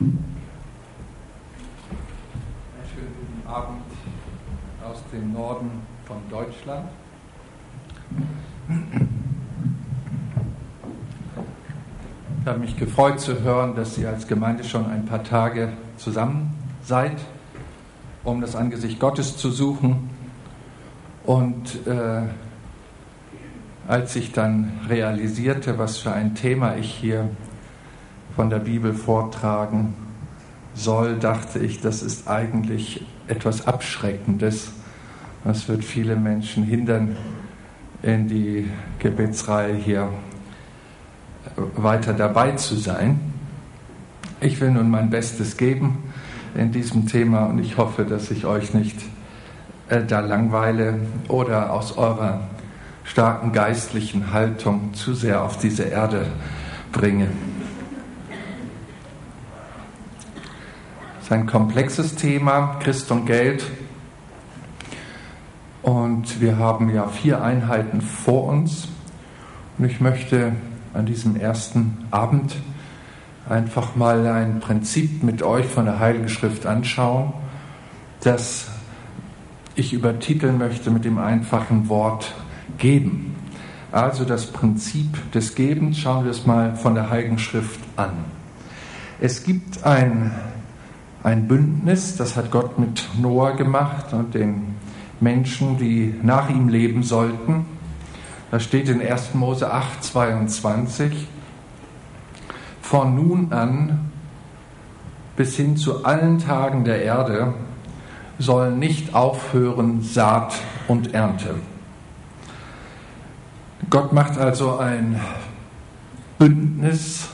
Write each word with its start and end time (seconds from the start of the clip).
Einen 0.00 0.16
schönen 2.94 3.14
guten 3.18 3.48
Abend 3.48 3.82
aus 4.88 5.02
dem 5.12 5.32
Norden 5.32 5.70
von 6.04 6.18
Deutschland. 6.30 6.88
Ich 12.40 12.46
habe 12.46 12.60
mich 12.60 12.76
gefreut 12.76 13.18
zu 13.18 13.40
hören, 13.42 13.74
dass 13.74 13.98
ihr 13.98 14.08
als 14.08 14.28
Gemeinde 14.28 14.62
schon 14.62 14.86
ein 14.86 15.04
paar 15.04 15.24
Tage 15.24 15.72
zusammen 15.96 16.54
seid, 16.84 17.16
um 18.22 18.40
das 18.40 18.54
Angesicht 18.54 19.00
Gottes 19.00 19.36
zu 19.36 19.50
suchen. 19.50 20.10
Und 21.24 21.84
äh, 21.88 22.22
als 23.88 24.14
ich 24.14 24.30
dann 24.30 24.78
realisierte, 24.88 25.76
was 25.76 25.98
für 25.98 26.12
ein 26.12 26.36
Thema 26.36 26.76
ich 26.76 26.88
hier 26.88 27.28
von 28.38 28.50
der 28.50 28.60
Bibel 28.60 28.94
vortragen 28.94 29.94
soll, 30.72 31.18
dachte 31.18 31.58
ich, 31.58 31.80
das 31.80 32.04
ist 32.04 32.28
eigentlich 32.28 33.04
etwas 33.26 33.66
Abschreckendes. 33.66 34.70
Das 35.42 35.68
wird 35.68 35.84
viele 35.84 36.14
Menschen 36.14 36.62
hindern, 36.62 37.16
in 38.00 38.28
die 38.28 38.70
Gebetsreihe 39.00 39.74
hier 39.74 40.10
weiter 41.74 42.12
dabei 42.12 42.52
zu 42.52 42.76
sein. 42.76 43.18
Ich 44.40 44.60
will 44.60 44.70
nun 44.70 44.88
mein 44.88 45.10
Bestes 45.10 45.56
geben 45.56 45.98
in 46.54 46.70
diesem 46.70 47.08
Thema 47.08 47.46
und 47.46 47.58
ich 47.58 47.76
hoffe, 47.76 48.04
dass 48.04 48.30
ich 48.30 48.46
euch 48.46 48.72
nicht 48.72 49.00
äh, 49.88 50.04
da 50.04 50.20
langweile 50.20 51.00
oder 51.26 51.72
aus 51.72 51.98
eurer 51.98 52.42
starken 53.02 53.50
geistlichen 53.50 54.32
Haltung 54.32 54.94
zu 54.94 55.12
sehr 55.14 55.42
auf 55.42 55.58
diese 55.58 55.82
Erde 55.82 56.28
bringe. 56.92 57.26
Ist 61.28 61.32
ein 61.34 61.46
komplexes 61.46 62.14
Thema, 62.14 62.78
Christ 62.80 63.10
und 63.10 63.26
Geld. 63.26 63.62
Und 65.82 66.40
wir 66.40 66.56
haben 66.56 66.88
ja 66.88 67.06
vier 67.06 67.42
Einheiten 67.42 68.00
vor 68.00 68.44
uns. 68.44 68.88
Und 69.76 69.84
ich 69.84 70.00
möchte 70.00 70.52
an 70.94 71.04
diesem 71.04 71.36
ersten 71.36 72.06
Abend 72.10 72.56
einfach 73.46 73.94
mal 73.94 74.26
ein 74.26 74.60
Prinzip 74.60 75.22
mit 75.22 75.42
euch 75.42 75.66
von 75.66 75.84
der 75.84 75.98
Heiligen 75.98 76.30
Schrift 76.30 76.64
anschauen, 76.64 77.34
das 78.22 78.70
ich 79.74 79.92
übertiteln 79.92 80.56
möchte 80.56 80.90
mit 80.90 81.04
dem 81.04 81.18
einfachen 81.18 81.90
Wort 81.90 82.34
geben. 82.78 83.36
Also 83.92 84.24
das 84.24 84.46
Prinzip 84.46 85.30
des 85.32 85.54
Gebens, 85.54 85.98
schauen 85.98 86.24
wir 86.24 86.30
es 86.30 86.46
mal 86.46 86.74
von 86.74 86.94
der 86.94 87.10
Heiligen 87.10 87.38
Schrift 87.38 87.80
an. 87.96 88.12
Es 89.20 89.44
gibt 89.44 89.84
ein 89.84 90.32
ein 91.28 91.46
Bündnis, 91.46 92.16
das 92.16 92.36
hat 92.36 92.50
Gott 92.50 92.78
mit 92.78 93.06
Noah 93.20 93.54
gemacht 93.54 94.14
und 94.14 94.32
den 94.32 94.76
Menschen, 95.20 95.76
die 95.76 96.14
nach 96.22 96.48
ihm 96.48 96.68
leben 96.68 97.02
sollten. 97.02 97.66
Da 98.50 98.58
steht 98.58 98.88
in 98.88 99.02
1. 99.02 99.34
Mose 99.34 99.70
8, 99.70 100.02
22, 100.02 101.28
von 102.80 103.14
nun 103.14 103.52
an 103.52 104.10
bis 105.36 105.54
hin 105.54 105.76
zu 105.76 106.06
allen 106.06 106.38
Tagen 106.38 106.84
der 106.84 107.02
Erde 107.02 107.52
sollen 108.38 108.78
nicht 108.78 109.14
aufhören 109.14 110.00
Saat 110.00 110.54
und 110.88 111.12
Ernte. 111.12 111.56
Gott 113.90 114.14
macht 114.14 114.38
also 114.38 114.78
ein 114.78 115.20
Bündnis, 116.38 117.28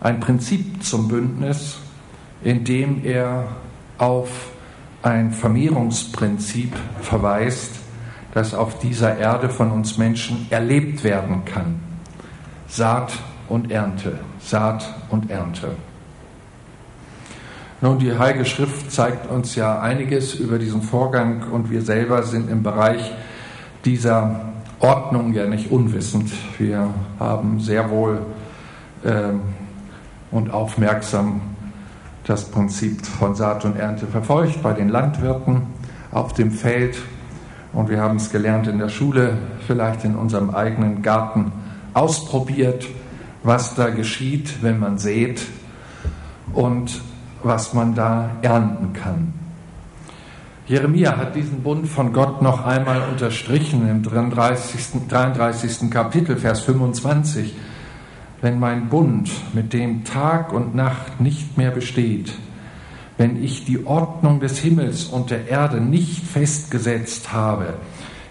ein 0.00 0.18
Prinzip 0.18 0.82
zum 0.82 1.06
Bündnis 1.06 1.78
indem 2.42 3.04
er 3.04 3.48
auf 3.98 4.50
ein 5.02 5.32
Vermehrungsprinzip 5.32 6.72
verweist, 7.00 7.72
das 8.34 8.54
auf 8.54 8.78
dieser 8.78 9.18
Erde 9.18 9.48
von 9.48 9.70
uns 9.70 9.98
Menschen 9.98 10.46
erlebt 10.50 11.04
werden 11.04 11.44
kann. 11.44 11.80
Saat 12.68 13.12
und 13.48 13.70
Ernte, 13.70 14.20
Saat 14.40 14.94
und 15.10 15.30
Ernte. 15.30 15.70
Nun, 17.82 17.98
die 17.98 18.16
Heilige 18.16 18.44
Schrift 18.44 18.92
zeigt 18.92 19.30
uns 19.30 19.56
ja 19.56 19.80
einiges 19.80 20.34
über 20.34 20.58
diesen 20.58 20.82
Vorgang 20.82 21.44
und 21.50 21.70
wir 21.70 21.80
selber 21.80 22.22
sind 22.22 22.50
im 22.50 22.62
Bereich 22.62 23.10
dieser 23.86 24.52
Ordnung 24.80 25.32
ja 25.32 25.46
nicht 25.46 25.70
unwissend. 25.70 26.30
Wir 26.58 26.92
haben 27.18 27.58
sehr 27.58 27.90
wohl 27.90 28.20
äh, 29.02 29.32
und 30.30 30.50
aufmerksam 30.50 31.40
das 32.30 32.44
Prinzip 32.44 33.04
von 33.04 33.34
Saat 33.34 33.64
und 33.64 33.76
Ernte 33.76 34.06
verfolgt 34.06 34.62
bei 34.62 34.72
den 34.72 34.88
Landwirten 34.88 35.62
auf 36.12 36.32
dem 36.32 36.52
Feld. 36.52 36.96
Und 37.72 37.90
wir 37.90 38.00
haben 38.00 38.16
es 38.16 38.30
gelernt 38.30 38.68
in 38.68 38.78
der 38.78 38.88
Schule, 38.88 39.36
vielleicht 39.66 40.04
in 40.04 40.14
unserem 40.14 40.50
eigenen 40.50 41.02
Garten 41.02 41.50
ausprobiert, 41.92 42.86
was 43.42 43.74
da 43.74 43.90
geschieht, 43.90 44.62
wenn 44.62 44.78
man 44.78 44.98
sät 44.98 45.42
und 46.52 47.00
was 47.42 47.74
man 47.74 47.96
da 47.96 48.30
ernten 48.42 48.92
kann. 48.92 49.34
Jeremia 50.68 51.16
hat 51.16 51.34
diesen 51.34 51.64
Bund 51.64 51.88
von 51.88 52.12
Gott 52.12 52.42
noch 52.42 52.64
einmal 52.64 53.02
unterstrichen 53.10 53.88
im 53.88 54.04
33. 54.04 55.08
33. 55.08 55.90
Kapitel, 55.90 56.36
Vers 56.36 56.60
25 56.60 57.56
wenn 58.40 58.58
mein 58.58 58.88
Bund 58.88 59.30
mit 59.52 59.72
dem 59.72 60.04
Tag 60.04 60.52
und 60.52 60.74
Nacht 60.74 61.20
nicht 61.20 61.56
mehr 61.58 61.70
besteht, 61.70 62.32
wenn 63.18 63.42
ich 63.42 63.64
die 63.64 63.86
Ordnung 63.86 64.40
des 64.40 64.58
Himmels 64.58 65.04
und 65.04 65.30
der 65.30 65.48
Erde 65.48 65.80
nicht 65.80 66.24
festgesetzt 66.24 67.32
habe. 67.32 67.74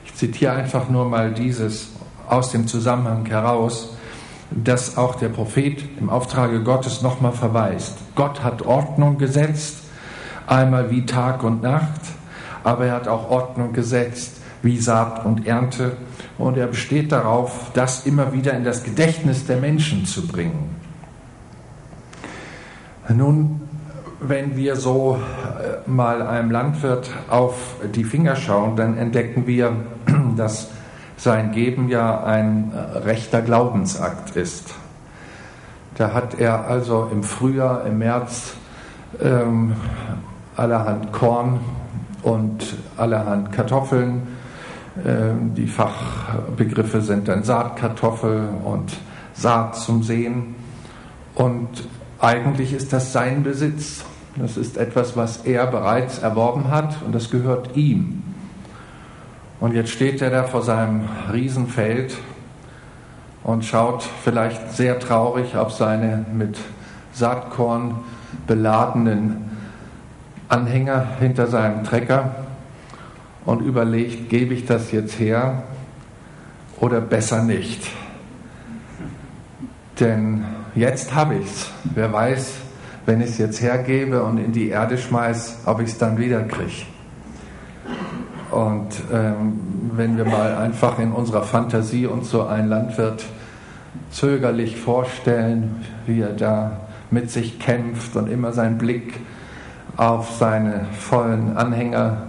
Ich 0.06 0.16
zitiere 0.16 0.54
einfach 0.54 0.90
nur 0.90 1.06
mal 1.08 1.32
dieses 1.32 1.92
aus 2.28 2.52
dem 2.52 2.68
Zusammenhang 2.68 3.26
heraus, 3.26 3.96
dass 4.52 4.98
auch 4.98 5.16
der 5.16 5.30
Prophet 5.30 5.84
im 6.00 6.10
Auftrage 6.10 6.64
Gottes 6.64 7.02
nochmal 7.02 7.34
verweist. 7.34 7.98
Gott 8.16 8.44
hat 8.44 8.64
Ordnung 8.64 9.18
gesetzt, 9.20 9.78
einmal 10.48 10.90
wie 10.90 11.06
Tag 11.06 11.44
und 11.44 11.62
Nacht, 11.62 12.02
aber 12.64 12.88
er 12.88 12.96
hat 12.96 13.08
auch 13.08 13.30
Ordnung 13.30 13.74
gesetzt 13.74 14.42
wie 14.64 14.78
Saat 14.78 15.24
und 15.26 15.46
Ernte 15.46 15.96
und 16.40 16.58
er 16.58 16.68
besteht 16.68 17.12
darauf, 17.12 17.70
das 17.74 18.06
immer 18.06 18.34
wieder 18.34 18.54
in 18.54 18.64
das 18.64 18.84
Gedächtnis 18.84 19.46
der 19.46 19.58
Menschen 19.58 20.06
zu 20.06 20.26
bringen. 20.26 20.76
Nun, 23.10 23.62
wenn 24.22 24.56
wir 24.56 24.78
so 24.78 25.18
äh, 25.18 25.90
mal 25.90 26.22
einem 26.22 26.50
Landwirt 26.50 27.10
auf 27.30 27.76
die 27.94 28.06
Finger 28.06 28.36
schauen, 28.36 28.76
dann 28.78 28.98
entdecken 28.98 29.48
wir, 29.48 29.74
dass 30.38 30.70
sein 31.18 31.52
Geben 31.52 31.90
ja 31.90 32.24
ein 32.24 32.72
äh, 32.72 33.00
rechter 33.00 33.42
Glaubensakt 33.42 34.36
ist. 34.38 34.74
Da 35.96 36.14
hat 36.14 36.40
er 36.40 36.68
also 36.68 37.10
im 37.12 37.24
Frühjahr, 37.24 37.86
im 37.86 37.98
März 37.98 38.54
ähm, 39.22 39.74
allerhand 40.56 41.12
Korn 41.12 41.60
und 42.22 42.78
allerhand 42.96 43.52
Kartoffeln 43.52 44.39
die 45.56 45.68
Fachbegriffe 45.68 47.02
sind 47.02 47.28
dann 47.28 47.44
Saatkartoffel 47.44 48.50
und 48.64 48.98
Saat 49.34 49.76
zum 49.76 50.04
Sehen. 50.04 50.56
Und 51.36 51.88
eigentlich 52.20 52.74
ist 52.74 52.92
das 52.92 53.14
sein 53.14 53.44
Besitz. 53.44 54.04
Das 54.36 54.58
ist 54.58 54.78
etwas, 54.78 55.16
was 55.16 55.38
er 55.46 55.68
bereits 55.68 56.20
erworben 56.20 56.70
hat 56.70 57.02
und 57.06 57.14
das 57.14 57.30
gehört 57.30 57.76
ihm. 57.76 58.24
Und 59.60 59.74
jetzt 59.74 59.92
steht 59.92 60.22
er 60.22 60.30
da 60.30 60.44
vor 60.44 60.62
seinem 60.62 61.02
Riesenfeld 61.32 62.18
und 63.44 63.66
schaut 63.66 64.04
vielleicht 64.24 64.72
sehr 64.72 65.00
traurig 65.00 65.56
auf 65.56 65.74
seine 65.74 66.26
mit 66.34 66.58
Saatkorn 67.14 67.96
beladenen 68.48 69.50
Anhänger 70.48 71.06
hinter 71.20 71.48
seinem 71.48 71.84
Trecker 71.84 72.32
und 73.46 73.62
überlegt, 73.62 74.30
gebe 74.30 74.54
ich 74.54 74.66
das 74.66 74.92
jetzt 74.92 75.20
her 75.20 75.64
oder 76.80 77.02
besser 77.02 77.44
nicht. 77.44 77.88
Denn 80.00 80.46
jetzt 80.76 81.14
habe 81.14 81.36
ich 81.36 81.46
es. 81.46 81.72
Wer 81.84 82.12
weiß, 82.12 82.54
wenn 83.06 83.22
ich 83.22 83.32
es 83.32 83.38
jetzt 83.38 83.62
hergebe 83.62 84.24
und 84.24 84.38
in 84.38 84.52
die 84.52 84.70
Erde 84.70 84.98
schmeiß, 84.98 85.60
ob 85.66 85.82
ich 85.82 85.90
es 85.90 85.98
dann 85.98 86.18
wieder 86.18 86.44
kriege. 86.44 86.86
Und 88.52 88.90
ähm, 89.12 89.60
wenn 89.94 90.18
wir 90.18 90.26
mal 90.26 90.56
einfach 90.56 91.00
in 91.00 91.12
unserer 91.12 91.44
Fantasie 91.44 92.08
uns 92.08 92.32
so 92.32 92.46
einen 92.46 92.70
Landwirt 92.70 93.26
zögerlich 94.12 94.78
vorstellen, 94.78 95.86
wie 96.06 96.22
er 96.22 96.34
da 96.34 96.82
mit 97.12 97.30
sich 97.32 97.60
kämpft 97.60 98.16
und 98.16 98.30
immer 98.30 98.54
seinen 98.54 98.78
Blick 98.78 99.20
auf 99.98 100.32
seine 100.38 100.86
vollen 100.98 101.58
Anhänger 101.58 102.29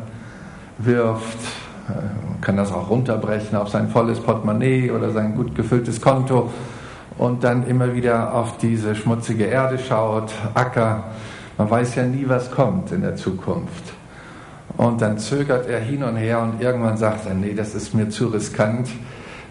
wirft. 0.85 1.39
Man 1.89 2.41
kann 2.41 2.57
das 2.57 2.73
auch 2.73 2.91
runterbrechen 2.91 3.57
auf 3.57 3.69
sein 3.69 3.89
volles 3.89 4.21
Portemonnaie 4.21 4.91
oder 4.91 5.11
sein 5.11 5.35
gut 5.35 5.55
gefülltes 5.55 6.01
Konto 6.01 6.51
und 7.19 7.45
dann 7.45 7.67
immer 7.67 7.95
wieder 7.95 8.35
auf 8.35 8.59
diese 8.59 8.95
schmutzige 8.95 9.45
Erde 9.45 9.79
schaut, 9.79 10.33
Acker. 10.55 11.05
Man 11.59 11.71
weiß 11.71 11.97
ja 11.97 12.05
nie, 12.05 12.25
was 12.27 12.51
kommt 12.51 12.93
in 12.93 13.03
der 13.03 13.17
Zukunft. 13.17 13.93
Und 14.77 15.03
dann 15.03 15.19
zögert 15.19 15.69
er 15.69 15.81
hin 15.81 16.03
und 16.03 16.17
her 16.17 16.41
und 16.41 16.63
irgendwann 16.63 16.97
sagt 16.97 17.27
er, 17.27 17.35
nee, 17.35 17.53
das 17.53 17.75
ist 17.75 17.93
mir 17.93 18.09
zu 18.09 18.29
riskant. 18.29 18.89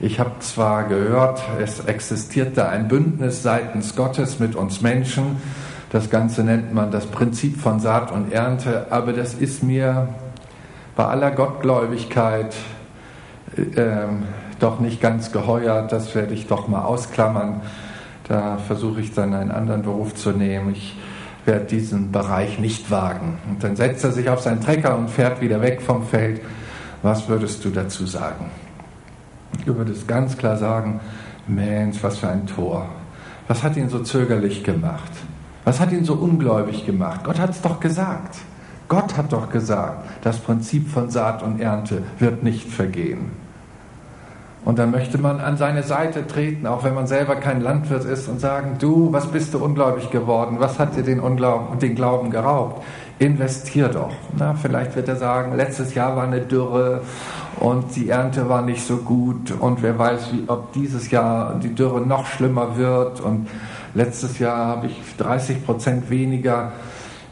Ich 0.02 0.20
habe 0.20 0.32
zwar 0.40 0.86
gehört, 0.86 1.44
es 1.62 1.82
existierte 1.82 2.68
ein 2.68 2.88
Bündnis 2.88 3.44
seitens 3.44 3.96
Gottes 3.96 4.40
mit 4.40 4.56
uns 4.56 4.82
Menschen. 4.82 5.38
Das 5.92 6.10
Ganze 6.10 6.44
nennt 6.44 6.74
man 6.74 6.90
das 6.90 7.06
Prinzip 7.06 7.60
von 7.60 7.80
Saat 7.80 8.12
und 8.12 8.32
Ernte, 8.32 8.88
aber 8.90 9.14
das 9.14 9.34
ist 9.36 9.62
mir 9.62 10.08
bei 11.00 11.06
aller 11.06 11.32
Gottgläubigkeit 11.32 12.54
äh, 13.56 14.08
doch 14.60 14.82
nicht 14.82 15.00
ganz 15.00 15.32
geheuer, 15.32 15.88
das 15.90 16.14
werde 16.14 16.34
ich 16.34 16.48
doch 16.48 16.68
mal 16.68 16.82
ausklammern. 16.82 17.62
Da 18.28 18.58
versuche 18.58 19.00
ich 19.00 19.14
dann 19.14 19.34
einen 19.34 19.50
anderen 19.50 19.84
Beruf 19.84 20.14
zu 20.14 20.32
nehmen. 20.32 20.74
Ich 20.74 20.98
werde 21.46 21.64
diesen 21.64 22.12
Bereich 22.12 22.60
nicht 22.60 22.92
wagen. 22.92 23.38
Und 23.50 23.64
dann 23.64 23.78
setzt 23.78 24.04
er 24.04 24.12
sich 24.12 24.30
auf 24.30 24.42
seinen 24.42 24.60
Trecker 24.60 24.98
und 24.98 25.10
fährt 25.10 25.40
wieder 25.40 25.62
weg 25.62 25.82
vom 25.82 26.06
Feld. 26.06 26.42
Was 27.02 27.30
würdest 27.30 27.64
du 27.64 27.70
dazu 27.70 28.06
sagen? 28.06 28.52
Du 29.66 29.78
würdest 29.78 30.06
ganz 30.06 30.38
klar 30.38 30.58
sagen, 30.58 31.00
Mensch, 31.48 32.04
was 32.04 32.18
für 32.18 32.28
ein 32.28 32.46
Tor. 32.46 32.90
Was 33.48 33.64
hat 33.64 33.78
ihn 33.78 33.88
so 33.88 34.00
zögerlich 34.00 34.66
gemacht? 34.66 35.14
Was 35.64 35.80
hat 35.80 35.94
ihn 35.94 36.04
so 36.04 36.16
ungläubig 36.16 36.86
gemacht? 36.86 37.22
Gott 37.24 37.40
hat 37.40 37.52
es 37.52 37.62
doch 37.62 37.80
gesagt. 37.80 38.36
Gott 38.90 39.16
hat 39.18 39.32
doch 39.32 39.52
gesagt, 39.52 40.04
das 40.24 40.40
Prinzip 40.40 40.90
von 40.90 41.12
Saat 41.12 41.44
und 41.44 41.62
Ernte 41.62 42.02
wird 42.18 42.44
nicht 42.44 42.68
vergehen. 42.68 43.32
Und 44.66 44.78
dann 44.78 44.92
möchte 44.92 45.20
man 45.20 45.40
an 45.40 45.58
seine 45.58 45.84
Seite 45.84 46.28
treten, 46.28 46.68
auch 46.68 46.84
wenn 46.84 46.96
man 46.96 47.08
selber 47.08 47.36
kein 47.36 47.62
Landwirt 47.62 48.04
ist, 48.04 48.28
und 48.28 48.42
sagen, 48.42 48.76
du, 48.80 49.14
was 49.14 49.28
bist 49.28 49.54
du 49.54 49.64
ungläubig 49.64 50.10
geworden? 50.10 50.58
Was 50.60 50.80
hat 50.80 50.98
dir 50.98 51.04
den, 51.04 51.20
Unglauben, 51.20 51.80
den 51.80 51.96
Glauben 51.96 52.30
geraubt? 52.30 52.84
Investier 53.20 53.90
doch. 53.90 54.12
Na, 54.38 54.56
vielleicht 54.56 54.96
wird 54.96 55.08
er 55.08 55.16
sagen, 55.16 55.56
letztes 55.56 55.94
Jahr 55.94 56.16
war 56.16 56.24
eine 56.24 56.42
Dürre 56.42 57.02
und 57.60 57.96
die 57.96 58.10
Ernte 58.10 58.50
war 58.50 58.64
nicht 58.64 58.86
so 58.86 58.98
gut 58.98 59.52
und 59.60 59.84
wer 59.84 60.00
weiß, 60.00 60.34
wie, 60.34 60.44
ob 60.48 60.74
dieses 60.74 61.12
Jahr 61.12 61.56
die 61.62 61.76
Dürre 61.76 62.02
noch 62.02 62.26
schlimmer 62.26 62.76
wird 62.78 63.22
und 63.22 63.48
letztes 63.94 64.40
Jahr 64.40 64.66
habe 64.68 64.88
ich 64.88 65.16
30 65.18 65.66
Prozent 65.66 66.10
weniger 66.10 66.72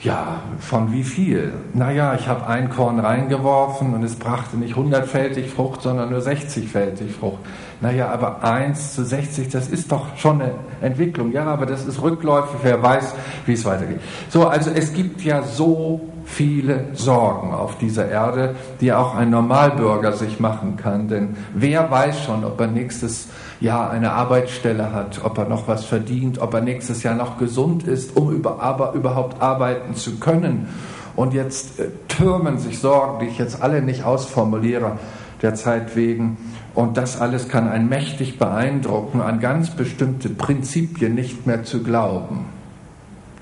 ja, 0.08 0.40
von 0.60 0.94
wie 0.94 1.04
viel? 1.04 1.52
Naja, 1.74 2.16
ich 2.18 2.30
habe 2.30 2.48
ein 2.48 2.70
Korn 2.70 2.98
reingeworfen 2.98 3.94
und 3.94 4.04
es 4.04 4.16
brachte 4.16 4.56
nicht 4.56 4.76
100-fältig 4.76 5.48
Frucht, 5.50 5.82
sondern 5.82 6.12
nur 6.12 6.22
60-fältig 6.22 7.10
Frucht. 7.20 7.40
Naja, 7.82 8.10
aber 8.10 8.42
1 8.42 8.96
zu 8.96 9.04
60, 9.04 9.50
das 9.50 9.68
ist 9.68 9.92
doch 9.92 10.16
schon 10.16 10.42
eine 10.42 10.52
Entwicklung. 10.80 11.34
Ja, 11.34 11.44
aber 11.44 11.66
das 11.66 11.86
ist 11.86 12.02
rückläufig, 12.02 12.62
wer 12.64 12.82
weiß, 12.82 13.16
wie 13.46 13.54
es 13.54 13.66
weitergeht. 13.66 14.00
So, 14.30 14.48
also 14.48 14.72
es 14.72 14.94
gibt 14.94 15.24
ja 15.24 15.44
so 15.44 16.00
viele 16.24 16.86
Sorgen 16.94 17.54
auf 17.54 17.78
dieser 17.78 18.10
Erde, 18.10 18.56
die 18.80 18.94
auch 18.94 19.14
ein 19.14 19.30
Normalbürger 19.30 20.14
sich 20.14 20.40
machen 20.40 20.78
kann. 20.78 21.10
Denn 21.10 21.36
wer 21.54 21.92
weiß 21.92 22.24
schon, 22.24 22.46
ob 22.46 22.62
er 22.62 22.68
nächstes 22.68 23.28
Jahr 23.60 23.90
eine 23.90 24.12
Arbeitsstelle 24.12 24.94
hat, 24.94 25.24
ob 25.24 25.38
er 25.38 25.46
noch 25.46 25.68
was 25.68 25.86
verdient, 25.86 26.40
ob 26.40 26.54
er 26.54 26.62
nächstes 26.62 27.04
Jahr 27.04 27.16
noch 27.16 27.38
gesund 27.38 27.84
ist, 27.84 28.16
um 28.16 28.32
über, 28.32 28.62
aber 28.62 28.94
überhaupt 28.94 29.42
arbeiten 29.42 29.96
zu 29.96 30.20
können. 30.20 30.68
Und 31.16 31.34
jetzt 31.34 31.80
äh, 31.80 31.90
türmen 32.08 32.60
sich 32.60 32.80
Sorgen, 32.80 33.20
die 33.20 33.26
ich 33.26 33.38
jetzt 33.38 33.62
alle 33.62 33.82
nicht 33.82 34.04
ausformuliere, 34.04 35.00
der 35.42 35.56
Zeit 35.56 35.96
wegen. 35.96 36.38
Und 36.76 36.98
das 36.98 37.20
alles 37.20 37.50
kann 37.50 37.68
einen 37.68 37.90
mächtig 37.90 38.38
beeindrucken, 38.38 39.22
an 39.22 39.40
ganz 39.40 39.72
bestimmte 39.72 40.30
Prinzipien 40.30 41.16
nicht 41.16 41.48
mehr 41.48 41.64
zu 41.64 41.82
glauben. 41.82 42.46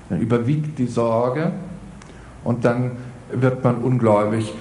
Dann 0.08 0.20
überwiegt 0.20 0.78
die 0.78 0.86
Sorge 0.86 1.52
und 2.44 2.64
dann 2.64 2.92
wird 3.30 3.62
man 3.64 3.76
ungläubig. 3.76 4.54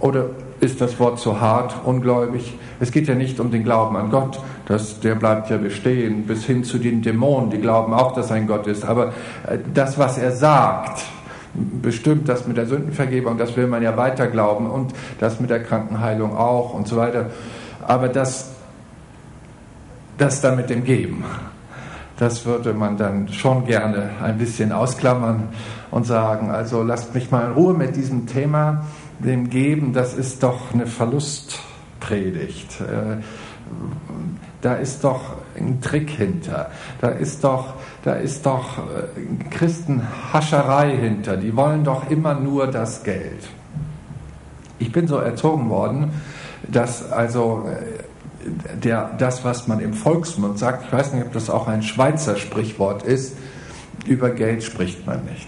Oder 0.00 0.30
ist 0.58 0.80
das 0.80 0.98
Wort 0.98 1.20
zu 1.20 1.40
hart, 1.40 1.74
ungläubig? 1.84 2.58
Es 2.80 2.90
geht 2.90 3.08
ja 3.08 3.14
nicht 3.14 3.38
um 3.40 3.50
den 3.50 3.62
Glauben 3.62 3.96
an 3.96 4.10
Gott, 4.10 4.40
das, 4.66 5.00
der 5.00 5.14
bleibt 5.14 5.48
ja 5.48 5.56
bestehen, 5.56 6.26
bis 6.26 6.44
hin 6.44 6.64
zu 6.64 6.78
den 6.78 7.00
Dämonen, 7.00 7.50
die 7.50 7.58
glauben 7.58 7.94
auch, 7.94 8.12
dass 8.12 8.30
ein 8.32 8.46
Gott 8.46 8.66
ist. 8.66 8.84
Aber 8.84 9.08
äh, 9.46 9.58
das, 9.72 9.96
was 9.96 10.18
er 10.18 10.32
sagt, 10.32 11.04
bestimmt 11.54 12.28
das 12.28 12.46
mit 12.46 12.56
der 12.56 12.66
Sündenvergebung, 12.66 13.38
das 13.38 13.56
will 13.56 13.68
man 13.68 13.82
ja 13.82 13.96
weiter 13.96 14.26
glauben 14.26 14.68
und 14.68 14.92
das 15.20 15.40
mit 15.40 15.50
der 15.50 15.62
Krankenheilung 15.62 16.36
auch 16.36 16.74
und 16.74 16.88
so 16.88 16.96
weiter. 16.96 17.30
Aber 17.86 18.08
das, 18.08 18.50
das 20.18 20.40
dann 20.40 20.56
mit 20.56 20.68
dem 20.68 20.84
Geben, 20.84 21.24
das 22.18 22.44
würde 22.44 22.72
man 22.72 22.96
dann 22.96 23.28
schon 23.28 23.66
gerne 23.66 24.10
ein 24.22 24.38
bisschen 24.38 24.72
ausklammern 24.72 25.48
und 25.90 26.06
sagen, 26.06 26.50
also 26.50 26.82
lasst 26.82 27.14
mich 27.14 27.30
mal 27.30 27.46
in 27.46 27.52
Ruhe 27.52 27.74
mit 27.74 27.94
diesem 27.94 28.26
Thema, 28.26 28.84
dem 29.20 29.48
Geben, 29.48 29.92
das 29.92 30.14
ist 30.14 30.42
doch 30.42 30.74
eine 30.74 30.86
Verlustpredigt. 30.86 32.82
Da 34.66 34.74
ist 34.74 35.04
doch 35.04 35.20
ein 35.56 35.80
Trick 35.80 36.10
hinter. 36.10 36.72
Da 37.00 37.10
ist 37.10 37.44
doch, 37.44 37.74
da 38.02 38.14
ist 38.14 38.44
doch 38.44 38.78
äh, 38.78 39.44
Christenhascherei 39.48 40.90
hinter. 40.96 41.36
Die 41.36 41.54
wollen 41.54 41.84
doch 41.84 42.10
immer 42.10 42.34
nur 42.34 42.66
das 42.66 43.04
Geld. 43.04 43.48
Ich 44.80 44.90
bin 44.90 45.06
so 45.06 45.18
erzogen 45.18 45.70
worden, 45.70 46.10
dass 46.66 47.12
also 47.12 47.68
äh, 47.70 48.76
der, 48.82 49.12
das, 49.16 49.44
was 49.44 49.68
man 49.68 49.78
im 49.78 49.94
Volksmund 49.94 50.58
sagt, 50.58 50.86
ich 50.86 50.92
weiß 50.92 51.12
nicht, 51.12 51.26
ob 51.26 51.32
das 51.32 51.48
auch 51.48 51.68
ein 51.68 51.84
Schweizer 51.84 52.34
Sprichwort 52.34 53.04
ist, 53.04 53.36
über 54.04 54.30
Geld 54.30 54.64
spricht 54.64 55.06
man 55.06 55.24
nicht. 55.26 55.46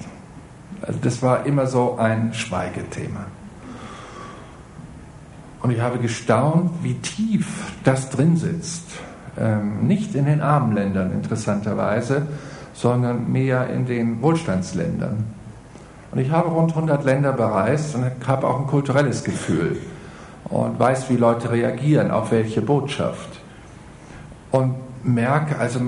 Also 0.81 1.01
das 1.03 1.23
war 1.23 1.45
immer 1.45 1.67
so 1.67 1.97
ein 1.97 2.35
Schweigethema. 2.35 3.27
Und 5.61 5.73
ich 5.73 5.81
habe 5.81 5.99
gestaunt, 5.99 6.71
wie 6.85 6.95
tief 6.95 7.49
das 7.83 8.11
drin 8.11 8.37
sitzt. 8.37 8.85
Ähm, 9.39 9.87
nicht 9.87 10.15
in 10.15 10.25
den 10.25 10.41
armen 10.41 10.75
Ländern 10.75 11.13
interessanterweise, 11.13 12.23
sondern 12.73 13.31
mehr 13.31 13.69
in 13.71 13.87
den 13.87 14.21
Wohlstandsländern. 14.23 15.25
Und 16.11 16.19
ich 16.19 16.31
habe 16.31 16.49
rund 16.49 16.71
100 16.71 17.05
Länder 17.05 17.33
bereist 17.33 17.95
und 17.95 18.05
habe 18.27 18.47
auch 18.47 18.61
ein 18.61 18.67
kulturelles 18.67 19.25
Gefühl 19.25 19.77
und 20.45 20.79
weiß, 20.79 21.11
wie 21.11 21.17
Leute 21.17 21.51
reagieren, 21.51 22.11
auf 22.11 22.31
welche 22.31 22.63
Botschaft. 22.63 23.29
Und 24.51 24.75
merke, 25.05 25.59
also 25.59 25.81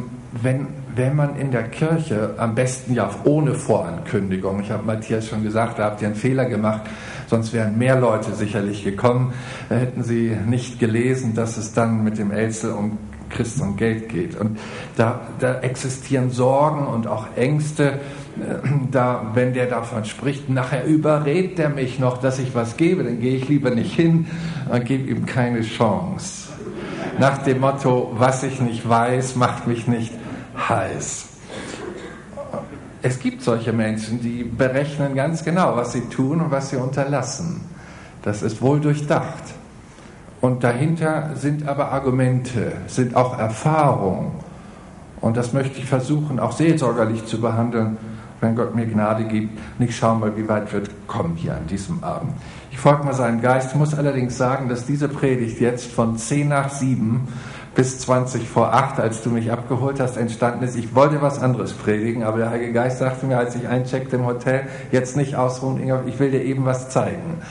wenn, 0.42 0.68
wenn 0.94 1.16
man 1.16 1.36
in 1.36 1.50
der 1.50 1.64
Kirche, 1.64 2.34
am 2.36 2.54
besten 2.54 2.94
ja 2.94 3.10
ohne 3.24 3.54
Vorankündigung, 3.54 4.60
ich 4.60 4.70
habe 4.70 4.84
Matthias 4.84 5.26
schon 5.26 5.42
gesagt, 5.42 5.78
da 5.78 5.84
habt 5.84 6.02
ihr 6.02 6.08
einen 6.08 6.16
Fehler 6.16 6.44
gemacht, 6.44 6.82
sonst 7.26 7.52
wären 7.52 7.78
mehr 7.78 7.98
Leute 7.98 8.32
sicherlich 8.34 8.84
gekommen, 8.84 9.32
hätten 9.68 10.02
sie 10.02 10.36
nicht 10.46 10.78
gelesen, 10.78 11.34
dass 11.34 11.56
es 11.56 11.72
dann 11.72 12.04
mit 12.04 12.18
dem 12.18 12.30
Elzel 12.30 12.72
um 12.72 12.98
Christ 13.30 13.60
und 13.60 13.76
Geld 13.76 14.08
geht. 14.08 14.36
Und 14.36 14.58
da, 14.96 15.20
da 15.38 15.60
existieren 15.60 16.30
Sorgen 16.30 16.86
und 16.86 17.06
auch 17.06 17.26
Ängste, 17.36 17.92
äh, 17.92 17.98
da, 18.90 19.30
wenn 19.34 19.54
der 19.54 19.66
davon 19.66 20.04
spricht, 20.04 20.48
nachher 20.48 20.84
überredet 20.84 21.58
er 21.58 21.70
mich 21.70 21.98
noch, 21.98 22.18
dass 22.18 22.38
ich 22.38 22.54
was 22.54 22.76
gebe, 22.76 23.04
dann 23.04 23.20
gehe 23.20 23.36
ich 23.36 23.48
lieber 23.48 23.70
nicht 23.70 23.94
hin 23.94 24.26
und 24.70 24.84
gebe 24.84 25.10
ihm 25.10 25.26
keine 25.26 25.62
Chance. 25.62 26.48
Nach 27.18 27.38
dem 27.38 27.60
Motto, 27.60 28.14
was 28.16 28.42
ich 28.42 28.60
nicht 28.60 28.88
weiß, 28.88 29.36
macht 29.36 29.66
mich 29.66 29.86
nicht 29.86 30.12
heiß. 30.68 31.26
Es 33.02 33.18
gibt 33.18 33.42
solche 33.42 33.72
Menschen, 33.72 34.20
die 34.20 34.44
berechnen 34.44 35.14
ganz 35.14 35.42
genau, 35.44 35.76
was 35.76 35.92
sie 35.92 36.02
tun 36.08 36.40
und 36.40 36.50
was 36.50 36.70
sie 36.70 36.76
unterlassen. 36.76 37.62
Das 38.22 38.42
ist 38.42 38.60
wohl 38.60 38.80
durchdacht. 38.80 39.42
Und 40.40 40.64
dahinter 40.64 41.30
sind 41.34 41.68
aber 41.68 41.92
Argumente, 41.92 42.72
sind 42.86 43.14
auch 43.14 43.38
Erfahrungen. 43.38 44.32
Und 45.20 45.36
das 45.36 45.52
möchte 45.52 45.78
ich 45.78 45.84
versuchen, 45.84 46.40
auch 46.40 46.52
seelsorgerlich 46.52 47.26
zu 47.26 47.40
behandeln, 47.40 47.98
wenn 48.40 48.56
Gott 48.56 48.74
mir 48.74 48.86
Gnade 48.86 49.24
gibt. 49.24 49.58
Und 49.78 49.84
ich 49.84 49.94
schaue 49.94 50.18
mal, 50.18 50.36
wie 50.36 50.48
weit 50.48 50.72
wir 50.72 50.82
kommen 51.06 51.36
hier 51.36 51.54
an 51.54 51.66
diesem 51.66 52.02
Abend. 52.02 52.32
Ich 52.70 52.78
folge 52.78 53.04
mal 53.04 53.12
seinem 53.12 53.42
Geist. 53.42 53.76
Muss 53.76 53.94
allerdings 53.94 54.38
sagen, 54.38 54.70
dass 54.70 54.86
diese 54.86 55.08
Predigt 55.08 55.60
jetzt 55.60 55.92
von 55.92 56.16
10 56.16 56.48
nach 56.48 56.70
7 56.70 57.28
bis 57.74 58.00
20 58.00 58.48
vor 58.48 58.72
8, 58.72 58.98
als 58.98 59.22
du 59.22 59.30
mich 59.30 59.52
abgeholt 59.52 60.00
hast, 60.00 60.16
entstanden 60.16 60.64
ist. 60.64 60.76
Ich 60.76 60.94
wollte 60.94 61.20
was 61.20 61.40
anderes 61.40 61.72
predigen, 61.72 62.24
aber 62.24 62.38
der 62.38 62.50
Heilige 62.50 62.72
Geist 62.72 62.98
sagte 62.98 63.26
mir, 63.26 63.38
als 63.38 63.54
ich 63.54 63.68
eincheckte 63.68 64.16
im 64.16 64.26
Hotel, 64.26 64.62
jetzt 64.90 65.16
nicht 65.16 65.36
ausruhen, 65.36 65.80
Inga, 65.80 66.02
ich 66.06 66.18
will 66.18 66.30
dir 66.30 66.42
eben 66.42 66.64
was 66.64 66.88
zeigen. 66.88 67.42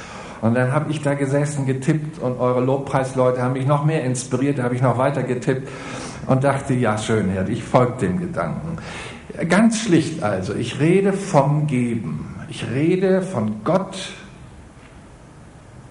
Und 0.41 0.55
dann 0.55 0.72
habe 0.72 0.91
ich 0.91 1.01
da 1.01 1.13
gesessen, 1.13 1.65
getippt 1.65 2.19
und 2.19 2.39
eure 2.39 2.62
Lobpreisleute 2.62 3.41
haben 3.41 3.53
mich 3.53 3.67
noch 3.67 3.86
mehr 3.86 4.03
inspiriert, 4.03 4.58
da 4.60 4.63
habe 4.63 4.75
ich 4.75 4.81
noch 4.81 4.98
weiter 4.98 5.24
getippt 5.24 5.67
und 6.27 6.43
dachte, 6.43 6.74
ja 6.74 6.98
schön, 6.98 7.29
Herr, 7.29 7.48
ich 7.50 7.63
folge 7.63 7.93
dem 8.01 8.19
Gedanken. 8.19 8.77
Ganz 9.48 9.81
schlicht 9.81 10.24
also, 10.24 10.53
ich 10.55 10.79
rede 10.79 11.13
vom 11.13 11.67
Geben. 11.67 12.36
Ich 12.50 12.65
rede 12.69 13.22
von 13.22 13.63
Gott, 13.63 14.12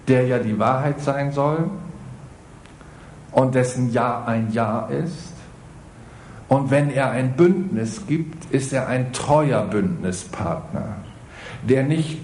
der 0.07 0.25
ja 0.27 0.39
die 0.39 0.59
Wahrheit 0.59 0.99
sein 0.99 1.31
soll 1.31 1.69
und 3.31 3.55
dessen 3.55 3.91
Ja 3.91 4.25
ein 4.25 4.51
Ja 4.51 4.87
ist 4.87 5.33
Und 6.49 6.71
wenn 6.71 6.89
er 6.89 7.11
ein 7.11 7.33
Bündnis 7.33 8.07
gibt, 8.07 8.51
ist 8.51 8.73
er 8.73 8.87
ein 8.87 9.13
treuer 9.13 9.61
Bündnispartner, 9.61 10.95
der 11.61 11.83
nicht 11.83 12.17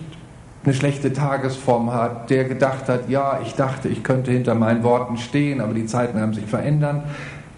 eine 0.65 0.73
schlechte 0.73 1.13
Tagesform 1.13 1.93
hat, 1.93 2.29
der 2.29 2.45
gedacht 2.45 2.89
hat, 2.89 3.09
ja, 3.09 3.39
ich 3.43 3.53
dachte, 3.53 3.87
ich 3.87 4.03
könnte 4.03 4.31
hinter 4.31 4.55
meinen 4.55 4.83
Worten 4.83 5.17
stehen, 5.17 5.61
aber 5.61 5.73
die 5.73 5.85
Zeiten 5.85 6.19
haben 6.19 6.33
sich 6.33 6.45
verändert. 6.45 7.03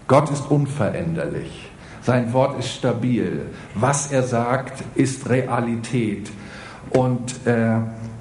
Gott 0.06 0.30
ist 0.30 0.50
unveränderlich. 0.50 1.70
Sein 2.02 2.32
Wort 2.32 2.58
ist 2.58 2.70
stabil. 2.70 3.42
Was 3.74 4.12
er 4.12 4.22
sagt, 4.22 4.82
ist 4.94 5.28
Realität. 5.28 6.30
Und 6.90 7.46
äh, 7.46 7.80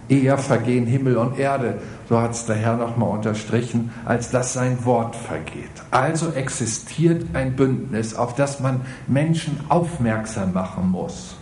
eher 0.10 0.38
vergehen 0.38 0.86
Himmel 0.86 1.18
und 1.18 1.40
Erde, 1.40 1.76
so 2.10 2.20
hat 2.22 2.32
es 2.32 2.46
der 2.46 2.56
Herr 2.56 2.78
nochmal 2.78 3.10
unterstrichen, 3.12 3.92
als 4.06 4.30
dass 4.30 4.54
sein 4.54 4.84
Wort 4.86 5.16
vergeht. 5.16 5.70
Also 5.92 6.32
existiert 6.32 7.26
ein 7.34 7.56
Bündnis, 7.56 8.16
auf 8.16 8.36
das 8.36 8.60
man 8.60 8.82
Menschen 9.08 9.60
aufmerksam 9.70 10.54
machen 10.54 10.92
muss. 10.92 11.36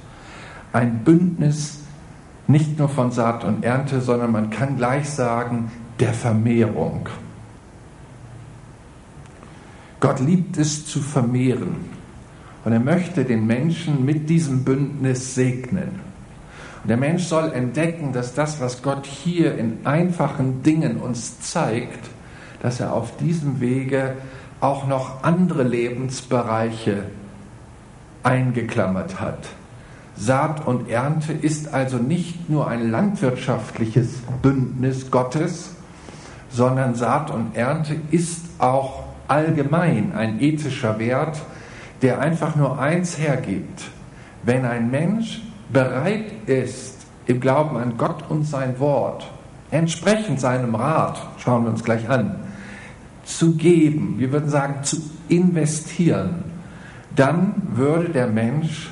Ein 0.74 1.04
Bündnis 1.04 1.80
nicht 2.48 2.78
nur 2.78 2.90
von 2.90 3.12
Saat 3.12 3.44
und 3.44 3.64
Ernte, 3.64 4.02
sondern 4.02 4.32
man 4.32 4.50
kann 4.50 4.78
gleich 4.78 5.10
sagen, 5.10 5.72
der 6.00 6.14
Vermehrung. 6.14 7.10
Gott 10.00 10.20
liebt 10.20 10.58
es 10.58 10.86
zu 10.86 11.00
vermehren 11.00 11.78
und 12.64 12.72
er 12.72 12.80
möchte 12.80 13.26
den 13.26 13.48
Menschen 13.48 14.06
mit 14.06 14.30
diesem 14.30 14.64
Bündnis 14.64 15.36
segnen. 15.36 16.00
Und 16.84 16.90
der 16.90 16.98
Mensch 16.98 17.24
soll 17.24 17.52
entdecken, 17.54 18.14
dass 18.14 18.36
das, 18.36 18.62
was 18.62 18.84
Gott 18.84 19.08
hier 19.08 19.58
in 19.58 19.86
einfachen 19.86 20.62
Dingen 20.62 20.98
uns 20.98 21.40
zeigt, 21.40 22.10
dass 22.62 22.80
er 22.80 22.94
auf 22.94 23.18
diesem 23.18 23.60
Wege 23.60 24.16
auch 24.60 24.86
noch 24.86 25.24
andere 25.24 25.64
Lebensbereiche 25.64 27.04
eingeklammert 28.24 29.20
hat. 29.20 29.48
Saat 30.18 30.66
und 30.66 30.90
Ernte 30.90 31.34
ist 31.34 31.74
also 31.74 31.98
nicht 31.98 32.50
nur 32.50 32.68
ein 32.68 32.90
landwirtschaftliches 32.90 34.20
Bündnis 34.42 35.12
Gottes, 35.12 35.72
sondern 36.50 36.96
Saat 36.96 37.32
und 37.32 37.56
Ernte 37.56 37.98
ist 38.12 38.46
auch 38.60 39.04
allgemein 39.28 40.14
ein 40.16 40.42
ethischer 40.42 41.00
Wert, 41.00 41.42
der 42.02 42.20
einfach 42.20 42.56
nur 42.56 42.80
eins 42.80 43.18
hergibt. 43.18 43.84
Wenn 44.44 44.64
ein 44.64 44.90
Mensch 44.90 45.42
bereit 45.70 46.32
ist, 46.46 46.96
im 47.26 47.40
Glauben 47.40 47.78
an 47.78 47.98
Gott 47.98 48.24
und 48.30 48.46
sein 48.46 48.80
Wort, 48.80 49.30
entsprechend 49.72 50.40
seinem 50.40 50.76
Rat, 50.76 51.20
schauen 51.40 51.64
wir 51.64 51.72
uns 51.72 51.84
gleich 51.84 52.08
an, 52.10 52.36
zu 53.26 53.56
geben, 53.56 54.16
wir 54.18 54.32
würden 54.32 54.50
sagen 54.50 54.84
zu 54.84 54.98
investieren, 55.28 56.44
dann 57.16 57.54
würde 57.74 58.10
der 58.10 58.28
Mensch 58.28 58.92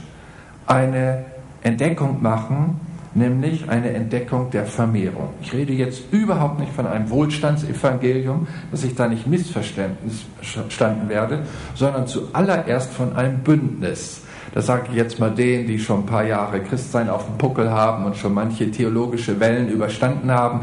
eine 0.67 1.25
Entdeckung 1.62 2.22
machen, 2.22 2.79
nämlich 3.15 3.70
eine 3.70 3.91
Entdeckung 3.91 4.50
der 4.51 4.65
Vermehrung. 4.65 5.29
Ich 5.41 5.53
rede 5.53 5.74
jetzt 5.74 6.12
überhaupt 6.12 6.60
nicht 6.60 6.74
von 6.74 6.88
einem 6.88 7.10
Wohlstandsevangelium, 7.10 8.48
dass 8.72 8.84
ich 8.84 8.96
da 8.96 9.08
nicht 9.08 9.27
missverstanden 9.27 11.10
werde, 11.10 11.43
sondern 11.75 12.08
zuallererst 12.08 12.91
von 12.91 13.15
einem 13.15 13.39
Bündnis 13.39 14.22
das 14.53 14.67
sage 14.67 14.89
ich 14.91 14.96
jetzt 14.96 15.20
mal 15.20 15.32
denen, 15.32 15.65
die 15.65 15.79
schon 15.79 16.01
ein 16.01 16.05
paar 16.05 16.25
Jahre 16.25 16.60
Christsein 16.60 17.10
auf 17.10 17.25
dem 17.25 17.38
Puckel 17.39 17.72
haben 17.72 18.05
und 18.05 18.15
schon 18.15 18.36
manche 18.36 18.70
theologische 18.70 19.39
Wellen 19.39 19.67
überstanden 19.67 20.29
haben. 20.32 20.62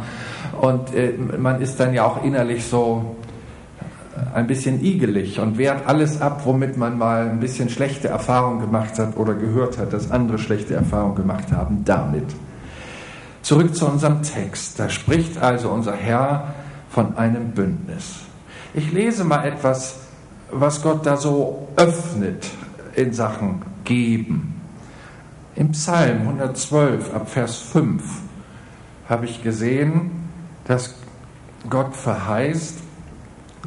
Und 0.60 0.94
äh, 0.94 1.12
man 1.36 1.60
ist 1.60 1.80
dann 1.80 1.92
ja 1.92 2.04
auch 2.04 2.22
innerlich 2.22 2.64
so 2.64 3.16
ein 4.34 4.46
bisschen 4.46 4.84
igelig 4.84 5.40
und 5.40 5.58
wehrt 5.58 5.86
alles 5.86 6.20
ab, 6.20 6.42
womit 6.44 6.76
man 6.76 6.98
mal 6.98 7.28
ein 7.28 7.40
bisschen 7.40 7.68
schlechte 7.68 8.08
Erfahrungen 8.08 8.60
gemacht 8.60 8.98
hat 8.98 9.16
oder 9.16 9.34
gehört 9.34 9.78
hat, 9.78 9.92
dass 9.92 10.10
andere 10.10 10.38
schlechte 10.38 10.74
Erfahrungen 10.74 11.16
gemacht 11.16 11.52
haben 11.52 11.84
damit. 11.84 12.26
Zurück 13.42 13.74
zu 13.74 13.86
unserem 13.86 14.22
Text. 14.22 14.78
Da 14.78 14.88
spricht 14.88 15.38
also 15.38 15.70
unser 15.70 15.94
Herr 15.94 16.54
von 16.90 17.16
einem 17.16 17.50
Bündnis. 17.52 18.20
Ich 18.74 18.92
lese 18.92 19.24
mal 19.24 19.44
etwas, 19.44 20.00
was 20.50 20.82
Gott 20.82 21.06
da 21.06 21.16
so 21.16 21.68
öffnet 21.76 22.48
in 22.94 23.12
Sachen 23.12 23.62
geben. 23.84 24.60
Im 25.56 25.72
Psalm 25.72 26.22
112 26.22 27.14
ab 27.14 27.28
Vers 27.28 27.56
5 27.58 28.02
habe 29.08 29.26
ich 29.26 29.42
gesehen, 29.42 30.28
dass 30.64 30.94
Gott 31.68 31.96
verheißt, 31.96 32.78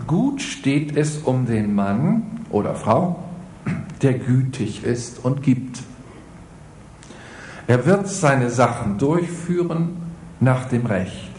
gut 0.07 0.41
steht 0.41 0.95
es 0.97 1.17
um 1.17 1.45
den 1.45 1.75
Mann 1.75 2.41
oder 2.49 2.75
Frau, 2.75 3.23
der 4.01 4.13
gütig 4.13 4.83
ist 4.83 5.23
und 5.23 5.43
gibt. 5.43 5.79
Er 7.67 7.85
wird 7.85 8.07
seine 8.07 8.49
Sachen 8.49 8.97
durchführen 8.97 9.97
nach 10.39 10.65
dem 10.65 10.85
Recht, 10.85 11.31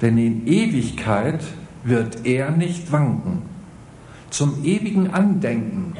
denn 0.00 0.16
in 0.16 0.46
Ewigkeit 0.46 1.42
wird 1.82 2.24
er 2.24 2.50
nicht 2.50 2.92
wanken. 2.92 3.42
Zum 4.30 4.64
ewigen 4.64 5.12
Andenken 5.12 5.94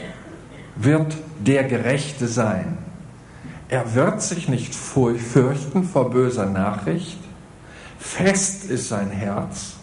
wird 0.76 1.16
der 1.40 1.64
Gerechte 1.64 2.28
sein. 2.28 2.78
Er 3.68 3.94
wird 3.94 4.22
sich 4.22 4.49
nicht 4.49 4.75
fürchten 4.75 5.84
vor 5.84 6.10
böser 6.10 6.46
Nachricht. 6.46 7.18
Fest 7.99 8.64
ist 8.64 8.88
sein 8.88 9.10
Herz. 9.10 9.79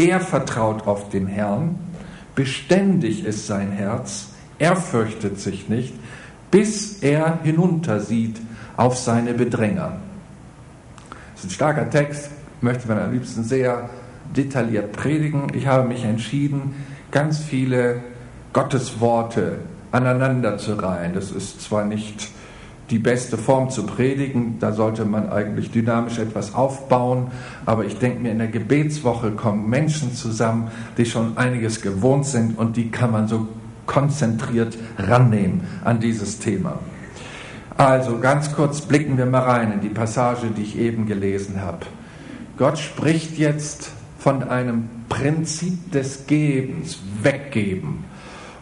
Er 0.00 0.18
vertraut 0.18 0.86
auf 0.86 1.10
den 1.10 1.26
Herrn. 1.26 1.78
Beständig 2.34 3.26
ist 3.26 3.46
sein 3.46 3.70
Herz. 3.70 4.28
Er 4.58 4.74
fürchtet 4.74 5.38
sich 5.38 5.68
nicht, 5.68 5.92
bis 6.50 7.02
er 7.02 7.40
hinuntersieht 7.42 8.40
auf 8.78 8.96
seine 8.96 9.34
Bedränger. 9.34 9.98
Das 11.34 11.44
ist 11.44 11.50
ein 11.50 11.54
starker 11.54 11.90
Text, 11.90 12.30
möchte 12.62 12.88
man 12.88 12.98
am 12.98 13.12
liebsten 13.12 13.44
sehr 13.44 13.90
detailliert 14.34 14.92
predigen. 14.92 15.52
Ich 15.52 15.66
habe 15.66 15.86
mich 15.86 16.02
entschieden, 16.02 16.76
ganz 17.10 17.38
viele 17.38 18.02
Gottesworte 18.54 19.58
aneinander 19.92 20.56
zu 20.56 20.76
reihen. 20.76 21.12
Das 21.12 21.30
ist 21.30 21.60
zwar 21.60 21.84
nicht 21.84 22.30
die 22.90 22.98
beste 22.98 23.38
Form 23.38 23.70
zu 23.70 23.86
predigen, 23.86 24.56
da 24.58 24.72
sollte 24.72 25.04
man 25.04 25.30
eigentlich 25.30 25.70
dynamisch 25.70 26.18
etwas 26.18 26.54
aufbauen, 26.54 27.30
aber 27.64 27.84
ich 27.84 27.98
denke 27.98 28.20
mir, 28.20 28.32
in 28.32 28.38
der 28.38 28.48
Gebetswoche 28.48 29.30
kommen 29.32 29.68
Menschen 29.68 30.14
zusammen, 30.14 30.70
die 30.98 31.06
schon 31.06 31.36
einiges 31.36 31.80
gewohnt 31.80 32.26
sind 32.26 32.58
und 32.58 32.76
die 32.76 32.90
kann 32.90 33.12
man 33.12 33.28
so 33.28 33.48
konzentriert 33.86 34.76
rannehmen 34.98 35.62
an 35.84 36.00
dieses 36.00 36.38
Thema. 36.38 36.78
Also 37.76 38.18
ganz 38.18 38.52
kurz 38.52 38.82
blicken 38.82 39.16
wir 39.16 39.26
mal 39.26 39.40
rein 39.40 39.72
in 39.72 39.80
die 39.80 39.88
Passage, 39.88 40.48
die 40.56 40.62
ich 40.62 40.78
eben 40.78 41.06
gelesen 41.06 41.62
habe. 41.62 41.86
Gott 42.58 42.78
spricht 42.78 43.38
jetzt 43.38 43.92
von 44.18 44.42
einem 44.42 44.88
Prinzip 45.08 45.90
des 45.92 46.26
Gebens, 46.26 46.98
Weggeben. 47.22 48.04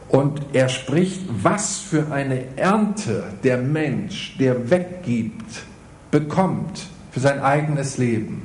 Und 0.09 0.41
er 0.55 0.69
spricht, 0.69 1.21
was 1.43 1.79
für 1.79 2.11
eine 2.11 2.57
Ernte 2.57 3.25
der 3.45 3.59
Mensch, 3.59 4.37
der 4.39 4.71
weggibt, 4.71 5.65
bekommt 6.11 6.87
für 7.11 7.21
sein 7.21 7.41
eigenes 7.41 7.99
Leben. 7.99 8.43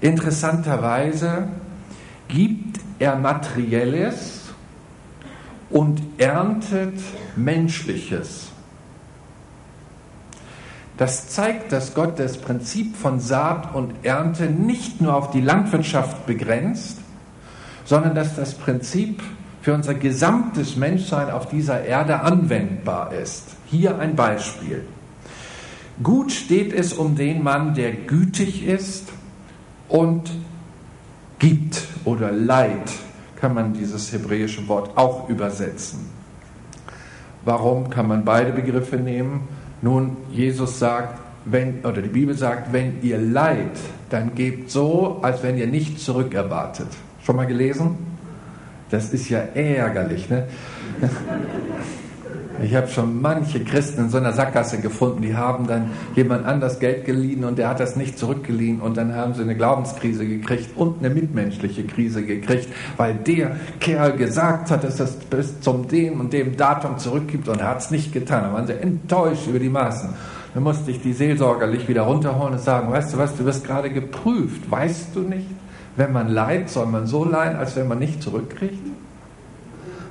Interessanterweise 0.00 1.48
gibt 2.28 2.80
er 2.98 3.16
materielles 3.16 4.48
und 5.68 6.00
erntet 6.18 6.98
menschliches. 7.36 8.50
Das 10.96 11.28
zeigt, 11.28 11.72
dass 11.72 11.94
Gott 11.94 12.18
das 12.18 12.38
Prinzip 12.38 12.96
von 12.96 13.20
Saat 13.20 13.74
und 13.74 14.04
Ernte 14.04 14.46
nicht 14.50 15.00
nur 15.00 15.14
auf 15.14 15.30
die 15.30 15.40
Landwirtschaft 15.40 16.26
begrenzt, 16.26 16.98
sondern 17.84 18.14
dass 18.14 18.36
das 18.36 18.54
Prinzip 18.54 19.22
für 19.62 19.74
unser 19.74 19.94
gesamtes 19.94 20.76
Menschsein 20.76 21.30
auf 21.30 21.48
dieser 21.48 21.84
Erde 21.84 22.20
anwendbar 22.20 23.12
ist. 23.12 23.44
Hier 23.66 23.98
ein 23.98 24.16
Beispiel. 24.16 24.84
Gut 26.02 26.32
steht 26.32 26.72
es 26.72 26.94
um 26.94 27.14
den 27.14 27.42
Mann, 27.42 27.74
der 27.74 27.92
gütig 27.92 28.66
ist 28.66 29.08
und 29.88 30.30
gibt 31.38 31.82
oder 32.04 32.32
leid, 32.32 32.90
kann 33.36 33.54
man 33.54 33.72
dieses 33.72 34.12
hebräische 34.12 34.66
Wort 34.68 34.96
auch 34.96 35.28
übersetzen. 35.28 36.00
Warum 37.44 37.90
kann 37.90 38.08
man 38.08 38.24
beide 38.24 38.52
Begriffe 38.52 38.96
nehmen? 38.96 39.48
Nun, 39.82 40.16
Jesus 40.30 40.78
sagt, 40.78 41.18
wenn, 41.46 41.84
oder 41.84 42.02
die 42.02 42.08
Bibel 42.10 42.34
sagt, 42.34 42.72
wenn 42.72 43.02
ihr 43.02 43.18
leid, 43.18 43.78
dann 44.10 44.34
gebt 44.34 44.70
so, 44.70 45.20
als 45.22 45.42
wenn 45.42 45.56
ihr 45.56 45.66
nicht 45.66 45.98
zurückerwartet. 46.00 46.88
Schon 47.24 47.36
mal 47.36 47.46
gelesen? 47.46 48.09
Das 48.90 49.12
ist 49.12 49.28
ja 49.28 49.40
ärgerlich. 49.54 50.28
Ne? 50.28 50.48
Ich 52.62 52.74
habe 52.74 52.88
schon 52.88 53.22
manche 53.22 53.64
Christen 53.64 54.02
in 54.02 54.10
so 54.10 54.18
einer 54.18 54.34
Sackgasse 54.34 54.80
gefunden, 54.80 55.22
die 55.22 55.34
haben 55.34 55.66
dann 55.66 55.92
jemand 56.14 56.44
anders 56.44 56.78
Geld 56.78 57.06
geliehen 57.06 57.44
und 57.44 57.58
der 57.58 57.70
hat 57.70 57.80
das 57.80 57.96
nicht 57.96 58.18
zurückgeliehen 58.18 58.80
und 58.80 58.98
dann 58.98 59.14
haben 59.14 59.32
sie 59.32 59.42
eine 59.42 59.56
Glaubenskrise 59.56 60.26
gekriegt 60.26 60.76
und 60.76 60.98
eine 60.98 61.08
mitmenschliche 61.08 61.84
Krise 61.84 62.22
gekriegt, 62.22 62.68
weil 62.98 63.14
der 63.14 63.56
Kerl 63.78 64.12
gesagt 64.12 64.70
hat, 64.70 64.84
dass 64.84 64.96
das 64.96 65.16
bis 65.16 65.60
zum 65.60 65.88
dem 65.88 66.20
und 66.20 66.34
dem 66.34 66.56
Datum 66.56 66.98
zurückgibt 66.98 67.48
und 67.48 67.60
er 67.60 67.68
hat 67.68 67.78
es 67.80 67.90
nicht 67.90 68.12
getan. 68.12 68.44
Da 68.44 68.52
waren 68.52 68.66
sie 68.66 68.74
enttäuscht 68.74 69.46
über 69.46 69.58
die 69.58 69.70
Maßen. 69.70 70.10
Dann 70.52 70.62
musste 70.62 70.90
ich 70.90 71.00
die 71.00 71.14
seelsorgerlich 71.14 71.88
wieder 71.88 72.02
runterholen 72.02 72.54
und 72.54 72.60
sagen, 72.60 72.90
weißt 72.92 73.14
du 73.14 73.18
was, 73.18 73.36
du 73.36 73.44
wirst 73.46 73.64
gerade 73.64 73.88
geprüft, 73.88 74.70
weißt 74.70 75.14
du 75.14 75.20
nicht? 75.20 75.46
Wenn 76.00 76.12
man 76.12 76.30
leiht, 76.30 76.70
soll 76.70 76.86
man 76.86 77.06
so 77.06 77.26
leihen, 77.26 77.56
als 77.56 77.76
wenn 77.76 77.86
man 77.86 77.98
nicht 77.98 78.22
zurückkriegt? 78.22 78.86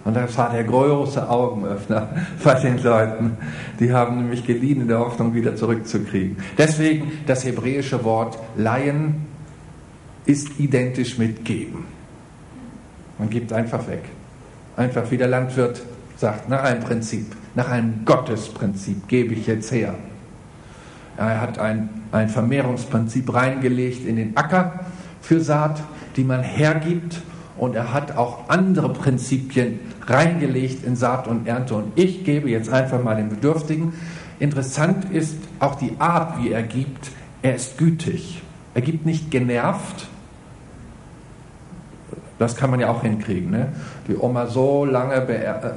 Und 0.05 0.15
das 0.15 0.37
war 0.37 0.51
der 0.51 0.63
große 0.63 1.27
Augenöffner 1.27 2.09
bei 2.43 2.53
den 2.59 2.77
Leuten. 2.83 3.37
Die 3.79 3.91
haben 3.91 4.17
nämlich 4.17 4.45
geliehen 4.45 4.81
in 4.81 4.87
der 4.87 4.99
Hoffnung, 4.99 5.33
wieder 5.33 5.55
zurückzukriegen. 5.55 6.37
Deswegen 6.59 7.11
das 7.25 7.43
hebräische 7.43 8.03
Wort 8.03 8.37
leihen 8.55 9.25
ist 10.27 10.59
identisch 10.59 11.17
mit 11.17 11.43
geben. 11.43 11.85
Man 13.17 13.31
gibt 13.31 13.51
einfach 13.51 13.87
weg. 13.87 14.03
Einfach 14.77 15.09
wie 15.09 15.17
der 15.17 15.27
Landwirt 15.27 15.81
sagt, 16.17 16.49
nach 16.49 16.65
einem 16.65 16.81
Prinzip, 16.81 17.35
nach 17.55 17.67
einem 17.67 18.05
Gottesprinzip 18.05 19.07
gebe 19.07 19.33
ich 19.33 19.47
jetzt 19.47 19.71
her. 19.71 19.95
Er 21.17 21.41
hat 21.41 21.57
ein, 21.57 21.89
ein 22.11 22.29
Vermehrungsprinzip 22.29 23.33
reingelegt 23.33 24.05
in 24.05 24.17
den 24.17 24.37
Acker 24.37 24.85
für 25.21 25.41
Saat, 25.41 25.81
die 26.15 26.23
man 26.23 26.43
hergibt 26.43 27.21
und 27.59 27.75
er 27.75 27.93
hat 27.93 28.15
auch 28.15 28.47
andere 28.49 28.89
Prinzipien 28.89 29.79
reingelegt 30.07 30.85
in 30.85 30.95
Saat 30.95 31.27
und 31.27 31.47
Ernte. 31.47 31.75
Und 31.75 31.91
ich 31.95 32.23
gebe 32.23 32.49
jetzt 32.49 32.69
einfach 32.69 33.03
mal 33.03 33.15
den 33.15 33.29
Bedürftigen. 33.29 33.93
Interessant 34.39 35.11
ist 35.11 35.35
auch 35.59 35.75
die 35.75 35.93
Art, 35.99 36.41
wie 36.41 36.51
er 36.51 36.63
gibt. 36.63 37.11
Er 37.41 37.55
ist 37.55 37.77
gütig. 37.77 38.41
Er 38.73 38.81
gibt 38.81 39.05
nicht 39.05 39.29
genervt. 39.29 40.07
Das 42.37 42.55
kann 42.55 42.71
man 42.71 42.79
ja 42.79 42.89
auch 42.89 43.01
hinkriegen. 43.01 43.51
Ne? 43.51 43.73
Die 44.07 44.15
Oma 44.15 44.47
so 44.47 44.85
lange 44.85 45.27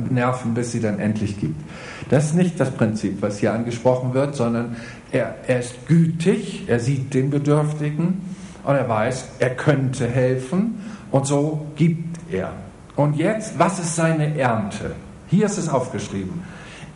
nerven, 0.08 0.54
bis 0.54 0.70
sie 0.70 0.80
dann 0.80 1.00
endlich 1.00 1.40
gibt. 1.40 1.60
Das 2.08 2.26
ist 2.26 2.36
nicht 2.36 2.60
das 2.60 2.70
Prinzip, 2.70 3.20
was 3.20 3.38
hier 3.38 3.52
angesprochen 3.52 4.14
wird, 4.14 4.36
sondern 4.36 4.76
er, 5.10 5.34
er 5.48 5.58
ist 5.58 5.88
gütig, 5.88 6.68
er 6.68 6.78
sieht 6.78 7.12
den 7.12 7.30
Bedürftigen 7.30 8.20
und 8.64 8.74
er 8.74 8.88
weiß, 8.88 9.26
er 9.38 9.50
könnte 9.50 10.06
helfen 10.06 10.84
und 11.10 11.26
so 11.26 11.66
gibt 11.76 12.18
er. 12.32 12.52
Und 12.96 13.16
jetzt, 13.16 13.58
was 13.58 13.78
ist 13.78 13.96
seine 13.96 14.38
Ernte? 14.38 14.94
Hier 15.28 15.46
ist 15.46 15.58
es 15.58 15.68
aufgeschrieben. 15.68 16.42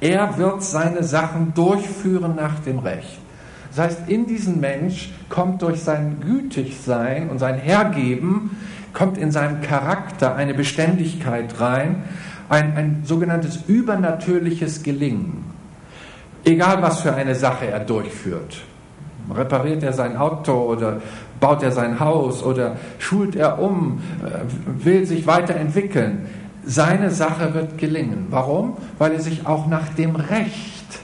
Er 0.01 0.37
wird 0.37 0.63
seine 0.63 1.03
Sachen 1.03 1.55
durchführen 1.55 2.35
nach 2.37 2.61
dem 2.61 2.79
Recht. 2.81 3.19
Das 3.75 3.85
heißt, 3.85 4.09
in 4.09 4.27
diesen 4.27 4.61
Mensch 4.61 5.11
kommt 5.29 5.63
durch 5.63 5.83
sein 5.83 6.19
Gütigsein 6.21 7.29
und 7.31 7.39
sein 7.39 7.57
Hergeben, 7.59 8.57
kommt 8.93 9.19
in 9.19 9.31
seinem 9.31 9.61
Charakter 9.61 10.35
eine 10.35 10.55
Beständigkeit 10.55 11.61
rein, 11.61 12.05
ein, 12.49 12.77
ein 12.77 13.03
sogenanntes 13.05 13.61
übernatürliches 13.67 14.83
Gelingen. 14.83 15.45
Egal 16.45 16.81
was 16.81 17.01
für 17.01 17.15
eine 17.15 17.35
Sache 17.35 17.67
er 17.67 17.81
durchführt. 17.81 18.63
Repariert 19.35 19.83
er 19.83 19.93
sein 19.93 20.17
Auto 20.17 20.53
oder 20.53 21.03
baut 21.41 21.63
er 21.63 21.73
sein 21.73 22.01
Haus 22.01 22.43
oder 22.43 22.77
schult 22.99 23.37
er 23.37 23.61
um, 23.61 24.01
äh, 24.25 24.85
will 24.85 25.07
sich 25.07 25.27
weiterentwickeln. 25.27 26.27
Seine 26.65 27.11
Sache 27.11 27.55
wird 27.55 27.79
gelingen. 27.79 28.27
Warum? 28.31 28.77
Weil 28.99 29.13
er 29.13 29.21
sich 29.21 29.47
auch 29.47 29.67
nach 29.67 29.89
dem 29.91 30.17
Recht 30.17 31.01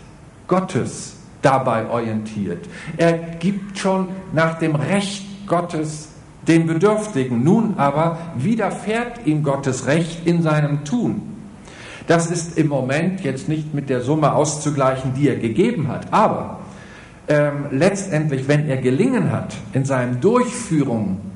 Gottes 0.48 1.16
dabei 1.40 1.88
orientiert. 1.88 2.68
Er 2.96 3.12
gibt 3.12 3.78
schon 3.78 4.08
nach 4.32 4.58
dem 4.58 4.74
Recht 4.74 5.46
Gottes 5.46 6.08
den 6.48 6.66
Bedürftigen. 6.66 7.44
Nun 7.44 7.74
aber 7.76 8.18
widerfährt 8.36 9.26
ihm 9.26 9.42
Gottes 9.42 9.86
Recht 9.86 10.26
in 10.26 10.42
seinem 10.42 10.84
Tun. 10.84 11.22
Das 12.06 12.30
ist 12.30 12.58
im 12.58 12.68
Moment 12.68 13.22
jetzt 13.22 13.48
nicht 13.48 13.74
mit 13.74 13.88
der 13.88 14.00
Summe 14.00 14.34
auszugleichen, 14.34 15.14
die 15.14 15.28
er 15.28 15.36
gegeben 15.36 15.88
hat, 15.88 16.12
aber 16.12 16.58
ähm, 17.28 17.66
letztendlich, 17.70 18.48
wenn 18.48 18.68
er 18.68 18.78
gelingen 18.78 19.30
hat 19.30 19.54
in 19.72 19.84
seinen 19.84 20.20
Durchführungen 20.20 21.32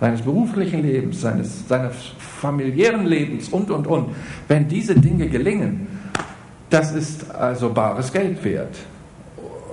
seines 0.00 0.22
beruflichen 0.22 0.82
Lebens, 0.82 1.20
seines, 1.20 1.66
seines 1.68 1.94
familiären 2.18 3.06
Lebens 3.06 3.48
und, 3.48 3.70
und, 3.70 3.86
und, 3.86 4.10
wenn 4.48 4.68
diese 4.68 4.94
Dinge 4.94 5.28
gelingen, 5.28 5.86
das 6.68 6.92
ist 6.92 7.30
also 7.30 7.72
bares 7.72 8.12
Geld 8.12 8.42
wert. 8.44 8.76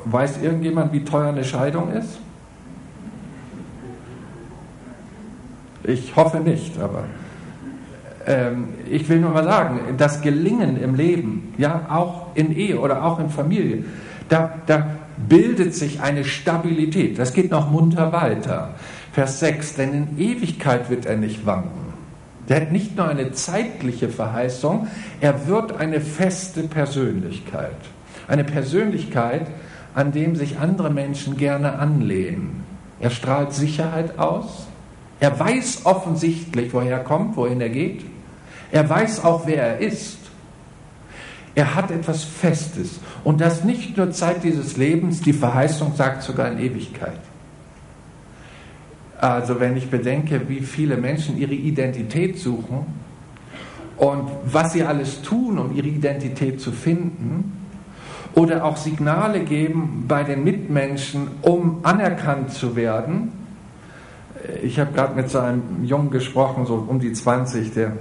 Weiß 0.05 0.41
irgendjemand, 0.41 0.93
wie 0.93 1.03
teuer 1.03 1.29
eine 1.29 1.43
Scheidung 1.43 1.91
ist? 1.91 2.19
Ich 5.83 6.15
hoffe 6.15 6.39
nicht, 6.39 6.79
aber 6.79 7.03
ähm, 8.25 8.69
ich 8.89 9.07
will 9.09 9.19
nur 9.19 9.31
mal 9.31 9.43
sagen, 9.43 9.95
das 9.97 10.21
Gelingen 10.21 10.81
im 10.81 10.95
Leben, 10.95 11.53
ja, 11.57 11.85
auch 11.89 12.27
in 12.35 12.55
Ehe 12.55 12.79
oder 12.79 13.03
auch 13.03 13.19
in 13.19 13.29
Familie, 13.29 13.83
da, 14.29 14.53
da 14.65 14.87
bildet 15.17 15.75
sich 15.75 16.01
eine 16.01 16.23
Stabilität. 16.23 17.19
Das 17.19 17.33
geht 17.33 17.51
noch 17.51 17.69
munter 17.69 18.11
weiter. 18.11 18.75
Vers 19.11 19.39
6, 19.39 19.75
denn 19.75 19.93
in 19.93 20.19
Ewigkeit 20.19 20.89
wird 20.89 21.05
er 21.05 21.17
nicht 21.17 21.45
wanken. 21.45 21.93
Der 22.49 22.61
hat 22.61 22.71
nicht 22.71 22.97
nur 22.97 23.07
eine 23.07 23.31
zeitliche 23.31 24.09
Verheißung, 24.09 24.87
er 25.21 25.47
wird 25.47 25.77
eine 25.77 26.01
feste 26.01 26.63
Persönlichkeit. 26.63 27.77
Eine 28.27 28.43
Persönlichkeit, 28.43 29.47
an 29.95 30.11
dem 30.11 30.35
sich 30.35 30.59
andere 30.59 30.89
Menschen 30.89 31.37
gerne 31.37 31.79
anlehnen. 31.79 32.63
Er 32.99 33.09
strahlt 33.09 33.53
Sicherheit 33.53 34.17
aus. 34.17 34.67
Er 35.19 35.39
weiß 35.39 35.85
offensichtlich, 35.85 36.73
woher 36.73 36.97
er 36.97 37.03
kommt, 37.03 37.37
wohin 37.37 37.61
er 37.61 37.69
geht. 37.69 38.03
Er 38.71 38.89
weiß 38.89 39.23
auch, 39.23 39.45
wer 39.45 39.63
er 39.63 39.77
ist. 39.79 40.17
Er 41.55 41.75
hat 41.75 41.91
etwas 41.91 42.23
Festes. 42.23 42.99
Und 43.23 43.41
das 43.41 43.63
nicht 43.63 43.95
nur 43.97 44.11
Zeit 44.11 44.43
dieses 44.43 44.77
Lebens, 44.77 45.21
die 45.21 45.33
Verheißung 45.33 45.93
sagt 45.95 46.23
sogar 46.23 46.51
in 46.51 46.59
Ewigkeit. 46.59 47.19
Also 49.19 49.59
wenn 49.59 49.77
ich 49.77 49.89
bedenke, 49.89 50.49
wie 50.49 50.61
viele 50.61 50.97
Menschen 50.97 51.37
ihre 51.37 51.53
Identität 51.53 52.39
suchen 52.39 52.85
und 53.97 54.29
was 54.45 54.73
sie 54.73 54.83
alles 54.83 55.21
tun, 55.21 55.59
um 55.59 55.75
ihre 55.75 55.87
Identität 55.87 56.59
zu 56.59 56.71
finden, 56.71 57.63
oder 58.35 58.65
auch 58.65 58.77
Signale 58.77 59.41
geben 59.41 60.05
bei 60.07 60.23
den 60.23 60.43
Mitmenschen, 60.43 61.27
um 61.41 61.79
anerkannt 61.83 62.51
zu 62.51 62.75
werden. 62.75 63.31
Ich 64.61 64.79
habe 64.79 64.91
gerade 64.91 65.15
mit 65.15 65.29
so 65.29 65.39
einem 65.39 65.83
Jungen 65.83 66.09
gesprochen, 66.09 66.65
so 66.65 66.83
um 66.87 66.99
die 66.99 67.13
20, 67.13 67.73
der 67.73 67.93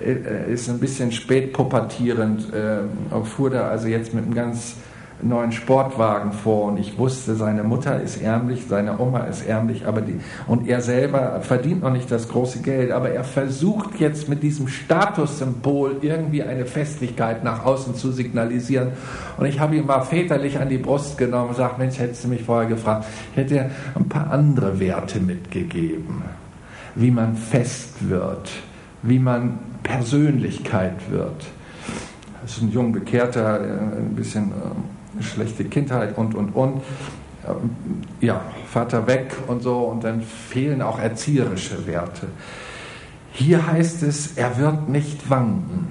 ist 0.00 0.68
ein 0.68 0.78
bisschen 0.78 1.12
spät 1.12 1.52
pubertierend, 1.52 2.52
äh, 2.52 3.24
fuhr 3.24 3.50
da 3.50 3.68
also 3.68 3.88
jetzt 3.88 4.14
mit 4.14 4.24
einem 4.24 4.34
ganz 4.34 4.76
neuen 5.22 5.52
Sportwagen 5.52 6.32
vor 6.32 6.66
und 6.66 6.78
ich 6.78 6.98
wusste, 6.98 7.34
seine 7.34 7.62
Mutter 7.62 8.00
ist 8.00 8.22
ärmlich, 8.22 8.64
seine 8.68 8.98
Oma 8.98 9.20
ist 9.20 9.46
ärmlich, 9.46 9.86
aber 9.86 10.00
die, 10.00 10.20
und 10.46 10.68
er 10.68 10.80
selber 10.80 11.40
verdient 11.42 11.82
noch 11.82 11.92
nicht 11.92 12.10
das 12.10 12.28
große 12.28 12.60
Geld, 12.60 12.90
aber 12.90 13.10
er 13.10 13.24
versucht 13.24 14.00
jetzt 14.00 14.28
mit 14.28 14.42
diesem 14.42 14.68
Statussymbol 14.68 15.98
irgendwie 16.02 16.42
eine 16.42 16.66
Festlichkeit 16.66 17.44
nach 17.44 17.64
außen 17.64 17.94
zu 17.94 18.12
signalisieren. 18.12 18.92
Und 19.36 19.46
ich 19.46 19.60
habe 19.60 19.76
ihn 19.76 19.86
mal 19.86 20.02
väterlich 20.02 20.58
an 20.58 20.68
die 20.68 20.78
Brust 20.78 21.18
genommen 21.18 21.48
und 21.48 21.50
gesagt, 21.50 21.78
Mensch, 21.78 21.98
hättest 21.98 22.24
du 22.24 22.28
mich 22.28 22.42
vorher 22.42 22.68
gefragt, 22.68 23.06
ich 23.32 23.36
hätte 23.36 23.70
ein 23.94 24.08
paar 24.08 24.30
andere 24.30 24.80
Werte 24.80 25.20
mitgegeben, 25.20 26.22
wie 26.94 27.10
man 27.10 27.36
fest 27.36 28.08
wird, 28.08 28.50
wie 29.02 29.18
man 29.18 29.58
Persönlichkeit 29.82 31.10
wird. 31.10 31.46
Das 32.42 32.56
ist 32.56 32.62
ein 32.62 32.72
jung 32.72 32.92
Bekehrter, 32.92 33.60
äh, 33.60 33.98
ein 33.98 34.14
bisschen 34.14 34.52
äh, 34.52 35.22
schlechte 35.22 35.64
Kindheit 35.64 36.16
und, 36.16 36.34
und, 36.34 36.50
und. 36.50 36.82
Ähm, 37.46 37.70
ja, 38.20 38.42
Vater 38.66 39.06
weg 39.06 39.34
und 39.46 39.62
so, 39.62 39.78
und 39.78 40.04
dann 40.04 40.22
fehlen 40.22 40.82
auch 40.82 40.98
erzieherische 40.98 41.86
Werte. 41.86 42.28
Hier 43.32 43.66
heißt 43.66 44.02
es, 44.02 44.36
er 44.36 44.58
wird 44.58 44.88
nicht 44.88 45.30
wanken. 45.30 45.88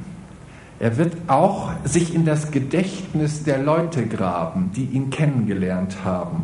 Er 0.80 0.98
wird 0.98 1.14
auch 1.28 1.72
sich 1.84 2.16
in 2.16 2.26
das 2.26 2.52
Gedächtnis 2.52 3.44
der 3.44 3.58
Leute 3.58 4.06
graben, 4.06 4.72
die 4.76 4.86
ihn 4.86 5.10
kennengelernt 5.10 5.98
haben. 6.06 6.44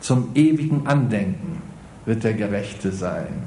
Zum 0.00 0.30
ewigen 0.34 0.86
Andenken 0.86 1.62
wird 2.04 2.24
der 2.24 2.34
Gerechte 2.34 2.90
sein 2.90 3.45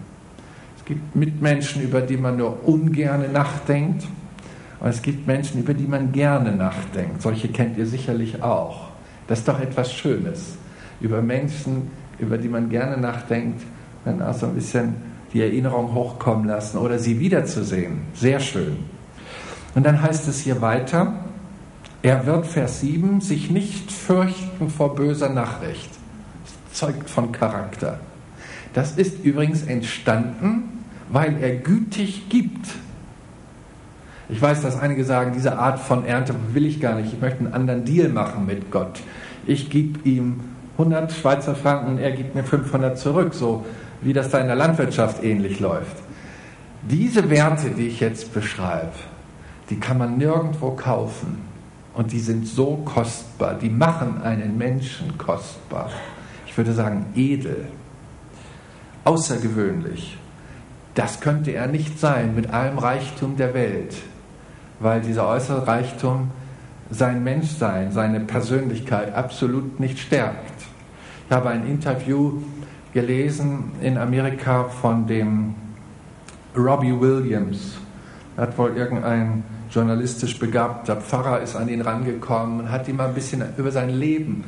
gibt 0.89 1.15
Mitmenschen, 1.15 1.83
über 1.83 2.01
die 2.01 2.17
man 2.17 2.37
nur 2.37 2.67
ungerne 2.67 3.29
nachdenkt. 3.29 4.05
Und 4.79 4.89
es 4.89 5.03
gibt 5.03 5.27
Menschen, 5.27 5.61
über 5.61 5.75
die 5.75 5.85
man 5.85 6.11
gerne 6.11 6.51
nachdenkt. 6.51 7.21
Solche 7.21 7.47
kennt 7.47 7.77
ihr 7.77 7.85
sicherlich 7.85 8.41
auch. 8.41 8.89
Das 9.27 9.39
ist 9.39 9.47
doch 9.47 9.59
etwas 9.59 9.93
Schönes. 9.93 10.57
Über 10.99 11.21
Menschen, 11.21 11.91
über 12.17 12.39
die 12.39 12.49
man 12.49 12.69
gerne 12.69 12.97
nachdenkt, 12.97 13.61
dann 14.03 14.19
auch 14.19 14.33
so 14.33 14.47
ein 14.47 14.55
bisschen 14.55 14.95
die 15.31 15.41
Erinnerung 15.41 15.93
hochkommen 15.93 16.47
lassen 16.47 16.79
oder 16.79 16.97
sie 16.97 17.19
wiederzusehen. 17.19 18.01
Sehr 18.15 18.39
schön. 18.39 18.77
Und 19.75 19.85
dann 19.85 20.01
heißt 20.01 20.27
es 20.27 20.39
hier 20.39 20.59
weiter, 20.59 21.13
Er 22.01 22.25
wird, 22.25 22.47
Vers 22.47 22.79
7, 22.79 23.21
sich 23.21 23.51
nicht 23.51 23.91
fürchten 23.91 24.69
vor 24.69 24.95
böser 24.95 25.29
Nachricht. 25.29 25.89
Das 26.69 26.79
zeugt 26.79 27.09
von 27.09 27.31
Charakter. 27.31 27.99
Das 28.73 28.93
ist 28.93 29.23
übrigens 29.23 29.63
entstanden, 29.63 30.78
weil 31.09 31.41
er 31.41 31.55
gütig 31.55 32.29
gibt. 32.29 32.67
Ich 34.29 34.41
weiß, 34.41 34.61
dass 34.61 34.79
einige 34.79 35.03
sagen, 35.03 35.31
diese 35.33 35.57
Art 35.57 35.79
von 35.79 36.05
Ernte 36.05 36.35
will 36.53 36.65
ich 36.65 36.79
gar 36.79 36.95
nicht. 36.95 37.13
Ich 37.13 37.19
möchte 37.19 37.39
einen 37.39 37.53
anderen 37.53 37.83
Deal 37.83 38.09
machen 38.09 38.45
mit 38.45 38.69
Gott. 38.71 39.01
Ich 39.47 39.69
gebe 39.69 40.07
ihm 40.07 40.41
100 40.73 41.11
Schweizer 41.11 41.55
Franken 41.55 41.93
und 41.93 41.97
er 41.97 42.11
gibt 42.11 42.35
mir 42.35 42.43
500 42.43 42.97
zurück, 42.97 43.33
so 43.33 43.65
wie 44.01 44.13
das 44.13 44.29
da 44.29 44.39
in 44.39 44.47
der 44.47 44.55
Landwirtschaft 44.55 45.23
ähnlich 45.23 45.59
läuft. 45.59 45.97
Diese 46.83 47.29
Werte, 47.29 47.71
die 47.71 47.87
ich 47.87 47.99
jetzt 47.99 48.33
beschreibe, 48.33 48.93
die 49.69 49.79
kann 49.79 49.97
man 49.97 50.17
nirgendwo 50.17 50.71
kaufen. 50.71 51.49
Und 51.93 52.11
die 52.13 52.19
sind 52.19 52.47
so 52.47 52.77
kostbar, 52.85 53.55
die 53.55 53.69
machen 53.69 54.21
einen 54.21 54.57
Menschen 54.57 55.17
kostbar. 55.17 55.89
Ich 56.47 56.55
würde 56.55 56.71
sagen 56.71 57.07
edel, 57.15 57.67
außergewöhnlich. 59.03 60.17
Das 60.95 61.21
könnte 61.21 61.51
er 61.51 61.67
nicht 61.67 61.99
sein 61.99 62.35
mit 62.35 62.49
allem 62.49 62.77
Reichtum 62.77 63.37
der 63.37 63.53
Welt, 63.53 63.95
weil 64.79 65.01
dieser 65.01 65.27
äußere 65.27 65.67
Reichtum 65.67 66.31
sein 66.89 67.23
Menschsein, 67.23 67.91
seine 67.91 68.19
Persönlichkeit 68.19 69.13
absolut 69.13 69.79
nicht 69.79 69.99
stärkt. 69.99 70.63
Ich 71.27 71.31
habe 71.35 71.49
ein 71.49 71.67
Interview 71.67 72.41
gelesen 72.93 73.71
in 73.81 73.97
Amerika 73.97 74.63
von 74.65 75.05
dem 75.05 75.53
Robbie 76.57 76.99
Williams. 76.99 77.77
Er 78.35 78.43
hat 78.43 78.57
wohl 78.57 78.75
irgendein 78.75 79.43
journalistisch 79.69 80.39
begabter 80.39 80.95
Pfarrer 80.95 81.41
ist 81.41 81.55
an 81.55 81.69
ihn 81.69 81.81
rangekommen 81.81 82.61
und 82.61 82.71
hat 82.71 82.87
ihm 82.87 82.95
mal 82.95 83.09
ein 83.09 83.13
bisschen 83.13 83.43
über 83.57 83.71
sein 83.71 83.89
Leben 83.89 84.43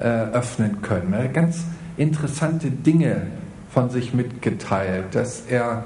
äh, 0.00 0.06
öffnen 0.32 0.82
können. 0.82 1.12
Er 1.12 1.24
hat 1.24 1.34
ganz 1.34 1.64
interessante 1.96 2.70
Dinge 2.70 3.28
von 3.74 3.90
sich 3.90 4.14
mitgeteilt, 4.14 5.16
dass 5.16 5.42
er 5.48 5.84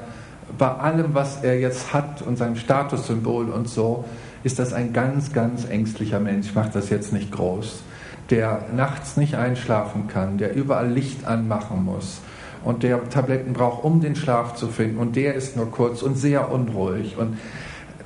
bei 0.59 0.69
allem, 0.69 1.15
was 1.15 1.43
er 1.43 1.59
jetzt 1.59 1.95
hat 1.95 2.21
und 2.21 2.37
seinem 2.37 2.57
Statussymbol 2.57 3.49
und 3.49 3.69
so, 3.69 4.05
ist 4.45 4.59
das 4.59 4.75
ein 4.75 4.93
ganz, 4.93 5.33
ganz 5.33 5.65
ängstlicher 5.65 6.21
Mensch. 6.21 6.49
Ich 6.49 6.55
mache 6.55 6.71
das 6.73 6.91
jetzt 6.91 7.13
nicht 7.15 7.33
groß. 7.33 7.83
Der 8.31 8.67
nachts 8.75 9.17
nicht 9.17 9.37
einschlafen 9.37 10.07
kann, 10.07 10.37
der 10.37 10.55
überall 10.55 10.91
Licht 10.91 11.27
anmachen 11.27 11.83
muss 11.83 12.21
und 12.63 12.83
der 12.83 13.09
Tabletten 13.09 13.55
braucht, 13.55 13.85
um 13.85 14.03
den 14.03 14.17
Schlaf 14.17 14.55
zu 14.55 14.69
finden. 14.69 14.99
Und 14.99 15.17
der 15.17 15.35
ist 15.35 15.57
nur 15.57 15.71
kurz 15.71 16.03
und 16.03 16.17
sehr 16.17 16.53
unruhig. 16.53 17.17
Und 17.17 17.39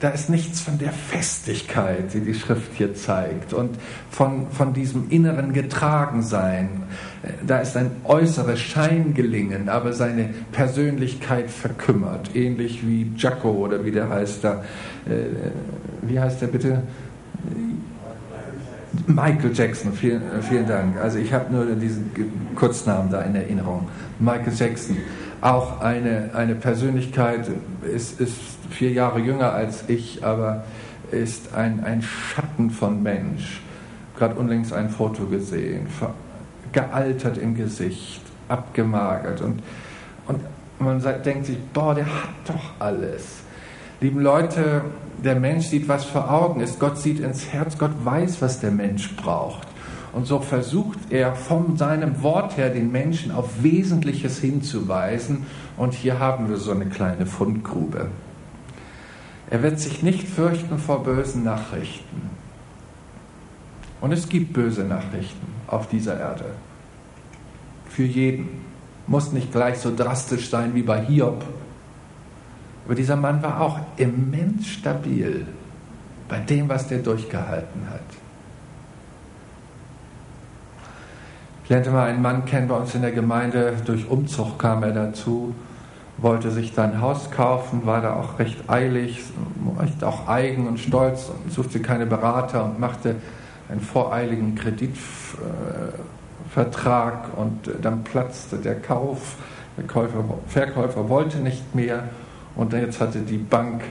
da 0.02 0.08
ist 0.08 0.28
nichts 0.28 0.60
von 0.60 0.78
der 0.78 0.90
Festigkeit, 0.90 2.12
die 2.12 2.22
die 2.22 2.34
Schrift 2.34 2.72
hier 2.74 2.92
zeigt 2.92 3.52
und 3.52 3.78
von, 4.10 4.50
von 4.50 4.74
diesem 4.74 5.08
inneren 5.10 5.52
Getragensein. 5.52 6.82
Da 7.46 7.58
ist 7.58 7.76
ein 7.76 7.92
äußeres 8.02 8.58
Scheingelingen, 8.58 9.68
aber 9.68 9.92
seine 9.92 10.30
Persönlichkeit 10.50 11.52
verkümmert, 11.52 12.34
ähnlich 12.34 12.84
wie 12.84 13.12
Jacko 13.16 13.52
oder 13.52 13.84
wie 13.84 13.92
der 13.92 14.08
heißt 14.08 14.42
da. 14.42 14.64
Äh, 15.06 15.50
wie 16.02 16.18
heißt 16.18 16.42
der 16.42 16.48
bitte? 16.48 16.82
Michael 19.06 19.52
Jackson, 19.54 19.92
vielen, 19.92 20.22
vielen 20.48 20.66
Dank. 20.66 20.96
Also 21.00 21.18
ich 21.18 21.32
habe 21.32 21.52
nur 21.52 21.64
diesen 21.76 22.10
Kurznamen 22.56 23.08
da 23.08 23.22
in 23.22 23.36
Erinnerung. 23.36 23.88
Michael 24.18 24.52
Jackson, 24.52 24.96
auch 25.40 25.80
eine, 25.80 26.30
eine 26.34 26.56
Persönlichkeit, 26.56 27.48
ist, 27.94 28.20
ist 28.20 28.34
vier 28.70 28.92
Jahre 28.92 29.20
jünger 29.20 29.52
als 29.52 29.88
ich, 29.88 30.24
aber 30.24 30.64
ist 31.10 31.54
ein, 31.54 31.84
ein 31.84 32.02
Schatten 32.02 32.70
von 32.70 33.02
Mensch. 33.02 33.60
Gerade 34.16 34.34
unlängst 34.34 34.72
ein 34.72 34.90
Foto 34.90 35.26
gesehen, 35.26 35.86
gealtert 36.72 37.38
im 37.38 37.54
Gesicht, 37.54 38.22
abgemagert 38.48 39.40
und, 39.40 39.62
und 40.26 40.40
man 40.78 41.02
denkt 41.24 41.46
sich, 41.46 41.58
boah, 41.72 41.94
der 41.94 42.06
hat 42.06 42.30
doch 42.46 42.72
alles. 42.78 43.42
Lieben 44.00 44.20
Leute, 44.20 44.82
der 45.22 45.36
Mensch 45.36 45.66
sieht, 45.66 45.86
was 45.86 46.04
vor 46.04 46.30
Augen 46.30 46.60
ist. 46.60 46.80
Gott 46.80 46.98
sieht 46.98 47.20
ins 47.20 47.52
Herz. 47.52 47.78
Gott 47.78 47.92
weiß, 48.04 48.42
was 48.42 48.58
der 48.58 48.72
Mensch 48.72 49.14
braucht. 49.14 49.68
Und 50.12 50.26
so 50.26 50.40
versucht 50.40 50.98
er 51.10 51.34
von 51.34 51.76
seinem 51.76 52.22
Wort 52.22 52.56
her 52.56 52.68
den 52.68 52.90
Menschen 52.90 53.30
auf 53.30 53.62
Wesentliches 53.62 54.40
hinzuweisen. 54.40 55.46
Und 55.76 55.94
hier 55.94 56.18
haben 56.18 56.48
wir 56.48 56.56
so 56.56 56.72
eine 56.72 56.86
kleine 56.86 57.26
Fundgrube. 57.26 58.08
Er 59.52 59.62
wird 59.62 59.78
sich 59.78 60.02
nicht 60.02 60.26
fürchten 60.26 60.78
vor 60.78 61.04
bösen 61.04 61.44
Nachrichten. 61.44 62.30
Und 64.00 64.10
es 64.10 64.26
gibt 64.30 64.54
böse 64.54 64.82
Nachrichten 64.82 65.46
auf 65.66 65.90
dieser 65.90 66.18
Erde. 66.18 66.46
Für 67.90 68.04
jeden. 68.04 68.62
Muss 69.06 69.32
nicht 69.32 69.52
gleich 69.52 69.76
so 69.78 69.94
drastisch 69.94 70.48
sein 70.48 70.74
wie 70.74 70.82
bei 70.82 71.04
Hiob, 71.04 71.44
aber 72.86 72.94
dieser 72.94 73.16
Mann 73.16 73.42
war 73.42 73.60
auch 73.60 73.80
immens 73.98 74.68
stabil 74.68 75.44
bei 76.28 76.38
dem, 76.38 76.68
was 76.70 76.88
der 76.88 77.00
durchgehalten 77.00 77.90
hat. 77.90 78.00
Ich 81.64 81.68
lernte 81.68 81.90
mal 81.90 82.08
einen 82.08 82.22
Mann 82.22 82.46
kennen 82.46 82.68
bei 82.68 82.76
uns 82.76 82.94
in 82.94 83.02
der 83.02 83.12
Gemeinde, 83.12 83.74
durch 83.84 84.08
Umzug 84.08 84.58
kam 84.58 84.82
er 84.82 84.92
dazu, 84.92 85.54
wollte 86.22 86.50
sich 86.50 86.74
dann 86.74 86.92
ein 86.92 87.00
Haus 87.00 87.30
kaufen, 87.30 87.84
war 87.84 88.00
da 88.00 88.14
auch 88.14 88.38
recht 88.38 88.68
eilig, 88.68 89.20
recht 89.78 90.02
auch 90.04 90.28
eigen 90.28 90.68
und 90.68 90.78
stolz 90.78 91.28
und 91.28 91.52
suchte 91.52 91.80
keine 91.80 92.06
Berater 92.06 92.64
und 92.64 92.78
machte 92.78 93.16
einen 93.68 93.80
voreiligen 93.80 94.54
Kreditvertrag 94.54 97.36
und 97.36 97.70
dann 97.82 98.04
platzte 98.04 98.56
der 98.56 98.80
Kauf, 98.80 99.36
der 99.76 99.86
Käufer, 99.86 100.24
Verkäufer 100.46 101.08
wollte 101.08 101.38
nicht 101.38 101.74
mehr 101.74 102.04
und 102.54 102.72
jetzt 102.72 103.00
hatte 103.00 103.18
die 103.20 103.38
Bank 103.38 103.82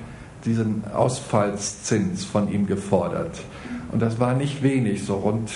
diesen 0.45 0.83
Ausfallszins 0.93 2.23
von 2.25 2.51
ihm 2.51 2.67
gefordert. 2.67 3.41
Und 3.91 4.01
das 4.01 4.19
war 4.19 4.33
nicht 4.33 4.63
wenig, 4.63 5.05
so 5.05 5.15
rund 5.15 5.51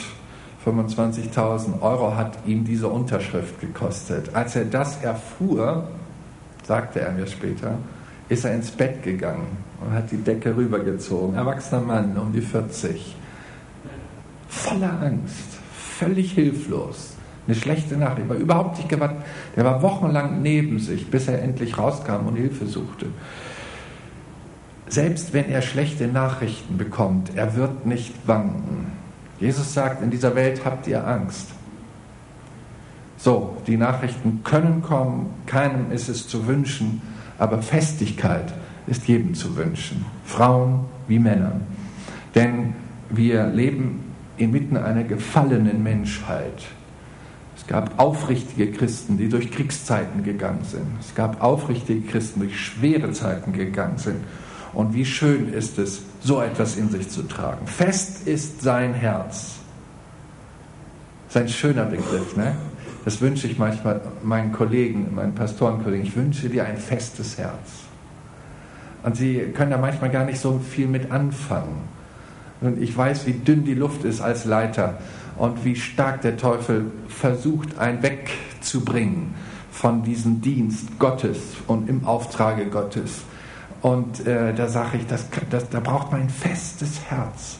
25.000 0.65 1.81
Euro 1.81 2.15
hat 2.15 2.37
ihm 2.45 2.65
diese 2.65 2.87
Unterschrift 2.87 3.59
gekostet. 3.61 4.33
Als 4.33 4.55
er 4.55 4.65
das 4.65 5.03
erfuhr, 5.03 5.87
sagte 6.67 7.01
er 7.01 7.11
mir 7.11 7.27
später, 7.27 7.77
ist 8.29 8.45
er 8.45 8.55
ins 8.55 8.71
Bett 8.71 9.03
gegangen 9.03 9.57
und 9.81 9.93
hat 9.93 10.11
die 10.11 10.17
Decke 10.17 10.55
rübergezogen. 10.55 11.35
Erwachsener 11.35 11.81
Mann, 11.81 12.17
um 12.17 12.31
die 12.31 12.41
40. 12.41 13.15
Voller 14.47 15.01
Angst, 15.01 15.59
völlig 15.73 16.31
hilflos. 16.31 17.15
Eine 17.47 17.55
schlechte 17.55 17.95
Nachricht. 17.95 18.25
Er 18.25 18.29
war 18.29 18.37
überhaupt 18.37 18.77
nicht 18.77 18.89
gewartet. 18.89 19.17
Der 19.55 19.65
war 19.65 19.81
wochenlang 19.83 20.41
neben 20.41 20.79
sich, 20.79 21.11
bis 21.11 21.27
er 21.27 21.41
endlich 21.43 21.77
rauskam 21.77 22.25
und 22.25 22.35
Hilfe 22.35 22.65
suchte. 22.65 23.07
Selbst 24.87 25.33
wenn 25.33 25.49
er 25.49 25.61
schlechte 25.61 26.07
Nachrichten 26.07 26.77
bekommt, 26.77 27.35
er 27.35 27.55
wird 27.55 27.85
nicht 27.85 28.27
wanken. 28.27 28.91
Jesus 29.39 29.73
sagt, 29.73 30.01
in 30.01 30.09
dieser 30.09 30.35
Welt 30.35 30.61
habt 30.63 30.87
ihr 30.87 31.05
Angst. 31.05 31.54
So, 33.25 33.57
die 33.65 33.75
Nachrichten 33.75 34.41
können 34.43 34.83
kommen, 34.83 35.31
keinem 35.47 35.91
ist 35.91 36.09
es 36.09 36.27
zu 36.27 36.45
wünschen, 36.45 37.01
aber 37.39 37.59
Festigkeit 37.59 38.53
ist 38.85 39.07
jedem 39.07 39.33
zu 39.33 39.55
wünschen, 39.55 40.05
Frauen 40.25 40.85
wie 41.07 41.17
Männern. 41.17 41.61
Denn 42.35 42.75
wir 43.09 43.47
leben 43.47 44.13
inmitten 44.37 44.77
einer 44.77 45.03
gefallenen 45.03 45.81
Menschheit. 45.81 46.67
Es 47.57 47.65
gab 47.65 47.99
aufrichtige 47.99 48.71
Christen, 48.71 49.17
die 49.17 49.27
durch 49.27 49.49
Kriegszeiten 49.49 50.23
gegangen 50.23 50.63
sind. 50.63 50.85
Es 50.99 51.15
gab 51.15 51.41
aufrichtige 51.41 52.01
Christen, 52.01 52.41
die 52.41 52.45
durch 52.45 52.63
schwere 52.63 53.11
Zeiten 53.11 53.53
gegangen 53.53 53.97
sind. 53.97 54.23
Und 54.71 54.93
wie 54.93 55.03
schön 55.03 55.51
ist 55.51 55.79
es, 55.79 56.03
so 56.21 56.43
etwas 56.43 56.77
in 56.77 56.91
sich 56.91 57.09
zu 57.09 57.23
tragen. 57.23 57.65
Fest 57.65 58.27
ist 58.27 58.61
sein 58.61 58.93
Herz. 58.93 59.55
Sein 61.29 61.49
schöner 61.49 61.85
Begriff, 61.85 62.37
ne? 62.37 62.53
Das 63.05 63.21
wünsche 63.21 63.45
ich 63.45 63.59
manchmal 63.59 64.01
meinen 64.23 64.51
Kollegen, 64.51 65.13
meinen 65.13 65.35
Pastorenkollegen. 65.35 66.07
Ich 66.07 66.15
wünsche 66.15 66.49
dir 66.49 66.65
ein 66.65 66.77
festes 66.77 67.37
Herz. 67.37 67.85
Und 69.03 69.15
sie 69.15 69.37
können 69.55 69.69
da 69.69 69.77
manchmal 69.77 70.09
gar 70.09 70.25
nicht 70.25 70.39
so 70.39 70.59
viel 70.59 70.87
mit 70.87 71.11
anfangen. 71.11 71.83
Und 72.61 72.81
ich 72.81 72.97
weiß, 72.97 73.27
wie 73.27 73.33
dünn 73.33 73.63
die 73.63 73.75
Luft 73.75 74.03
ist 74.05 74.21
als 74.21 74.45
Leiter 74.45 74.97
und 75.37 75.63
wie 75.63 75.75
stark 75.75 76.21
der 76.21 76.35
Teufel 76.35 76.85
versucht, 77.07 77.77
einen 77.77 78.01
wegzubringen 78.01 79.35
von 79.69 80.01
diesem 80.01 80.41
Dienst 80.41 80.97
Gottes 80.97 81.37
und 81.67 81.87
im 81.87 82.05
Auftrage 82.05 82.65
Gottes. 82.65 83.21
Und 83.83 84.25
äh, 84.25 84.55
da 84.55 84.67
sage 84.67 84.97
ich, 84.97 85.05
das, 85.05 85.27
das, 85.51 85.69
da 85.69 85.79
braucht 85.79 86.11
man 86.11 86.21
ein 86.21 86.29
festes 86.29 87.01
Herz, 87.07 87.57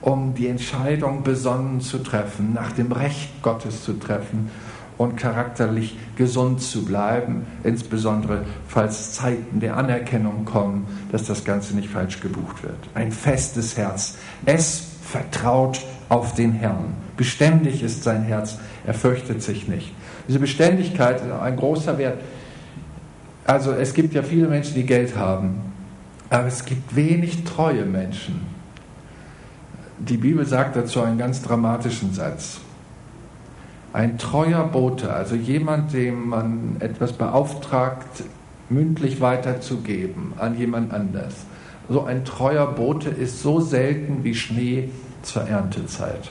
um 0.00 0.32
die 0.32 0.46
Entscheidung 0.46 1.22
besonnen 1.22 1.82
zu 1.82 1.98
treffen, 1.98 2.54
nach 2.54 2.72
dem 2.72 2.92
Recht 2.92 3.42
Gottes 3.42 3.84
zu 3.84 3.94
treffen 3.94 4.50
und 4.98 5.16
charakterlich 5.16 5.96
gesund 6.16 6.62
zu 6.62 6.84
bleiben, 6.84 7.46
insbesondere 7.64 8.44
falls 8.66 9.12
Zeiten 9.12 9.60
der 9.60 9.76
Anerkennung 9.76 10.44
kommen, 10.44 10.86
dass 11.12 11.26
das 11.26 11.44
Ganze 11.44 11.74
nicht 11.74 11.88
falsch 11.88 12.20
gebucht 12.20 12.62
wird. 12.62 12.78
Ein 12.94 13.12
festes 13.12 13.76
Herz. 13.76 14.16
Es 14.46 14.86
vertraut 15.02 15.80
auf 16.08 16.34
den 16.34 16.52
Herrn. 16.52 16.94
Beständig 17.16 17.82
ist 17.82 18.02
sein 18.04 18.22
Herz, 18.22 18.58
er 18.86 18.94
fürchtet 18.94 19.42
sich 19.42 19.68
nicht. 19.68 19.92
Diese 20.28 20.38
Beständigkeit 20.38 21.20
ist 21.20 21.30
ein 21.30 21.56
großer 21.56 21.98
Wert. 21.98 22.20
Also 23.46 23.72
es 23.72 23.94
gibt 23.94 24.14
ja 24.14 24.22
viele 24.22 24.48
Menschen, 24.48 24.74
die 24.74 24.84
Geld 24.84 25.16
haben, 25.16 25.60
aber 26.30 26.46
es 26.46 26.64
gibt 26.64 26.96
wenig 26.96 27.44
treue 27.44 27.84
Menschen. 27.84 28.40
Die 29.98 30.16
Bibel 30.16 30.44
sagt 30.44 30.76
dazu 30.76 31.00
einen 31.00 31.16
ganz 31.16 31.42
dramatischen 31.42 32.12
Satz. 32.12 32.60
Ein 33.96 34.18
treuer 34.18 34.64
Bote, 34.64 35.10
also 35.10 35.34
jemand, 35.36 35.94
dem 35.94 36.28
man 36.28 36.76
etwas 36.80 37.14
beauftragt, 37.14 38.24
mündlich 38.68 39.22
weiterzugeben 39.22 40.34
an 40.36 40.58
jemand 40.58 40.92
anders. 40.92 41.32
So 41.88 42.04
ein 42.04 42.26
treuer 42.26 42.66
Bote 42.66 43.08
ist 43.08 43.40
so 43.40 43.58
selten 43.58 44.22
wie 44.22 44.34
Schnee 44.34 44.90
zur 45.22 45.44
Erntezeit. 45.44 46.30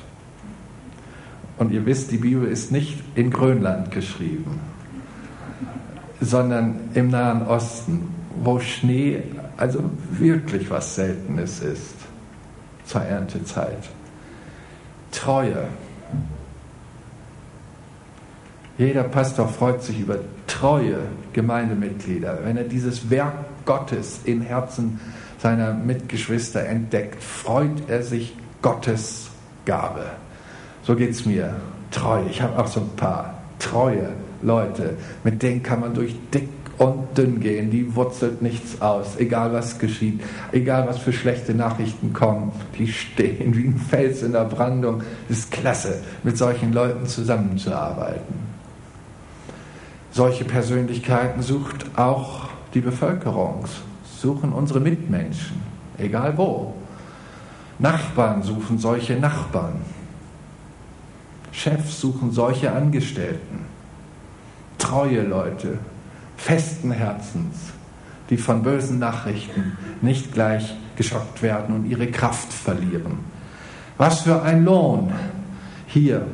Und 1.57 1.71
ihr 1.71 1.87
wisst, 1.87 2.11
die 2.11 2.17
Bibel 2.17 2.47
ist 2.47 2.71
nicht 2.71 3.01
in 3.15 3.31
Grönland 3.31 3.89
geschrieben, 3.89 4.59
sondern 6.21 6.75
im 6.93 7.09
Nahen 7.09 7.47
Osten, 7.47 8.09
wo 8.43 8.59
Schnee 8.59 9.23
also 9.57 9.89
wirklich 10.11 10.69
was 10.69 10.93
Seltenes 10.93 11.61
ist 11.61 11.95
zur 12.85 13.01
Erntezeit. 13.01 13.89
Treue. 15.11 15.65
Jeder 18.77 19.03
Pastor 19.03 19.47
freut 19.47 19.83
sich 19.83 20.01
über 20.01 20.17
treue 20.47 20.97
Gemeindemitglieder, 21.31 22.39
wenn 22.43 22.57
er 22.57 22.65
dieses 22.65 23.09
Werk 23.09 23.33
Gottes 23.65 24.19
im 24.25 24.41
Herzen 24.41 24.99
seiner 25.37 25.73
Mitgeschwister 25.73 26.65
entdeckt, 26.65 27.23
freut 27.23 27.89
er 27.89 28.03
sich 28.03 28.35
Gottes 28.61 29.29
Gabe. 29.65 30.05
So 30.83 30.95
geht 30.95 31.11
es 31.11 31.25
mir. 31.25 31.55
Treu. 31.91 32.21
Ich 32.29 32.41
habe 32.41 32.59
auch 32.59 32.67
so 32.67 32.81
ein 32.81 32.89
paar 32.97 33.35
treue 33.59 34.09
Leute, 34.41 34.97
mit 35.23 35.41
denen 35.41 35.63
kann 35.63 35.79
man 35.79 35.93
durch 35.93 36.13
dick 36.33 36.49
und 36.77 37.17
dünn 37.17 37.39
gehen. 37.39 37.71
Die 37.71 37.95
wurzelt 37.95 38.41
nichts 38.41 38.81
aus, 38.81 39.17
egal 39.17 39.53
was 39.53 39.79
geschieht, 39.79 40.21
egal 40.51 40.87
was 40.87 40.97
für 40.97 41.13
schlechte 41.13 41.53
Nachrichten 41.53 42.11
kommen. 42.11 42.51
Die 42.77 42.87
stehen 42.87 43.55
wie 43.55 43.67
ein 43.67 43.77
Fels 43.77 44.23
in 44.23 44.33
der 44.33 44.43
Brandung. 44.43 45.01
Es 45.29 45.39
ist 45.39 45.51
klasse, 45.51 46.01
mit 46.23 46.37
solchen 46.37 46.73
Leuten 46.73 47.05
zusammenzuarbeiten. 47.05 48.44
Solche 50.15 50.45
Persönlichkeiten 50.45 51.41
sucht 51.41 51.87
auch 51.97 52.47
die 52.73 52.79
Bevölkerung, 52.79 53.65
suchen 54.17 54.53
unsere 54.53 54.79
Mitmenschen, 54.79 55.61
egal 55.97 56.37
wo. 56.37 56.73
Nachbarn 57.79 58.41
suchen 58.41 58.79
solche 58.79 59.19
Nachbarn. 59.19 59.81
Chefs 61.51 61.99
suchen 61.99 62.31
solche 62.31 62.71
Angestellten, 62.71 63.65
treue 64.77 65.21
Leute, 65.21 65.79
festen 66.37 66.91
Herzens, 66.91 67.73
die 68.29 68.37
von 68.37 68.63
bösen 68.63 68.99
Nachrichten 68.99 69.77
nicht 70.01 70.31
gleich 70.31 70.77
geschockt 70.95 71.41
werden 71.41 71.75
und 71.75 71.91
ihre 71.91 72.07
Kraft 72.07 72.53
verlieren. 72.53 73.19
Was 73.97 74.21
für 74.21 74.41
ein 74.43 74.63
Lohn 74.63 75.11
hier 75.87 76.25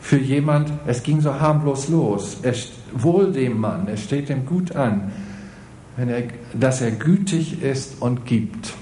für 0.00 0.18
jemand, 0.18 0.72
es 0.86 1.02
ging 1.02 1.20
so 1.20 1.38
harmlos 1.38 1.88
los, 1.88 2.38
er, 2.42 2.54
wohl 2.92 3.32
dem 3.32 3.58
Mann, 3.58 3.86
es 3.88 4.02
steht 4.02 4.30
ihm 4.30 4.46
gut 4.46 4.74
an, 4.74 5.12
wenn 5.96 6.08
er, 6.08 6.22
dass 6.54 6.80
er 6.80 6.90
gütig 6.90 7.62
ist 7.62 8.00
und 8.00 8.24
gibt. 8.24 8.74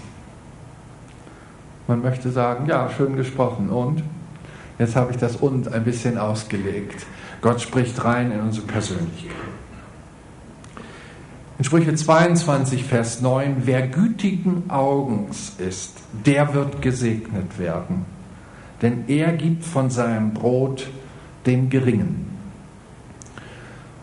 Man 1.86 2.02
möchte 2.02 2.30
sagen, 2.30 2.66
ja, 2.66 2.90
schön 2.90 3.16
gesprochen 3.16 3.70
und 3.70 4.02
Jetzt 4.78 4.94
habe 4.94 5.10
ich 5.10 5.16
das 5.16 5.36
und 5.36 5.72
ein 5.72 5.84
bisschen 5.84 6.18
ausgelegt. 6.18 7.04
Gott 7.40 7.60
spricht 7.60 8.04
rein 8.04 8.30
in 8.30 8.40
unsere 8.40 8.66
Persönlichkeit. 8.66 9.32
In 11.58 11.64
Sprüche 11.64 11.92
22, 11.92 12.84
Vers 12.84 13.20
9, 13.20 13.62
wer 13.64 13.88
gütigen 13.88 14.70
Augens 14.70 15.54
ist, 15.58 15.94
der 16.24 16.54
wird 16.54 16.80
gesegnet 16.82 17.58
werden, 17.58 18.06
denn 18.80 19.04
er 19.08 19.32
gibt 19.32 19.64
von 19.64 19.90
seinem 19.90 20.34
Brot 20.34 20.88
dem 21.48 21.70
Geringen. 21.70 22.26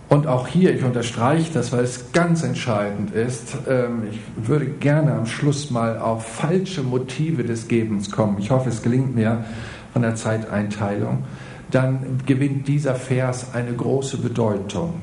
Und 0.08 0.28
auch 0.28 0.48
hier, 0.48 0.76
ich 0.76 0.84
unterstreiche 0.84 1.52
das, 1.54 1.72
weil 1.72 1.84
es 1.84 2.12
ganz 2.12 2.44
entscheidend 2.44 3.12
ist, 3.12 3.58
ähm, 3.68 4.04
ich 4.12 4.20
würde 4.48 4.66
gerne 4.66 5.14
am 5.14 5.26
Schluss 5.26 5.72
mal 5.72 5.98
auf 5.98 6.26
falsche 6.26 6.84
Motive 6.84 7.44
des 7.44 7.68
Gebens 7.68 8.12
kommen. 8.12 8.38
Ich 8.40 8.52
hoffe, 8.52 8.70
es 8.70 8.82
gelingt 8.82 9.16
mir, 9.16 9.46
von 9.94 10.02
der 10.02 10.16
Zeiteinteilung, 10.16 11.24
dann 11.72 12.20
gewinnt 12.26 12.68
dieser 12.68 12.96
Vers 12.96 13.54
eine 13.54 13.74
große 13.74 14.18
Bedeutung. 14.18 14.94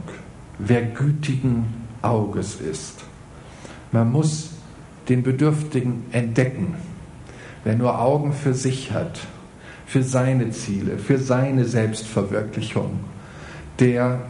Wer 0.59 0.83
gütigen 0.83 1.64
Auges 2.02 2.61
ist. 2.61 3.05
Man 3.90 4.12
muss 4.12 4.50
den 5.09 5.22
Bedürftigen 5.22 6.05
entdecken. 6.12 6.74
Wer 7.64 7.76
nur 7.76 8.00
Augen 8.00 8.33
für 8.33 8.55
sich 8.55 8.92
hat, 8.92 9.20
für 9.92 10.02
seine 10.02 10.50
Ziele, 10.52 10.96
für 10.96 11.18
seine 11.18 11.66
Selbstverwirklichung, 11.66 13.00
der 13.78 14.20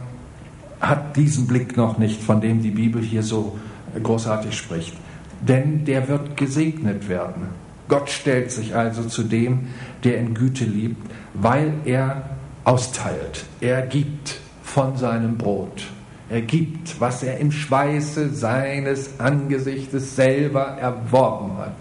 hat 0.81 1.15
diesen 1.15 1.47
Blick 1.47 1.77
noch 1.77 1.97
nicht, 1.97 2.21
von 2.21 2.41
dem 2.41 2.61
die 2.61 2.71
Bibel 2.71 3.01
hier 3.01 3.23
so 3.23 3.57
großartig 4.01 4.57
spricht. 4.57 4.93
Denn 5.39 5.85
der 5.85 6.09
wird 6.09 6.35
gesegnet 6.35 7.07
werden. 7.07 7.47
Gott 7.87 8.09
stellt 8.09 8.51
sich 8.51 8.75
also 8.75 9.03
zu 9.03 9.23
dem, 9.23 9.69
der 10.03 10.17
in 10.17 10.33
Güte 10.33 10.65
liebt, 10.65 11.09
weil 11.33 11.71
er 11.85 12.23
austeilt. 12.65 13.45
Er 13.61 13.83
gibt 13.83 14.41
von 14.63 14.97
seinem 14.97 15.37
Brot. 15.37 15.85
Er 16.29 16.41
gibt, 16.41 16.99
was 16.99 17.23
er 17.23 17.37
im 17.37 17.53
Schweiße 17.53 18.33
seines 18.33 19.17
Angesichtes 19.17 20.17
selber 20.17 20.77
erworben 20.77 21.57
hat. 21.57 21.77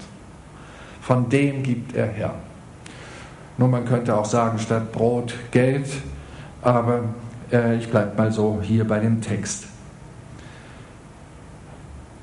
Von 1.00 1.28
dem 1.28 1.64
gibt 1.64 1.96
er 1.96 2.06
her. 2.06 2.34
Nun, 3.58 3.70
man 3.70 3.84
könnte 3.84 4.16
auch 4.16 4.24
sagen, 4.24 4.58
statt 4.58 4.92
Brot 4.92 5.34
Geld, 5.50 5.86
aber 6.62 7.04
äh, 7.52 7.76
ich 7.76 7.90
bleibe 7.90 8.16
mal 8.16 8.32
so 8.32 8.60
hier 8.62 8.86
bei 8.86 8.98
dem 8.98 9.20
Text. 9.20 9.66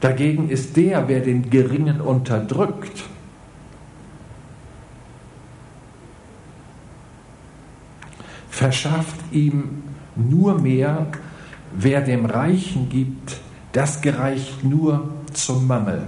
Dagegen 0.02 0.50
ist 0.50 0.78
der, 0.78 1.08
wer 1.08 1.20
den 1.20 1.50
Geringen 1.50 2.00
unterdrückt, 2.00 3.04
verschafft 8.50 9.20
ihm 9.32 9.84
nur 10.16 10.60
mehr, 10.60 11.08
wer 11.74 12.02
dem 12.02 12.26
Reichen 12.26 12.90
gibt, 12.90 13.38
das 13.72 14.02
gereicht 14.02 14.64
nur 14.64 15.10
zum 15.34 15.68
Mangel. 15.68 16.08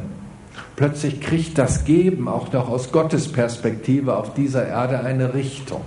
Plötzlich 0.75 1.21
kriegt 1.21 1.57
das 1.57 1.85
Geben 1.85 2.27
auch 2.27 2.51
noch 2.53 2.69
aus 2.69 2.91
Gottes 2.91 3.31
Perspektive 3.31 4.17
auf 4.17 4.33
dieser 4.33 4.67
Erde 4.67 5.01
eine 5.01 5.33
Richtung. 5.33 5.81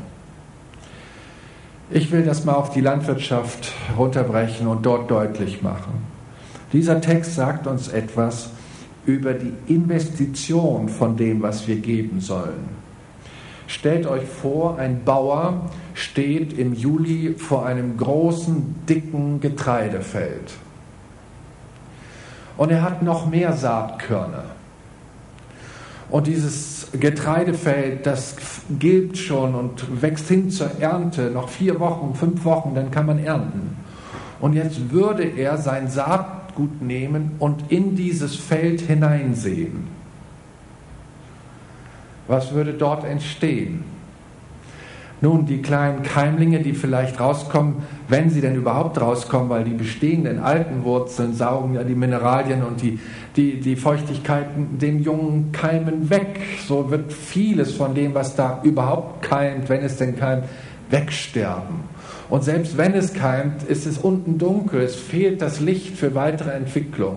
Ich 1.91 2.11
will 2.13 2.23
das 2.23 2.45
mal 2.45 2.55
auf 2.55 2.71
die 2.71 2.81
Landwirtschaft 2.81 3.73
runterbrechen 3.97 4.67
und 4.67 4.87
dort 4.87 5.11
deutlich 5.11 5.63
machen. 5.63 6.05
Dieser 6.73 7.01
Text 7.01 7.35
sagt 7.35 7.67
uns 7.67 7.89
etwas 7.89 8.51
über 9.07 9.35
die 9.35 9.53
Investition 9.73 10.89
von 10.89 11.17
dem, 11.17 11.43
was 11.43 11.69
wir 11.69 11.77
geben 11.77 12.21
sollen. 12.21 12.85
Stellt 13.67 14.07
euch 14.07 14.25
vor, 14.25 14.79
ein 14.79 15.05
Bauer 15.05 15.71
steht 15.95 16.59
im 16.59 16.75
Juli 16.75 17.35
vor 17.37 17.67
einem 17.67 17.97
großen, 17.97 18.75
dicken 18.89 19.41
Getreidefeld. 19.41 20.53
Und 22.57 22.71
er 22.71 22.83
hat 22.83 23.03
noch 23.03 23.27
mehr 23.27 23.53
Saatkörner. 23.53 24.45
Und 26.11 26.27
dieses 26.27 26.89
Getreidefeld, 26.93 28.07
das 28.07 28.37
gilt 28.79 29.19
schon 29.19 29.55
und 29.55 30.03
wächst 30.03 30.29
hin 30.29 30.51
zur 30.51 30.71
Ernte, 30.81 31.31
noch 31.31 31.49
vier 31.49 31.81
Wochen, 31.81 32.15
fünf 32.15 32.45
Wochen, 32.45 32.75
dann 32.75 32.91
kann 32.91 33.07
man 33.07 33.19
ernten. 33.19 33.77
Und 34.41 34.53
jetzt 34.53 34.91
würde 34.91 35.25
er 35.25 35.57
sein 35.57 35.89
Saatgut 35.89 36.83
nehmen 36.83 37.33
und 37.39 37.73
in 37.73 37.97
dieses 37.97 38.37
Feld 38.37 38.83
hineinsehen. 38.83 39.89
Was 42.27 42.53
würde 42.53 42.75
dort 42.75 43.05
entstehen? 43.05 43.85
Nun, 45.21 45.47
die 45.47 45.63
kleinen 45.63 46.03
Keimlinge, 46.03 46.61
die 46.61 46.75
vielleicht 46.75 47.19
rauskommen, 47.19 47.77
wenn 48.09 48.29
sie 48.29 48.43
denn 48.43 48.57
überhaupt 48.57 49.01
rauskommen, 49.01 49.49
weil 49.49 49.65
die 49.65 49.73
bestehenden 49.73 50.39
alten 50.39 50.85
Wurzeln 50.85 51.35
saugen 51.35 51.75
ja 51.75 51.85
die 51.85 51.95
Mineralien 51.95 52.63
und 52.63 52.83
die, 52.83 52.99
die, 53.37 53.61
die 53.61 53.77
Feuchtigkeiten 53.77 54.79
den 54.79 55.03
jungen 55.03 55.53
Keimen 55.53 56.09
weg. 56.11 56.41
So 56.67 56.91
wird 56.91 57.13
vieles 57.13 57.75
von 57.75 57.95
dem, 57.95 58.15
was 58.15 58.37
da 58.37 58.61
überhaupt 58.63 59.23
keimt, 59.23 59.69
wenn 59.69 59.83
es 59.83 59.97
denn 59.97 60.17
keimt, 60.17 60.45
wegsterben. 60.91 61.81
Und 62.31 62.45
selbst 62.45 62.77
wenn 62.77 62.95
es 62.95 63.13
keimt, 63.13 63.65
ist 63.65 63.87
es 63.87 63.99
unten 63.99 64.39
dunkel, 64.39 64.83
es 64.83 64.97
fehlt 64.97 65.43
das 65.43 65.61
Licht 65.61 65.97
für 65.97 66.15
weitere 66.15 66.53
Entwicklung. 66.53 67.17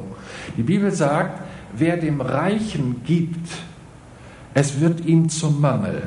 Die 0.58 0.64
Bibel 0.64 0.92
sagt, 0.92 1.42
wer 1.74 1.98
dem 1.98 2.22
Reichen 2.22 3.02
gibt, 3.06 3.48
es 4.54 4.80
wird 4.80 5.06
ihm 5.06 5.30
zum 5.30 5.62
Mangel. 5.62 6.04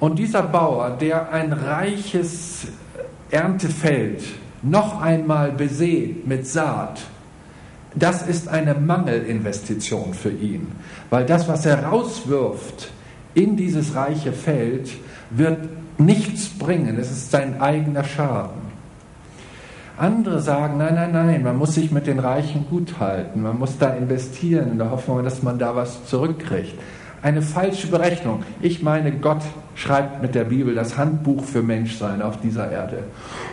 Und 0.00 0.18
dieser 0.18 0.42
Bauer, 0.42 0.96
der 0.98 1.30
ein 1.32 1.52
reiches 1.52 2.66
Erntefeld 3.30 4.22
noch 4.62 5.00
einmal 5.00 5.52
besät 5.52 6.26
mit 6.26 6.46
Saat, 6.46 7.02
das 7.94 8.26
ist 8.26 8.48
eine 8.48 8.74
Mangelinvestition 8.74 10.14
für 10.14 10.30
ihn, 10.30 10.68
weil 11.10 11.26
das, 11.26 11.48
was 11.48 11.66
er 11.66 11.84
rauswirft 11.84 12.90
in 13.34 13.56
dieses 13.56 13.94
reiche 13.94 14.32
Feld, 14.32 14.90
wird 15.30 15.58
nichts 15.98 16.48
bringen, 16.48 16.98
es 16.98 17.10
ist 17.10 17.30
sein 17.30 17.60
eigener 17.60 18.04
Schaden. 18.04 18.62
Andere 19.98 20.40
sagen, 20.40 20.78
nein, 20.78 20.94
nein, 20.94 21.12
nein, 21.12 21.42
man 21.42 21.56
muss 21.56 21.74
sich 21.74 21.90
mit 21.90 22.06
den 22.06 22.18
Reichen 22.18 22.66
gut 22.68 22.98
halten, 22.98 23.42
man 23.42 23.58
muss 23.58 23.78
da 23.78 23.90
investieren 23.90 24.72
in 24.72 24.78
der 24.78 24.90
Hoffnung, 24.90 25.22
dass 25.22 25.42
man 25.42 25.58
da 25.58 25.76
was 25.76 26.06
zurückkriegt. 26.06 26.74
Eine 27.20 27.40
falsche 27.40 27.86
Berechnung. 27.86 28.42
Ich 28.60 28.82
meine, 28.82 29.12
Gott 29.12 29.42
schreibt 29.76 30.22
mit 30.22 30.34
der 30.34 30.42
Bibel 30.42 30.74
das 30.74 30.98
Handbuch 30.98 31.44
für 31.44 31.62
Menschsein 31.62 32.20
auf 32.20 32.40
dieser 32.40 32.72
Erde. 32.72 33.04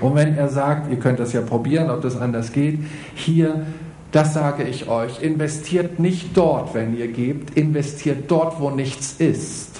Und 0.02 0.16
wenn 0.16 0.36
er 0.36 0.48
sagt, 0.48 0.90
ihr 0.90 0.98
könnt 0.98 1.20
das 1.20 1.34
ja 1.34 1.42
probieren, 1.42 1.92
ob 1.92 2.02
das 2.02 2.20
anders 2.20 2.52
geht, 2.52 2.80
hier, 3.14 3.66
das 4.12 4.34
sage 4.34 4.64
ich 4.64 4.88
euch, 4.88 5.22
investiert 5.22 6.00
nicht 6.00 6.36
dort, 6.36 6.74
wenn 6.74 6.98
ihr 6.98 7.10
gebt, 7.10 7.56
investiert 7.58 8.30
dort, 8.30 8.60
wo 8.60 8.72
nichts 8.72 9.14
ist. 9.20 9.80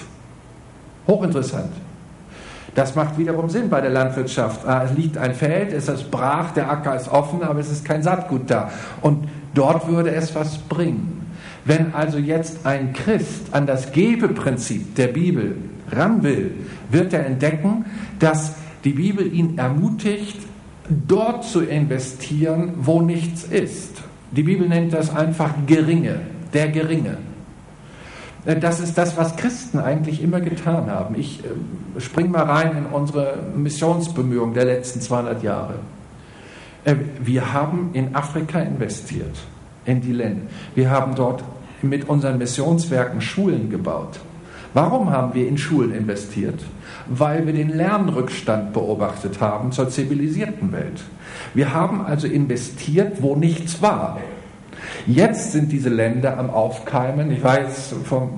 Hochinteressant. 1.06 1.72
Das 2.74 2.94
macht 2.94 3.18
wiederum 3.18 3.50
Sinn 3.50 3.68
bei 3.68 3.80
der 3.80 3.90
Landwirtschaft. 3.90 4.64
Ah, 4.64 4.84
es 4.84 4.96
liegt 4.96 5.18
ein 5.18 5.34
Feld, 5.34 5.72
es 5.72 5.88
ist 5.88 6.10
brach, 6.10 6.52
der 6.52 6.70
Acker 6.70 6.94
ist 6.94 7.08
offen, 7.08 7.42
aber 7.42 7.58
es 7.58 7.70
ist 7.70 7.84
kein 7.84 8.02
Saatgut 8.02 8.48
da. 8.48 8.70
Und 9.00 9.28
dort 9.54 9.88
würde 9.88 10.12
es 10.12 10.34
was 10.36 10.58
bringen. 10.58 11.26
Wenn 11.64 11.92
also 11.94 12.18
jetzt 12.18 12.64
ein 12.64 12.92
Christ 12.92 13.52
an 13.52 13.66
das 13.66 13.90
Gebeprinzip 13.90 14.94
der 14.94 15.08
Bibel 15.08 15.56
ran 15.90 16.22
will, 16.22 16.52
wird 16.90 17.12
er 17.12 17.26
entdecken, 17.26 17.84
dass 18.20 18.54
die 18.84 18.92
Bibel 18.92 19.32
ihn 19.32 19.58
ermutigt, 19.58 20.38
dort 20.88 21.44
zu 21.44 21.60
investieren, 21.60 22.74
wo 22.76 23.02
nichts 23.02 23.44
ist. 23.44 24.02
Die 24.32 24.42
Bibel 24.42 24.68
nennt 24.68 24.92
das 24.92 25.14
einfach 25.14 25.54
Geringe, 25.66 26.20
der 26.52 26.68
Geringe. 26.68 27.18
Äh, 28.44 28.56
das 28.56 28.80
ist 28.80 28.96
das, 28.96 29.16
was 29.16 29.36
Christen 29.36 29.78
eigentlich 29.78 30.22
immer 30.22 30.40
getan 30.40 30.90
haben. 30.90 31.14
Ich 31.18 31.42
äh, 31.44 32.00
springe 32.00 32.30
mal 32.30 32.44
rein 32.44 32.76
in 32.76 32.86
unsere 32.86 33.38
Missionsbemühungen 33.56 34.54
der 34.54 34.66
letzten 34.66 35.00
200 35.00 35.42
Jahre. 35.42 35.74
Äh, 36.84 36.96
wir 37.20 37.52
haben 37.52 37.90
in 37.92 38.14
Afrika 38.14 38.60
investiert, 38.60 39.36
in 39.84 40.00
die 40.00 40.12
Länder. 40.12 40.46
Wir 40.74 40.90
haben 40.90 41.14
dort 41.14 41.42
mit 41.82 42.08
unseren 42.08 42.38
Missionswerken 42.38 43.20
Schulen 43.20 43.70
gebaut. 43.70 44.20
Warum 44.74 45.10
haben 45.10 45.34
wir 45.34 45.48
in 45.48 45.58
Schulen 45.58 45.92
investiert? 45.92 46.60
Weil 47.10 47.44
wir 47.44 47.52
den 47.52 47.70
Lernrückstand 47.70 48.72
beobachtet 48.72 49.40
haben 49.40 49.72
zur 49.72 49.90
zivilisierten 49.90 50.72
Welt. 50.72 51.02
Wir 51.54 51.74
haben 51.74 52.04
also 52.06 52.26
investiert, 52.26 53.20
wo 53.20 53.34
nichts 53.34 53.82
war. 53.82 54.18
Jetzt 55.06 55.52
sind 55.52 55.72
diese 55.72 55.88
Länder 55.88 56.38
am 56.38 56.50
Aufkeimen. 56.50 57.30
Ich 57.32 57.42
jetzt 57.42 57.94
vor 58.04 58.30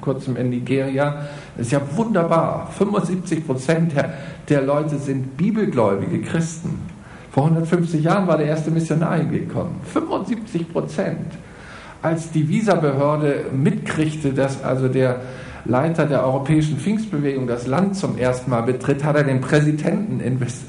kurzem 0.00 0.36
in 0.36 0.50
Nigeria. 0.50 1.26
Das 1.56 1.66
ist 1.66 1.72
ja 1.72 1.80
wunderbar. 1.96 2.70
75 2.76 3.46
Prozent 3.46 3.96
der, 3.96 4.14
der 4.48 4.62
Leute 4.62 4.98
sind 4.98 5.36
bibelgläubige 5.36 6.20
Christen. 6.22 6.80
Vor 7.30 7.44
150 7.44 8.02
Jahren 8.02 8.26
war 8.26 8.36
der 8.36 8.46
erste 8.46 8.70
Missionar 8.70 9.18
gekommen. 9.20 9.80
75 9.84 10.72
Prozent. 10.72 11.32
Als 12.00 12.30
die 12.30 12.48
Visabehörde 12.48 13.46
mitkriegte, 13.52 14.32
dass 14.32 14.62
also 14.62 14.88
der 14.88 15.20
Leiter 15.68 16.06
der 16.06 16.24
europäischen 16.24 16.78
Pfingstbewegung 16.78 17.46
das 17.46 17.66
Land 17.66 17.94
zum 17.94 18.16
ersten 18.16 18.50
Mal 18.50 18.62
betritt, 18.62 19.04
hat 19.04 19.16
er 19.16 19.24
den 19.24 19.42
Präsidenten 19.42 20.20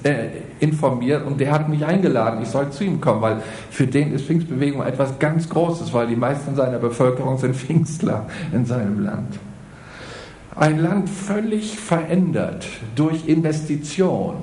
äh, 0.03 0.27
informiert 0.59 1.25
und 1.25 1.39
der 1.39 1.53
hat 1.53 1.69
mich 1.69 1.85
eingeladen, 1.85 2.41
ich 2.43 2.49
soll 2.49 2.69
zu 2.69 2.83
ihm 2.83 2.99
kommen, 2.99 3.21
weil 3.21 3.37
für 3.71 3.87
den 3.87 4.13
ist 4.13 4.25
Pfingstbewegung 4.25 4.83
etwas 4.83 5.17
ganz 5.17 5.47
Großes, 5.47 5.93
weil 5.93 6.07
die 6.07 6.17
meisten 6.17 6.53
seiner 6.53 6.79
Bevölkerung 6.79 7.37
sind 7.37 7.55
Pfingstler 7.55 8.25
in 8.51 8.65
seinem 8.65 9.03
Land. 9.03 9.39
Ein 10.53 10.79
Land 10.79 11.09
völlig 11.09 11.79
verändert 11.79 12.67
durch 12.95 13.25
Investition 13.27 14.35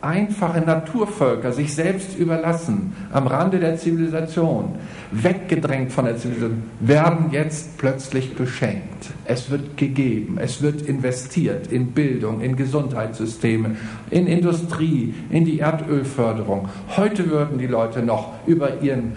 einfache 0.00 0.60
Naturvölker 0.60 1.52
sich 1.52 1.74
selbst 1.74 2.18
überlassen, 2.18 2.94
am 3.12 3.26
Rande 3.26 3.58
der 3.58 3.76
Zivilisation, 3.76 4.76
weggedrängt 5.10 5.92
von 5.92 6.04
der 6.04 6.16
Zivilisation, 6.16 6.62
werden 6.80 7.26
jetzt 7.30 7.78
plötzlich 7.78 8.34
beschenkt. 8.34 9.10
Es 9.24 9.50
wird 9.50 9.76
gegeben, 9.76 10.38
es 10.40 10.62
wird 10.62 10.82
investiert 10.82 11.72
in 11.72 11.88
Bildung, 11.92 12.40
in 12.40 12.56
Gesundheitssysteme, 12.56 13.76
in 14.10 14.26
Industrie, 14.26 15.14
in 15.30 15.44
die 15.44 15.60
Erdölförderung. 15.60 16.68
Heute 16.96 17.30
würden 17.30 17.58
die 17.58 17.66
Leute 17.66 18.02
noch 18.02 18.32
über 18.46 18.82
ihren, 18.82 19.14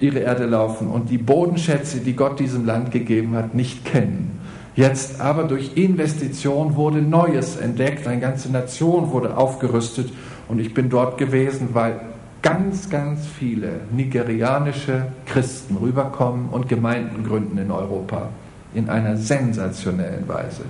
ihre 0.00 0.20
Erde 0.20 0.46
laufen 0.46 0.88
und 0.88 1.10
die 1.10 1.18
Bodenschätze, 1.18 2.00
die 2.00 2.14
Gott 2.14 2.40
diesem 2.40 2.66
Land 2.66 2.90
gegeben 2.90 3.36
hat, 3.36 3.54
nicht 3.54 3.84
kennen. 3.84 4.41
Jetzt 4.74 5.20
aber 5.20 5.44
durch 5.44 5.76
Investition 5.76 6.76
wurde 6.76 7.02
Neues 7.02 7.56
entdeckt, 7.56 8.06
eine 8.06 8.20
ganze 8.20 8.50
Nation 8.50 9.10
wurde 9.10 9.36
aufgerüstet. 9.36 10.10
Und 10.48 10.60
ich 10.60 10.72
bin 10.72 10.88
dort 10.88 11.18
gewesen, 11.18 11.70
weil 11.72 12.00
ganz, 12.40 12.88
ganz 12.88 13.26
viele 13.26 13.80
nigerianische 13.94 15.06
Christen 15.26 15.76
rüberkommen 15.76 16.48
und 16.48 16.68
Gemeinden 16.68 17.24
gründen 17.24 17.58
in 17.58 17.70
Europa. 17.70 18.30
In 18.74 18.88
einer 18.88 19.18
sensationellen 19.18 20.26
Weise. 20.26 20.62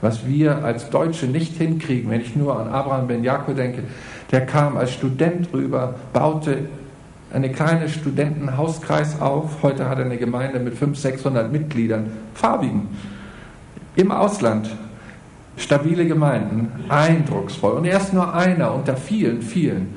Was 0.00 0.24
wir 0.24 0.64
als 0.64 0.90
Deutsche 0.90 1.26
nicht 1.26 1.56
hinkriegen, 1.56 2.08
wenn 2.10 2.20
ich 2.20 2.36
nur 2.36 2.56
an 2.56 2.68
Abraham 2.68 3.08
Ben 3.08 3.24
Jakob 3.24 3.56
denke, 3.56 3.82
der 4.30 4.46
kam 4.46 4.76
als 4.76 4.92
Student 4.92 5.52
rüber, 5.52 5.96
baute 6.12 6.68
eine 7.32 7.50
kleine 7.50 7.88
Studentenhauskreis 7.88 9.20
auf. 9.20 9.64
Heute 9.64 9.88
hat 9.88 9.98
er 9.98 10.04
eine 10.04 10.16
Gemeinde 10.16 10.60
mit 10.60 10.74
500, 10.74 10.96
600 10.96 11.52
Mitgliedern, 11.52 12.06
farbigen 12.34 12.86
im 13.98 14.12
Ausland 14.12 14.70
stabile 15.56 16.06
Gemeinden, 16.06 16.70
eindrucksvoll. 16.88 17.72
Und 17.72 17.84
er 17.84 17.98
ist 17.98 18.14
nur 18.14 18.32
einer 18.32 18.72
unter 18.72 18.96
vielen, 18.96 19.42
vielen. 19.42 19.88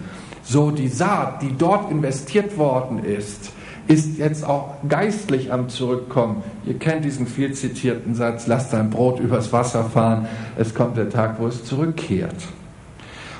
So 0.41 0.71
die 0.71 0.87
Saat, 0.87 1.43
die 1.43 1.55
dort 1.55 1.91
investiert 1.91 2.57
worden 2.57 3.03
ist, 3.03 3.51
ist 3.87 4.17
jetzt 4.17 4.43
auch 4.43 4.77
geistlich 4.89 5.53
am 5.53 5.69
Zurückkommen. 5.69 6.43
Ihr 6.65 6.79
kennt 6.79 7.05
diesen 7.05 7.27
viel 7.27 7.53
zitierten 7.53 8.15
Satz, 8.15 8.47
lasst 8.47 8.73
dein 8.73 8.89
Brot 8.89 9.19
übers 9.19 9.53
Wasser 9.53 9.83
fahren, 9.83 10.27
es 10.57 10.73
kommt 10.73 10.97
der 10.97 11.09
Tag, 11.09 11.39
wo 11.39 11.45
es 11.45 11.63
zurückkehrt. 11.63 12.47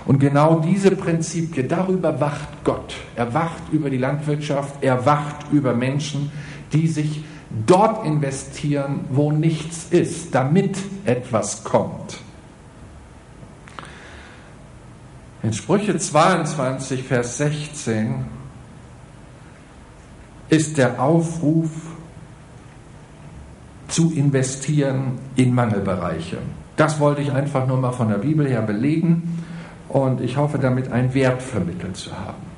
Und 0.06 0.20
genau 0.20 0.60
diese 0.60 0.92
Prinzipien, 0.92 1.68
darüber 1.68 2.20
wacht 2.20 2.64
Gott. 2.64 2.96
Er 3.16 3.34
wacht 3.34 3.64
über 3.72 3.90
die 3.90 3.98
Landwirtschaft, 3.98 4.76
er 4.82 5.08
wacht 5.08 5.52
über 5.52 5.74
Menschen, 5.74 6.32
die 6.72 6.88
sich 6.88 7.24
dort 7.66 8.06
investieren, 8.06 9.02
wo 9.10 9.32
nichts 9.32 9.88
ist, 9.90 10.34
damit 10.34 10.78
etwas 11.06 11.64
kommt. 11.64 12.20
In 15.44 15.54
Sprüche 15.54 15.98
22, 15.98 17.04
Vers 17.04 17.38
16 17.38 18.26
ist 20.50 20.78
der 20.78 21.02
Aufruf 21.02 21.70
zu 23.88 24.12
investieren 24.14 25.20
in 25.36 25.54
Mangelbereiche. 25.54 26.38
Das 26.78 27.00
wollte 27.00 27.22
ich 27.22 27.32
einfach 27.32 27.68
nur 27.68 27.78
mal 27.78 27.92
von 27.92 28.10
der 28.10 28.18
Bibel 28.18 28.48
her 28.48 28.62
belegen 28.62 29.44
und 29.90 30.22
ich 30.22 30.38
hoffe 30.38 30.60
damit 30.60 30.92
einen 30.92 31.14
Wert 31.14 31.42
vermittelt 31.42 31.98
zu 31.98 32.12
haben. 32.12 32.52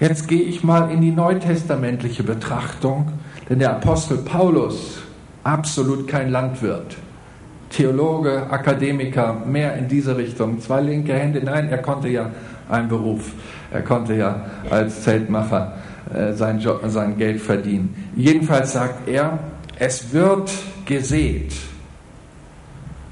Jetzt 0.00 0.26
gehe 0.26 0.42
ich 0.42 0.64
mal 0.64 0.90
in 0.90 1.00
die 1.00 1.12
neutestamentliche 1.12 2.24
Betrachtung 2.24 3.12
denn 3.48 3.58
der 3.58 3.72
Apostel 3.72 4.18
Paulus, 4.18 5.02
absolut 5.42 6.08
kein 6.08 6.30
Landwirt, 6.30 6.96
Theologe, 7.70 8.50
Akademiker, 8.50 9.42
mehr 9.46 9.76
in 9.76 9.88
diese 9.88 10.16
Richtung, 10.16 10.60
zwei 10.60 10.80
linke 10.80 11.12
Hände, 11.12 11.42
nein, 11.42 11.68
er 11.68 11.78
konnte 11.78 12.08
ja 12.08 12.30
einen 12.68 12.88
Beruf, 12.88 13.32
er 13.72 13.82
konnte 13.82 14.14
ja 14.14 14.46
als 14.70 15.02
Zeltmacher 15.02 15.72
äh, 16.14 16.32
sein, 16.32 16.60
Job, 16.60 16.80
sein 16.86 17.16
Geld 17.18 17.40
verdienen. 17.40 18.12
Jedenfalls 18.16 18.72
sagt 18.72 19.08
er, 19.08 19.38
es 19.78 20.12
wird 20.12 20.50
gesät. 20.86 21.52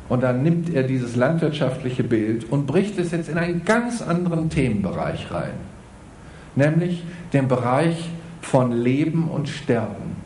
Und 0.09 0.23
dann 0.23 0.43
nimmt 0.43 0.73
er 0.75 0.83
dieses 0.83 1.17
landwirtschaftliche 1.17 2.05
Bild 2.05 2.51
und 2.51 2.67
bricht 2.67 2.99
es 2.99 3.13
jetzt 3.13 3.29
in 3.29 3.39
einen 3.39 3.65
ganz 3.65 4.03
anderen 4.03 4.51
Themenbereich 4.51 5.31
rein, 5.33 5.55
nämlich 6.55 7.03
den 7.33 7.49
Bereich 7.49 8.11
von 8.43 8.73
Leben 8.73 9.29
und 9.29 9.49
Sterben. 9.49 10.17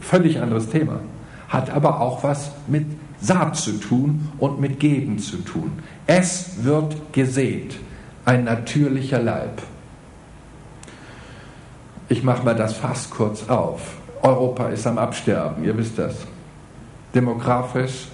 Völlig 0.00 0.40
anderes 0.40 0.68
Thema. 0.68 1.00
Hat 1.48 1.70
aber 1.70 2.00
auch 2.00 2.22
was 2.22 2.50
mit 2.66 2.86
Saat 3.20 3.56
zu 3.56 3.72
tun 3.72 4.28
und 4.38 4.60
mit 4.60 4.78
Geben 4.78 5.18
zu 5.18 5.38
tun. 5.38 5.72
Es 6.06 6.64
wird 6.64 7.12
gesät, 7.12 7.76
ein 8.24 8.44
natürlicher 8.44 9.22
Leib. 9.22 9.62
Ich 12.08 12.22
mache 12.22 12.44
mal 12.44 12.54
das 12.54 12.74
Fass 12.74 13.10
kurz 13.10 13.48
auf. 13.48 13.96
Europa 14.22 14.68
ist 14.68 14.86
am 14.86 14.98
Absterben, 14.98 15.64
ihr 15.64 15.76
wisst 15.76 15.98
das. 15.98 16.14
Demografisch 17.14 18.08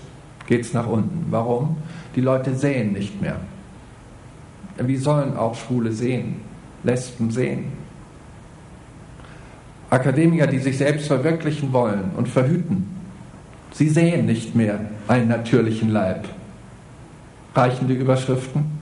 geht 0.47 0.63
es 0.63 0.73
nach 0.73 0.87
unten. 0.87 1.27
Warum? 1.31 1.77
Die 2.15 2.21
Leute 2.21 2.55
sehen 2.55 2.93
nicht 2.93 3.21
mehr. 3.21 3.37
Wie 4.79 4.97
sollen 4.97 5.37
auch 5.37 5.55
Schwule 5.55 5.93
sehen? 5.93 6.43
Lesben 6.85 7.31
sehen? 7.31 7.82
Akademiker, 9.93 10.47
die 10.47 10.59
sich 10.59 10.79
selbst 10.79 11.07
verwirklichen 11.07 11.73
wollen 11.75 12.13
und 12.17 12.27
verhüten, 12.27 12.89
sie 13.73 13.91
sehen 13.91 14.25
nicht 14.25 14.55
mehr 14.55 14.81
einen 15.07 15.29
natürlichen 15.29 15.91
Leib. 15.91 16.27
Reichen 17.55 17.89
die 17.89 17.95
Überschriften? 17.95 18.81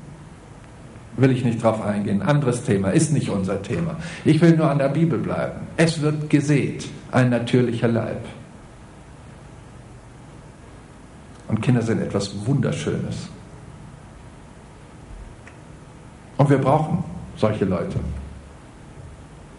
Will 1.17 1.33
ich 1.33 1.45
nicht 1.45 1.63
drauf 1.63 1.83
eingehen. 1.83 2.23
Anderes 2.23 2.63
Thema, 2.63 2.91
ist 2.91 3.13
nicht 3.13 3.29
unser 3.29 3.61
Thema. 3.61 3.97
Ich 4.25 4.41
will 4.41 4.57
nur 4.57 4.71
an 4.71 4.79
der 4.79 4.89
Bibel 4.89 5.19
bleiben. 5.19 5.67
Es 5.77 6.01
wird 6.01 6.31
gesät, 6.31 6.89
ein 7.11 7.29
natürlicher 7.31 7.89
Leib. 7.89 8.25
Und 11.49 11.61
Kinder 11.61 11.83
sind 11.83 12.01
etwas 12.01 12.47
Wunderschönes. 12.47 13.29
Und 16.37 16.49
wir 16.49 16.59
brauchen 16.59 17.03
solche 17.37 17.65
Leute, 17.65 17.99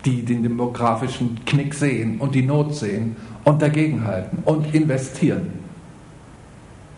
die 0.06 0.24
den 0.24 0.44
demografischen 0.44 1.44
Knick 1.46 1.74
sehen 1.74 2.20
und 2.20 2.34
die 2.34 2.42
Not 2.42 2.76
sehen 2.76 3.16
und 3.44 3.62
dagegenhalten 3.62 4.40
und 4.46 4.74
investieren. 4.74 5.52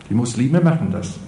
Die 0.10 0.14
Muslime 0.14 0.62
machen 0.62 0.90
das. 0.92 1.20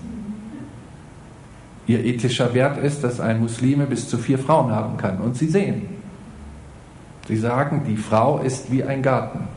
Ihr 1.87 2.03
ethischer 2.03 2.53
Wert 2.53 2.77
ist, 2.77 3.03
dass 3.03 3.19
ein 3.19 3.39
Muslime 3.39 3.85
bis 3.85 4.09
zu 4.09 4.17
vier 4.17 4.39
Frauen 4.39 4.71
haben 4.71 4.97
kann. 4.97 5.19
Und 5.19 5.37
sie 5.37 5.47
sehen. 5.47 5.83
Sie 7.27 7.37
sagen, 7.37 7.83
die 7.87 7.97
Frau 7.97 8.39
ist 8.39 8.71
wie 8.71 8.83
ein 8.83 9.01
Garten. 9.01 9.47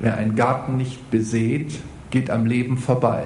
Wer 0.00 0.16
einen 0.16 0.34
Garten 0.34 0.76
nicht 0.76 1.10
besät, 1.10 1.80
geht 2.10 2.30
am 2.30 2.46
Leben 2.46 2.78
vorbei. 2.78 3.24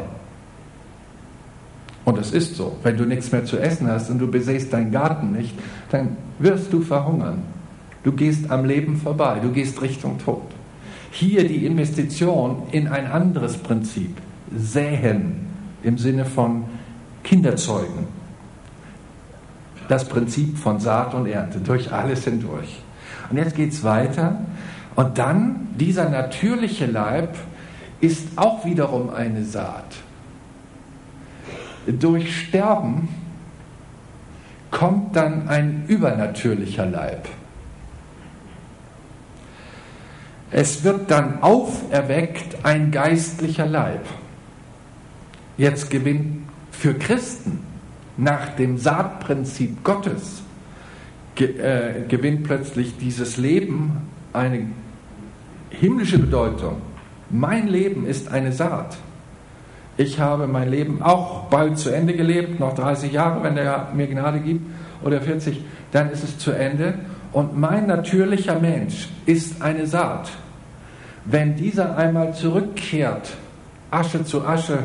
Und 2.04 2.18
es 2.18 2.32
ist 2.32 2.56
so, 2.56 2.76
wenn 2.82 2.96
du 2.96 3.04
nichts 3.04 3.32
mehr 3.32 3.44
zu 3.44 3.58
essen 3.58 3.88
hast 3.88 4.08
und 4.10 4.18
du 4.18 4.30
besäst 4.30 4.72
deinen 4.72 4.90
Garten 4.90 5.32
nicht, 5.32 5.54
dann 5.90 6.16
wirst 6.38 6.72
du 6.72 6.80
verhungern. 6.80 7.42
Du 8.08 8.14
gehst 8.14 8.50
am 8.50 8.64
Leben 8.64 8.96
vorbei, 8.96 9.38
du 9.38 9.52
gehst 9.52 9.82
Richtung 9.82 10.16
Tod. 10.16 10.40
Hier 11.10 11.46
die 11.46 11.66
Investition 11.66 12.62
in 12.72 12.88
ein 12.88 13.06
anderes 13.06 13.58
Prinzip, 13.58 14.16
säen 14.56 15.46
im 15.82 15.98
Sinne 15.98 16.24
von 16.24 16.64
Kinderzeugen. 17.22 18.06
Das 19.88 20.08
Prinzip 20.08 20.56
von 20.56 20.80
Saat 20.80 21.12
und 21.12 21.26
Ernte, 21.26 21.58
durch 21.60 21.92
alles 21.92 22.24
hindurch. 22.24 22.80
Und 23.28 23.36
jetzt 23.36 23.54
geht 23.54 23.72
es 23.72 23.84
weiter. 23.84 24.40
Und 24.96 25.18
dann 25.18 25.68
dieser 25.78 26.08
natürliche 26.08 26.86
Leib 26.86 27.36
ist 28.00 28.26
auch 28.36 28.64
wiederum 28.64 29.10
eine 29.10 29.44
Saat. 29.44 29.96
Durch 31.86 32.34
Sterben 32.34 33.10
kommt 34.70 35.14
dann 35.14 35.46
ein 35.48 35.84
übernatürlicher 35.88 36.86
Leib. 36.86 37.28
Es 40.50 40.82
wird 40.84 41.10
dann 41.10 41.42
auferweckt 41.42 42.64
ein 42.64 42.90
geistlicher 42.90 43.66
Leib. 43.66 44.06
Jetzt 45.56 45.90
gewinnt 45.90 46.48
für 46.70 46.94
Christen 46.94 47.60
nach 48.16 48.54
dem 48.56 48.78
Saatprinzip 48.78 49.84
Gottes, 49.84 50.42
äh, 51.36 52.06
gewinnt 52.08 52.44
plötzlich 52.44 52.96
dieses 52.98 53.36
Leben 53.36 54.08
eine 54.32 54.66
himmlische 55.70 56.18
Bedeutung. 56.18 56.80
Mein 57.30 57.68
Leben 57.68 58.06
ist 58.06 58.28
eine 58.30 58.52
Saat. 58.52 58.96
Ich 59.96 60.20
habe 60.20 60.46
mein 60.46 60.70
Leben 60.70 61.02
auch 61.02 61.46
bald 61.46 61.78
zu 61.78 61.90
Ende 61.90 62.14
gelebt, 62.14 62.60
noch 62.60 62.74
30 62.74 63.12
Jahre, 63.12 63.42
wenn 63.42 63.56
der 63.56 63.88
mir 63.94 64.06
Gnade 64.06 64.40
gibt, 64.40 64.64
oder 65.02 65.20
40, 65.20 65.62
dann 65.92 66.10
ist 66.10 66.24
es 66.24 66.38
zu 66.38 66.52
Ende. 66.52 66.94
Und 67.32 67.58
mein 67.58 67.86
natürlicher 67.86 68.58
Mensch 68.58 69.08
ist 69.26 69.60
eine 69.60 69.86
Saat. 69.86 70.30
Wenn 71.24 71.56
dieser 71.56 71.96
einmal 71.96 72.34
zurückkehrt, 72.34 73.34
Asche 73.90 74.24
zu 74.24 74.46
Asche, 74.46 74.78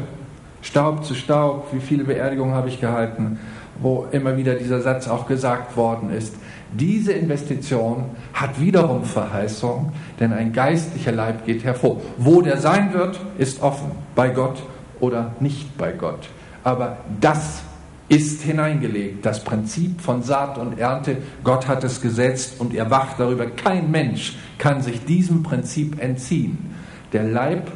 Staub 0.62 1.06
zu 1.06 1.14
Staub, 1.14 1.68
wie 1.72 1.80
viele 1.80 2.04
Beerdigungen 2.04 2.54
habe 2.54 2.70
ich 2.70 2.80
gehalten, 2.82 3.40
wo 3.80 4.08
immer 4.12 4.38
wieder 4.38 4.56
dieser 4.56 4.82
Satz 4.82 5.08
auch 5.08 5.28
gesagt 5.28 5.78
worden 5.78 6.12
ist, 6.12 6.36
diese 6.74 7.14
Investition 7.14 8.06
hat 8.34 8.60
wiederum 8.60 9.04
Verheißung, 9.04 9.92
denn 10.20 10.34
ein 10.34 10.54
geistlicher 10.54 11.12
Leib 11.12 11.46
geht 11.46 11.64
hervor. 11.64 12.02
Wo 12.18 12.42
der 12.42 12.58
sein 12.58 12.94
wird, 12.94 13.20
ist 13.38 13.62
offen, 13.62 13.92
bei 14.16 14.30
Gott 14.30 14.64
oder 15.00 15.34
nicht 15.40 15.78
bei 15.78 15.92
Gott. 15.92 16.30
Aber 16.64 16.98
das 17.22 17.64
ist 18.10 18.42
hineingelegt, 18.42 19.26
das 19.26 19.44
Prinzip 19.44 20.02
von 20.02 20.24
Saat 20.24 20.58
und 20.58 20.78
Ernte. 20.78 21.18
Gott 21.44 21.68
hat 21.68 21.84
es 21.84 22.02
gesetzt 22.02 22.60
und 22.60 22.74
er 22.74 22.90
wacht 22.90 23.20
darüber. 23.20 23.46
Kein 23.46 23.92
Mensch 23.92 24.36
kann 24.58 24.82
sich 24.82 25.06
diesem 25.06 25.44
Prinzip 25.44 26.02
entziehen. 26.02 26.76
Der 27.14 27.24
Leib 27.24 27.72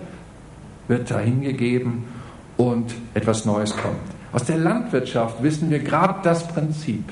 wird 0.87 1.09
dahingegeben 1.09 2.05
und 2.57 2.93
etwas 3.13 3.45
Neues 3.45 3.75
kommt. 3.75 3.95
Aus 4.33 4.43
der 4.43 4.57
Landwirtschaft 4.57 5.41
wissen 5.41 5.69
wir 5.69 5.79
gerade 5.79 6.19
das 6.23 6.47
Prinzip. 6.47 7.03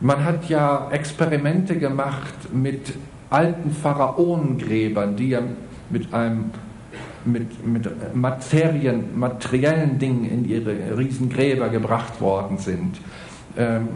Man 0.00 0.24
hat 0.24 0.48
ja 0.48 0.90
Experimente 0.90 1.78
gemacht 1.78 2.52
mit 2.52 2.92
alten 3.30 3.70
Pharaonengräbern, 3.70 5.16
die 5.16 5.30
ja 5.30 5.40
mit 5.88 6.12
einem 6.12 6.50
mit, 7.26 7.66
mit 7.66 8.14
Materien, 8.14 9.18
materiellen 9.18 9.98
Dingen 9.98 10.24
in 10.24 10.44
ihre 10.44 10.96
Riesengräber 10.96 11.68
gebracht 11.68 12.20
worden 12.20 12.58
sind. 12.58 13.00
Ähm, 13.58 13.88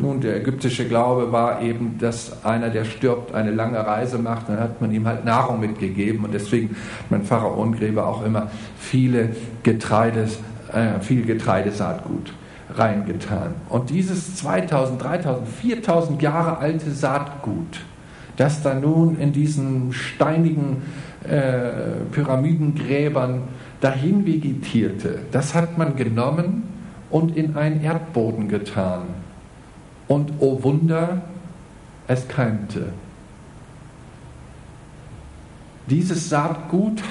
nun, 0.00 0.20
der 0.20 0.36
ägyptische 0.36 0.88
Glaube 0.88 1.32
war 1.32 1.60
eben, 1.60 1.98
dass 1.98 2.44
einer, 2.44 2.70
der 2.70 2.84
stirbt, 2.84 3.34
eine 3.34 3.50
lange 3.50 3.78
Reise 3.78 4.18
macht, 4.18 4.48
dann 4.48 4.58
hat 4.58 4.80
man 4.80 4.90
ihm 4.92 5.06
halt 5.06 5.24
Nahrung 5.24 5.60
mitgegeben 5.60 6.24
und 6.24 6.32
deswegen 6.32 6.70
hat 6.70 7.10
man 7.10 7.22
Pharaonengräber 7.24 8.06
auch 8.06 8.24
immer 8.24 8.50
viele 8.78 9.30
Getreides, 9.62 10.38
äh, 10.72 11.00
viel 11.00 11.26
Getreidesaatgut 11.26 12.32
reingetan. 12.74 13.54
Und 13.68 13.90
dieses 13.90 14.36
2000, 14.36 15.02
3000, 15.02 15.48
4000 15.48 16.22
Jahre 16.22 16.58
alte 16.58 16.90
Saatgut, 16.90 17.80
das 18.36 18.62
da 18.62 18.74
nun 18.74 19.18
in 19.18 19.32
diesen 19.32 19.92
steinigen 19.92 20.82
äh, 21.28 22.04
Pyramidengräbern 22.12 23.42
dahin 23.80 24.26
vegetierte, 24.26 25.20
das 25.30 25.54
hat 25.54 25.78
man 25.78 25.96
genommen 25.96 26.64
und 27.10 27.36
in 27.36 27.56
einen 27.56 27.82
Erdboden 27.82 28.48
getan. 28.48 29.02
Und 30.08 30.32
oh 30.40 30.62
Wunder, 30.62 31.22
es 32.08 32.28
keimte. 32.28 32.92
Dieses 35.88 36.28
Saatgut 36.28 37.02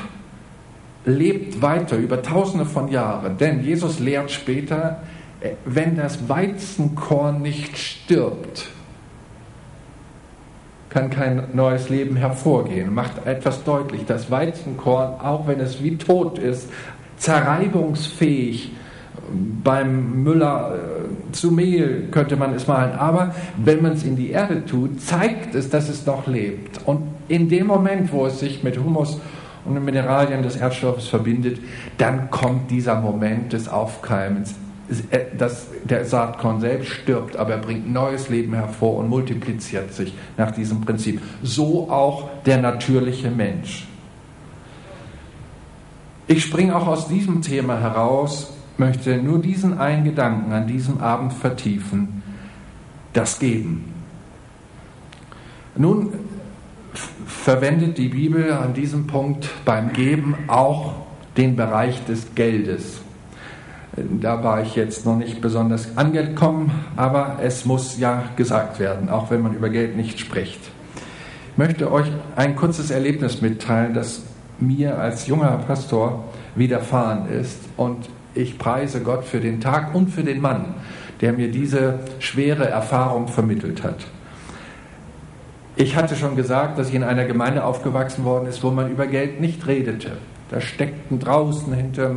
lebt 1.05 1.61
weiter 1.61 1.97
über 1.97 2.21
tausende 2.21 2.65
von 2.65 2.89
Jahren, 2.89 3.37
denn 3.37 3.63
Jesus 3.63 3.99
lehrt 3.99 4.31
später, 4.31 5.03
äh, 5.39 5.51
wenn 5.65 5.95
das 5.95 6.29
Weizenkorn 6.29 7.41
nicht 7.41 7.77
stirbt, 7.77 8.69
kann 10.91 11.09
kein 11.09 11.43
neues 11.53 11.89
Leben 11.89 12.17
hervorgehen. 12.17 12.93
Macht 12.93 13.25
etwas 13.25 13.63
deutlich, 13.63 14.05
das 14.05 14.29
Weizenkorn, 14.29 15.19
auch 15.21 15.47
wenn 15.47 15.59
es 15.59 15.81
wie 15.81 15.97
tot 15.97 16.37
ist, 16.37 16.69
zerreibungsfähig, 17.17 18.73
beim 19.63 20.23
Müller 20.23 20.75
äh, 20.75 21.31
zu 21.31 21.51
Mehl 21.51 22.09
könnte 22.11 22.35
man 22.35 22.53
es 22.53 22.67
malen. 22.67 22.93
Aber 22.93 23.33
wenn 23.57 23.81
man 23.81 23.93
es 23.93 24.03
in 24.03 24.17
die 24.17 24.31
Erde 24.31 24.65
tut, 24.65 25.01
zeigt 25.01 25.55
es, 25.55 25.69
dass 25.69 25.87
es 25.87 26.05
noch 26.05 26.27
lebt. 26.27 26.81
Und 26.85 27.03
in 27.29 27.47
dem 27.47 27.67
Moment, 27.67 28.11
wo 28.11 28.25
es 28.25 28.39
sich 28.39 28.61
mit 28.61 28.77
Humus 28.77 29.19
und 29.63 29.75
den 29.75 29.85
Mineralien 29.85 30.43
des 30.43 30.57
Erdstoffes 30.57 31.07
verbindet, 31.07 31.59
dann 31.97 32.29
kommt 32.29 32.69
dieser 32.69 32.99
Moment 32.99 33.53
des 33.53 33.69
Aufkeimens. 33.69 34.55
Äh, 35.09 35.25
das, 35.37 35.67
der 35.83 36.05
Saatkorn 36.05 36.59
selbst 36.59 36.89
stirbt, 36.89 37.37
aber 37.37 37.51
er 37.51 37.57
bringt 37.59 37.91
neues 37.91 38.29
Leben 38.29 38.53
hervor 38.53 38.97
und 38.97 39.09
multipliziert 39.09 39.93
sich 39.93 40.13
nach 40.37 40.51
diesem 40.51 40.81
Prinzip. 40.81 41.21
So 41.41 41.89
auch 41.89 42.29
der 42.45 42.61
natürliche 42.61 43.31
Mensch. 43.31 43.87
Ich 46.27 46.43
springe 46.43 46.75
auch 46.75 46.87
aus 46.87 47.07
diesem 47.07 47.41
Thema 47.41 47.79
heraus, 47.79 48.53
möchte 48.77 49.17
nur 49.17 49.39
diesen 49.39 49.77
einen 49.77 50.03
Gedanken 50.03 50.51
an 50.51 50.67
diesem 50.67 50.99
Abend 50.99 51.33
vertiefen, 51.33 52.21
das 53.13 53.39
Geben. 53.39 53.93
Nun 55.75 56.13
verwendet 57.25 57.97
die 57.97 58.09
Bibel 58.09 58.51
an 58.51 58.73
diesem 58.73 59.07
Punkt 59.07 59.49
beim 59.65 59.93
Geben 59.93 60.35
auch 60.47 60.95
den 61.37 61.55
Bereich 61.55 62.03
des 62.05 62.35
Geldes. 62.35 63.01
Da 63.97 64.41
war 64.41 64.61
ich 64.61 64.75
jetzt 64.75 65.05
noch 65.05 65.17
nicht 65.17 65.41
besonders 65.41 65.97
angekommen, 65.97 66.71
aber 66.95 67.39
es 67.41 67.65
muss 67.65 67.99
ja 67.99 68.23
gesagt 68.37 68.79
werden, 68.79 69.09
auch 69.09 69.29
wenn 69.31 69.41
man 69.41 69.53
über 69.53 69.69
Geld 69.69 69.97
nicht 69.97 70.19
spricht. 70.19 70.61
Ich 71.51 71.57
möchte 71.57 71.91
euch 71.91 72.07
ein 72.37 72.55
kurzes 72.55 72.89
Erlebnis 72.89 73.41
mitteilen, 73.41 73.93
das 73.93 74.21
mir 74.59 74.97
als 74.97 75.27
junger 75.27 75.59
Pastor 75.67 76.23
widerfahren 76.55 77.29
ist. 77.29 77.59
Und 77.75 78.09
ich 78.33 78.57
preise 78.57 79.01
Gott 79.01 79.25
für 79.25 79.41
den 79.41 79.59
Tag 79.59 79.93
und 79.93 80.09
für 80.09 80.23
den 80.23 80.39
Mann, 80.39 80.75
der 81.19 81.33
mir 81.33 81.51
diese 81.51 81.99
schwere 82.19 82.69
Erfahrung 82.69 83.27
vermittelt 83.27 83.83
hat. 83.83 84.05
Ich 85.75 85.97
hatte 85.97 86.15
schon 86.15 86.37
gesagt, 86.37 86.79
dass 86.79 86.89
ich 86.89 86.95
in 86.95 87.03
einer 87.03 87.25
Gemeinde 87.25 87.65
aufgewachsen 87.65 88.23
worden 88.23 88.47
ist, 88.47 88.63
wo 88.63 88.71
man 88.71 88.89
über 88.89 89.07
Geld 89.07 89.41
nicht 89.41 89.67
redete. 89.67 90.11
Da 90.51 90.59
steckten 90.59 91.19
draußen 91.19 91.73
hinter 91.73 92.11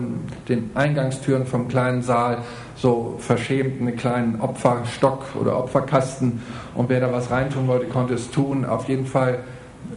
den 0.48 0.70
Eingangstüren 0.74 1.46
vom 1.46 1.68
kleinen 1.68 2.02
Saal 2.02 2.38
so 2.74 3.14
verschämt 3.18 3.80
einen 3.80 3.96
kleinen 3.96 4.40
Opferstock 4.40 5.36
oder 5.40 5.56
Opferkasten 5.56 6.42
und 6.74 6.88
wer 6.88 6.98
da 6.98 7.12
was 7.12 7.30
reintun 7.30 7.68
wollte, 7.68 7.86
konnte 7.86 8.14
es 8.14 8.32
tun. 8.32 8.64
Auf 8.64 8.88
jeden 8.88 9.06
Fall 9.06 9.38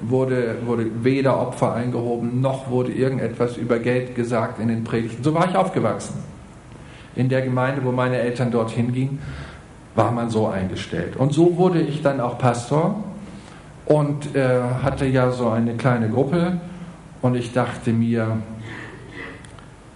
wurde, 0.01 0.57
wurde 0.67 0.85
weder 1.03 1.39
Opfer 1.39 1.73
eingehoben, 1.73 2.39
noch 2.39 2.69
wurde 2.69 2.91
irgendetwas 2.91 3.57
über 3.57 3.79
Geld 3.79 4.13
gesagt 4.13 4.59
in 4.59 4.67
den 4.67 4.83
Predigten. 4.83 5.23
So 5.23 5.33
war 5.33 5.49
ich 5.49 5.55
aufgewachsen. 5.55 6.23
In 7.15 7.29
der 7.29 7.41
Gemeinde, 7.41 7.83
wo 7.83 7.91
meine 7.91 8.19
Eltern 8.19 8.51
dorthin 8.51 8.93
gingen, 8.93 9.19
war 9.95 10.11
man 10.11 10.29
so 10.29 10.45
eingestellt. 10.45 11.15
Und 11.15 11.33
so 11.33 11.57
wurde 11.57 11.81
ich 11.81 12.03
dann 12.03 12.19
auch 12.19 12.37
Pastor 12.37 13.03
und 13.85 14.35
äh, 14.35 14.59
hatte 14.83 15.07
ja 15.07 15.31
so 15.31 15.49
eine 15.49 15.73
kleine 15.73 16.09
Gruppe 16.09 16.61
und 17.27 17.35
ich 17.35 17.51
dachte 17.51 17.91
mir, 17.91 18.37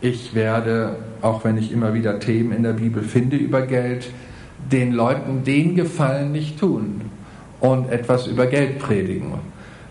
ich 0.01 0.35
werde, 0.35 0.97
auch 1.21 1.45
wenn 1.45 1.57
ich 1.57 1.71
immer 1.71 1.93
wieder 1.93 2.19
Themen 2.19 2.51
in 2.51 2.63
der 2.63 2.73
Bibel 2.73 3.03
finde 3.03 3.37
über 3.37 3.61
Geld, 3.61 4.11
den 4.69 4.91
Leuten 4.91 5.45
den 5.45 5.75
Gefallen 5.75 6.33
nicht 6.33 6.59
tun 6.59 7.01
und 7.61 7.89
etwas 7.89 8.27
über 8.27 8.47
Geld 8.47 8.79
predigen. 8.79 9.35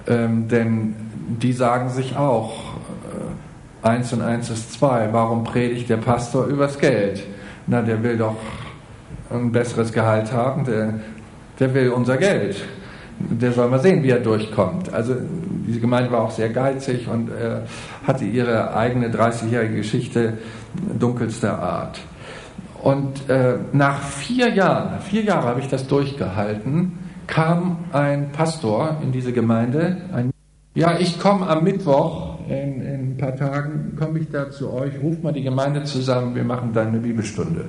Ähm, 0.07 0.49
denn 0.49 0.95
die 1.41 1.55
sagen 1.55 1.89
sich 1.89 2.15
auch, 2.15 2.75
äh, 3.85 3.87
eins 3.89 4.13
und 4.13 4.21
eins 4.21 4.51
ist 4.51 4.75
zwei, 4.75 5.09
warum 5.11 5.45
predigt 5.45 5.89
der 5.89 5.97
Pastor 5.97 6.45
übers 6.45 6.79
Geld? 6.79 7.25
Na, 7.67 7.81
der 7.81 8.03
will 8.03 8.19
doch 8.19 8.37
ein 9.31 9.51
besseres 9.51 9.93
Gehalt 9.93 10.31
haben, 10.31 10.67
der, 10.67 11.01
der 11.59 11.73
will 11.73 11.89
unser 11.89 12.19
Geld 12.19 12.57
der 13.21 13.53
soll 13.53 13.69
mal 13.69 13.79
sehen, 13.79 14.03
wie 14.03 14.11
er 14.11 14.21
durchkommt. 14.21 14.93
Also 14.93 15.15
diese 15.67 15.81
Gemeinde 15.81 16.11
war 16.11 16.23
auch 16.23 16.31
sehr 16.31 16.51
geizig 16.51 17.09
und 17.09 17.29
äh, 17.31 17.61
hatte 18.07 18.25
ihre 18.25 18.75
eigene 18.75 19.09
30-jährige 19.09 19.77
Geschichte 19.77 20.35
dunkelster 20.99 21.59
Art. 21.59 22.01
Und 22.83 23.29
äh, 23.29 23.57
nach 23.73 24.03
vier 24.03 24.49
Jahren, 24.51 25.01
vier 25.01 25.23
Jahre 25.23 25.49
habe 25.49 25.61
ich 25.61 25.69
das 25.69 25.87
durchgehalten, 25.87 26.99
kam 27.27 27.79
ein 27.93 28.33
Pastor 28.33 28.97
in 29.03 29.13
diese 29.13 29.33
Gemeinde. 29.33 29.99
Ein, 30.13 30.31
ja, 30.75 30.99
ich 30.99 31.21
komme 31.21 31.47
am 31.47 31.63
Mittwoch, 31.63 32.39
in, 32.49 32.81
in 32.81 33.13
ein 33.13 33.17
paar 33.19 33.37
Tagen, 33.37 33.97
komme 33.99 34.19
ich 34.19 34.31
da 34.31 34.51
zu 34.51 34.73
euch, 34.73 34.95
ruft 35.03 35.23
mal 35.23 35.33
die 35.33 35.43
Gemeinde 35.43 35.85
zusammen, 35.85 36.35
wir 36.35 36.45
machen 36.45 36.73
dann 36.73 36.89
eine 36.89 36.99
Bibelstunde. 36.99 37.67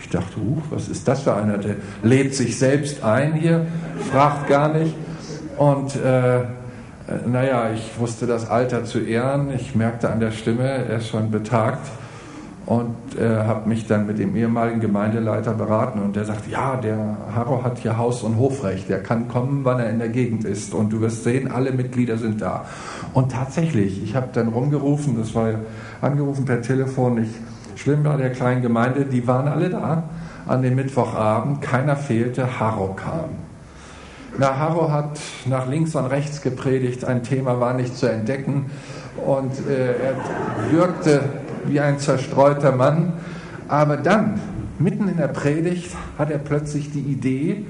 Ich 0.00 0.08
dachte, 0.08 0.38
uh, 0.40 0.62
was 0.70 0.88
ist 0.88 1.06
das 1.06 1.22
für 1.22 1.34
einer? 1.34 1.58
Der 1.58 1.76
lädt 2.02 2.34
sich 2.34 2.58
selbst 2.58 3.04
ein 3.04 3.34
hier, 3.34 3.66
fragt 4.10 4.48
gar 4.48 4.72
nicht. 4.72 4.94
Und 5.56 5.96
äh, 5.96 6.44
naja, 7.26 7.70
ich 7.74 7.98
wusste 7.98 8.26
das 8.26 8.48
Alter 8.48 8.84
zu 8.84 9.00
ehren. 9.00 9.48
Ich 9.54 9.74
merkte 9.74 10.10
an 10.10 10.20
der 10.20 10.30
Stimme, 10.30 10.64
er 10.64 10.98
ist 10.98 11.08
schon 11.08 11.30
betagt. 11.30 11.86
Und 12.66 12.96
äh, 13.18 13.44
habe 13.44 13.66
mich 13.66 13.86
dann 13.86 14.06
mit 14.06 14.18
dem 14.18 14.36
ehemaligen 14.36 14.80
Gemeindeleiter 14.80 15.54
beraten. 15.54 16.02
Und 16.02 16.16
der 16.16 16.26
sagt, 16.26 16.50
ja, 16.50 16.76
der 16.76 17.16
Harro 17.34 17.64
hat 17.64 17.78
hier 17.78 17.96
Haus- 17.96 18.22
und 18.22 18.36
Hofrecht. 18.36 18.90
Der 18.90 19.02
kann 19.02 19.26
kommen, 19.28 19.64
wann 19.64 19.80
er 19.80 19.88
in 19.88 19.98
der 19.98 20.10
Gegend 20.10 20.44
ist. 20.44 20.74
Und 20.74 20.92
du 20.92 21.00
wirst 21.00 21.24
sehen, 21.24 21.50
alle 21.50 21.72
Mitglieder 21.72 22.18
sind 22.18 22.42
da. 22.42 22.66
Und 23.14 23.32
tatsächlich, 23.32 24.02
ich 24.04 24.14
habe 24.14 24.28
dann 24.34 24.48
rumgerufen, 24.48 25.18
das 25.18 25.34
war 25.34 25.54
angerufen 26.02 26.44
per 26.44 26.60
Telefon, 26.60 27.22
ich 27.22 27.30
Schlimm 27.78 28.04
war 28.04 28.16
der 28.16 28.30
kleinen 28.30 28.60
Gemeinde, 28.60 29.04
die 29.04 29.26
waren 29.28 29.46
alle 29.46 29.70
da 29.70 30.02
an 30.48 30.62
dem 30.62 30.74
Mittwochabend, 30.74 31.62
keiner 31.62 31.94
fehlte, 31.94 32.58
Harro 32.58 32.94
kam. 32.94 33.47
Na, 34.40 34.56
Harro 34.56 34.92
hat 34.92 35.18
nach 35.46 35.66
links 35.66 35.96
und 35.96 36.06
rechts 36.06 36.42
gepredigt, 36.42 37.04
ein 37.04 37.24
Thema 37.24 37.58
war 37.58 37.74
nicht 37.74 37.96
zu 37.96 38.06
entdecken 38.06 38.66
und 39.26 39.50
äh, 39.68 39.94
er 39.96 40.14
wirkte 40.70 41.22
wie 41.64 41.80
ein 41.80 41.98
zerstreuter 41.98 42.70
Mann. 42.70 43.14
Aber 43.66 43.96
dann, 43.96 44.40
mitten 44.78 45.08
in 45.08 45.16
der 45.16 45.26
Predigt, 45.26 45.90
hat 46.16 46.30
er 46.30 46.38
plötzlich 46.38 46.92
die 46.92 47.00
Idee, 47.00 47.66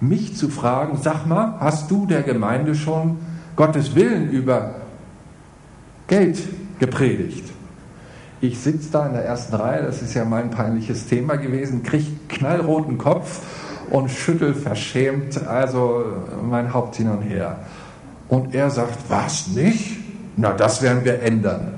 mich 0.00 0.36
zu 0.36 0.48
fragen, 0.48 0.98
sag 1.00 1.24
mal, 1.24 1.54
hast 1.60 1.88
du 1.88 2.04
der 2.04 2.24
Gemeinde 2.24 2.74
schon 2.74 3.18
Gottes 3.54 3.94
Willen 3.94 4.28
über 4.30 4.74
Geld 6.08 6.40
gepredigt? 6.80 7.44
Ich 8.40 8.58
sitze 8.58 8.90
da 8.90 9.06
in 9.06 9.12
der 9.12 9.24
ersten 9.24 9.54
Reihe, 9.54 9.84
das 9.84 10.02
ist 10.02 10.14
ja 10.14 10.24
mein 10.24 10.50
peinliches 10.50 11.06
Thema 11.06 11.36
gewesen, 11.36 11.84
kriege 11.84 12.10
knallroten 12.28 12.98
Kopf 12.98 13.40
und 13.90 14.10
schüttel 14.10 14.54
verschämt 14.54 15.46
also 15.46 16.04
mein 16.42 16.72
Haupt 16.72 16.96
hin 16.96 17.10
und 17.10 17.22
her. 17.22 17.56
Und 18.28 18.54
er 18.54 18.70
sagt, 18.70 18.98
was 19.08 19.48
nicht? 19.48 19.98
Na, 20.36 20.52
das 20.52 20.82
werden 20.82 21.04
wir 21.04 21.22
ändern. 21.22 21.74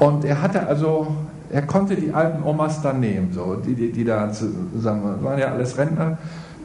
Und 0.00 0.24
er 0.24 0.42
hatte 0.42 0.66
also, 0.66 1.14
er 1.50 1.62
konnte 1.62 1.94
die 1.94 2.12
alten 2.12 2.42
Omas 2.42 2.82
dann 2.82 3.00
nehmen, 3.00 3.32
so, 3.32 3.54
die, 3.54 3.74
die, 3.74 3.92
die 3.92 4.04
da 4.04 4.30
zusammen 4.32 5.22
waren, 5.22 5.38
ja 5.38 5.52
alles 5.52 5.78
Rentner 5.78 6.18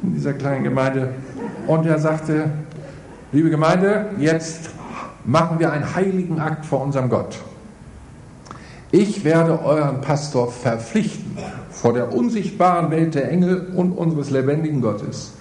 in 0.04 0.14
dieser 0.14 0.34
kleinen 0.34 0.64
Gemeinde. 0.64 1.10
Und 1.68 1.86
er 1.86 2.00
sagte, 2.00 2.50
liebe 3.32 3.50
Gemeinde, 3.50 4.08
jetzt 4.18 4.70
machen 5.24 5.60
wir 5.60 5.72
einen 5.72 5.96
heiligen 5.96 6.40
Akt 6.40 6.66
vor 6.66 6.82
unserem 6.82 7.10
Gott. 7.10 7.38
Ich 8.92 9.24
werde 9.24 9.64
euren 9.64 10.02
Pastor 10.02 10.52
verpflichten 10.52 11.38
vor 11.86 11.94
der 11.94 12.16
unsichtbaren 12.16 12.90
Welt 12.90 13.14
der 13.14 13.32
Engel 13.32 13.68
und 13.76 13.92
unseres 13.92 14.32
lebendigen 14.32 14.82
Gottes, 14.82 15.34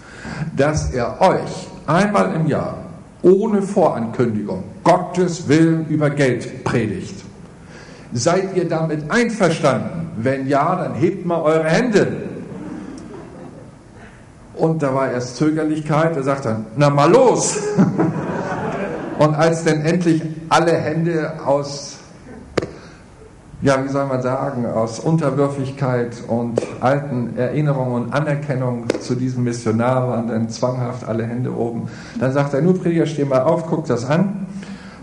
dass 0.55 0.93
er 0.93 1.19
euch 1.23 1.69
einmal 1.87 2.35
im 2.35 2.47
Jahr 2.49 2.85
ohne 3.23 3.63
Vorankündigung 3.63 4.63
Gottes 4.83 5.49
Willen 5.49 5.87
über 5.89 6.11
Geld 6.11 6.63
predigt. 6.63 7.15
Seid 8.13 8.55
ihr 8.55 8.69
damit 8.69 9.11
einverstanden? 9.11 10.11
Wenn 10.19 10.47
ja, 10.47 10.77
dann 10.77 10.93
hebt 10.97 11.25
mal 11.25 11.41
eure 11.41 11.65
Hände. 11.65 12.09
Und 14.55 14.83
da 14.83 14.95
war 14.95 15.13
erst 15.13 15.37
Zögerlichkeit, 15.37 16.15
er 16.15 16.25
sagt 16.25 16.45
dann, 16.45 16.67
na 16.77 16.91
mal 16.91 17.11
los. 17.11 17.57
Und 19.19 19.35
als 19.35 19.65
dann 19.65 19.81
endlich 19.81 20.21
alle 20.51 20.73
Hände 20.73 21.33
aus 21.43 22.01
ja, 23.65 23.83
wie 23.83 23.89
soll 23.89 24.05
man 24.05 24.21
sagen, 24.21 24.67
aus 24.67 25.01
Unterwürfigkeit 25.01 26.23
und 26.29 26.61
alten 26.81 27.35
Erinnerungen 27.39 28.05
und 28.05 28.13
Anerkennung 28.13 28.85
zu 29.01 29.15
diesem 29.15 29.45
Missionar 29.45 30.07
waren 30.07 30.29
dann 30.29 30.51
zwanghaft 30.51 31.09
alle 31.09 31.25
Hände 31.25 31.51
oben. 31.57 31.89
Dann 32.21 32.31
sagt 32.31 32.53
er, 32.53 32.61
nur 32.61 32.79
Prediger, 32.79 33.07
steh 33.07 33.25
mal 33.25 33.41
auf, 33.41 33.67
guck 33.67 33.87
das 33.87 34.05
an. 34.05 34.47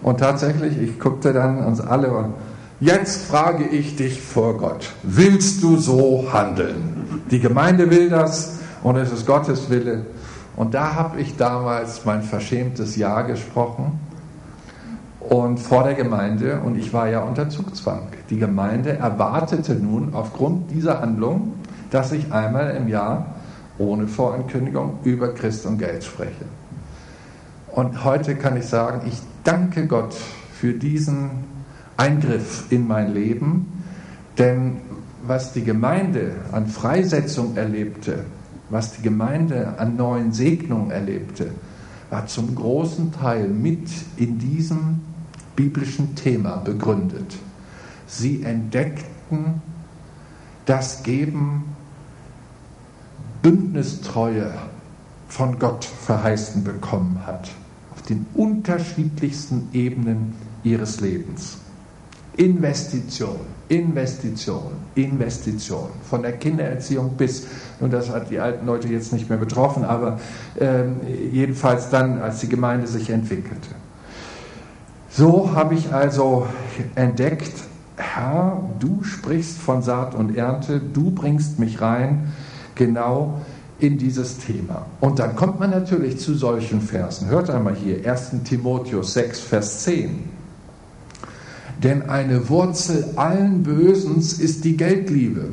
Und 0.03 0.19
tatsächlich, 0.19 0.79
ich 0.79 0.99
guckte 0.99 1.33
dann 1.33 1.65
uns 1.65 1.81
alle 1.81 2.11
und 2.11 2.35
jetzt 2.79 3.25
frage 3.25 3.63
ich 3.63 3.95
dich 3.95 4.21
vor 4.21 4.55
Gott, 4.57 4.93
willst 5.01 5.63
du 5.63 5.77
so 5.77 6.27
handeln? 6.31 7.23
Die 7.31 7.39
Gemeinde 7.39 7.89
will 7.89 8.09
das 8.09 8.59
und 8.83 8.95
es 8.95 9.11
ist 9.11 9.25
Gottes 9.25 9.71
Wille. 9.71 10.05
Und 10.55 10.75
da 10.75 10.93
habe 10.93 11.19
ich 11.19 11.35
damals 11.35 12.05
mein 12.05 12.21
verschämtes 12.21 12.95
Ja 12.95 13.23
gesprochen 13.23 13.99
und 15.29 15.59
vor 15.59 15.83
der 15.83 15.93
Gemeinde 15.93 16.59
und 16.61 16.77
ich 16.77 16.93
war 16.93 17.07
ja 17.07 17.21
unter 17.21 17.49
Zugzwang. 17.49 18.07
Die 18.29 18.37
Gemeinde 18.37 18.97
erwartete 18.97 19.75
nun 19.75 20.13
aufgrund 20.13 20.71
dieser 20.71 21.01
Handlung, 21.01 21.53
dass 21.91 22.11
ich 22.11 22.31
einmal 22.31 22.75
im 22.75 22.87
Jahr 22.87 23.35
ohne 23.77 24.07
Vorankündigung 24.07 24.99
über 25.03 25.33
Christ 25.33 25.65
und 25.65 25.77
Geld 25.77 26.03
spreche. 26.03 26.45
Und 27.67 28.03
heute 28.03 28.35
kann 28.35 28.57
ich 28.57 28.65
sagen, 28.65 29.01
ich 29.07 29.21
danke 29.43 29.87
Gott 29.87 30.13
für 30.53 30.73
diesen 30.73 31.29
Eingriff 31.97 32.65
in 32.69 32.87
mein 32.87 33.13
Leben, 33.13 33.83
denn 34.37 34.77
was 35.23 35.53
die 35.53 35.63
Gemeinde 35.63 36.31
an 36.51 36.67
Freisetzung 36.67 37.55
erlebte, 37.55 38.25
was 38.69 38.93
die 38.93 39.03
Gemeinde 39.03 39.75
an 39.77 39.95
neuen 39.95 40.33
Segnungen 40.33 40.91
erlebte, 40.91 41.51
war 42.09 42.25
zum 42.25 42.55
großen 42.55 43.13
Teil 43.13 43.47
mit 43.47 43.89
in 44.17 44.39
diesem 44.39 44.99
biblischen 45.61 46.15
Thema 46.15 46.55
begründet. 46.57 47.37
Sie 48.07 48.41
entdeckten 48.41 49.61
das 50.65 51.03
Geben 51.03 51.75
Bündnistreue 53.43 54.53
von 55.27 55.59
Gott 55.59 55.85
verheißen 55.85 56.63
bekommen 56.63 57.21
hat, 57.27 57.51
auf 57.93 58.01
den 58.01 58.25
unterschiedlichsten 58.33 59.69
Ebenen 59.71 60.33
ihres 60.63 60.99
Lebens. 60.99 61.57
Investition, 62.37 63.41
Investition, 63.69 64.71
Investition. 64.95 65.89
Von 66.09 66.23
der 66.23 66.33
Kindererziehung 66.33 67.11
bis, 67.17 67.45
und 67.79 67.93
das 67.93 68.09
hat 68.09 68.31
die 68.31 68.39
alten 68.39 68.65
Leute 68.65 68.87
jetzt 68.87 69.13
nicht 69.13 69.29
mehr 69.29 69.37
betroffen, 69.37 69.83
aber 69.83 70.19
äh, 70.59 70.85
jedenfalls 71.31 71.89
dann, 71.91 72.19
als 72.19 72.39
die 72.39 72.49
Gemeinde 72.49 72.87
sich 72.87 73.11
entwickelte. 73.11 73.80
So 75.13 75.53
habe 75.53 75.75
ich 75.75 75.91
also 75.93 76.47
entdeckt, 76.95 77.51
Herr, 77.97 78.63
du 78.79 79.03
sprichst 79.03 79.57
von 79.57 79.81
Saat 79.81 80.15
und 80.15 80.37
Ernte, 80.37 80.79
du 80.79 81.11
bringst 81.11 81.59
mich 81.59 81.81
rein, 81.81 82.31
genau 82.75 83.41
in 83.79 83.97
dieses 83.97 84.37
Thema. 84.37 84.85
Und 85.01 85.19
dann 85.19 85.35
kommt 85.35 85.59
man 85.59 85.71
natürlich 85.71 86.17
zu 86.17 86.33
solchen 86.35 86.81
Versen. 86.81 87.27
Hört 87.27 87.49
einmal 87.49 87.75
hier, 87.75 88.09
1 88.09 88.43
Timotheus 88.45 89.13
6, 89.13 89.41
Vers 89.41 89.83
10. 89.83 90.23
Denn 91.83 92.09
eine 92.09 92.47
Wurzel 92.47 93.09
allen 93.17 93.63
Bösens 93.63 94.39
ist 94.39 94.63
die 94.63 94.77
Geldliebe. 94.77 95.49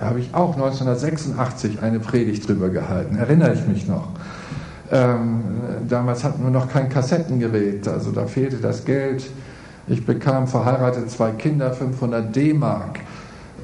Da 0.00 0.06
habe 0.06 0.18
ich 0.18 0.34
auch 0.34 0.54
1986 0.54 1.80
eine 1.80 2.00
Predigt 2.00 2.48
drüber 2.48 2.70
gehalten, 2.70 3.16
erinnere 3.16 3.54
ich 3.54 3.68
mich 3.68 3.86
noch. 3.86 4.08
Ähm, 4.92 5.42
damals 5.88 6.22
hatten 6.22 6.44
wir 6.44 6.50
noch 6.50 6.68
kein 6.68 6.90
Kassettengerät, 6.90 7.88
also 7.88 8.12
da 8.12 8.26
fehlte 8.26 8.56
das 8.56 8.84
Geld. 8.84 9.24
Ich 9.88 10.04
bekam 10.04 10.46
verheiratet 10.46 11.10
zwei 11.10 11.30
Kinder, 11.30 11.72
500 11.72 12.36
D-Mark 12.36 13.00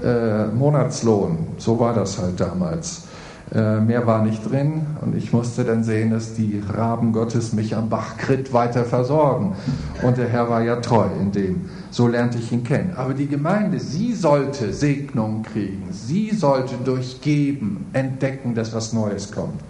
äh, 0.03 0.47
Monatslohn. 0.47 1.49
So 1.59 1.79
war 1.79 1.93
das 1.93 2.18
halt 2.18 2.41
damals. 2.41 3.03
Äh, 3.55 3.81
mehr 3.81 4.07
war 4.07 4.22
nicht 4.22 4.51
drin 4.51 4.87
und 5.01 5.16
ich 5.16 5.33
musste 5.33 5.64
dann 5.64 5.83
sehen, 5.85 6.11
dass 6.11 6.35
die 6.35 6.62
Raben 6.66 7.12
Gottes 7.12 7.53
mich 7.53 7.76
am 7.76 7.89
Bach 7.89 8.16
Krit 8.16 8.53
weiter 8.53 8.85
versorgen. 8.85 9.55
Und 10.03 10.18
der 10.18 10.29
Herr 10.29 10.49
war 10.49 10.62
ja 10.62 10.76
treu 10.76 11.07
in 11.20 11.33
dem. 11.33 11.68
So 11.91 12.09
lernte 12.09 12.39
ich 12.39 12.53
ihn 12.53 12.64
kennen. 12.64 12.93
Aber 12.97 13.14
die 13.14 13.26
Gemeinde, 13.26 13.81
sie 13.81 14.14
sollte 14.14 14.72
Segnung 14.72 15.43
kriegen. 15.43 15.89
Sie 15.91 16.31
sollte 16.31 16.74
durch 16.85 17.20
Geben 17.20 17.87
entdecken, 17.93 18.55
dass 18.55 18.74
was 18.74 18.93
Neues 18.93 19.31
kommt. 19.31 19.61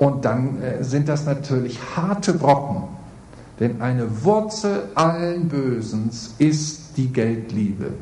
Und 0.00 0.24
dann 0.24 0.62
äh, 0.62 0.82
sind 0.82 1.10
das 1.10 1.26
natürlich 1.26 1.78
harte 1.94 2.32
Brocken. 2.32 2.84
Denn 3.60 3.82
eine 3.82 4.24
Wurzel 4.24 4.84
allen 4.94 5.48
Bösens 5.48 6.34
ist 6.38 6.96
die 6.96 7.08
Geldliebe. 7.12 7.92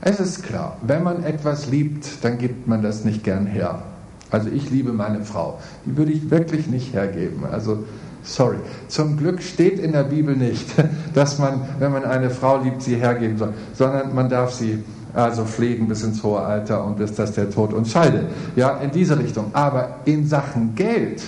Es 0.00 0.20
ist 0.20 0.44
klar, 0.44 0.76
wenn 0.82 1.02
man 1.02 1.24
etwas 1.24 1.66
liebt, 1.66 2.24
dann 2.24 2.38
gibt 2.38 2.68
man 2.68 2.80
das 2.80 3.04
nicht 3.04 3.24
gern 3.24 3.44
her. 3.44 3.82
Also 4.30 4.50
ich 4.50 4.70
liebe 4.70 4.92
meine 4.92 5.24
Frau. 5.24 5.58
Die 5.84 5.96
würde 5.96 6.12
ich 6.12 6.30
wirklich 6.30 6.68
nicht 6.68 6.94
hergeben. 6.94 7.42
Also 7.50 7.82
sorry. 8.22 8.58
Zum 8.86 9.16
Glück 9.16 9.42
steht 9.42 9.80
in 9.80 9.90
der 9.90 10.04
Bibel 10.04 10.36
nicht, 10.36 10.68
dass 11.14 11.40
man, 11.40 11.62
wenn 11.80 11.90
man 11.90 12.04
eine 12.04 12.30
Frau 12.30 12.58
liebt, 12.58 12.82
sie 12.82 12.94
hergeben 12.94 13.36
soll, 13.36 13.54
sondern 13.74 14.14
man 14.14 14.28
darf 14.28 14.52
sie 14.52 14.84
also 15.16 15.44
pflegen 15.44 15.88
bis 15.88 16.02
ins 16.02 16.22
hohe 16.22 16.40
Alter 16.40 16.84
und 16.84 16.98
bis 16.98 17.14
dass 17.14 17.32
der 17.32 17.50
Tod 17.50 17.72
uns 17.72 17.90
scheidet. 17.90 18.26
Ja, 18.54 18.76
in 18.78 18.90
diese 18.90 19.18
Richtung. 19.18 19.50
Aber 19.54 19.96
in 20.04 20.26
Sachen 20.28 20.74
Geld 20.74 21.22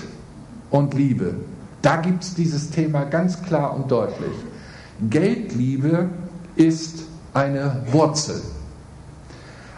und 0.70 0.92
Liebe, 0.94 1.34
da 1.80 1.96
gibt 1.96 2.22
es 2.22 2.34
dieses 2.34 2.70
Thema 2.70 3.04
ganz 3.04 3.42
klar 3.42 3.74
und 3.74 3.90
deutlich. 3.90 4.32
Geldliebe 5.08 6.08
ist 6.54 7.04
eine 7.32 7.82
Wurzel. 7.90 8.42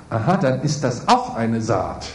Aha, 0.08 0.36
dann 0.38 0.62
ist 0.62 0.82
das 0.82 1.06
auch 1.06 1.36
eine 1.36 1.60
Saat. 1.60 2.06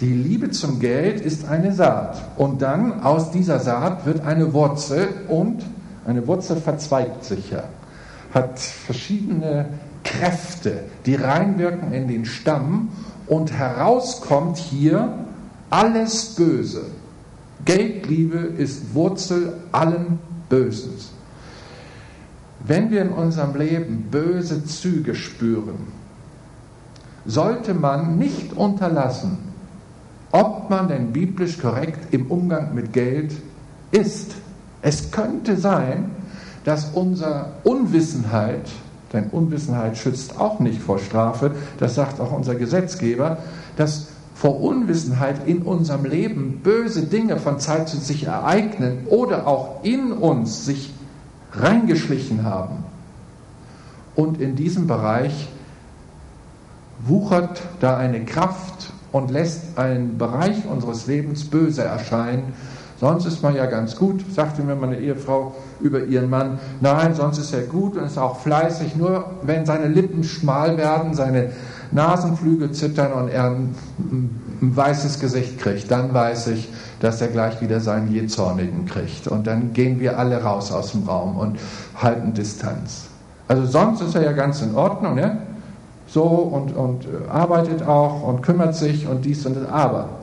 Die 0.00 0.12
Liebe 0.12 0.50
zum 0.50 0.78
Geld 0.78 1.20
ist 1.20 1.48
eine 1.48 1.72
Saat. 1.72 2.20
Und 2.36 2.60
dann 2.60 3.02
aus 3.02 3.30
dieser 3.30 3.60
Saat 3.60 4.04
wird 4.04 4.26
eine 4.26 4.52
Wurzel 4.52 5.08
und 5.28 5.64
eine 6.06 6.26
Wurzel 6.26 6.56
verzweigt 6.56 7.24
sich 7.24 7.50
ja, 7.50 7.64
hat 8.34 8.58
verschiedene 8.58 9.66
Kräfte, 10.10 10.84
die 11.06 11.14
reinwirken 11.14 11.92
in 11.92 12.08
den 12.08 12.24
Stamm 12.24 12.88
und 13.26 13.52
herauskommt 13.52 14.58
hier 14.58 15.24
alles 15.70 16.34
Böse. 16.34 16.86
Geldliebe 17.64 18.38
ist 18.38 18.94
Wurzel 18.94 19.54
allen 19.70 20.18
Böses. 20.48 21.10
Wenn 22.66 22.90
wir 22.90 23.02
in 23.02 23.10
unserem 23.10 23.54
Leben 23.54 24.08
böse 24.10 24.64
Züge 24.64 25.14
spüren, 25.14 25.86
sollte 27.24 27.72
man 27.72 28.18
nicht 28.18 28.52
unterlassen, 28.54 29.38
ob 30.32 30.70
man 30.70 30.88
denn 30.88 31.12
biblisch 31.12 31.58
korrekt 31.58 32.12
im 32.12 32.26
Umgang 32.30 32.74
mit 32.74 32.92
Geld 32.92 33.32
ist. 33.92 34.34
Es 34.82 35.10
könnte 35.10 35.56
sein, 35.56 36.10
dass 36.64 36.86
unsere 36.94 37.52
Unwissenheit, 37.64 38.68
denn 39.12 39.24
Unwissenheit 39.30 39.96
schützt 39.96 40.38
auch 40.38 40.60
nicht 40.60 40.80
vor 40.80 40.98
Strafe, 40.98 41.52
das 41.78 41.94
sagt 41.94 42.20
auch 42.20 42.32
unser 42.32 42.54
Gesetzgeber, 42.54 43.38
dass 43.76 44.08
vor 44.34 44.60
Unwissenheit 44.60 45.46
in 45.46 45.62
unserem 45.62 46.04
Leben 46.04 46.60
böse 46.62 47.02
Dinge 47.02 47.38
von 47.38 47.60
Zeit 47.60 47.88
zu 47.88 47.98
sich 47.98 48.24
ereignen 48.24 49.06
oder 49.06 49.46
auch 49.46 49.84
in 49.84 50.12
uns 50.12 50.64
sich 50.64 50.94
reingeschlichen 51.52 52.44
haben. 52.44 52.84
Und 54.14 54.40
in 54.40 54.56
diesem 54.56 54.86
Bereich 54.86 55.48
wuchert 57.04 57.62
da 57.80 57.96
eine 57.96 58.24
Kraft 58.24 58.92
und 59.12 59.30
lässt 59.30 59.76
einen 59.78 60.18
Bereich 60.18 60.66
unseres 60.66 61.06
Lebens 61.06 61.44
böse 61.44 61.82
erscheinen. 61.84 62.54
Sonst 63.00 63.24
ist 63.24 63.42
man 63.42 63.56
ja 63.56 63.64
ganz 63.64 63.96
gut, 63.96 64.22
sagte 64.30 64.62
mir 64.62 64.76
meine 64.76 64.98
Ehefrau 64.98 65.54
über 65.80 66.04
ihren 66.04 66.28
Mann. 66.28 66.58
Nein, 66.82 67.14
sonst 67.14 67.38
ist 67.38 67.54
er 67.54 67.62
gut 67.62 67.96
und 67.96 68.04
ist 68.04 68.18
auch 68.18 68.40
fleißig. 68.40 68.94
Nur 68.94 69.24
wenn 69.40 69.64
seine 69.64 69.88
Lippen 69.88 70.22
schmal 70.22 70.76
werden, 70.76 71.14
seine 71.14 71.52
Nasenflügel 71.92 72.72
zittern 72.72 73.12
und 73.12 73.28
er 73.28 73.52
ein, 73.52 73.74
weißes 74.60 75.18
Gesicht 75.18 75.58
kriegt, 75.58 75.90
dann 75.90 76.12
weiß 76.12 76.48
ich, 76.48 76.68
dass 77.00 77.22
er 77.22 77.28
gleich 77.28 77.62
wieder 77.62 77.80
seinen 77.80 78.12
Jezornigen 78.12 78.84
kriegt. 78.84 79.26
Und 79.26 79.46
dann 79.46 79.72
gehen 79.72 79.98
wir 79.98 80.18
alle 80.18 80.42
raus 80.42 80.70
aus 80.70 80.92
dem 80.92 81.04
Raum 81.04 81.38
und 81.38 81.58
halten 81.96 82.34
Distanz. 82.34 83.06
Also 83.48 83.64
sonst 83.64 84.02
ist 84.02 84.14
er 84.14 84.22
ja 84.22 84.32
ganz 84.32 84.60
in 84.60 84.74
Ordnung, 84.74 85.14
ne? 85.14 85.38
so 86.06 86.24
und, 86.24 86.76
und 86.76 87.04
äh, 87.04 87.30
arbeitet 87.30 87.82
auch 87.82 88.22
und 88.22 88.42
kümmert 88.42 88.74
sich 88.74 89.08
und 89.08 89.24
dies 89.24 89.46
und 89.46 89.56
das. 89.56 89.66
Aber 89.70 90.19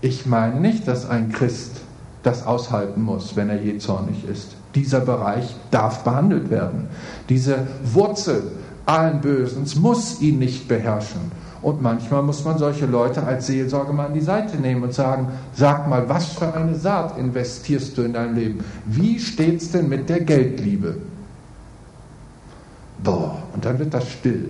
ich 0.00 0.26
meine 0.26 0.60
nicht, 0.60 0.88
dass 0.88 1.08
ein 1.08 1.32
Christ 1.32 1.80
das 2.22 2.46
aushalten 2.46 3.02
muss, 3.02 3.36
wenn 3.36 3.48
er 3.48 3.60
je 3.60 3.78
zornig 3.78 4.24
ist. 4.28 4.56
Dieser 4.74 5.00
Bereich 5.00 5.56
darf 5.70 6.04
behandelt 6.04 6.50
werden. 6.50 6.88
Diese 7.28 7.66
Wurzel 7.82 8.42
allen 8.86 9.20
Bösens 9.20 9.76
muss 9.76 10.20
ihn 10.20 10.38
nicht 10.38 10.68
beherrschen. 10.68 11.32
Und 11.62 11.82
manchmal 11.82 12.22
muss 12.22 12.44
man 12.44 12.56
solche 12.56 12.86
Leute 12.86 13.22
als 13.22 13.46
Seelsorge 13.46 13.92
mal 13.92 14.06
an 14.06 14.14
die 14.14 14.20
Seite 14.20 14.56
nehmen 14.56 14.82
und 14.82 14.94
sagen, 14.94 15.28
sag 15.54 15.88
mal, 15.88 16.08
was 16.08 16.26
für 16.26 16.54
eine 16.54 16.74
Saat 16.74 17.18
investierst 17.18 17.96
du 17.98 18.02
in 18.02 18.14
dein 18.14 18.34
Leben? 18.34 18.64
Wie 18.86 19.18
steht's 19.18 19.70
denn 19.70 19.88
mit 19.88 20.08
der 20.08 20.20
Geldliebe? 20.20 20.96
Boah, 23.02 23.42
und 23.54 23.64
dann 23.64 23.78
wird 23.78 23.92
das 23.92 24.10
still 24.10 24.48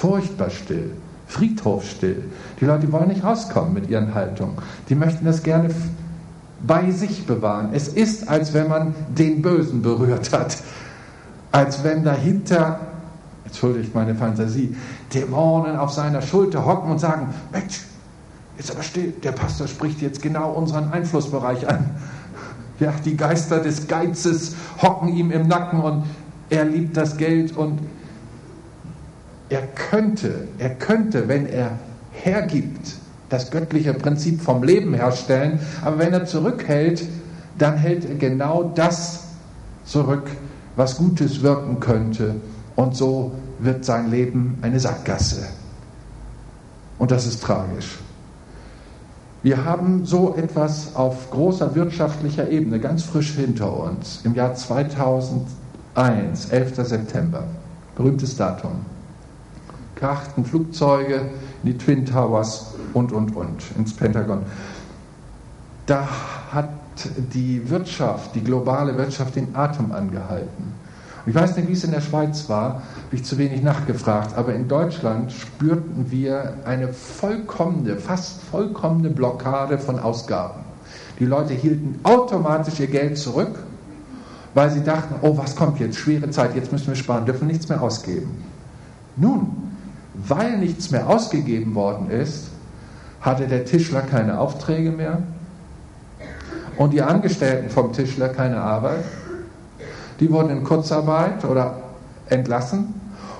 furchtbar 0.00 0.50
still, 0.50 0.92
friedhofstill. 1.30 2.24
Die 2.60 2.64
Leute 2.64 2.90
wollen 2.90 3.08
nicht 3.08 3.22
rauskommen 3.22 3.72
mit 3.72 3.88
ihren 3.88 4.14
Haltungen. 4.14 4.56
Die 4.88 4.96
möchten 4.96 5.24
das 5.24 5.42
gerne 5.42 5.70
bei 6.66 6.90
sich 6.90 7.24
bewahren. 7.24 7.70
Es 7.72 7.88
ist, 7.88 8.28
als 8.28 8.52
wenn 8.52 8.68
man 8.68 8.94
den 9.16 9.40
Bösen 9.40 9.80
berührt 9.80 10.32
hat. 10.32 10.58
Als 11.52 11.84
wenn 11.84 12.04
dahinter, 12.04 12.80
entschuldigt 13.44 13.94
meine 13.94 14.14
Fantasie, 14.14 14.76
Dämonen 15.14 15.76
auf 15.76 15.92
seiner 15.92 16.20
Schulter 16.20 16.66
hocken 16.66 16.90
und 16.90 16.98
sagen, 16.98 17.32
Mensch, 17.52 17.80
jetzt 18.58 18.72
aber 18.72 18.82
still, 18.82 19.12
der 19.22 19.32
Pastor 19.32 19.68
spricht 19.68 20.02
jetzt 20.02 20.20
genau 20.20 20.50
unseren 20.52 20.92
Einflussbereich 20.92 21.68
an. 21.68 21.90
Ja, 22.80 22.92
die 23.04 23.16
Geister 23.16 23.60
des 23.60 23.86
Geizes 23.86 24.56
hocken 24.82 25.08
ihm 25.08 25.30
im 25.30 25.46
Nacken 25.46 25.80
und 25.80 26.04
er 26.50 26.64
liebt 26.64 26.96
das 26.96 27.16
Geld 27.16 27.56
und 27.56 27.78
er 29.50 29.62
könnte, 29.62 30.46
er 30.58 30.70
könnte, 30.70 31.28
wenn 31.28 31.46
er 31.46 31.72
hergibt, 32.12 32.94
das 33.28 33.50
göttliche 33.50 33.92
Prinzip 33.94 34.40
vom 34.40 34.62
Leben 34.62 34.94
herstellen, 34.94 35.60
aber 35.84 35.98
wenn 35.98 36.12
er 36.12 36.24
zurückhält, 36.24 37.02
dann 37.58 37.76
hält 37.76 38.08
er 38.08 38.14
genau 38.14 38.72
das 38.74 39.24
zurück, 39.84 40.30
was 40.76 40.96
Gutes 40.96 41.42
wirken 41.42 41.80
könnte. 41.80 42.36
Und 42.76 42.96
so 42.96 43.32
wird 43.58 43.84
sein 43.84 44.10
Leben 44.10 44.58
eine 44.62 44.80
Sackgasse. 44.80 45.48
Und 46.98 47.10
das 47.10 47.26
ist 47.26 47.42
tragisch. 47.42 47.98
Wir 49.42 49.64
haben 49.64 50.04
so 50.04 50.34
etwas 50.36 50.94
auf 50.94 51.30
großer 51.30 51.74
wirtschaftlicher 51.74 52.48
Ebene 52.50 52.78
ganz 52.78 53.02
frisch 53.02 53.32
hinter 53.32 53.74
uns 53.84 54.20
im 54.24 54.34
Jahr 54.34 54.54
2001, 54.54 56.50
11. 56.50 56.76
September. 56.86 57.44
Berühmtes 57.96 58.36
Datum 58.36 58.84
krachten 60.00 60.44
Flugzeuge 60.44 61.30
in 61.62 61.72
die 61.72 61.78
Twin 61.78 62.04
Towers 62.06 62.74
und, 62.94 63.12
und, 63.12 63.36
und, 63.36 63.62
ins 63.78 63.94
Pentagon. 63.94 64.42
Da 65.86 66.08
hat 66.52 66.70
die 67.32 67.68
Wirtschaft, 67.70 68.34
die 68.34 68.42
globale 68.42 68.96
Wirtschaft 68.96 69.36
den 69.36 69.54
Atem 69.54 69.92
angehalten. 69.92 70.80
Ich 71.26 71.34
weiß 71.34 71.56
nicht, 71.56 71.68
wie 71.68 71.74
es 71.74 71.84
in 71.84 71.90
der 71.90 72.00
Schweiz 72.00 72.48
war, 72.48 72.74
habe 72.74 72.82
ich 73.12 73.24
zu 73.24 73.36
wenig 73.36 73.62
nachgefragt, 73.62 74.36
aber 74.36 74.54
in 74.54 74.68
Deutschland 74.68 75.30
spürten 75.32 76.10
wir 76.10 76.54
eine 76.64 76.88
vollkommene, 76.88 77.96
fast 77.96 78.42
vollkommene 78.42 79.10
Blockade 79.10 79.78
von 79.78 79.98
Ausgaben. 79.98 80.60
Die 81.18 81.26
Leute 81.26 81.52
hielten 81.52 82.00
automatisch 82.04 82.80
ihr 82.80 82.86
Geld 82.86 83.18
zurück, 83.18 83.58
weil 84.54 84.70
sie 84.70 84.82
dachten, 84.82 85.14
oh, 85.20 85.36
was 85.36 85.54
kommt 85.54 85.78
jetzt? 85.78 85.98
Schwere 85.98 86.30
Zeit, 86.30 86.56
jetzt 86.56 86.72
müssen 86.72 86.88
wir 86.88 86.94
sparen, 86.94 87.26
dürfen 87.26 87.46
nichts 87.46 87.68
mehr 87.68 87.82
ausgeben. 87.82 88.42
Nun, 89.16 89.59
weil 90.28 90.58
nichts 90.58 90.90
mehr 90.90 91.08
ausgegeben 91.08 91.74
worden 91.74 92.10
ist, 92.10 92.48
hatte 93.20 93.46
der 93.46 93.64
Tischler 93.64 94.02
keine 94.02 94.38
Aufträge 94.38 94.90
mehr 94.90 95.18
und 96.76 96.92
die 96.92 97.02
Angestellten 97.02 97.70
vom 97.70 97.92
Tischler 97.92 98.28
keine 98.30 98.60
Arbeit. 98.60 99.04
Die 100.20 100.30
wurden 100.30 100.50
in 100.50 100.64
Kurzarbeit 100.64 101.44
oder 101.44 101.80
entlassen. 102.28 102.94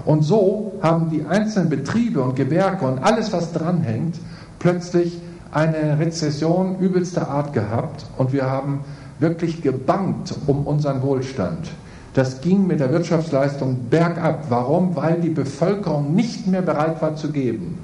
Und 0.05 0.23
so 0.23 0.79
haben 0.83 1.11
die 1.11 1.25
einzelnen 1.27 1.69
Betriebe 1.69 2.23
und 2.23 2.37
Gewerke 2.37 2.87
und 2.87 2.99
alles, 3.03 3.33
was 3.33 3.53
dranhängt, 3.53 4.17
plötzlich 4.59 5.21
eine 5.53 5.99
Rezession 5.99 6.79
übelster 6.79 7.29
Art 7.29 7.53
gehabt 7.53 8.07
und 8.17 8.33
wir 8.33 8.49
haben 8.49 8.81
wirklich 9.19 9.63
gebangt 9.63 10.35
um 10.47 10.67
unseren 10.67 11.03
Wohlstand. 11.03 11.71
Das 12.15 12.41
ging 12.41 12.67
mit 12.67 12.81
der 12.81 12.93
Wirtschaftsleistung 12.93 13.89
bergab. 13.89 14.47
Warum? 14.49 14.97
Weil 14.97 15.21
die 15.21 15.31
Bevölkerung 15.31 16.15
nicht 16.15 16.47
mehr 16.47 16.63
bereit 16.63 17.01
war 17.01 17.15
zu 17.15 17.31
geben. 17.31 17.79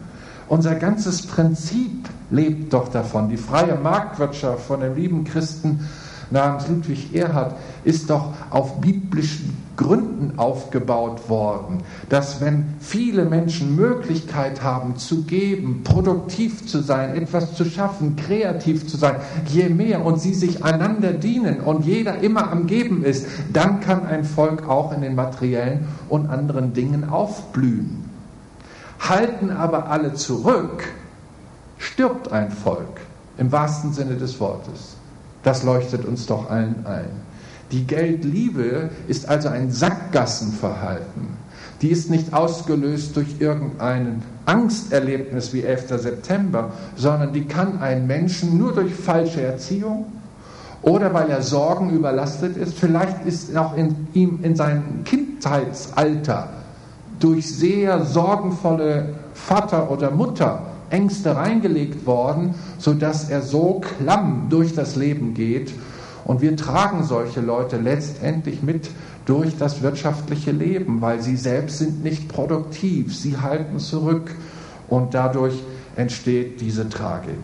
Unser 0.49 0.75
ganzes 0.77 1.27
Prinzip 1.27 2.09
lebt 2.31 2.73
doch 2.73 2.89
davon. 2.89 3.29
Die 3.29 3.37
freie 3.37 3.77
Marktwirtschaft 3.77 4.67
von 4.67 4.81
dem 4.81 4.95
lieben 4.95 5.25
Christen 5.25 5.89
namens 6.31 6.69
Ludwig 6.69 7.15
Erhard 7.15 7.57
ist 7.85 8.11
doch 8.11 8.33
auf 8.51 8.81
biblischen 8.81 9.57
Gründen 9.77 10.39
aufgebaut 10.39 11.29
worden, 11.29 11.83
dass 12.09 12.41
wenn 12.41 12.65
viele 12.81 13.25
Menschen 13.25 13.77
Möglichkeit 13.77 14.63
haben 14.63 14.97
zu 14.97 15.23
geben, 15.23 15.83
produktiv 15.85 16.67
zu 16.67 16.81
sein, 16.81 17.15
etwas 17.15 17.55
zu 17.55 17.65
schaffen, 17.65 18.17
kreativ 18.17 18.89
zu 18.89 18.97
sein, 18.97 19.17
je 19.47 19.69
mehr 19.69 20.05
und 20.05 20.21
sie 20.21 20.35
sich 20.35 20.65
einander 20.65 21.13
dienen 21.13 21.61
und 21.61 21.85
jeder 21.85 22.21
immer 22.21 22.51
am 22.51 22.67
Geben 22.67 23.05
ist, 23.05 23.27
dann 23.53 23.81
kann 23.81 24.07
ein 24.07 24.25
Volk 24.25 24.69
auch 24.69 24.93
in 24.93 25.03
den 25.03 25.15
materiellen 25.15 25.87
und 26.09 26.29
anderen 26.31 26.73
Dingen 26.73 27.09
aufblühen. 27.09 28.05
Halten 28.99 29.51
aber 29.51 29.91
alle 29.91 30.15
zurück, 30.15 30.85
stirbt 31.79 32.33
ein 32.33 32.51
Volk 32.51 33.01
im 33.37 33.53
wahrsten 33.53 33.93
Sinne 33.93 34.17
des 34.17 34.41
Wortes. 34.41 34.96
Das 35.47 35.63
leuchtet 35.63 36.05
uns 36.05 36.27
doch 36.27 36.51
allen 36.51 36.85
ein. 36.87 37.09
Die 37.71 37.87
Geldliebe 37.87 38.91
ist 39.07 39.29
also 39.29 39.49
ein 39.49 39.71
Sackgassenverhalten. 39.71 41.29
Die 41.83 41.93
ist 41.93 42.11
nicht 42.11 42.35
ausgelöst 42.35 43.15
durch 43.15 43.29
irgendein 43.39 44.23
Angsterlebnis 44.45 45.53
wie 45.53 45.63
11. 45.63 46.01
September, 46.01 46.73
sondern 46.97 47.33
die 47.33 47.45
kann 47.45 47.81
einen 47.81 48.09
Menschen 48.09 48.59
nur 48.59 48.75
durch 48.75 48.93
falsche 48.93 49.41
Erziehung 49.41 50.07
oder 50.83 51.15
weil 51.15 51.31
er 51.31 51.43
Sorgen 51.43 51.91
überlastet 51.91 52.57
ist, 52.57 52.77
vielleicht 52.77 53.25
ist 53.25 53.57
auch 53.57 53.77
in 53.77 54.09
ihm 54.15 54.41
in 54.43 54.57
seinem 54.57 55.05
Kindheitsalter 55.05 56.49
durch 57.21 57.57
sehr 57.57 58.05
sorgenvolle 58.05 59.15
Vater 59.33 59.93
oder 59.93 60.11
Mutter 60.11 60.76
Ängste 60.91 61.37
reingelegt 61.37 62.07
worden, 62.07 62.55
sodass 62.79 63.29
er 63.29 63.43
so 63.43 63.81
klamm 63.81 64.47
durch 64.51 64.75
das 64.75 64.97
Leben 64.97 65.35
geht. 65.35 65.73
Und 66.25 66.41
wir 66.41 66.57
tragen 66.57 67.05
solche 67.05 67.41
Leute 67.41 67.77
letztendlich 67.77 68.63
mit 68.63 68.91
durch 69.27 69.57
das 69.59 69.83
wirtschaftliche 69.83 70.53
Leben, 70.53 71.01
weil 71.01 71.21
sie 71.21 71.37
selbst 71.37 71.79
sind 71.79 72.05
nicht 72.05 72.29
produktiv, 72.29 73.15
sie 73.15 73.37
halten 73.37 73.79
zurück 73.79 74.31
und 74.89 75.15
dadurch 75.15 75.55
entsteht 75.97 76.61
diese 76.61 76.89
Tragik. 76.89 77.43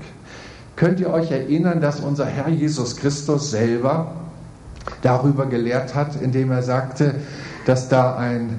Könnt 0.76 1.00
ihr 1.00 1.10
euch 1.10 1.30
erinnern, 1.30 1.80
dass 1.80 2.00
unser 2.00 2.26
Herr 2.26 2.48
Jesus 2.48 2.96
Christus 2.96 3.50
selber 3.50 4.12
darüber 5.02 5.46
gelehrt 5.46 5.94
hat, 5.94 6.20
indem 6.20 6.50
er 6.50 6.62
sagte, 6.62 7.16
dass 7.66 7.88
da 7.88 8.16
ein 8.16 8.58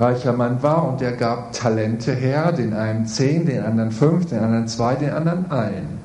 reicher 0.00 0.32
Mann 0.32 0.62
war 0.62 0.88
und 0.88 1.00
der 1.00 1.12
gab 1.12 1.52
Talente 1.52 2.12
her, 2.12 2.52
den 2.52 2.72
einen 2.72 3.06
zehn, 3.06 3.46
den 3.46 3.62
anderen 3.62 3.90
fünf, 3.90 4.26
den 4.26 4.38
anderen 4.40 4.66
zwei, 4.66 4.94
den 4.94 5.10
anderen 5.10 5.50
ein. 5.50 6.00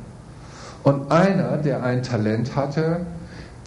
Und 0.83 1.11
einer, 1.11 1.57
der 1.57 1.83
ein 1.83 2.03
Talent 2.03 2.55
hatte, 2.55 3.01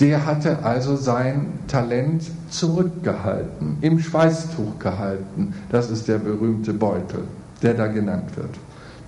der 0.01 0.27
hatte 0.27 0.59
also 0.63 0.95
sein 0.95 1.47
Talent 1.67 2.23
zurückgehalten, 2.51 3.79
im 3.81 3.99
Schweißtuch 3.99 4.79
gehalten. 4.79 5.55
Das 5.73 5.91
ist 5.91 6.07
der 6.07 6.19
berühmte 6.19 6.73
Beutel, 6.73 7.25
der 7.63 7.75
da 7.75 7.89
genannt 7.89 8.37
wird. 8.37 8.51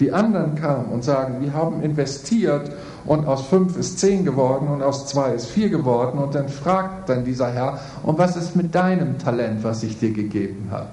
Die 0.01 0.13
anderen 0.13 0.55
kamen 0.55 0.87
und 0.87 1.05
sagen, 1.05 1.37
wir 1.41 1.53
haben 1.53 1.83
investiert 1.83 2.73
und 3.05 3.27
aus 3.27 3.47
fünf 3.47 3.77
ist 3.77 4.01
zehn 4.01 4.25
geworden 4.25 4.67
und 4.69 4.83
aus 4.83 5.07
zwei 5.07 5.33
ist 5.33 5.47
vier 5.47 5.69
geworden. 5.69 6.19
Und 6.19 6.35
dann 6.35 6.49
fragt 6.49 7.11
dann 7.11 7.25
dieser 7.25 7.53
Herr, 7.53 7.79
und 8.03 8.19
was 8.19 8.35
ist 8.37 8.57
mit 8.57 8.75
deinem 8.75 9.19
Talent, 9.19 9.63
was 9.63 9.83
ich 9.83 9.99
dir 9.99 10.13
gegeben 10.13 10.69
habe? 10.71 10.89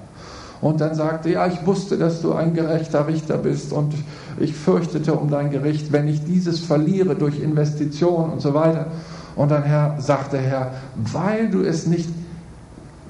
Und 0.60 0.80
dann 0.80 0.94
sagte, 0.94 1.30
ja, 1.30 1.46
ich 1.46 1.64
wusste, 1.66 1.98
dass 1.98 2.20
du 2.20 2.32
ein 2.32 2.52
gerechter 2.52 3.06
Richter 3.06 3.38
bist 3.38 3.72
und 3.72 3.94
ich 4.40 4.54
fürchtete 4.54 5.14
um 5.14 5.30
dein 5.30 5.50
Gericht, 5.50 5.92
wenn 5.92 6.08
ich 6.08 6.24
dieses 6.24 6.60
verliere 6.60 7.14
durch 7.14 7.40
Investitionen 7.40 8.32
und 8.32 8.40
so 8.40 8.54
weiter. 8.54 8.86
Und 9.36 9.50
dann 9.50 9.62
Herr, 9.62 9.96
sagte 10.00 10.38
Herr, 10.38 10.72
weil 10.96 11.48
du 11.48 11.62
es 11.62 11.86
nicht 11.86 12.08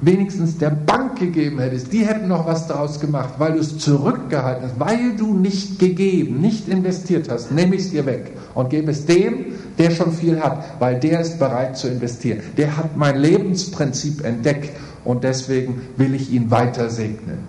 wenigstens 0.00 0.58
der 0.58 0.70
Bank 0.70 1.18
gegeben 1.18 1.58
hättest, 1.58 1.92
die 1.92 2.06
hätten 2.06 2.28
noch 2.28 2.46
was 2.46 2.66
daraus 2.68 3.00
gemacht, 3.00 3.34
weil 3.38 3.54
du 3.54 3.58
es 3.58 3.78
zurückgehalten 3.78 4.68
hast, 4.68 4.78
weil 4.78 5.16
du 5.16 5.34
nicht 5.34 5.78
gegeben, 5.78 6.40
nicht 6.40 6.68
investiert 6.68 7.28
hast, 7.30 7.50
nehme 7.50 7.74
ich 7.74 7.82
es 7.82 7.90
dir 7.90 8.06
weg 8.06 8.32
und 8.54 8.70
gebe 8.70 8.90
es 8.92 9.06
dem, 9.06 9.46
der 9.78 9.90
schon 9.90 10.12
viel 10.12 10.40
hat, 10.40 10.64
weil 10.78 11.00
der 11.00 11.20
ist 11.20 11.38
bereit 11.38 11.76
zu 11.76 11.88
investieren. 11.88 12.40
Der 12.56 12.76
hat 12.76 12.96
mein 12.96 13.18
Lebensprinzip 13.18 14.24
entdeckt 14.24 14.70
und 15.04 15.24
deswegen 15.24 15.82
will 15.96 16.14
ich 16.14 16.30
ihn 16.30 16.50
weiter 16.50 16.90
segnen. 16.90 17.44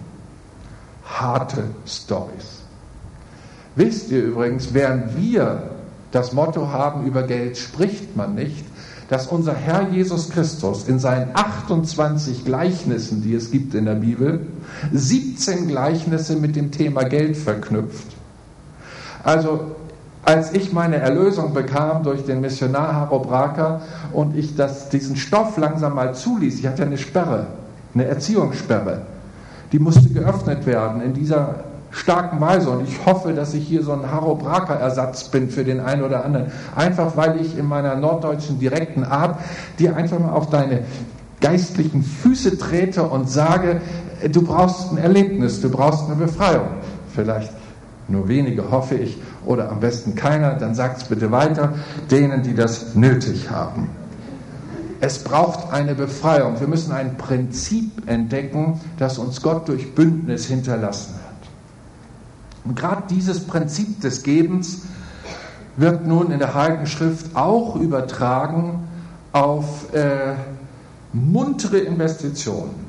Harte 1.04 1.64
Stories. 1.88 2.62
Wisst 3.76 4.12
ihr 4.12 4.24
übrigens, 4.24 4.74
während 4.74 5.18
wir 5.18 5.72
das 6.12 6.34
Motto 6.34 6.70
haben, 6.70 7.06
über 7.06 7.24
Geld 7.24 7.58
spricht 7.58 8.16
man 8.16 8.36
nicht, 8.36 8.66
dass 9.10 9.28
unser 9.28 9.56
Herr 9.56 9.90
Jesus 9.90 10.30
Christus 10.30 10.88
in 10.88 11.00
seinen 11.00 11.32
28 11.34 12.46
Gleichnissen, 12.46 13.24
die 13.24 13.34
es 13.34 13.52
gibt 13.52 13.74
in 13.74 13.86
der 13.86 13.96
Bibel, 13.96 14.46
17 14.94 15.68
Gleichnisse 15.68 16.36
mit 16.36 16.56
dem 16.56 16.72
Thema 16.72 17.04
Geld 17.04 17.36
verknüpft. 17.36 18.08
Also 19.24 19.76
als 20.24 20.54
ich 20.54 20.74
meine 20.74 20.98
Erlösung 20.98 21.54
bekam 21.54 22.04
durch 22.04 22.26
den 22.26 22.42
Missionar 22.42 22.94
Haro 22.94 23.20
Braka 23.20 23.82
und 24.12 24.36
ich 24.36 24.56
das, 24.56 24.90
diesen 24.90 25.16
Stoff 25.16 25.58
langsam 25.58 25.96
mal 25.96 26.14
zuließ, 26.14 26.60
ich 26.60 26.68
hatte 26.68 26.84
eine 26.84 26.98
Sperre, 26.98 27.48
eine 27.94 28.06
Erziehungssperre, 28.06 29.02
die 29.72 29.80
musste 29.80 30.10
geöffnet 30.10 30.66
werden 30.66 31.02
in 31.02 31.14
dieser 31.14 31.56
starken 31.92 32.40
Weise. 32.40 32.70
Und 32.70 32.88
ich 32.88 33.06
hoffe, 33.06 33.34
dass 33.34 33.54
ich 33.54 33.68
hier 33.68 33.84
so 33.84 33.94
ein 33.94 34.12
Haro 34.12 34.36
Braka 34.36 34.76
Ersatz 34.76 35.30
bin 35.30 35.50
für 35.50 35.64
den 35.64 35.80
einen 35.80 36.04
oder 36.04 36.26
anderen. 36.26 36.52
Einfach 36.76 37.18
weil 37.18 37.42
ich 37.42 37.58
in 37.58 37.66
meiner 37.66 37.96
norddeutschen 37.96 38.60
direkten 38.60 39.04
Art 39.04 39.40
dir 39.78 39.96
einfach 39.96 40.20
mal 40.20 40.32
auf 40.32 40.50
deine 40.50 40.84
geistlichen 41.42 42.04
Füße 42.04 42.58
trete 42.58 43.04
und 43.04 43.30
sage, 43.30 43.82
du 44.32 44.42
brauchst 44.42 44.92
ein 44.92 44.98
Erlebnis, 44.98 45.62
du 45.62 45.70
brauchst 45.70 46.06
eine 46.06 46.16
Befreiung. 46.16 46.68
Vielleicht 47.16 47.54
nur 48.08 48.28
wenige, 48.28 48.72
hoffe 48.72 48.96
ich, 48.96 49.18
oder 49.46 49.70
am 49.72 49.80
besten 49.80 50.16
keiner, 50.16 50.56
dann 50.56 50.76
sagt 50.76 51.02
es 51.02 51.08
bitte 51.08 51.32
weiter, 51.32 51.74
denen, 52.12 52.44
die 52.44 52.56
das 52.56 52.96
nötig 52.96 53.50
haben. 53.50 53.90
Es 55.02 55.20
braucht 55.20 55.72
eine 55.72 55.96
Befreiung. 55.96 56.60
Wir 56.60 56.68
müssen 56.68 56.92
ein 56.92 57.18
Prinzip 57.18 58.10
entdecken, 58.10 58.82
das 58.98 59.18
uns 59.18 59.42
Gott 59.42 59.68
durch 59.70 59.96
Bündnis 59.96 60.46
hinterlassen 60.46 61.16
hat. 61.16 61.30
Und 62.66 62.76
gerade 62.76 63.04
dieses 63.10 63.46
Prinzip 63.46 64.02
des 64.02 64.24
Gebens 64.24 64.82
wird 65.78 66.06
nun 66.06 66.32
in 66.32 66.40
der 66.40 66.54
Heiligen 66.54 66.86
Schrift 66.86 67.36
auch 67.36 67.78
übertragen 67.78 68.88
auf 69.32 69.94
äh, 69.94 70.34
muntere 71.14 71.78
Investitionen. 71.78 72.89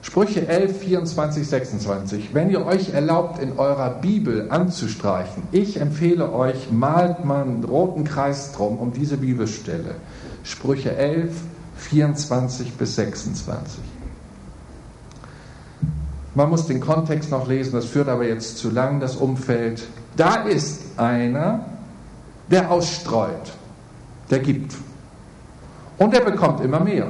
Sprüche 0.00 0.46
11, 0.46 0.78
24, 0.78 1.46
26. 1.46 2.34
Wenn 2.34 2.50
ihr 2.50 2.64
euch 2.64 2.90
erlaubt, 2.94 3.40
in 3.40 3.58
eurer 3.58 3.90
Bibel 3.90 4.50
anzustreichen, 4.50 5.42
ich 5.50 5.80
empfehle 5.80 6.32
euch, 6.32 6.70
malt 6.70 7.24
mal 7.24 7.42
einen 7.42 7.64
roten 7.64 8.04
Kreis 8.04 8.52
drum 8.52 8.78
um 8.78 8.92
diese 8.92 9.16
Bibelstelle. 9.16 9.96
Sprüche 10.44 10.96
11, 10.96 11.32
24 11.76 12.72
bis 12.74 12.96
26. 12.96 13.80
Man 16.34 16.50
muss 16.50 16.66
den 16.66 16.78
Kontext 16.78 17.30
noch 17.30 17.48
lesen, 17.48 17.72
das 17.72 17.86
führt 17.86 18.08
aber 18.08 18.26
jetzt 18.26 18.58
zu 18.58 18.70
lang, 18.70 19.00
das 19.00 19.16
Umfeld. 19.16 19.82
Da 20.16 20.36
ist 20.44 20.82
einer, 20.96 21.66
der 22.48 22.70
ausstreut, 22.70 23.52
der 24.30 24.38
gibt. 24.38 24.74
Und 25.98 26.14
er 26.14 26.20
bekommt 26.20 26.60
immer 26.60 26.78
mehr. 26.78 27.08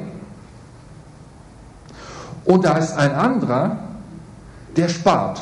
Und 2.48 2.64
da 2.64 2.78
ist 2.78 2.94
ein 2.94 3.14
anderer, 3.14 3.76
der 4.74 4.88
spart. 4.88 5.38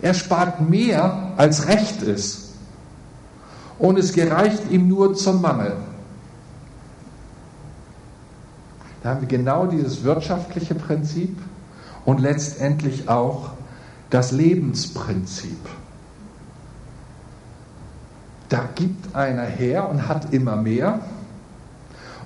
Er 0.00 0.14
spart 0.14 0.60
mehr, 0.60 1.32
als 1.36 1.66
recht 1.66 2.00
ist. 2.00 2.54
Und 3.80 3.98
es 3.98 4.12
gereicht 4.12 4.70
ihm 4.70 4.86
nur 4.86 5.16
zum 5.16 5.42
Mangel. 5.42 5.72
Da 9.02 9.10
haben 9.10 9.22
wir 9.22 9.26
genau 9.26 9.66
dieses 9.66 10.04
wirtschaftliche 10.04 10.76
Prinzip 10.76 11.36
und 12.04 12.20
letztendlich 12.20 13.08
auch 13.08 13.50
das 14.10 14.30
Lebensprinzip. 14.30 15.58
Da 18.48 18.68
gibt 18.76 19.16
einer 19.16 19.42
her 19.42 19.88
und 19.88 20.06
hat 20.06 20.32
immer 20.32 20.54
mehr 20.54 21.00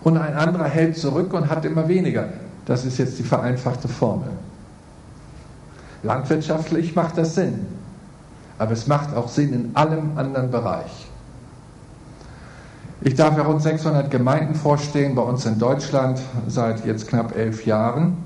und 0.05 0.19
ein 0.19 0.35
anderer 0.35 0.67
hält 0.69 0.99
zurück 0.99 1.33
und 1.33 1.49
hat 1.49 1.65
immer 1.65 1.89
weniger. 1.89 2.29
Das 2.69 2.85
ist 2.85 2.99
jetzt 2.99 3.19
die 3.19 3.23
vereinfachte 3.23 3.89
Formel. 3.89 4.29
Landwirtschaftlich 6.03 6.95
macht 6.95 7.17
das 7.17 7.35
Sinn, 7.35 7.67
aber 8.59 8.73
es 8.73 8.87
macht 8.87 9.17
auch 9.17 9.29
Sinn 9.29 9.55
in 9.55 9.71
allem 9.75 10.19
anderen 10.19 10.51
Bereich. 10.51 11.09
Ich 13.01 13.15
darf 13.15 13.39
ja 13.39 13.45
rund 13.45 13.63
600 13.63 14.11
Gemeinden 14.11 14.55
vorstehen 14.55 15.15
bei 15.15 15.23
uns 15.23 15.47
in 15.47 15.59
Deutschland 15.59 16.21
seit 16.47 16.85
jetzt 16.85 17.09
knapp 17.09 17.35
elf 17.35 17.65
Jahren. 17.65 18.19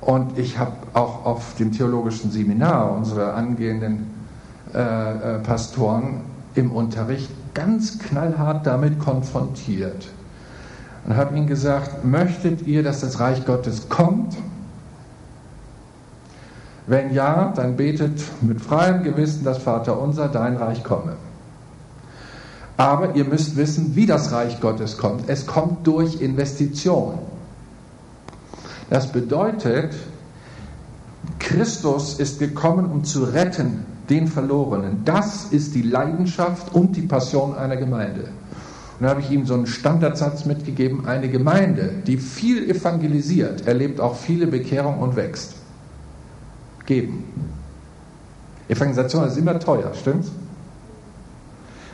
Und 0.00 0.38
ich 0.38 0.58
habe 0.58 0.72
auch 0.94 1.26
auf 1.26 1.56
dem 1.56 1.72
theologischen 1.72 2.30
Seminar 2.30 2.90
unsere 2.92 3.34
angehenden 3.34 4.14
äh, 4.72 4.78
äh, 4.78 5.38
Pastoren 5.40 6.22
im 6.54 6.72
Unterricht 6.72 7.30
ganz 7.52 7.98
knallhart 7.98 8.66
damit 8.66 8.98
konfrontiert 8.98 10.08
und 11.06 11.16
habe 11.16 11.36
ihnen 11.36 11.46
gesagt, 11.46 12.04
möchtet 12.04 12.66
ihr, 12.66 12.82
dass 12.82 13.00
das 13.00 13.20
Reich 13.20 13.44
Gottes 13.46 13.88
kommt? 13.88 14.36
Wenn 16.88 17.12
ja, 17.12 17.52
dann 17.54 17.76
betet 17.76 18.20
mit 18.42 18.60
freiem 18.60 19.02
Gewissen 19.02 19.44
das 19.44 19.58
Vater 19.58 20.00
unser, 20.00 20.28
dein 20.28 20.56
Reich 20.56 20.84
komme. 20.84 21.16
Aber 22.76 23.16
ihr 23.16 23.24
müsst 23.24 23.56
wissen, 23.56 23.96
wie 23.96 24.06
das 24.06 24.32
Reich 24.32 24.60
Gottes 24.60 24.98
kommt. 24.98 25.28
Es 25.28 25.46
kommt 25.46 25.86
durch 25.86 26.20
Investition. 26.20 27.18
Das 28.90 29.10
bedeutet, 29.10 29.94
Christus 31.38 32.20
ist 32.20 32.38
gekommen, 32.38 32.86
um 32.86 33.04
zu 33.04 33.24
retten 33.24 33.86
den 34.08 34.28
Verlorenen. 34.28 35.02
Das 35.04 35.46
ist 35.46 35.74
die 35.74 35.82
Leidenschaft 35.82 36.74
und 36.74 36.96
die 36.96 37.02
Passion 37.02 37.56
einer 37.56 37.76
Gemeinde. 37.76 38.28
Und 38.98 39.04
da 39.04 39.10
habe 39.10 39.20
ich 39.20 39.30
ihm 39.30 39.44
so 39.44 39.54
einen 39.54 39.66
Standardsatz 39.66 40.46
mitgegeben, 40.46 41.06
eine 41.06 41.28
Gemeinde, 41.28 41.92
die 42.06 42.16
viel 42.16 42.70
evangelisiert, 42.70 43.66
erlebt 43.66 44.00
auch 44.00 44.16
viele 44.16 44.46
Bekehrungen 44.46 45.00
und 45.00 45.16
wächst. 45.16 45.54
Geben. 46.86 47.24
Evangelisation 48.68 49.26
ist 49.26 49.36
immer 49.36 49.58
teuer, 49.58 49.92
stimmt's? 49.94 50.30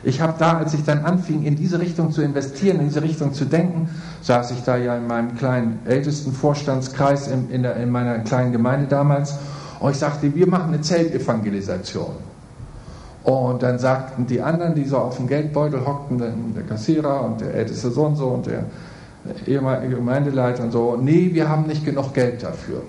Ich 0.05 0.19
habe 0.21 0.33
da, 0.37 0.57
als 0.57 0.73
ich 0.73 0.83
dann 0.83 1.05
anfing, 1.05 1.43
in 1.43 1.55
diese 1.55 1.79
Richtung 1.79 2.11
zu 2.11 2.21
investieren, 2.21 2.79
in 2.79 2.87
diese 2.87 3.01
Richtung 3.01 3.33
zu 3.33 3.45
denken, 3.45 3.89
saß 4.21 4.51
ich 4.51 4.61
da 4.63 4.75
ja 4.75 4.97
in 4.97 5.07
meinem 5.07 5.35
kleinen 5.35 5.79
ältesten 5.85 6.33
Vorstandskreis 6.33 7.27
in, 7.27 7.49
in, 7.49 7.63
der, 7.63 7.77
in 7.77 7.89
meiner 7.89 8.19
kleinen 8.19 8.51
Gemeinde 8.51 8.87
damals 8.87 9.35
und 9.79 9.91
ich 9.91 9.97
sagte, 9.97 10.33
wir 10.33 10.47
machen 10.47 10.73
eine 10.73 10.81
Zeltevangelisation. 10.81 12.15
Und 13.23 13.63
dann 13.63 13.79
sagten 13.79 14.27
die 14.27 14.41
anderen, 14.41 14.75
die 14.75 14.83
so 14.83 14.97
auf 14.97 15.15
dem 15.15 15.27
Geldbeutel 15.27 15.85
hockten, 15.85 16.17
der 16.17 16.63
Kassierer 16.63 17.21
und 17.21 17.39
der 17.39 17.53
älteste 17.53 17.89
Sohn 17.89 18.15
so 18.15 18.27
und 18.27 18.47
der 18.47 18.65
ehemalige 19.47 19.95
Gemeindeleiter 19.95 20.63
und 20.63 20.71
so, 20.71 20.97
nee, 20.99 21.29
wir 21.31 21.47
haben 21.47 21.65
nicht 21.65 21.85
genug 21.85 22.13
Geld 22.13 22.43
dafür. 22.43 22.81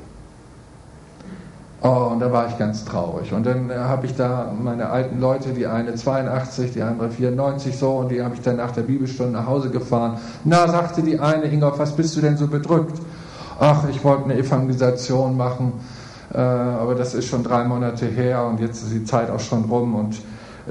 Oh, 1.83 2.09
und 2.13 2.21
da 2.21 2.33
war 2.33 2.49
ich 2.49 2.59
ganz 2.59 2.85
traurig. 2.85 3.33
Und 3.33 3.45
dann 3.47 3.71
habe 3.71 4.07
ich 4.07 4.17
da 4.17 4.51
meine 4.59 4.89
alten 4.89 5.21
Leute, 5.21 5.51
die 5.51 5.67
eine 5.67 5.95
82, 5.95 6.73
die 6.73 6.83
andere 6.83 7.11
94 7.11 7.77
so, 7.77 7.99
und 7.99 8.11
die 8.11 8.23
habe 8.23 8.35
ich 8.35 8.41
dann 8.41 8.57
nach 8.57 8.73
der 8.73 8.83
Bibelstunde 8.83 9.33
nach 9.33 9.47
Hause 9.47 9.69
gefahren. 9.69 10.19
Na, 10.45 10.67
sagte 10.67 11.03
die 11.03 11.21
eine, 11.21 11.45
Ingolf, 11.45 11.79
was 11.79 11.93
bist 11.93 12.17
du 12.17 12.23
denn 12.23 12.39
so 12.39 12.49
bedrückt? 12.49 12.99
Ach, 13.61 13.87
ich 13.89 14.03
wollte 14.03 14.25
eine 14.25 14.37
Evangelisation 14.37 15.37
machen 15.37 15.75
aber 16.39 16.95
das 16.95 17.15
ist 17.15 17.27
schon 17.27 17.43
drei 17.43 17.65
Monate 17.65 18.07
her 18.07 18.45
und 18.45 18.61
jetzt 18.61 18.83
ist 18.83 18.93
die 18.93 19.05
Zeit 19.05 19.31
auch 19.31 19.41
schon 19.41 19.65
rum 19.65 19.95
und 19.95 20.21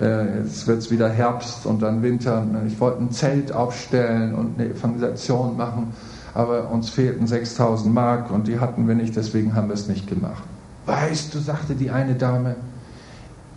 äh, 0.01 0.39
jetzt 0.39 0.68
wird 0.68 0.80
es 0.80 0.91
wieder 0.91 1.09
Herbst 1.09 1.66
und 1.66 1.82
dann 1.82 2.01
Winter. 2.01 2.45
Ich 2.68 2.80
wollte 2.80 3.01
ein 3.01 3.11
Zelt 3.11 3.51
aufstellen 3.51 4.34
und 4.36 4.59
eine 4.59 4.70
Evangelisation 4.70 5.55
machen, 5.55 5.93
aber 6.34 6.70
uns 6.70 6.89
fehlten 6.89 7.28
6000 7.28 7.93
Mark 7.93 8.32
und 8.32 8.47
die 8.47 8.59
hatten 8.59 8.88
wir 8.88 8.95
nicht, 8.95 9.16
deswegen 9.16 9.55
haben 9.55 9.68
wir 9.68 9.76
es 9.76 9.88
nicht 9.88 10.07
gemacht. 10.07 10.43
Weißt 10.86 11.34
du, 11.34 11.39
sagte 11.39 11.76
die 11.76 11.91
eine 11.91 12.16
Dame, 12.16 12.55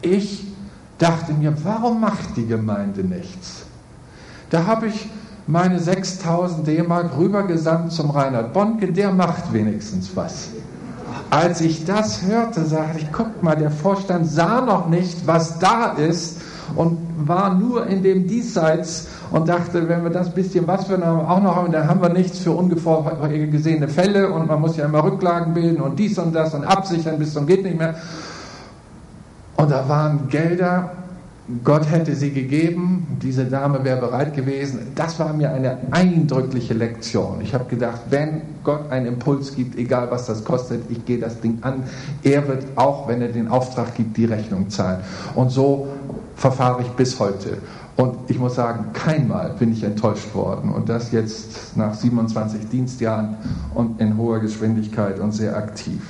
ich 0.03 0.47
dachte 0.99 1.33
mir, 1.33 1.55
warum 1.65 2.01
macht 2.01 2.37
die 2.37 2.47
Gemeinde 2.47 3.03
nichts? 3.03 3.65
Da 4.51 4.67
habe 4.67 4.87
ich 4.87 5.09
meine 5.47 5.81
6000 5.81 6.67
D-Mark 6.67 7.17
rübergesandt 7.17 7.93
zum 7.93 8.11
Reinhard 8.11 8.53
Bonke, 8.53 8.93
der 8.93 9.13
macht 9.13 9.53
wenigstens 9.53 10.15
was. 10.15 10.51
Als 11.31 11.61
ich 11.61 11.85
das 11.85 12.23
hörte, 12.23 12.64
sagte 12.64 12.99
ich, 12.99 13.12
guck 13.12 13.43
mal, 13.43 13.57
der 13.57 13.71
Vorstand 13.71 14.27
sah 14.27 14.61
noch 14.61 14.89
nicht, 14.89 15.27
was 15.27 15.59
da 15.59 15.93
ist 15.93 16.41
und 16.75 16.99
war 17.17 17.55
nur 17.55 17.87
in 17.87 18.03
dem 18.03 18.27
Diesseits 18.27 19.09
und 19.31 19.49
dachte, 19.49 19.89
wenn 19.89 20.03
wir 20.03 20.11
das 20.11 20.33
bisschen 20.33 20.67
was 20.67 20.89
wir 20.89 20.97
auch 21.05 21.41
noch 21.41 21.57
haben, 21.57 21.73
dann 21.73 21.89
haben 21.89 22.01
wir 22.01 22.09
nichts 22.09 22.39
für 22.39 22.53
ungesehene 22.53 23.89
Fälle 23.89 24.33
und 24.33 24.47
man 24.47 24.61
muss 24.61 24.77
ja 24.77 24.85
immer 24.85 25.03
Rücklagen 25.03 25.55
bilden 25.55 25.81
und 25.81 25.99
dies 25.99 26.19
und 26.19 26.35
das 26.35 26.55
und 26.55 26.64
absichern 26.64 27.19
bis 27.19 27.33
zum 27.33 27.47
geht 27.47 27.62
nicht 27.62 27.79
mehr. 27.79 27.95
Und 29.57 29.71
da 29.71 29.89
waren 29.89 30.29
Gelder 30.29 30.91
Gott 31.62 31.88
hätte 31.88 32.16
sie 32.16 32.32
gegeben, 32.32 33.18
diese 33.22 33.44
Dame 33.44 33.84
wäre 33.84 34.01
bereit 34.01 34.34
gewesen. 34.34 34.88
Das 34.97 35.20
war 35.20 35.32
mir 35.32 35.53
eine 35.53 35.78
eindrückliche 35.92 36.74
Lektion. 36.74 37.40
Ich 37.40 37.55
habe 37.55 37.66
gedacht, 37.66 38.01
wenn 38.11 38.42
Gott 38.64 38.90
einen 38.90 39.07
Impuls 39.07 39.55
gibt, 39.55 39.78
egal 39.78 40.11
was 40.11 40.26
das 40.26 40.44
kostet, 40.44 40.90
ich 40.90 41.05
gehe 41.05 41.18
das 41.18 41.40
Ding 41.40 41.59
an. 41.61 41.84
Er 42.24 42.49
wird 42.49 42.64
auch, 42.74 43.07
wenn 43.07 43.22
er 43.22 43.28
den 43.28 43.47
Auftrag 43.47 43.94
gibt, 43.94 44.16
die 44.16 44.24
Rechnung 44.24 44.70
zahlen. 44.70 45.03
Und 45.36 45.51
so 45.51 45.86
verfahre 46.34 46.82
ich 46.82 46.88
bis 46.88 47.20
heute. 47.20 47.59
Und 47.94 48.28
ich 48.28 48.40
muss 48.40 48.57
sagen, 48.57 48.86
keinmal 48.92 49.55
bin 49.57 49.72
ich 49.72 49.84
enttäuscht 49.84 50.34
worden. 50.34 50.72
Und 50.72 50.88
das 50.88 51.12
jetzt 51.12 51.76
nach 51.76 51.94
27 51.94 52.68
Dienstjahren 52.68 53.36
und 53.72 54.01
in 54.01 54.16
hoher 54.16 54.40
Geschwindigkeit 54.40 55.20
und 55.20 55.30
sehr 55.30 55.57
aktiv. 55.57 56.03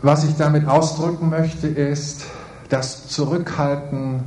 Was 0.00 0.22
ich 0.22 0.36
damit 0.36 0.68
ausdrücken 0.68 1.28
möchte, 1.28 1.66
ist, 1.66 2.24
das 2.70 3.08
Zurückhalten 3.08 4.22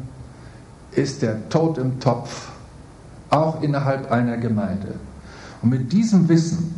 ist 0.91 1.22
der 1.22 1.50
Tod 1.50 1.78
im 1.78 2.00
Topf, 2.00 2.50
auch 3.30 3.64
innerhalb 3.64 4.12
einer 4.12 4.38
Gemeinde. 4.38 4.96
Und 5.62 5.70
mit 5.70 5.91
diesem 5.91 6.30
Wissen 6.30 6.76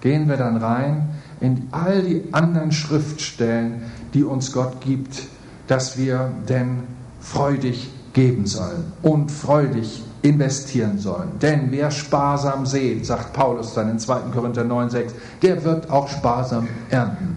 gehen 0.00 0.28
wir 0.28 0.36
dann 0.36 0.56
rein 0.56 1.10
in 1.40 1.68
all 1.70 2.02
die 2.02 2.24
anderen 2.32 2.72
Schriftstellen, 2.72 3.82
die 4.14 4.24
uns 4.24 4.52
Gott 4.52 4.80
gibt, 4.80 5.22
dass 5.66 5.96
wir 5.96 6.30
denn 6.48 6.82
freudig 7.20 7.90
geben 8.12 8.46
sollen 8.46 8.92
und 9.02 9.30
freudig 9.30 10.02
investieren 10.22 10.98
sollen. 10.98 11.38
Denn 11.40 11.70
wer 11.70 11.90
sparsam 11.90 12.66
sät, 12.66 13.06
sagt 13.06 13.32
Paulus 13.32 13.74
dann 13.74 13.90
in 13.90 13.98
2. 13.98 14.30
Korinther 14.32 14.64
9,6, 14.64 15.10
der 15.42 15.64
wird 15.64 15.90
auch 15.90 16.08
sparsam 16.08 16.68
ernten. 16.90 17.36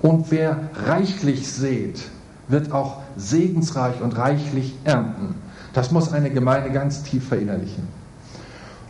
Und 0.00 0.30
wer 0.30 0.70
reichlich 0.86 1.50
sät, 1.50 2.00
wird 2.48 2.72
auch 2.72 2.98
segensreich 3.16 4.00
und 4.00 4.16
reichlich 4.16 4.74
ernten. 4.84 5.34
Das 5.72 5.90
muss 5.90 6.12
eine 6.12 6.30
Gemeinde 6.30 6.70
ganz 6.70 7.02
tief 7.02 7.28
verinnerlichen. 7.28 7.86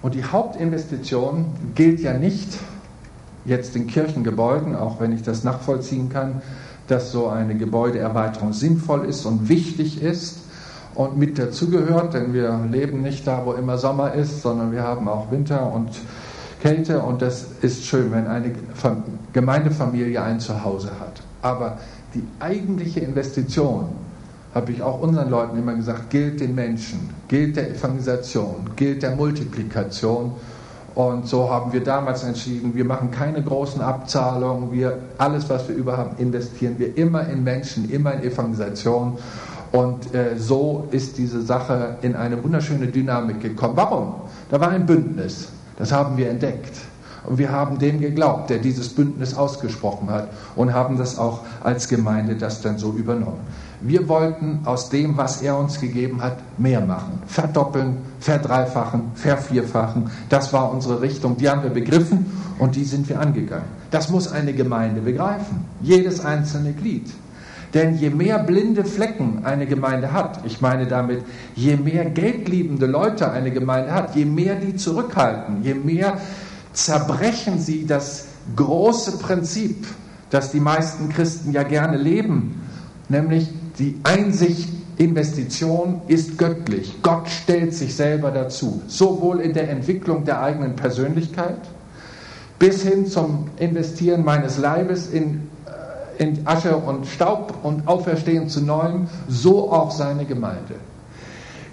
Und 0.01 0.15
die 0.15 0.25
Hauptinvestition 0.25 1.47
gilt 1.75 2.01
ja 2.01 2.15
nicht 2.15 2.57
jetzt 3.45 3.75
in 3.75 3.87
Kirchengebäuden, 3.87 4.77
auch 4.77 5.01
wenn 5.01 5.13
ich 5.13 5.23
das 5.23 5.43
nachvollziehen 5.43 6.09
kann, 6.09 6.41
dass 6.87 7.13
so 7.13 7.29
eine 7.29 7.57
Gebäudeerweiterung 7.57 8.53
sinnvoll 8.53 9.05
ist 9.05 9.27
und 9.27 9.49
wichtig 9.49 10.03
ist 10.03 10.39
und 10.95 11.17
mit 11.19 11.39
dazugehört, 11.39 12.15
denn 12.15 12.33
wir 12.33 12.61
leben 12.71 13.03
nicht 13.03 13.27
da, 13.27 13.43
wo 13.45 13.53
immer 13.53 13.79
Sommer 13.79 14.15
ist, 14.15 14.43
sondern 14.43 14.73
wir 14.73 14.83
haben 14.83 15.09
auch 15.09 15.31
Winter 15.31 15.73
und 15.73 15.91
Kälte 16.61 17.01
und 17.01 17.23
das 17.23 17.47
ist 17.63 17.85
schön, 17.85 18.11
wenn 18.11 18.27
eine 18.27 18.53
Gemeindefamilie 19.33 20.23
ein 20.23 20.41
Zuhause 20.41 20.91
hat. 20.99 21.23
Aber 21.43 21.79
die 22.15 22.25
eigentliche 22.41 23.01
Investition, 23.01 23.87
habe 24.55 24.73
ich 24.73 24.83
auch 24.83 25.01
unseren 25.01 25.31
Leuten 25.31 25.59
immer 25.59 25.75
gesagt, 25.75 26.11
gilt 26.11 26.41
den 26.41 26.55
Menschen, 26.55 27.11
gilt 27.29 27.57
der 27.57 27.71
Evangelisation, 27.71 28.71
gilt 28.77 29.03
der 29.03 29.15
Multiplikation. 29.15 30.33
Und 30.95 31.29
so 31.29 31.49
haben 31.49 31.73
wir 31.73 31.85
damals 31.85 32.25
entschieden, 32.25 32.75
wir 32.75 32.85
machen 32.85 33.11
keine 33.11 33.43
großen 33.43 33.81
Abzahlungen, 33.81 34.73
wir, 34.73 34.99
alles, 35.19 35.49
was 35.49 35.69
wir 35.69 35.77
überhaupt 35.77 36.19
investieren 36.19 36.75
wir 36.79 36.97
immer 36.97 37.29
in 37.29 37.45
Menschen, 37.45 37.89
immer 37.91 38.15
in 38.15 38.23
Evangelisation. 38.23 39.19
Und 39.71 40.15
äh, 40.15 40.37
so 40.39 40.89
ist 40.91 41.19
diese 41.19 41.43
Sache 41.43 41.99
in 42.03 42.17
eine 42.17 42.43
wunderschöne 42.43 42.87
Dynamik 42.87 43.41
gekommen. 43.41 43.75
Warum? 43.77 44.15
Da 44.51 44.59
war 44.59 44.71
ein 44.71 44.87
Bündnis, 44.87 45.51
das 45.77 45.93
haben 45.93 46.17
wir 46.17 46.31
entdeckt. 46.31 46.88
Und 47.29 47.37
wir 47.37 47.53
haben 47.53 47.79
dem 47.79 48.01
geglaubt, 48.01 48.49
der 48.49 48.57
dieses 48.57 48.89
Bündnis 48.89 49.35
ausgesprochen 49.35 50.09
hat 50.09 50.29
und 50.57 50.73
haben 50.73 50.97
das 50.97 51.19
auch 51.19 51.41
als 51.63 51.87
Gemeinde 51.87 52.37
das 52.37 52.63
dann 52.63 52.79
so 52.79 52.93
übernommen. 52.93 53.41
Wir 53.83 54.09
wollten 54.09 54.61
aus 54.65 54.89
dem, 54.89 55.19
was 55.19 55.43
er 55.43 55.59
uns 55.59 55.79
gegeben 55.79 56.23
hat, 56.23 56.39
mehr 56.57 56.81
machen. 56.81 57.21
Verdoppeln, 57.27 57.99
verdreifachen, 58.19 59.13
vervierfachen. 59.15 60.11
Das 60.31 60.55
war 60.55 60.73
unsere 60.73 61.03
Richtung. 61.03 61.37
Die 61.37 61.51
haben 61.51 61.63
wir 61.63 61.71
begriffen 61.71 62.25
und 62.59 62.77
die 62.77 62.85
sind 62.85 63.07
wir 63.11 63.21
angegangen. 63.21 63.67
Das 63.91 64.09
muss 64.09 64.33
eine 64.33 64.55
Gemeinde 64.55 65.03
begreifen. 65.03 65.67
Jedes 65.83 66.25
einzelne 66.25 66.73
Glied. 66.73 67.11
Denn 67.75 67.99
je 67.99 68.09
mehr 68.09 68.39
blinde 68.39 68.85
Flecken 68.85 69.41
eine 69.45 69.67
Gemeinde 69.67 70.15
hat, 70.15 70.41
ich 70.47 70.63
meine 70.63 70.87
damit, 70.87 71.23
je 71.55 71.77
mehr 71.77 72.07
geldliebende 72.07 72.87
Leute 72.87 73.31
eine 73.31 73.51
Gemeinde 73.51 73.93
hat, 73.93 74.17
je 74.17 74.25
mehr 74.25 74.55
die 74.55 74.77
zurückhalten, 74.77 75.63
je 75.63 75.75
mehr 75.75 76.17
zerbrechen 76.85 77.59
sie 77.59 77.87
das 77.87 78.27
große 78.55 79.19
Prinzip, 79.19 79.87
das 80.31 80.53
die 80.53 80.61
meisten 80.61 81.09
Christen 81.09 81.53
ja 81.53 81.63
gerne 81.63 81.97
leben, 81.97 82.63
nämlich 83.09 83.49
die 83.79 83.99
Einsicht, 84.05 84.69
Investition 84.99 86.03
ist 86.09 86.39
göttlich. 86.39 86.97
Gott 87.03 87.29
stellt 87.29 87.73
sich 87.73 87.95
selber 87.95 88.33
dazu, 88.33 88.83
sowohl 88.89 89.41
in 89.41 89.55
der 89.55 89.71
Entwicklung 89.71 90.25
der 90.25 90.43
eigenen 90.43 90.75
Persönlichkeit 90.75 91.61
bis 92.59 92.83
hin 92.83 93.07
zum 93.07 93.49
Investieren 93.59 94.25
meines 94.25 94.59
Leibes 94.59 95.07
in, 95.07 95.49
äh, 96.19 96.23
in 96.23 96.45
Asche 96.49 96.77
und 96.77 97.07
Staub 97.07 97.55
und 97.63 97.87
Auferstehen 97.87 98.49
zu 98.49 98.61
Neuem, 98.61 99.07
so 99.29 99.71
auch 99.71 99.93
seine 99.93 100.25
Gemeinde. 100.25 100.75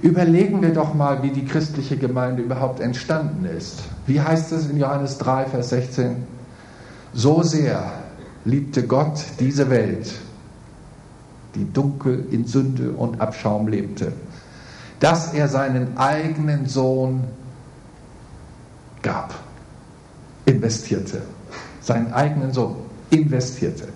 Überlegen 0.05 0.61
wir 0.61 0.71
doch 0.71 0.93
mal, 0.93 1.23
wie 1.23 1.31
die 1.31 1.45
christliche 1.45 1.97
Gemeinde 1.97 2.43
überhaupt 2.43 2.79
entstanden 2.79 3.43
ist. 3.45 3.79
Wie 4.05 4.21
heißt 4.21 4.51
es 4.51 4.69
in 4.69 4.77
Johannes 4.77 5.17
3, 5.17 5.45
Vers 5.45 5.69
16? 5.69 6.17
So 7.11 7.41
sehr 7.41 7.91
liebte 8.43 8.85
Gott 8.85 9.19
diese 9.39 9.67
Welt, 9.71 10.13
die 11.55 11.65
dunkel 11.73 12.23
in 12.29 12.45
Sünde 12.45 12.91
und 12.91 13.19
Abschaum 13.19 13.67
lebte, 13.67 14.11
dass 14.99 15.33
er 15.33 15.47
seinen 15.47 15.97
eigenen 15.97 16.67
Sohn 16.67 17.23
gab, 19.01 19.33
investierte. 20.45 21.23
Seinen 21.81 22.13
eigenen 22.13 22.53
Sohn 22.53 22.75
investierte. 23.09 23.87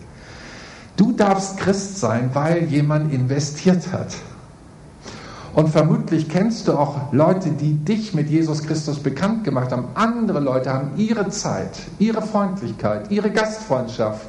Du 0.98 1.12
darfst 1.12 1.58
Christ 1.58 2.00
sein, 2.00 2.32
weil 2.34 2.64
jemand 2.64 3.14
investiert 3.14 3.92
hat. 3.92 4.16
Und 5.54 5.70
vermutlich 5.70 6.30
kennst 6.30 6.68
du 6.68 6.74
auch 6.74 7.12
Leute, 7.12 7.50
die 7.50 7.74
dich 7.74 8.14
mit 8.14 8.30
Jesus 8.30 8.64
Christus 8.64 9.00
bekannt 9.00 9.44
gemacht 9.44 9.72
haben. 9.72 9.86
Andere 9.96 10.40
Leute 10.40 10.72
haben 10.72 10.92
ihre 10.98 11.30
Zeit, 11.30 11.72
ihre 11.98 12.22
Freundlichkeit, 12.22 13.10
ihre 13.12 13.32
Gastfreundschaft, 13.32 14.22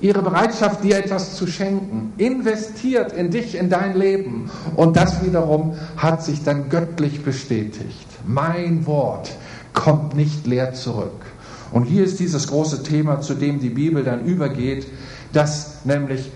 ihre 0.00 0.22
Bereitschaft, 0.22 0.84
dir 0.84 0.98
etwas 0.98 1.34
zu 1.36 1.46
schenken, 1.46 2.12
investiert 2.18 3.12
in 3.12 3.30
dich, 3.30 3.56
in 3.56 3.68
dein 3.68 3.96
Leben. 3.96 4.50
Und 4.76 4.96
das 4.96 5.24
wiederum 5.24 5.74
hat 5.96 6.22
sich 6.22 6.44
dann 6.44 6.68
göttlich 6.68 7.24
bestätigt. 7.24 8.06
Mein 8.24 8.86
Wort 8.86 9.36
kommt 9.72 10.14
nicht 10.14 10.46
leer 10.46 10.72
zurück. 10.74 11.24
Und 11.72 11.84
hier 11.84 12.04
ist 12.04 12.20
dieses 12.20 12.46
große 12.46 12.84
Thema, 12.84 13.20
zu 13.20 13.34
dem 13.34 13.58
die 13.58 13.70
Bibel 13.70 14.04
dann 14.04 14.24
übergeht, 14.24 14.86
dass 15.32 15.84
nämlich 15.84 16.30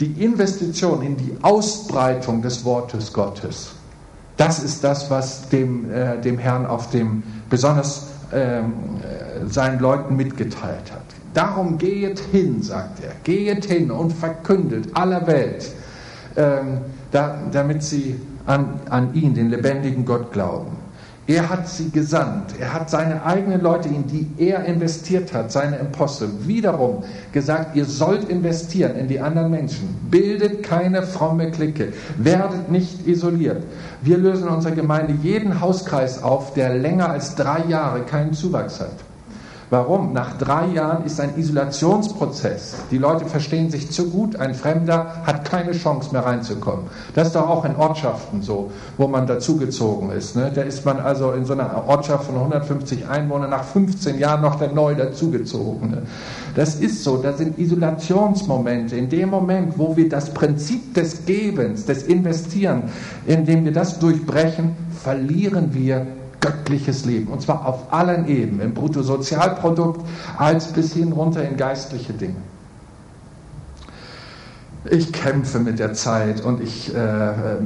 die 0.00 0.24
Investition 0.24 1.02
in 1.02 1.16
die 1.16 1.36
Ausbreitung 1.42 2.42
des 2.42 2.64
Wortes 2.64 3.12
Gottes, 3.12 3.72
das 4.36 4.62
ist 4.62 4.82
das, 4.82 5.10
was 5.10 5.48
dem, 5.48 5.90
äh, 5.92 6.20
dem 6.20 6.38
Herrn 6.38 6.66
auf 6.66 6.90
dem 6.90 7.22
besonders 7.48 8.08
ähm, 8.32 8.72
äh, 9.02 9.46
seinen 9.48 9.78
Leuten 9.78 10.16
mitgeteilt 10.16 10.90
hat. 10.90 11.02
Darum 11.34 11.78
gehet 11.78 12.18
hin, 12.32 12.62
sagt 12.62 13.02
er, 13.02 13.12
gehet 13.22 13.64
hin 13.64 13.90
und 13.90 14.12
verkündet 14.12 14.88
aller 14.94 15.26
Welt, 15.26 15.70
ähm, 16.36 16.78
da, 17.12 17.38
damit 17.52 17.82
sie 17.82 18.20
an, 18.46 18.80
an 18.90 19.14
ihn, 19.14 19.34
den 19.34 19.50
lebendigen 19.50 20.04
Gott, 20.04 20.32
glauben. 20.32 20.83
Er 21.26 21.48
hat 21.48 21.68
sie 21.68 21.90
gesandt. 21.90 22.54
Er 22.60 22.74
hat 22.74 22.90
seine 22.90 23.24
eigenen 23.24 23.62
Leute, 23.62 23.88
in 23.88 24.06
die 24.06 24.28
er 24.36 24.66
investiert 24.66 25.32
hat, 25.32 25.50
seine 25.50 25.80
Apostel, 25.80 26.28
wiederum 26.40 27.02
gesagt, 27.32 27.74
ihr 27.76 27.86
sollt 27.86 28.28
investieren 28.28 28.96
in 28.96 29.08
die 29.08 29.20
anderen 29.20 29.50
Menschen. 29.50 29.96
Bildet 30.10 30.62
keine 30.62 31.02
fromme 31.02 31.50
Clique. 31.50 31.94
Werdet 32.18 32.70
nicht 32.70 33.06
isoliert. 33.06 33.62
Wir 34.02 34.18
lösen 34.18 34.48
in 34.48 34.54
unserer 34.54 34.74
Gemeinde 34.74 35.14
jeden 35.22 35.62
Hauskreis 35.62 36.22
auf, 36.22 36.52
der 36.52 36.74
länger 36.74 37.08
als 37.08 37.34
drei 37.34 37.64
Jahre 37.68 38.02
keinen 38.02 38.34
Zuwachs 38.34 38.80
hat. 38.80 38.92
Warum? 39.74 40.12
Nach 40.12 40.38
drei 40.38 40.66
Jahren 40.68 41.04
ist 41.04 41.18
ein 41.18 41.36
Isolationsprozess. 41.36 42.76
Die 42.92 42.96
Leute 42.96 43.24
verstehen 43.24 43.70
sich 43.70 43.90
zu 43.90 44.08
gut. 44.08 44.36
Ein 44.36 44.54
Fremder 44.54 45.24
hat 45.26 45.44
keine 45.44 45.72
Chance 45.72 46.12
mehr 46.12 46.24
reinzukommen. 46.24 46.84
Das 47.16 47.26
ist 47.26 47.34
doch 47.34 47.48
auch 47.48 47.64
in 47.64 47.74
Ortschaften 47.74 48.40
so, 48.40 48.70
wo 48.98 49.08
man 49.08 49.26
dazugezogen 49.26 50.12
ist. 50.12 50.36
Ne? 50.36 50.52
Da 50.54 50.62
ist 50.62 50.84
man 50.84 51.00
also 51.00 51.32
in 51.32 51.44
so 51.44 51.54
einer 51.54 51.88
Ortschaft 51.88 52.26
von 52.26 52.36
150 52.36 53.08
Einwohnern 53.08 53.50
nach 53.50 53.64
15 53.64 54.16
Jahren 54.16 54.42
noch 54.42 54.54
der 54.60 54.70
neu 54.70 54.94
dazugezogene. 54.94 56.02
Das 56.54 56.76
ist 56.76 57.02
so. 57.02 57.16
Das 57.16 57.38
sind 57.38 57.58
Isolationsmomente. 57.58 58.94
In 58.94 59.08
dem 59.08 59.28
Moment, 59.30 59.76
wo 59.76 59.96
wir 59.96 60.08
das 60.08 60.32
Prinzip 60.32 60.94
des 60.94 61.26
Gebens, 61.26 61.84
des 61.84 62.04
Investieren, 62.04 62.84
indem 63.26 63.64
wir 63.64 63.72
das 63.72 63.98
durchbrechen, 63.98 64.76
verlieren 65.02 65.74
wir 65.74 66.06
göttliches 66.44 67.06
Leben. 67.06 67.32
Und 67.32 67.40
zwar 67.40 67.66
auf 67.66 67.92
allen 67.92 68.28
Ebenen, 68.28 68.60
im 68.60 68.74
Bruttosozialprodukt 68.74 70.06
als 70.36 70.72
bis 70.72 70.92
hin 70.92 71.12
runter 71.12 71.48
in 71.48 71.56
geistliche 71.56 72.12
Dinge. 72.12 72.36
Ich 74.90 75.14
kämpfe 75.14 75.60
mit 75.60 75.78
der 75.78 75.94
Zeit 75.94 76.42
und 76.42 76.60
ich 76.60 76.94
äh, 76.94 76.98
äh, 76.98 77.56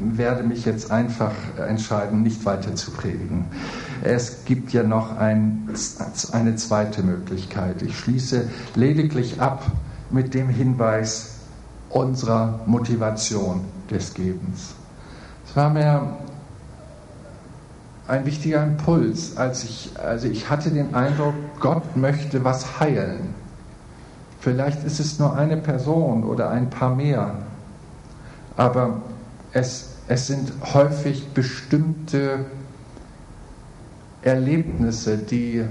werde 0.00 0.42
mich 0.42 0.64
jetzt 0.64 0.90
einfach 0.90 1.30
entscheiden, 1.68 2.24
nicht 2.24 2.44
weiter 2.44 2.74
zu 2.74 2.90
predigen. 2.90 3.44
Es 4.02 4.44
gibt 4.44 4.72
ja 4.72 4.82
noch 4.82 5.16
ein, 5.16 5.68
eine 6.32 6.56
zweite 6.56 7.04
Möglichkeit. 7.04 7.82
Ich 7.82 7.96
schließe 7.96 8.48
lediglich 8.74 9.40
ab 9.40 9.64
mit 10.10 10.34
dem 10.34 10.48
Hinweis 10.48 11.36
unserer 11.90 12.58
Motivation 12.66 13.60
des 13.88 14.14
Gebens. 14.14 14.74
Es 15.48 15.54
war 15.54 15.70
mir 15.70 16.16
ein 18.08 18.24
wichtiger 18.24 18.62
Impuls, 18.62 19.36
als 19.36 19.64
ich, 19.64 19.90
also 20.02 20.28
ich 20.28 20.48
hatte 20.48 20.70
den 20.70 20.94
Eindruck, 20.94 21.34
Gott 21.60 21.96
möchte 21.96 22.44
was 22.44 22.78
heilen. 22.78 23.34
Vielleicht 24.40 24.84
ist 24.84 25.00
es 25.00 25.18
nur 25.18 25.36
eine 25.36 25.56
Person 25.56 26.22
oder 26.24 26.50
ein 26.50 26.70
paar 26.70 26.94
mehr, 26.94 27.34
aber 28.56 29.02
es, 29.52 29.90
es 30.06 30.28
sind 30.28 30.52
häufig 30.72 31.28
bestimmte 31.30 32.46
Erlebnisse, 34.22 35.18
die 35.18 35.64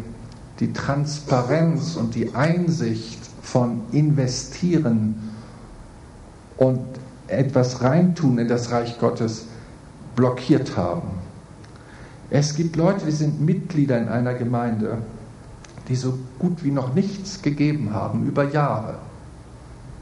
die 0.59 0.73
Transparenz 0.73 1.95
und 1.95 2.15
die 2.15 2.33
Einsicht 2.33 3.19
von 3.41 3.81
investieren 3.91 5.31
und 6.57 6.79
etwas 7.27 7.81
reintun 7.81 8.37
in 8.37 8.47
das 8.47 8.71
Reich 8.71 8.99
Gottes 8.99 9.45
blockiert 10.15 10.77
haben. 10.77 11.24
Es 12.29 12.55
gibt 12.55 12.75
Leute, 12.75 13.05
die 13.05 13.11
sind 13.11 13.41
Mitglieder 13.41 13.99
in 13.99 14.07
einer 14.07 14.33
Gemeinde, 14.33 14.97
die 15.87 15.95
so 15.95 16.17
gut 16.39 16.63
wie 16.63 16.71
noch 16.71 16.93
nichts 16.93 17.41
gegeben 17.41 17.93
haben 17.93 18.25
über 18.25 18.43
Jahre. 18.43 18.95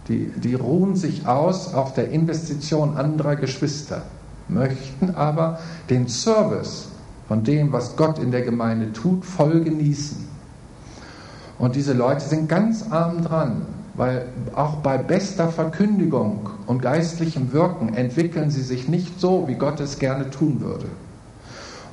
Die, 0.07 0.27
die 0.27 0.55
ruhen 0.55 0.95
sich 0.95 1.27
aus 1.27 1.73
auf 1.73 1.93
der 1.93 2.11
Investition 2.11 2.97
anderer 2.97 3.35
Geschwister, 3.35 4.03
möchten 4.47 5.15
aber 5.15 5.59
den 5.89 6.07
Service 6.07 6.89
von 7.27 7.43
dem, 7.43 7.71
was 7.71 7.95
Gott 7.95 8.19
in 8.19 8.31
der 8.31 8.41
Gemeinde 8.41 8.91
tut, 8.93 9.25
voll 9.25 9.61
genießen. 9.61 10.27
Und 11.57 11.75
diese 11.75 11.93
Leute 11.93 12.25
sind 12.25 12.49
ganz 12.49 12.91
arm 12.91 13.23
dran, 13.23 13.65
weil 13.95 14.25
auch 14.55 14.77
bei 14.77 14.97
bester 14.97 15.49
Verkündigung 15.49 16.49
und 16.65 16.81
geistlichem 16.81 17.53
Wirken 17.53 17.93
entwickeln 17.93 18.49
sie 18.49 18.63
sich 18.63 18.87
nicht 18.87 19.19
so, 19.19 19.47
wie 19.47 19.55
Gott 19.55 19.79
es 19.79 19.99
gerne 19.99 20.29
tun 20.29 20.61
würde. 20.61 20.87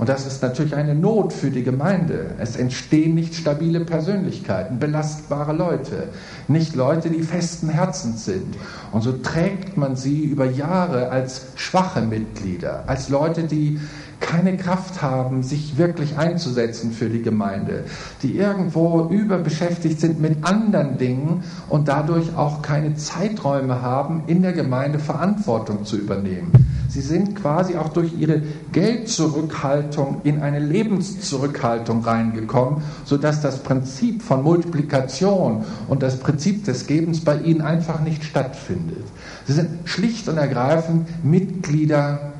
Und 0.00 0.08
das 0.08 0.26
ist 0.26 0.40
natürlich 0.40 0.74
eine 0.74 0.94
Not 0.94 1.30
für 1.30 1.50
die 1.50 1.62
Gemeinde. 1.62 2.30
Es 2.38 2.56
entstehen 2.56 3.14
nicht 3.14 3.34
stabile 3.34 3.80
Persönlichkeiten, 3.80 4.78
belastbare 4.78 5.52
Leute, 5.52 6.08
nicht 6.48 6.74
Leute, 6.74 7.10
die 7.10 7.22
festen 7.22 7.68
Herzens 7.68 8.24
sind. 8.24 8.56
Und 8.92 9.02
so 9.02 9.12
trägt 9.12 9.76
man 9.76 9.96
sie 9.96 10.24
über 10.24 10.46
Jahre 10.46 11.10
als 11.10 11.48
schwache 11.54 12.00
Mitglieder, 12.00 12.84
als 12.86 13.10
Leute, 13.10 13.42
die 13.42 13.78
keine 14.20 14.56
Kraft 14.56 15.02
haben, 15.02 15.42
sich 15.42 15.76
wirklich 15.78 16.16
einzusetzen 16.16 16.92
für 16.92 17.08
die 17.08 17.22
Gemeinde, 17.22 17.84
die 18.22 18.36
irgendwo 18.36 19.08
überbeschäftigt 19.08 20.00
sind 20.00 20.20
mit 20.20 20.44
anderen 20.44 20.98
Dingen 20.98 21.42
und 21.68 21.88
dadurch 21.88 22.36
auch 22.36 22.62
keine 22.62 22.94
Zeiträume 22.94 23.82
haben, 23.82 24.22
in 24.26 24.42
der 24.42 24.52
Gemeinde 24.52 24.98
Verantwortung 24.98 25.84
zu 25.84 25.96
übernehmen. 25.96 26.52
Sie 26.90 27.02
sind 27.02 27.36
quasi 27.36 27.76
auch 27.76 27.90
durch 27.90 28.18
ihre 28.18 28.42
Geldzurückhaltung 28.72 30.22
in 30.24 30.42
eine 30.42 30.58
Lebenszurückhaltung 30.58 32.02
reingekommen, 32.02 32.82
sodass 33.04 33.40
das 33.40 33.62
Prinzip 33.62 34.22
von 34.22 34.42
Multiplikation 34.42 35.64
und 35.86 36.02
das 36.02 36.16
Prinzip 36.18 36.64
des 36.64 36.88
Gebens 36.88 37.20
bei 37.20 37.38
ihnen 37.38 37.60
einfach 37.60 38.00
nicht 38.00 38.24
stattfindet. 38.24 39.04
Sie 39.46 39.52
sind 39.52 39.88
schlicht 39.88 40.28
und 40.28 40.36
ergreifend 40.36 41.24
Mitglieder, 41.24 42.32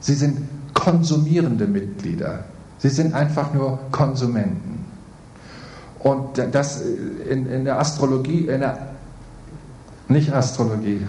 sie 0.00 0.14
sind 0.14 0.38
konsumierende 0.84 1.66
Mitglieder. 1.66 2.44
Sie 2.78 2.90
sind 2.90 3.14
einfach 3.14 3.54
nur 3.54 3.78
Konsumenten. 3.90 4.84
Und 5.98 6.36
das 6.52 6.82
in, 6.82 7.46
in 7.46 7.64
der 7.64 7.80
Astrologie, 7.80 8.48
in 8.48 8.60
der, 8.60 8.90
nicht 10.08 10.30
Astrologie, 10.30 11.00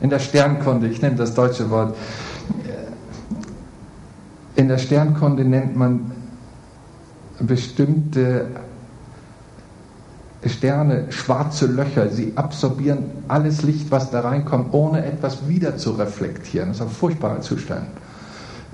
in 0.00 0.10
der 0.10 0.18
Sternkunde, 0.18 0.88
ich 0.88 1.00
nenne 1.00 1.14
das 1.14 1.34
deutsche 1.34 1.70
Wort, 1.70 1.96
in 4.56 4.66
der 4.66 4.78
Sternkunde 4.78 5.44
nennt 5.44 5.76
man 5.76 6.10
bestimmte 7.38 8.46
Sterne 10.46 11.06
schwarze 11.10 11.66
Löcher. 11.66 12.10
Sie 12.10 12.32
absorbieren 12.36 13.04
alles 13.26 13.62
Licht, 13.62 13.90
was 13.90 14.10
da 14.10 14.20
reinkommt, 14.20 14.72
ohne 14.72 15.04
etwas 15.04 15.48
wieder 15.48 15.76
zu 15.76 15.92
reflektieren. 15.92 16.68
Das 16.68 16.78
ist 16.78 16.82
ein 16.82 16.90
furchtbarer 16.90 17.40
Zustand. 17.40 17.86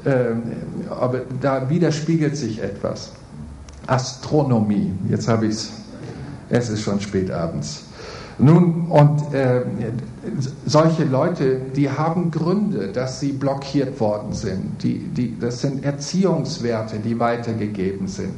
Ähm, 0.05 0.43
aber 0.91 1.23
da 1.41 1.69
widerspiegelt 1.71 2.37
sich 2.37 2.62
etwas. 2.62 3.12
Astronomie, 3.87 4.93
jetzt 5.09 5.29
habe 5.29 5.47
ich 5.47 5.53
es, 5.53 5.73
es 6.51 6.69
ist 6.69 6.83
schon 6.83 7.01
spät 7.01 7.31
abends. 7.31 7.85
Nun, 8.39 8.87
und 8.89 9.33
äh, 9.33 9.62
solche 10.67 11.05
Leute, 11.05 11.61
die 11.77 11.89
haben 11.89 12.31
Gründe, 12.31 12.89
dass 12.89 13.21
sie 13.21 13.33
blockiert 13.33 14.01
worden 14.01 14.33
sind. 14.33 14.83
Die, 14.83 14.99
die, 14.99 15.39
das 15.39 15.61
sind 15.61 15.85
Erziehungswerte, 15.85 16.99
die 16.99 17.19
weitergegeben 17.19 18.09
sind. 18.09 18.35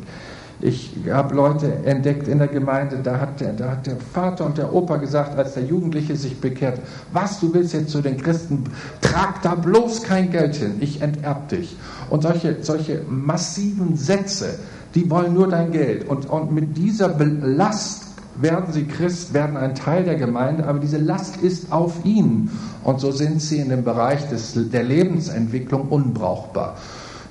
Ich 0.61 0.97
habe 1.11 1.35
Leute 1.35 1.71
entdeckt 1.85 2.29
in 2.29 2.39
der 2.39 2.49
Gemeinde, 2.49 3.01
da 3.03 3.21
hat, 3.21 3.41
der, 3.41 3.53
da 3.53 3.73
hat 3.73 3.87
der 3.87 3.97
Vater 3.97 4.47
und 4.47 4.57
der 4.57 4.73
Opa 4.73 4.97
gesagt, 4.97 5.39
als 5.39 5.53
der 5.53 5.65
Jugendliche 5.65 6.17
sich 6.17 6.41
bekehrt, 6.41 6.81
was, 7.13 7.41
du 7.41 7.53
willst 7.53 7.75
jetzt 7.75 7.91
zu 7.91 8.01
den 8.01 8.17
Christen, 8.17 8.65
trag 9.03 9.43
da 9.43 9.55
bloß 9.55 10.03
kein 10.05 10.31
Geld 10.31 10.57
hin, 10.57 10.77
ich 10.81 11.03
enterb 11.03 11.51
dich. 11.51 11.77
Und 12.09 12.23
solche, 12.23 12.57
solche 12.63 13.03
massiven 13.07 13.97
Sätze, 13.97 14.59
die 14.95 15.11
wollen 15.11 15.35
nur 15.35 15.49
dein 15.49 15.73
Geld. 15.73 16.09
Und, 16.09 16.31
und 16.31 16.53
mit 16.53 16.75
dieser 16.79 17.15
Last 17.19 18.05
werden 18.41 18.73
sie 18.73 18.85
Christ, 18.85 19.35
werden 19.35 19.59
ein 19.59 19.75
Teil 19.75 20.05
der 20.05 20.17
Gemeinde, 20.17 20.67
aber 20.67 20.79
diese 20.79 20.99
Last 20.99 21.37
ist 21.37 21.71
auf 21.71 22.03
ihnen. 22.05 22.51
Und 22.83 23.01
so 23.01 23.11
sind 23.13 23.43
sie 23.43 23.59
in 23.59 23.69
dem 23.69 23.85
Bereich 23.85 24.27
des, 24.31 24.55
der 24.71 24.85
Lebensentwicklung 24.85 25.89
unbrauchbar. 25.89 26.77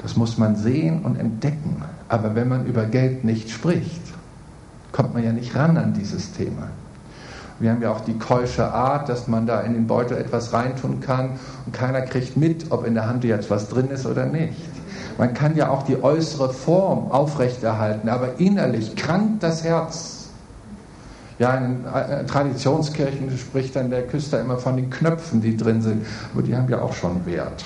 Das 0.04 0.16
muss 0.16 0.38
man 0.38 0.56
sehen 0.56 1.04
und 1.04 1.18
entdecken. 1.18 1.82
Aber 2.08 2.36
wenn 2.36 2.48
man 2.48 2.66
über 2.66 2.86
Geld 2.86 3.24
nicht 3.24 3.50
spricht, 3.50 4.02
kommt 4.92 5.14
man 5.14 5.24
ja 5.24 5.32
nicht 5.32 5.56
ran 5.56 5.78
an 5.78 5.94
dieses 5.94 6.32
Thema. 6.34 6.70
Wir 7.60 7.72
haben 7.72 7.82
ja 7.82 7.92
auch 7.92 8.02
die 8.02 8.18
keusche 8.18 8.66
Art, 8.66 9.08
dass 9.08 9.28
man 9.28 9.48
da 9.48 9.62
in 9.62 9.74
den 9.74 9.88
Beutel 9.88 10.18
etwas 10.18 10.52
reintun 10.52 11.00
kann 11.00 11.32
und 11.66 11.74
keiner 11.74 12.02
kriegt 12.02 12.36
mit, 12.36 12.72
ob 12.72 12.86
in 12.86 12.96
der 12.96 13.08
Hand 13.08 13.24
jetzt 13.24 13.50
was 13.50 13.70
drin 13.70 13.90
ist 13.90 14.06
oder 14.06 14.26
nicht. 14.26 14.56
Man 15.18 15.34
kann 15.34 15.56
ja 15.56 15.70
auch 15.70 15.84
die 15.84 16.02
äußere 16.02 16.52
Form 16.52 17.12
aufrechterhalten, 17.12 18.10
aber 18.10 18.40
innerlich 18.40 18.96
krankt 18.98 19.42
das 19.44 19.64
Herz. 19.64 20.30
Ja, 21.40 21.56
in 21.56 21.86
äh, 21.86 22.26
Traditionskirchen 22.26 23.38
spricht 23.38 23.76
dann 23.76 23.90
der 23.90 24.08
Küster 24.08 24.40
immer 24.42 24.58
von 24.58 24.76
den 24.76 24.90
Knöpfen, 24.90 25.42
die 25.42 25.56
drin 25.56 25.82
sind, 25.82 26.06
aber 26.34 26.44
die 26.44 26.56
haben 26.56 26.70
ja 26.70 26.82
auch 26.82 26.94
schon 26.94 27.26
Wert. 27.26 27.66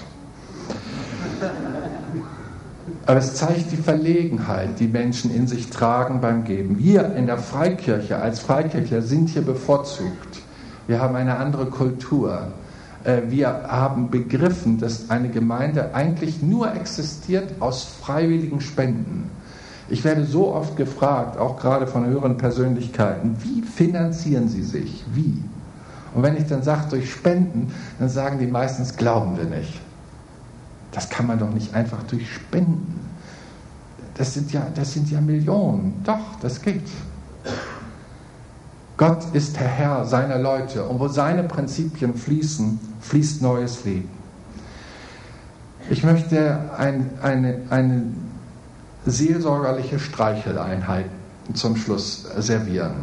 Aber 3.10 3.18
es 3.18 3.34
zeigt 3.34 3.72
die 3.72 3.78
Verlegenheit, 3.78 4.80
die 4.80 4.88
Menschen 4.88 5.34
in 5.34 5.48
sich 5.48 5.72
tragen 5.72 6.22
beim 6.22 6.44
Geben. 6.44 6.78
Wir 6.78 7.16
in 7.16 7.26
der 7.26 7.40
Freikirche 7.40 8.18
als 8.18 8.40
Freikirchler 8.40 9.02
sind 9.02 9.30
hier 9.30 9.42
bevorzugt. 9.42 10.44
Wir 10.86 11.02
haben 11.02 11.16
eine 11.16 11.38
andere 11.38 11.66
Kultur. 11.66 12.50
Äh, 13.04 13.22
wir 13.30 13.48
haben 13.68 14.12
begriffen, 14.12 14.78
dass 14.78 15.10
eine 15.10 15.30
Gemeinde 15.30 15.96
eigentlich 15.96 16.44
nur 16.44 16.72
existiert 16.76 17.50
aus 17.60 17.84
freiwilligen 17.84 18.62
Spenden. 18.62 19.32
Ich 19.90 20.04
werde 20.04 20.24
so 20.24 20.54
oft 20.54 20.78
gefragt, 20.78 21.36
auch 21.40 21.60
gerade 21.60 21.88
von 21.88 22.06
höheren 22.06 22.38
Persönlichkeiten, 22.38 23.38
wie 23.42 23.64
finanzieren 23.64 24.50
sie 24.50 24.62
sich? 24.62 25.04
Wie? 25.16 25.44
Und 26.14 26.22
wenn 26.22 26.38
ich 26.38 26.46
dann 26.46 26.62
sage, 26.62 26.84
durch 26.92 27.10
Spenden, 27.10 27.74
dann 27.98 28.10
sagen 28.10 28.38
die 28.38 28.46
meistens, 28.46 28.96
glauben 28.98 29.36
wir 29.36 29.46
nicht. 29.46 29.82
Das 30.92 31.10
kann 31.10 31.28
man 31.28 31.40
doch 31.40 31.52
nicht 31.52 31.74
einfach 31.74 32.04
durch 32.04 32.34
Spenden. 32.34 33.00
Das 34.16 34.34
sind 34.34 34.52
ja, 34.52 34.68
das 34.74 34.94
sind 34.94 35.10
ja 35.12 35.22
Millionen. 35.22 36.02
Doch, 36.04 36.40
das 36.42 36.62
geht. 36.62 36.88
Gott 38.98 39.24
ist 39.34 39.56
der 39.56 39.68
Herr 39.68 40.06
seiner 40.06 40.38
Leute 40.38 40.84
und 40.84 41.00
wo 41.00 41.08
seine 41.08 41.44
Prinzipien 41.44 42.16
fließen, 42.16 42.80
fließt 43.00 43.42
neues 43.42 43.86
Leben. 43.86 44.10
Ich 45.90 46.04
möchte 46.04 46.70
ein, 46.78 47.10
eine, 47.22 47.62
eine 47.70 48.04
seelsorgerliche 49.06 50.00
Streicheleinheit 50.00 51.06
zum 51.54 51.78
Schluss 51.78 52.28
servieren. 52.38 52.96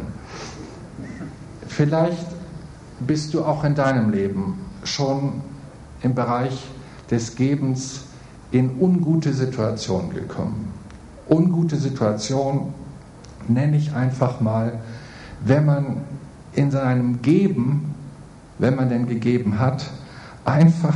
Vielleicht 1.67 2.27
bist 2.99 3.33
du 3.33 3.43
auch 3.43 3.63
in 3.63 3.75
deinem 3.75 4.11
Leben 4.11 4.59
schon 4.83 5.41
im 6.01 6.13
Bereich 6.13 6.63
des 7.09 7.35
Gebens 7.35 8.01
in 8.51 8.79
ungute 8.79 9.33
Situationen 9.33 10.13
gekommen. 10.13 10.73
Ungute 11.29 11.75
Situation 11.75 12.73
nenne 13.47 13.77
ich 13.77 13.93
einfach 13.93 14.39
mal, 14.39 14.79
wenn 15.43 15.65
man 15.65 16.01
in 16.53 16.71
seinem 16.71 17.21
Geben, 17.21 17.93
wenn 18.57 18.75
man 18.75 18.89
denn 18.89 19.07
gegeben 19.07 19.59
hat, 19.59 19.85
einfach 20.45 20.95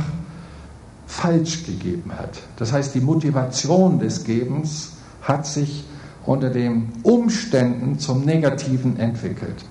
falsch 1.06 1.64
gegeben 1.64 2.12
hat. 2.18 2.40
Das 2.56 2.72
heißt, 2.72 2.94
die 2.94 3.00
Motivation 3.00 3.98
des 3.98 4.24
Gebens 4.24 4.94
hat 5.20 5.46
sich 5.46 5.84
unter 6.24 6.50
den 6.50 6.88
Umständen 7.02 7.98
zum 7.98 8.24
Negativen 8.24 8.98
entwickelt. 8.98 9.64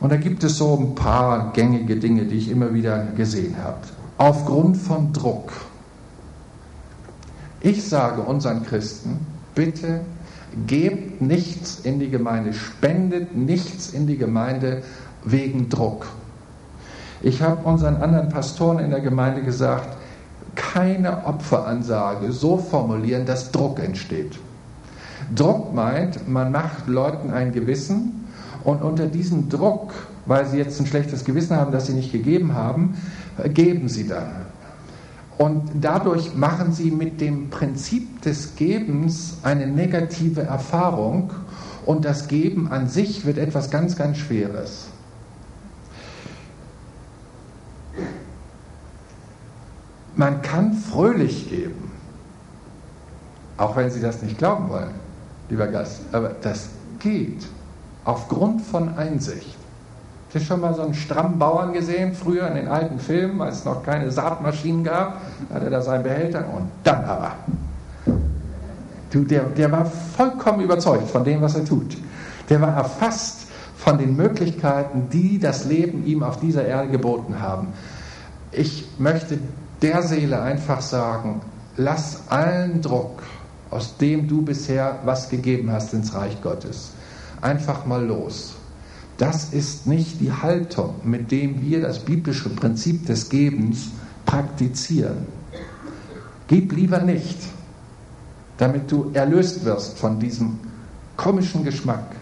Und 0.00 0.10
da 0.10 0.16
gibt 0.16 0.42
es 0.42 0.58
so 0.58 0.76
ein 0.78 0.94
paar 0.94 1.52
gängige 1.52 1.96
Dinge, 1.96 2.24
die 2.24 2.36
ich 2.36 2.50
immer 2.50 2.72
wieder 2.74 3.04
gesehen 3.16 3.56
habe 3.62 3.78
aufgrund 4.18 4.76
von 4.76 5.12
Druck. 5.12 5.52
Ich 7.60 7.88
sage 7.88 8.20
unseren 8.22 8.64
Christen, 8.64 9.18
bitte 9.54 10.00
gebt 10.66 11.20
nichts 11.20 11.80
in 11.80 11.98
die 11.98 12.10
Gemeinde, 12.10 12.52
spendet 12.52 13.36
nichts 13.36 13.90
in 13.90 14.06
die 14.06 14.18
Gemeinde 14.18 14.82
wegen 15.24 15.68
Druck. 15.68 16.06
Ich 17.22 17.42
habe 17.42 17.66
unseren 17.66 17.96
anderen 17.96 18.28
Pastoren 18.28 18.78
in 18.80 18.90
der 18.90 19.00
Gemeinde 19.00 19.42
gesagt, 19.42 19.96
keine 20.54 21.26
Opferansage 21.26 22.32
so 22.32 22.58
formulieren, 22.58 23.26
dass 23.26 23.50
Druck 23.50 23.80
entsteht. 23.80 24.38
Druck 25.34 25.74
meint, 25.74 26.28
man 26.28 26.52
macht 26.52 26.86
Leuten 26.86 27.30
ein 27.30 27.52
Gewissen 27.52 28.26
und 28.62 28.82
unter 28.82 29.06
diesem 29.06 29.48
Druck, 29.48 29.92
weil 30.26 30.46
sie 30.46 30.58
jetzt 30.58 30.80
ein 30.80 30.86
schlechtes 30.86 31.24
Gewissen 31.24 31.56
haben, 31.56 31.72
das 31.72 31.86
sie 31.86 31.94
nicht 31.94 32.12
gegeben 32.12 32.54
haben, 32.54 32.96
geben 33.52 33.88
sie 33.88 34.06
dann. 34.06 34.46
Und 35.36 35.68
dadurch 35.80 36.34
machen 36.34 36.72
sie 36.72 36.90
mit 36.90 37.20
dem 37.20 37.50
Prinzip 37.50 38.22
des 38.22 38.54
Gebens 38.54 39.38
eine 39.42 39.66
negative 39.66 40.42
Erfahrung 40.42 41.32
und 41.86 42.04
das 42.04 42.28
Geben 42.28 42.70
an 42.70 42.88
sich 42.88 43.26
wird 43.26 43.38
etwas 43.38 43.70
ganz, 43.70 43.96
ganz 43.96 44.18
Schweres. 44.18 44.88
Man 50.16 50.42
kann 50.42 50.74
fröhlich 50.74 51.50
geben, 51.50 51.90
auch 53.56 53.74
wenn 53.74 53.90
Sie 53.90 54.00
das 54.00 54.22
nicht 54.22 54.38
glauben 54.38 54.68
wollen, 54.68 54.94
lieber 55.50 55.66
Gast, 55.66 56.02
aber 56.12 56.28
das 56.40 56.68
geht 57.00 57.44
aufgrund 58.04 58.62
von 58.62 58.96
Einsicht. 58.96 59.56
Hast 60.34 60.42
du 60.42 60.46
schon 60.48 60.62
mal 60.62 60.74
so 60.74 60.82
einen 60.82 60.94
strammen 60.94 61.38
Bauern 61.38 61.72
gesehen, 61.72 62.12
früher 62.12 62.48
in 62.48 62.56
den 62.56 62.66
alten 62.66 62.98
Filmen, 62.98 63.40
als 63.40 63.58
es 63.58 63.64
noch 63.64 63.84
keine 63.84 64.10
Saatmaschinen 64.10 64.82
gab? 64.82 65.20
Hat 65.52 65.62
er 65.62 65.70
da 65.70 65.80
seinen 65.80 66.02
Behälter 66.02 66.40
und 66.40 66.68
dann 66.82 67.04
aber. 67.04 67.36
Du, 69.12 69.22
der, 69.22 69.44
der 69.44 69.70
war 69.70 69.86
vollkommen 69.86 70.60
überzeugt 70.60 71.08
von 71.08 71.22
dem, 71.22 71.40
was 71.40 71.54
er 71.54 71.64
tut. 71.64 71.96
Der 72.48 72.60
war 72.60 72.76
erfasst 72.76 73.46
von 73.76 73.96
den 73.96 74.16
Möglichkeiten, 74.16 75.08
die 75.08 75.38
das 75.38 75.66
Leben 75.66 76.04
ihm 76.04 76.24
auf 76.24 76.40
dieser 76.40 76.66
Erde 76.66 76.88
geboten 76.88 77.40
haben. 77.40 77.68
Ich 78.50 78.88
möchte 78.98 79.38
der 79.82 80.02
Seele 80.02 80.42
einfach 80.42 80.80
sagen, 80.80 81.42
lass 81.76 82.24
allen 82.26 82.82
Druck, 82.82 83.22
aus 83.70 83.98
dem 83.98 84.26
du 84.26 84.42
bisher 84.42 84.98
was 85.04 85.28
gegeben 85.28 85.70
hast 85.70 85.94
ins 85.94 86.12
Reich 86.12 86.42
Gottes, 86.42 86.90
einfach 87.40 87.86
mal 87.86 88.04
los 88.04 88.56
Das 89.18 89.52
ist 89.52 89.86
nicht 89.86 90.20
die 90.20 90.32
Haltung, 90.32 90.94
mit 91.04 91.30
dem 91.30 91.62
wir 91.62 91.80
das 91.80 92.00
biblische 92.00 92.48
Prinzip 92.48 93.06
des 93.06 93.28
Gebens 93.28 93.90
praktizieren. 94.26 95.26
Gib 96.48 96.72
lieber 96.72 96.98
nicht, 96.98 97.38
damit 98.58 98.90
du 98.90 99.10
erlöst 99.14 99.64
wirst 99.64 99.98
von 99.98 100.18
diesem 100.18 100.58
komischen 101.16 101.64
Geschmack. 101.64 102.16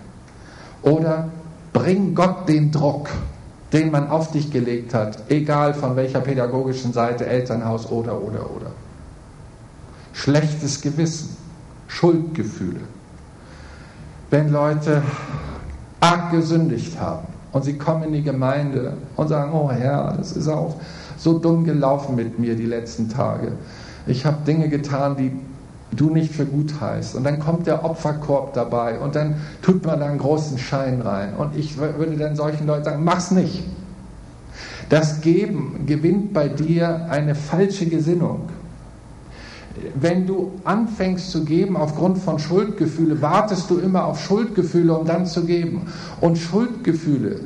Oder 0.83 1.31
bring 1.73 2.15
Gott 2.15 2.49
den 2.49 2.71
Druck, 2.71 3.09
den 3.73 3.91
man 3.91 4.09
auf 4.09 4.31
dich 4.31 4.51
gelegt 4.51 4.93
hat, 4.93 5.31
egal 5.31 5.73
von 5.73 5.97
welcher 5.97 6.21
pädagogischen 6.21 6.93
Seite, 6.93 7.27
Elternhaus 7.27 7.91
oder, 7.91 8.21
oder, 8.21 8.51
oder. 8.55 8.71
Schlechtes 10.13 10.83
Gewissen, 10.83 11.37
Schuldgefühle. 11.89 12.81
Wenn 14.29 14.51
Leute 14.51 15.03
arg 16.03 16.33
gesündigt 16.33 17.01
haben 17.01 17.29
und 17.53 17.65
sie 17.65 17.79
kommen 17.79 18.03
in 18.05 18.13
die 18.13 18.23
Gemeinde 18.23 18.95
und 19.17 19.29
sagen, 19.29 19.53
oh 19.53 19.71
Herr, 19.71 20.15
das 20.19 20.33
ist 20.33 20.49
auch 20.49 20.77
so 21.17 21.39
dumm 21.39 21.65
gelaufen 21.65 22.17
mit 22.17 22.39
mir 22.39 22.57
die 22.57 22.67
letzten 22.67 23.09
Tage. 23.09 23.53
Ich 24.07 24.27
habe 24.27 24.39
Dinge 24.45 24.69
getan, 24.69 25.17
die 25.17 25.33
du 25.97 26.11
nicht 26.11 26.35
für 26.35 26.47
gut 26.47 26.81
heißt. 26.81 27.15
Und 27.15 27.25
dann 27.25 27.39
kommt 27.39 27.67
der 27.67 27.85
Opferkorb 27.85 28.55
dabei 28.55 28.99
und 28.99 29.15
dann 29.15 29.37
tut 29.61 29.85
man 29.87 30.01
da 30.01 30.07
einen 30.07 30.19
großen 30.19 30.59
Schein 30.59 31.01
rein. 31.03 31.35
Und 31.37 31.57
ich 31.57 31.77
würde 31.79 32.17
dann 32.17 32.35
solchen 32.35 32.67
Leuten 32.67 32.85
sagen, 32.85 33.05
mach's 33.05 33.31
nicht. 33.31 33.63
Das 34.89 35.21
Geben 35.21 35.85
gewinnt 35.87 36.33
bei 36.33 36.49
dir 36.49 37.07
eine 37.11 37.35
falsche 37.35 37.87
Gesinnung. 37.87 38.49
Wenn 39.95 40.27
du 40.27 40.53
anfängst 40.65 41.31
zu 41.31 41.45
geben 41.45 41.77
aufgrund 41.77 42.19
von 42.19 42.39
Schuldgefühle, 42.39 43.23
wartest 43.23 43.71
du 43.71 43.79
immer 43.79 44.05
auf 44.05 44.23
Schuldgefühle, 44.23 44.97
um 44.97 45.07
dann 45.07 45.27
zu 45.27 45.45
geben. 45.45 45.87
Und 46.21 46.39
Schuldgefühle, 46.39 47.41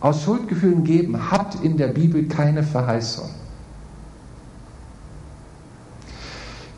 aus 0.00 0.22
Schuldgefühlen 0.22 0.84
geben, 0.84 1.30
hat 1.30 1.56
in 1.62 1.76
der 1.76 1.88
Bibel 1.88 2.26
keine 2.28 2.62
Verheißung. 2.62 3.28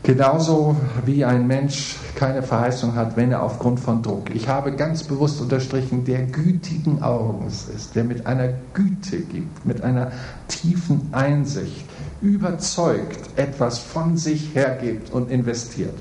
Genauso 0.07 0.77
wie 1.05 1.25
ein 1.25 1.47
Mensch 1.47 1.97
keine 2.15 2.41
Verheißung 2.41 2.95
hat, 2.95 3.17
wenn 3.17 3.29
er 3.33 3.43
aufgrund 3.43 3.81
von 3.81 4.01
Druck, 4.01 4.33
ich 4.33 4.47
habe 4.47 4.71
ganz 4.71 5.03
bewusst 5.03 5.41
unterstrichen, 5.41 6.05
der 6.05 6.23
gütigen 6.23 7.03
Augens 7.03 7.67
ist, 7.67 7.93
der 7.93 8.05
mit 8.05 8.25
einer 8.25 8.53
Güte 8.73 9.17
gibt, 9.19 9.65
mit 9.65 9.81
einer 9.81 10.13
tiefen 10.47 11.09
Einsicht, 11.11 11.85
überzeugt 12.21 13.37
etwas 13.37 13.79
von 13.79 14.17
sich 14.17 14.55
hergibt 14.55 15.11
und 15.11 15.31
investiert. 15.31 15.93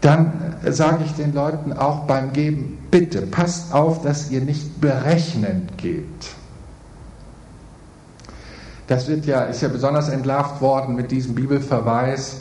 Dann 0.00 0.54
sage 0.68 1.04
ich 1.04 1.12
den 1.12 1.34
Leuten 1.34 1.72
auch 1.72 2.04
beim 2.04 2.32
Geben, 2.32 2.78
bitte 2.90 3.22
passt 3.22 3.72
auf, 3.72 4.02
dass 4.02 4.30
ihr 4.30 4.40
nicht 4.40 4.80
berechnend 4.80 5.78
gebt. 5.78 6.28
Das 8.86 9.08
wird 9.08 9.26
ja, 9.26 9.42
ist 9.42 9.62
ja 9.62 9.68
besonders 9.68 10.08
entlarvt 10.08 10.60
worden 10.60 10.94
mit 10.94 11.10
diesem 11.10 11.34
Bibelverweis, 11.34 12.36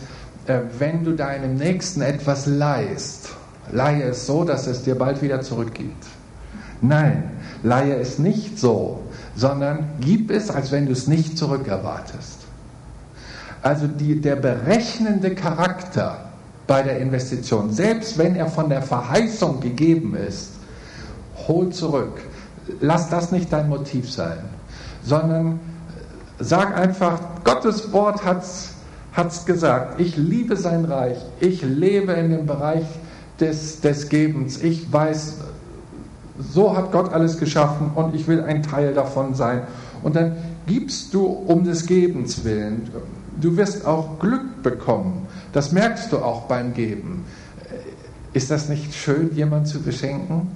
äh, 0.46 0.60
wenn 0.78 1.04
du 1.04 1.14
deinem 1.14 1.56
Nächsten 1.56 2.02
etwas 2.02 2.46
leihst, 2.46 3.30
leihe 3.72 4.04
es 4.04 4.28
so, 4.28 4.44
dass 4.44 4.68
es 4.68 4.84
dir 4.84 4.96
bald 4.96 5.24
wieder 5.24 5.42
zurückgibt. 5.42 6.06
Nein, 6.82 7.32
leihe 7.64 7.96
es 7.96 8.20
nicht 8.20 8.60
so, 8.60 9.02
sondern 9.36 9.90
gib 10.02 10.30
es, 10.30 10.52
als 10.52 10.72
wenn 10.72 10.86
du 10.86 10.92
es 10.92 11.08
nicht 11.08 11.38
zurückerwartest. 11.38 12.35
Also 13.66 13.88
die, 13.88 14.22
der 14.22 14.36
berechnende 14.36 15.34
Charakter 15.34 16.30
bei 16.68 16.84
der 16.84 17.00
Investition, 17.00 17.72
selbst 17.72 18.16
wenn 18.20 18.36
er 18.36 18.46
von 18.46 18.70
der 18.70 18.84
Verheißung 18.84 19.60
gegeben 19.60 20.16
ist, 20.16 20.52
hol 21.48 21.72
zurück. 21.72 22.22
Lass 22.80 23.10
das 23.10 23.32
nicht 23.32 23.52
dein 23.52 23.68
Motiv 23.68 24.12
sein, 24.12 24.38
sondern 25.04 25.60
sag 26.38 26.78
einfach, 26.78 27.20
Gottes 27.44 27.92
Wort 27.92 28.24
hat 28.24 28.44
es 28.44 28.70
hat 29.14 29.32
es 29.32 29.46
gesagt, 29.46 30.00
ich 30.00 30.16
liebe 30.16 30.58
sein 30.58 30.86
Reich, 30.86 31.18
ich 31.40 31.64
lebe 31.64 32.12
in 32.12 32.30
dem 32.30 32.46
Bereich 32.46 32.86
des, 33.40 33.82
des 33.82 34.10
Gebens, 34.10 34.62
ich 34.62 34.94
weiß, 34.94 35.38
so 36.38 36.78
hat 36.78 36.92
Gott 36.92 37.12
alles 37.14 37.40
geschaffen 37.40 37.92
und 37.96 38.14
ich 38.14 38.28
will 38.28 38.44
ein 38.44 38.62
Teil 38.62 38.94
davon 38.94 39.34
sein. 39.34 39.62
Und 40.04 40.16
dann 40.16 40.36
gibst 40.68 41.16
du 41.16 41.26
um 41.26 41.64
des 41.64 41.88
Gebens 41.88 42.44
willen. 42.44 42.92
Du 43.40 43.58
wirst 43.58 43.86
auch 43.86 44.20
Glück 44.20 44.64
bekommen. 44.64 45.28
Das 45.54 45.72
merkst 45.72 46.12
du 46.12 46.20
auch 46.20 46.44
beim 46.44 46.74
Geben. 46.74 47.26
Ist 48.34 48.52
das 48.52 48.70
nicht 48.70 48.94
schön, 48.94 49.34
jemand 49.34 49.68
zu 49.68 49.82
beschenken? 49.82 50.52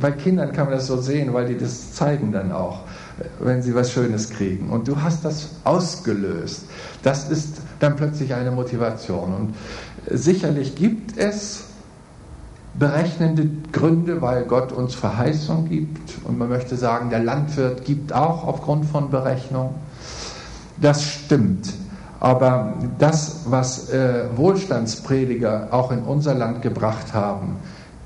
Bei 0.00 0.12
Kindern 0.12 0.52
kann 0.52 0.66
man 0.66 0.74
das 0.74 0.86
so 0.86 1.00
sehen, 1.00 1.34
weil 1.34 1.48
die 1.48 1.58
das 1.58 1.92
zeigen 1.92 2.30
dann 2.32 2.52
auch 2.52 2.80
wenn 3.40 3.62
sie 3.62 3.74
was 3.74 3.92
Schönes 3.92 4.30
kriegen. 4.30 4.70
Und 4.70 4.88
du 4.88 5.00
hast 5.00 5.24
das 5.24 5.50
ausgelöst. 5.64 6.64
Das 7.02 7.30
ist 7.30 7.60
dann 7.80 7.96
plötzlich 7.96 8.34
eine 8.34 8.50
Motivation. 8.50 9.34
Und 9.34 9.54
sicherlich 10.10 10.74
gibt 10.74 11.16
es 11.16 11.64
berechnende 12.78 13.48
Gründe, 13.72 14.22
weil 14.22 14.44
Gott 14.44 14.72
uns 14.72 14.94
Verheißung 14.94 15.68
gibt. 15.68 16.14
Und 16.24 16.38
man 16.38 16.48
möchte 16.48 16.76
sagen, 16.76 17.10
der 17.10 17.22
Landwirt 17.22 17.84
gibt 17.84 18.12
auch 18.12 18.46
aufgrund 18.46 18.86
von 18.86 19.10
Berechnung. 19.10 19.74
Das 20.80 21.02
stimmt. 21.02 21.72
Aber 22.20 22.74
das, 22.98 23.42
was 23.46 23.90
äh, 23.90 24.24
Wohlstandsprediger 24.34 25.68
auch 25.70 25.92
in 25.92 26.00
unser 26.00 26.34
Land 26.34 26.62
gebracht 26.62 27.14
haben, 27.14 27.56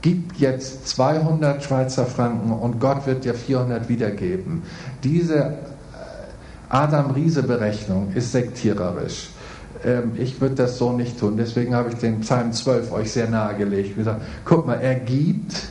gib 0.03 0.35
jetzt 0.39 0.86
200 0.89 1.62
Schweizer 1.62 2.05
Franken 2.05 2.53
und 2.53 2.78
Gott 2.78 3.07
wird 3.07 3.24
dir 3.24 3.35
400 3.35 3.89
wiedergeben. 3.89 4.62
Diese 5.03 5.36
äh, 5.36 5.53
Adam-Riese-Berechnung 6.69 8.12
ist 8.15 8.32
sektiererisch. 8.32 9.31
Ähm, 9.85 10.12
ich 10.16 10.40
würde 10.40 10.57
das 10.57 10.77
so 10.77 10.93
nicht 10.93 11.19
tun. 11.19 11.36
Deswegen 11.39 11.74
habe 11.74 11.89
ich 11.89 11.94
den 11.97 12.20
Psalm 12.20 12.53
12 12.53 12.93
euch 12.93 13.12
sehr 13.12 13.31
nahegelegt. 13.31 13.97
Gesagt, 13.97 14.20
guck 14.44 14.66
mal, 14.66 14.74
er 14.74 14.97
gibt 14.97 15.69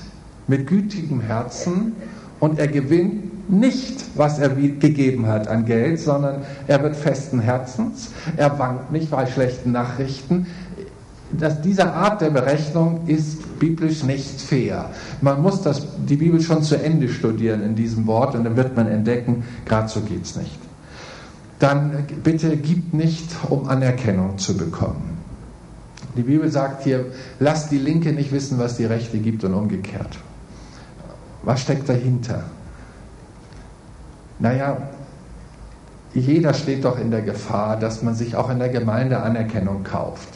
mit 0.48 0.66
gütigem 0.66 1.22
Herzen 1.22 1.94
und 2.40 2.58
er 2.58 2.68
gewinnt 2.68 3.31
nicht, 3.52 4.06
was 4.16 4.40
er 4.40 4.50
gegeben 4.50 5.28
hat 5.28 5.48
an 5.48 5.66
Geld, 5.66 6.00
sondern 6.00 6.42
er 6.68 6.82
wird 6.82 6.96
festen 6.96 7.40
Herzens, 7.40 8.12
er 8.38 8.58
wankt 8.58 8.92
nicht 8.92 9.12
bei 9.12 9.26
schlechten 9.28 9.72
Nachrichten, 9.74 10.48
dass 11.38 11.62
diese 11.62 11.94
Art 11.94 12.22
der 12.22 12.30
Berechnung 12.30 13.08
ist 13.08 13.60
biblisch 13.60 14.04
nicht 14.04 14.42
fair. 14.42 14.90
Man 15.22 15.42
muss 15.42 15.62
das, 15.62 15.86
die 15.98 16.18
Bibel 16.18 16.42
schon 16.42 16.64
zu 16.64 16.76
Ende 16.82 17.10
studieren 17.10 17.62
in 17.64 17.76
diesem 17.76 18.08
Wort 18.08 18.36
und 18.36 18.44
dann 18.44 18.58
wird 18.58 18.76
man 18.76 18.88
entdecken, 18.88 19.44
gerade 19.66 19.88
so 19.88 20.02
geht 20.02 20.26
es 20.26 20.36
nicht. 20.36 20.60
Dann 21.60 22.06
bitte 22.24 22.58
gib 22.58 22.94
nicht, 22.94 23.30
um 23.50 23.68
Anerkennung 23.70 24.38
zu 24.38 24.58
bekommen. 24.58 25.20
Die 26.18 26.24
Bibel 26.24 26.50
sagt 26.52 26.84
hier, 26.84 27.06
lass 27.40 27.70
die 27.70 27.78
Linke 27.78 28.12
nicht 28.12 28.32
wissen, 28.32 28.58
was 28.58 28.78
die 28.78 28.86
Rechte 28.86 29.20
gibt 29.20 29.44
und 29.44 29.54
umgekehrt. 29.54 30.18
Was 31.44 31.62
steckt 31.62 31.88
dahinter? 31.88 32.44
Naja, 34.42 34.78
jeder 36.14 36.54
steht 36.54 36.84
doch 36.84 37.00
in 37.00 37.12
der 37.12 37.22
Gefahr, 37.22 37.78
dass 37.78 38.02
man 38.02 38.16
sich 38.16 38.36
auch 38.36 38.50
in 38.50 38.60
der 38.60 38.70
Gemeinde 38.70 39.22
Anerkennung 39.22 39.84
kauft. 39.84 40.28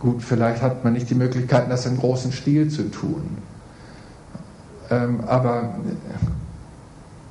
Gut, 0.00 0.22
vielleicht 0.22 0.62
hat 0.62 0.84
man 0.84 0.94
nicht 0.94 1.08
die 1.10 1.14
Möglichkeit, 1.14 1.70
das 1.70 1.86
im 1.86 1.98
großen 1.98 2.32
Stil 2.32 2.68
zu 2.70 2.90
tun. 2.90 3.38
Ähm, 4.90 5.20
aber 5.26 5.74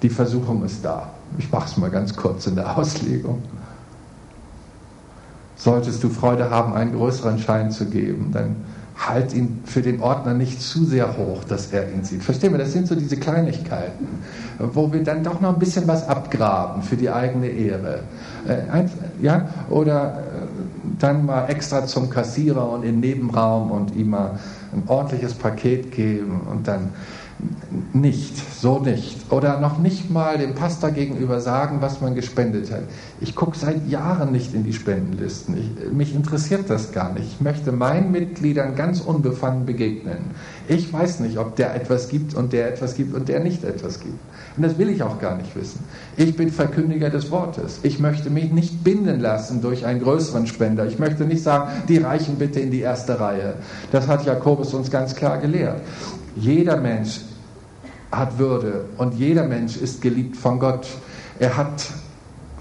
die 0.01 0.09
Versuchung 0.09 0.63
ist 0.63 0.85
da. 0.85 1.09
Ich 1.37 1.51
mache 1.51 1.65
es 1.65 1.77
mal 1.77 1.89
ganz 1.89 2.15
kurz 2.15 2.47
in 2.47 2.55
der 2.55 2.77
Auslegung. 2.77 3.41
Solltest 5.55 6.03
du 6.03 6.09
Freude 6.09 6.49
haben, 6.49 6.73
einen 6.73 6.93
größeren 6.93 7.39
Schein 7.39 7.71
zu 7.71 7.85
geben, 7.85 8.29
dann 8.31 8.57
halt 8.97 9.33
ihn 9.33 9.61
für 9.65 9.81
den 9.81 10.01
Ordner 10.01 10.33
nicht 10.33 10.61
zu 10.61 10.85
sehr 10.85 11.17
hoch, 11.17 11.43
dass 11.43 11.71
er 11.73 11.91
ihn 11.91 12.03
sieht. 12.03 12.23
Verstehen 12.23 12.53
wir, 12.53 12.57
das 12.57 12.71
sind 12.71 12.87
so 12.87 12.95
diese 12.95 13.17
Kleinigkeiten, 13.17 14.07
wo 14.57 14.91
wir 14.91 15.03
dann 15.03 15.23
doch 15.23 15.41
noch 15.41 15.53
ein 15.53 15.59
bisschen 15.59 15.87
was 15.87 16.07
abgraben 16.07 16.81
für 16.81 16.95
die 16.95 17.09
eigene 17.09 17.47
Ehre. 17.47 17.99
Äh, 18.47 18.85
ja, 19.21 19.49
oder 19.69 20.13
äh, 20.13 20.47
dann 20.99 21.25
mal 21.25 21.47
extra 21.47 21.85
zum 21.85 22.09
Kassierer 22.09 22.69
und 22.69 22.83
den 22.83 23.01
Nebenraum 23.01 23.71
und 23.71 23.95
ihm 23.95 24.11
mal 24.11 24.39
ein 24.73 24.83
ordentliches 24.87 25.33
Paket 25.33 25.91
geben 25.91 26.41
und 26.49 26.67
dann 26.67 26.89
nicht, 27.93 28.37
so 28.37 28.79
nicht. 28.79 29.31
Oder 29.31 29.59
noch 29.59 29.79
nicht 29.79 30.09
mal 30.09 30.37
dem 30.37 30.55
Pastor 30.55 30.91
gegenüber 30.91 31.41
sagen, 31.41 31.77
was 31.81 31.99
man 31.99 32.15
gespendet 32.15 32.71
hat. 32.71 32.83
Ich 33.19 33.35
gucke 33.35 33.57
seit 33.57 33.87
Jahren 33.87 34.31
nicht 34.31 34.53
in 34.53 34.63
die 34.63 34.73
Spendenlisten. 34.73 35.57
Ich, 35.57 35.91
mich 35.91 36.15
interessiert 36.15 36.69
das 36.69 36.91
gar 36.91 37.13
nicht. 37.13 37.25
Ich 37.33 37.41
möchte 37.41 37.71
meinen 37.71 38.11
Mitgliedern 38.11 38.75
ganz 38.75 39.01
unbefangen 39.01 39.65
begegnen. 39.65 40.17
Ich 40.67 40.91
weiß 40.91 41.19
nicht, 41.21 41.37
ob 41.37 41.55
der 41.55 41.75
etwas 41.75 42.09
gibt 42.09 42.33
und 42.33 42.53
der 42.53 42.69
etwas 42.71 42.95
gibt 42.95 43.13
und 43.13 43.27
der 43.27 43.41
nicht 43.41 43.63
etwas 43.63 43.99
gibt. 43.99 44.19
Und 44.55 44.63
das 44.63 44.77
will 44.77 44.89
ich 44.89 45.03
auch 45.03 45.19
gar 45.19 45.35
nicht 45.35 45.55
wissen. 45.55 45.83
Ich 46.15 46.35
bin 46.35 46.49
Verkündiger 46.51 47.09
des 47.09 47.31
Wortes. 47.31 47.79
Ich 47.83 47.99
möchte 47.99 48.29
mich 48.29 48.51
nicht 48.51 48.83
binden 48.83 49.19
lassen 49.19 49.61
durch 49.61 49.85
einen 49.85 50.01
größeren 50.01 50.47
Spender. 50.47 50.85
Ich 50.85 50.99
möchte 50.99 51.25
nicht 51.25 51.43
sagen, 51.43 51.71
die 51.89 51.97
Reichen 51.97 52.35
bitte 52.37 52.59
in 52.59 52.71
die 52.71 52.81
erste 52.81 53.19
Reihe. 53.19 53.55
Das 53.91 54.07
hat 54.07 54.25
Jakobus 54.25 54.73
uns 54.73 54.89
ganz 54.89 55.15
klar 55.15 55.37
gelehrt. 55.39 55.81
Jeder 56.35 56.77
Mensch 56.77 57.21
hat 58.11 58.37
Würde 58.37 58.85
und 58.97 59.13
jeder 59.15 59.43
Mensch 59.43 59.77
ist 59.77 60.01
geliebt 60.01 60.37
von 60.37 60.59
Gott. 60.59 60.87
Er 61.39 61.57
hat 61.57 61.87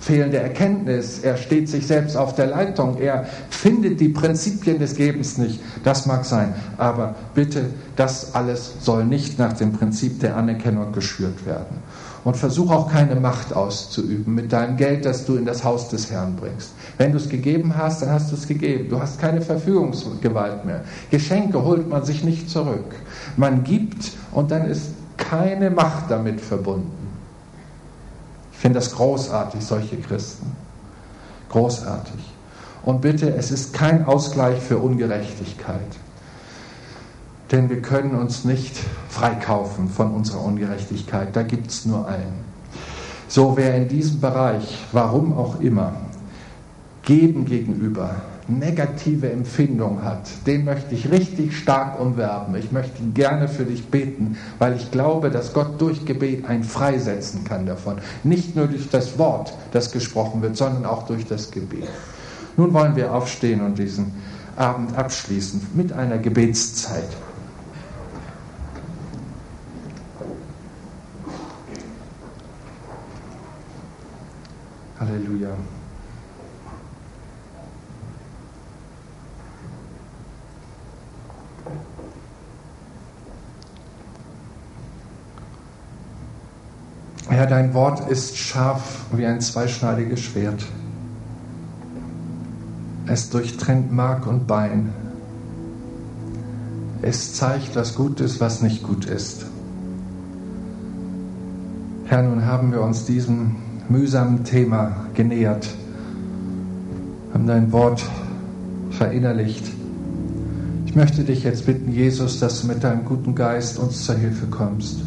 fehlende 0.04 0.38
Erkenntnis, 0.38 1.20
er 1.20 1.36
steht 1.36 1.68
sich 1.68 1.86
selbst 1.86 2.16
auf 2.16 2.34
der 2.34 2.46
Leitung, 2.46 2.98
er 2.98 3.24
findet 3.48 4.00
die 4.00 4.10
Prinzipien 4.10 4.78
des 4.78 4.96
Gebens 4.96 5.38
nicht. 5.38 5.60
Das 5.82 6.04
mag 6.04 6.26
sein, 6.26 6.54
aber 6.76 7.14
bitte, 7.34 7.70
das 7.96 8.34
alles 8.34 8.74
soll 8.80 9.06
nicht 9.06 9.38
nach 9.38 9.54
dem 9.54 9.72
Prinzip 9.72 10.20
der 10.20 10.36
Anerkennung 10.36 10.92
geschürt 10.92 11.46
werden. 11.46 11.78
Und 12.24 12.38
versuch 12.38 12.70
auch 12.70 12.90
keine 12.90 13.16
Macht 13.16 13.52
auszuüben 13.54 14.34
mit 14.34 14.50
deinem 14.50 14.78
Geld, 14.78 15.04
das 15.04 15.26
du 15.26 15.36
in 15.36 15.44
das 15.44 15.62
Haus 15.62 15.90
des 15.90 16.10
Herrn 16.10 16.36
bringst. 16.36 16.72
Wenn 16.96 17.12
du 17.12 17.18
es 17.18 17.28
gegeben 17.28 17.76
hast, 17.76 18.00
dann 18.00 18.10
hast 18.10 18.30
du 18.30 18.36
es 18.36 18.48
gegeben. 18.48 18.88
Du 18.88 18.98
hast 18.98 19.20
keine 19.20 19.42
Verfügungsgewalt 19.42 20.64
mehr. 20.64 20.84
Geschenke 21.10 21.62
holt 21.62 21.88
man 21.88 22.02
sich 22.04 22.24
nicht 22.24 22.48
zurück. 22.48 22.94
Man 23.36 23.62
gibt 23.62 24.12
und 24.32 24.50
dann 24.50 24.64
ist 24.64 24.92
keine 25.18 25.70
Macht 25.70 26.10
damit 26.10 26.40
verbunden. 26.40 26.90
Ich 28.52 28.58
finde 28.58 28.78
das 28.78 28.94
großartig, 28.94 29.62
solche 29.62 29.98
Christen. 29.98 30.50
Großartig. 31.50 32.32
Und 32.84 33.02
bitte, 33.02 33.34
es 33.34 33.50
ist 33.50 33.74
kein 33.74 34.06
Ausgleich 34.06 34.60
für 34.60 34.78
Ungerechtigkeit. 34.78 35.80
Denn 37.52 37.68
wir 37.68 37.82
können 37.82 38.14
uns 38.14 38.44
nicht 38.44 38.76
freikaufen 39.08 39.88
von 39.88 40.12
unserer 40.12 40.42
Ungerechtigkeit. 40.42 41.28
Da 41.34 41.42
gibt 41.42 41.70
es 41.70 41.84
nur 41.84 42.08
einen. 42.08 42.44
So, 43.28 43.56
wer 43.56 43.76
in 43.76 43.88
diesem 43.88 44.20
Bereich, 44.20 44.78
warum 44.92 45.36
auch 45.36 45.60
immer, 45.60 45.92
Geben 47.02 47.44
gegenüber 47.44 48.16
negative 48.48 49.30
Empfindung 49.30 50.02
hat, 50.02 50.28
den 50.46 50.64
möchte 50.64 50.94
ich 50.94 51.10
richtig 51.10 51.56
stark 51.56 51.98
umwerben. 51.98 52.54
Ich 52.56 52.72
möchte 52.72 53.02
gerne 53.14 53.48
für 53.48 53.64
dich 53.64 53.86
beten, 53.86 54.36
weil 54.58 54.76
ich 54.76 54.90
glaube, 54.90 55.30
dass 55.30 55.52
Gott 55.52 55.80
durch 55.80 56.04
Gebet 56.04 56.44
ein 56.46 56.62
freisetzen 56.64 57.44
kann 57.44 57.66
davon. 57.66 57.96
Nicht 58.22 58.56
nur 58.56 58.66
durch 58.66 58.90
das 58.90 59.18
Wort, 59.18 59.54
das 59.72 59.92
gesprochen 59.92 60.42
wird, 60.42 60.56
sondern 60.56 60.84
auch 60.84 61.06
durch 61.06 61.26
das 61.26 61.50
Gebet. 61.50 61.88
Nun 62.56 62.72
wollen 62.72 62.96
wir 62.96 63.12
aufstehen 63.12 63.62
und 63.62 63.78
diesen 63.78 64.12
Abend 64.56 64.96
abschließen 64.96 65.68
mit 65.74 65.92
einer 65.92 66.18
Gebetszeit. 66.18 67.08
Halleluja. 75.06 75.50
Herr, 87.28 87.46
dein 87.46 87.74
Wort 87.74 88.08
ist 88.08 88.36
scharf 88.36 89.06
wie 89.12 89.26
ein 89.26 89.40
zweischneidiges 89.40 90.20
Schwert. 90.20 90.64
Es 93.06 93.30
durchtrennt 93.30 93.92
Mark 93.92 94.26
und 94.26 94.46
Bein. 94.46 94.92
Es 97.02 97.34
zeigt, 97.34 97.76
was 97.76 97.94
gut 97.94 98.20
ist, 98.20 98.40
was 98.40 98.62
nicht 98.62 98.82
gut 98.82 99.04
ist. 99.04 99.46
Herr, 102.06 102.22
nun 102.22 102.46
haben 102.46 102.72
wir 102.72 102.80
uns 102.80 103.04
diesem 103.04 103.56
mühsamen 103.88 104.44
Thema 104.44 105.06
genähert, 105.14 105.68
haben 107.32 107.46
dein 107.46 107.72
Wort 107.72 108.04
verinnerlicht. 108.90 109.64
Ich 110.86 110.94
möchte 110.94 111.24
dich 111.24 111.42
jetzt 111.42 111.66
bitten, 111.66 111.92
Jesus, 111.92 112.38
dass 112.38 112.62
du 112.62 112.68
mit 112.68 112.84
deinem 112.84 113.04
guten 113.04 113.34
Geist 113.34 113.78
uns 113.78 114.04
zur 114.04 114.14
Hilfe 114.14 114.46
kommst. 114.46 115.00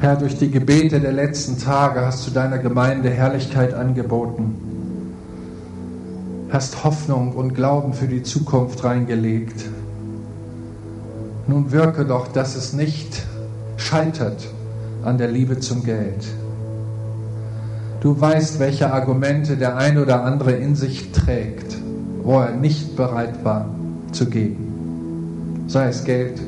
Herr, 0.00 0.16
durch 0.16 0.36
die 0.36 0.50
Gebete 0.50 1.00
der 1.00 1.12
letzten 1.12 1.58
Tage 1.58 2.04
hast 2.04 2.26
du 2.26 2.32
deiner 2.32 2.58
Gemeinde 2.58 3.08
Herrlichkeit 3.08 3.72
angeboten, 3.72 4.56
hast 6.50 6.84
Hoffnung 6.84 7.32
und 7.32 7.54
Glauben 7.54 7.94
für 7.94 8.08
die 8.08 8.22
Zukunft 8.22 8.84
reingelegt. 8.84 9.64
Nun 11.46 11.72
wirke 11.72 12.04
doch, 12.04 12.28
dass 12.28 12.56
es 12.56 12.72
nicht 12.72 13.22
scheitert 13.76 14.48
an 15.04 15.18
der 15.18 15.28
Liebe 15.28 15.58
zum 15.58 15.84
Geld. 15.84 16.24
Du 18.00 18.20
weißt, 18.20 18.58
welche 18.58 18.92
Argumente 18.92 19.56
der 19.56 19.76
ein 19.76 19.98
oder 19.98 20.24
andere 20.24 20.52
in 20.52 20.74
sich 20.74 21.12
trägt, 21.12 21.76
wo 22.22 22.40
er 22.40 22.52
nicht 22.52 22.96
bereit 22.96 23.44
war 23.44 23.68
zu 24.10 24.26
geben. 24.26 25.64
Sei 25.68 25.88
es 25.88 26.04
Geld, 26.04 26.40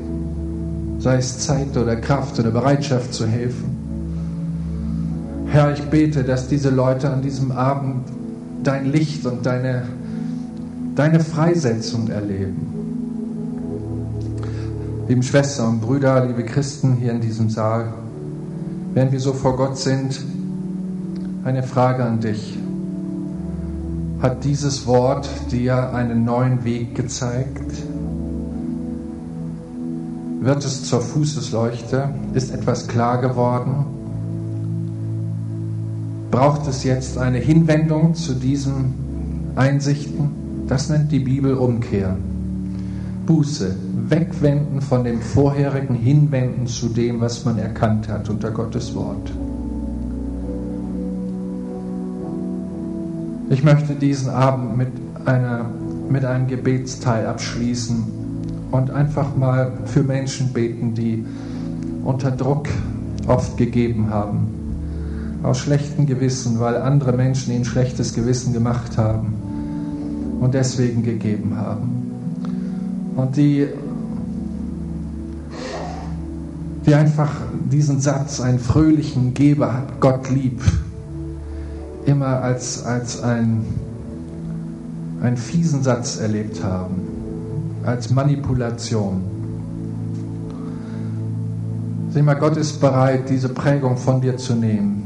sei 0.98 1.16
es 1.18 1.38
Zeit 1.38 1.76
oder 1.76 1.96
Kraft 1.96 2.38
oder 2.38 2.50
Bereitschaft 2.50 3.14
zu 3.14 3.26
helfen. 3.26 3.76
Herr, 5.46 5.72
ich 5.72 5.82
bete, 5.84 6.24
dass 6.24 6.48
diese 6.48 6.70
Leute 6.70 7.10
an 7.10 7.22
diesem 7.22 7.52
Abend 7.52 8.02
dein 8.64 8.90
Licht 8.90 9.24
und 9.24 9.46
deine, 9.46 9.84
deine 10.96 11.20
Freisetzung 11.20 12.08
erleben. 12.08 12.74
Liebe 15.06 15.22
Schwestern 15.22 15.68
und 15.74 15.80
Brüder, 15.82 16.26
liebe 16.26 16.44
Christen 16.44 16.96
hier 16.96 17.12
in 17.12 17.20
diesem 17.20 17.50
Saal, 17.50 17.92
während 18.94 19.12
wir 19.12 19.20
so 19.20 19.32
vor 19.32 19.56
Gott 19.56 19.76
sind, 19.76 20.24
eine 21.44 21.62
Frage 21.62 22.04
an 22.04 22.20
dich. 22.20 22.56
Hat 24.22 24.44
dieses 24.44 24.86
Wort 24.86 25.28
dir 25.50 25.92
einen 25.92 26.24
neuen 26.24 26.64
Weg 26.64 26.94
gezeigt? 26.94 27.84
wird 30.44 30.64
es 30.64 30.84
zur 30.84 31.00
Fußesleuchte? 31.00 32.10
Ist 32.34 32.52
etwas 32.52 32.86
klar 32.86 33.20
geworden? 33.20 33.86
Braucht 36.30 36.66
es 36.68 36.84
jetzt 36.84 37.16
eine 37.16 37.38
Hinwendung 37.38 38.14
zu 38.14 38.34
diesen 38.34 38.94
Einsichten? 39.56 40.64
Das 40.68 40.90
nennt 40.90 41.12
die 41.12 41.20
Bibel 41.20 41.54
Umkehr. 41.54 42.16
Buße, 43.26 43.74
wegwenden 44.08 44.80
von 44.80 45.04
dem 45.04 45.20
vorherigen, 45.20 45.94
hinwenden 45.94 46.66
zu 46.66 46.88
dem, 46.88 47.20
was 47.20 47.44
man 47.44 47.58
erkannt 47.58 48.08
hat 48.08 48.28
unter 48.28 48.50
Gottes 48.50 48.94
Wort. 48.94 49.32
Ich 53.50 53.62
möchte 53.62 53.94
diesen 53.94 54.30
Abend 54.30 54.76
mit, 54.76 54.88
einer, 55.24 55.66
mit 56.08 56.24
einem 56.24 56.46
Gebetsteil 56.46 57.26
abschließen, 57.26 58.24
und 58.74 58.90
einfach 58.90 59.36
mal 59.36 59.72
für 59.84 60.02
Menschen 60.02 60.52
beten, 60.52 60.94
die 60.94 61.24
unter 62.04 62.32
Druck 62.32 62.66
oft 63.28 63.56
gegeben 63.56 64.10
haben, 64.10 64.48
aus 65.44 65.58
schlechtem 65.58 66.06
Gewissen, 66.06 66.58
weil 66.58 66.76
andere 66.78 67.12
Menschen 67.12 67.54
ihnen 67.54 67.64
schlechtes 67.64 68.14
Gewissen 68.14 68.52
gemacht 68.52 68.98
haben 68.98 69.34
und 70.40 70.54
deswegen 70.54 71.04
gegeben 71.04 71.56
haben. 71.56 72.10
Und 73.14 73.36
die, 73.36 73.68
die 76.86 76.94
einfach 76.94 77.30
diesen 77.70 78.00
Satz, 78.00 78.40
einen 78.40 78.58
fröhlichen 78.58 79.34
Geber 79.34 79.72
hat 79.72 80.00
Gott 80.00 80.30
lieb, 80.30 80.60
immer 82.04 82.42
als, 82.42 82.84
als 82.84 83.22
ein, 83.22 83.64
einen 85.22 85.36
fiesen 85.36 85.82
Satz 85.82 86.18
erlebt 86.18 86.62
haben 86.62 87.14
als 87.84 88.10
Manipulation. 88.10 89.22
Sieh 92.10 92.22
mal, 92.22 92.34
Gott 92.34 92.56
ist 92.56 92.80
bereit, 92.80 93.28
diese 93.28 93.48
Prägung 93.48 93.96
von 93.96 94.20
dir 94.20 94.36
zu 94.36 94.54
nehmen. 94.54 95.02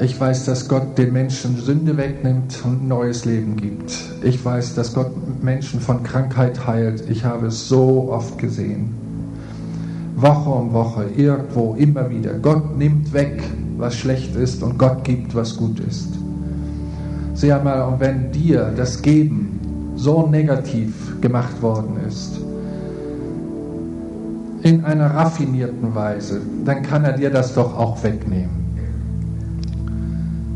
Ich 0.00 0.18
weiß, 0.20 0.44
dass 0.44 0.68
Gott 0.68 0.98
den 0.98 1.12
Menschen 1.12 1.56
Sünde 1.56 1.96
wegnimmt 1.96 2.60
und 2.64 2.82
ein 2.82 2.88
neues 2.88 3.24
Leben 3.24 3.56
gibt. 3.56 3.92
Ich 4.22 4.44
weiß, 4.44 4.74
dass 4.74 4.92
Gott 4.92 5.10
Menschen 5.42 5.80
von 5.80 6.02
Krankheit 6.02 6.66
heilt. 6.66 7.08
Ich 7.08 7.24
habe 7.24 7.46
es 7.46 7.68
so 7.68 8.10
oft 8.10 8.38
gesehen. 8.38 9.05
Woche 10.16 10.48
um 10.48 10.72
Woche, 10.72 11.04
irgendwo, 11.14 11.74
immer 11.74 12.08
wieder. 12.08 12.32
Gott 12.38 12.76
nimmt 12.78 13.12
weg, 13.12 13.42
was 13.76 13.94
schlecht 13.94 14.34
ist 14.34 14.62
und 14.62 14.78
Gott 14.78 15.04
gibt, 15.04 15.34
was 15.34 15.56
gut 15.56 15.78
ist. 15.80 16.08
Sieh 17.34 17.52
einmal, 17.52 17.82
und 17.82 18.00
wenn 18.00 18.32
dir 18.32 18.72
das 18.74 19.02
Geben 19.02 19.60
so 19.94 20.26
negativ 20.26 21.20
gemacht 21.20 21.60
worden 21.60 21.98
ist, 22.08 22.40
in 24.62 24.84
einer 24.86 25.14
raffinierten 25.14 25.94
Weise, 25.94 26.40
dann 26.64 26.82
kann 26.82 27.04
er 27.04 27.12
dir 27.12 27.28
das 27.28 27.54
doch 27.54 27.76
auch 27.78 28.02
wegnehmen. 28.02 28.66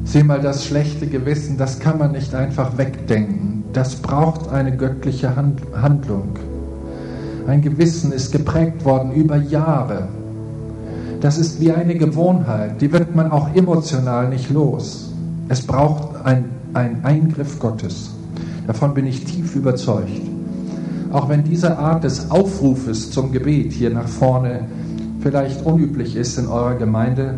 Sieh 0.04 0.22
mal, 0.22 0.40
das 0.40 0.64
schlechte 0.64 1.06
Gewissen, 1.06 1.58
das 1.58 1.78
kann 1.78 1.98
man 1.98 2.12
nicht 2.12 2.34
einfach 2.34 2.78
wegdenken. 2.78 3.62
Das 3.74 3.96
braucht 3.96 4.48
eine 4.48 4.74
göttliche 4.74 5.36
Handlung. 5.36 6.38
Ein 7.46 7.62
Gewissen 7.62 8.12
ist 8.12 8.32
geprägt 8.32 8.84
worden 8.84 9.12
über 9.12 9.36
Jahre. 9.36 10.08
Das 11.20 11.38
ist 11.38 11.60
wie 11.60 11.72
eine 11.72 11.96
Gewohnheit, 11.96 12.80
die 12.80 12.92
wird 12.92 13.14
man 13.14 13.30
auch 13.30 13.54
emotional 13.54 14.28
nicht 14.28 14.50
los. 14.50 15.12
Es 15.48 15.66
braucht 15.66 16.24
einen 16.24 17.00
Eingriff 17.02 17.58
Gottes. 17.58 18.10
Davon 18.66 18.94
bin 18.94 19.06
ich 19.06 19.24
tief 19.24 19.56
überzeugt. 19.56 20.20
auch 21.12 21.28
wenn 21.28 21.42
diese 21.42 21.76
Art 21.78 22.04
des 22.04 22.30
Aufrufes 22.30 23.10
zum 23.10 23.32
Gebet 23.32 23.72
hier 23.72 23.90
nach 23.90 24.06
vorne 24.06 24.60
vielleicht 25.20 25.66
unüblich 25.66 26.16
ist 26.16 26.38
in 26.38 26.46
eurer 26.46 26.76
Gemeinde, 26.76 27.34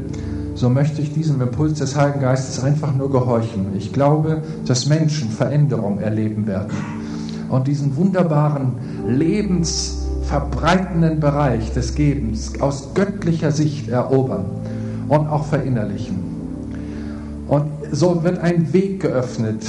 so 0.55 0.69
möchte 0.69 1.01
ich 1.01 1.15
diesem 1.15 1.41
Impuls 1.41 1.79
des 1.79 1.97
Heiligen 1.97 2.21
Geistes 2.21 2.63
einfach 2.63 2.95
nur 2.95 3.11
gehorchen. 3.11 3.69
Ich 3.77 3.93
glaube, 3.93 4.43
dass 4.67 4.87
Menschen 4.87 5.31
Veränderung 5.31 5.99
erleben 5.99 6.47
werden 6.47 7.02
und 7.53 7.69
diesen 7.69 7.97
wunderbaren 7.97 8.73
lebensverbreitenden 9.07 11.21
Bereich 11.21 11.73
des 11.73 11.95
Gebens 11.95 12.61
aus 12.61 12.95
göttlicher 12.95 13.53
Sicht 13.53 13.89
erobern 13.89 14.47
und 15.09 15.29
auch 15.29 15.45
verinnerlichen. 15.45 16.19
Und 17.47 17.67
so 17.91 18.25
wird 18.25 18.39
ein 18.39 18.73
Weg 18.73 19.01
geöffnet, 19.01 19.63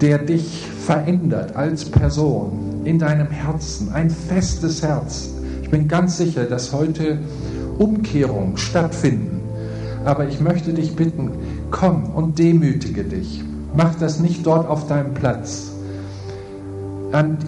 der 0.00 0.16
dich 0.18 0.66
verändert 0.86 1.54
als 1.54 1.84
Person 1.84 2.80
in 2.84 2.98
deinem 2.98 3.28
Herzen, 3.28 3.92
ein 3.92 4.08
festes 4.08 4.82
Herz. 4.82 5.28
Ich 5.62 5.68
bin 5.68 5.88
ganz 5.88 6.16
sicher, 6.16 6.44
dass 6.44 6.72
heute 6.72 7.18
Umkehrungen 7.78 8.56
stattfinden. 8.56 9.42
Aber 10.06 10.26
ich 10.28 10.40
möchte 10.40 10.72
dich 10.72 10.96
bitten, 10.96 11.32
komm 11.70 12.06
und 12.14 12.38
demütige 12.38 13.04
dich. 13.04 13.44
Mach 13.76 13.94
das 13.96 14.20
nicht 14.20 14.46
dort 14.46 14.66
auf 14.68 14.86
deinem 14.86 15.12
Platz. 15.12 15.75
Und 17.12 17.38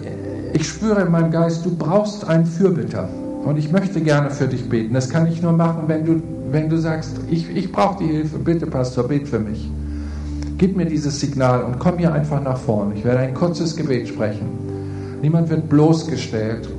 ich 0.53 0.67
spüre 0.67 1.01
in 1.01 1.11
meinem 1.11 1.31
Geist, 1.31 1.65
du 1.65 1.75
brauchst 1.75 2.27
einen 2.27 2.45
Fürbitter. 2.45 3.07
Und 3.45 3.57
ich 3.57 3.71
möchte 3.71 4.01
gerne 4.01 4.29
für 4.29 4.47
dich 4.47 4.67
beten. 4.67 4.93
Das 4.93 5.09
kann 5.09 5.27
ich 5.27 5.41
nur 5.41 5.53
machen, 5.53 5.83
wenn 5.87 6.05
du, 6.05 6.21
wenn 6.51 6.69
du 6.69 6.77
sagst, 6.77 7.19
ich, 7.29 7.49
ich 7.55 7.71
brauche 7.71 8.03
die 8.03 8.11
Hilfe. 8.11 8.37
Bitte, 8.37 8.67
Pastor, 8.67 9.07
bet 9.07 9.27
für 9.27 9.39
mich. 9.39 9.69
Gib 10.57 10.75
mir 10.75 10.85
dieses 10.85 11.19
Signal 11.19 11.63
und 11.63 11.79
komm 11.79 11.99
hier 11.99 12.13
einfach 12.13 12.43
nach 12.43 12.57
vorne. 12.57 12.95
Ich 12.95 13.05
werde 13.05 13.19
ein 13.19 13.33
kurzes 13.33 13.75
Gebet 13.75 14.09
sprechen. 14.09 14.45
Niemand 15.21 15.49
wird 15.49 15.69
bloßgestellt. 15.69 16.69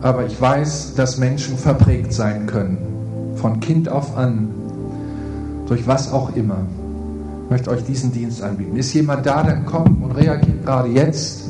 Aber 0.00 0.24
ich 0.24 0.40
weiß, 0.40 0.94
dass 0.94 1.18
Menschen 1.18 1.58
verprägt 1.58 2.12
sein 2.12 2.46
können. 2.46 2.78
Von 3.36 3.60
Kind 3.60 3.88
auf 3.88 4.16
an. 4.16 4.48
Durch 5.66 5.86
was 5.86 6.10
auch 6.10 6.34
immer. 6.36 6.64
Möchte 7.48 7.70
euch 7.70 7.84
diesen 7.84 8.12
Dienst 8.12 8.42
anbieten. 8.42 8.76
Ist 8.76 8.92
jemand 8.94 9.24
da, 9.24 9.42
dann 9.42 9.64
kommt 9.66 10.02
und 10.02 10.12
reagiert 10.12 10.64
gerade 10.64 10.88
jetzt. 10.88 11.44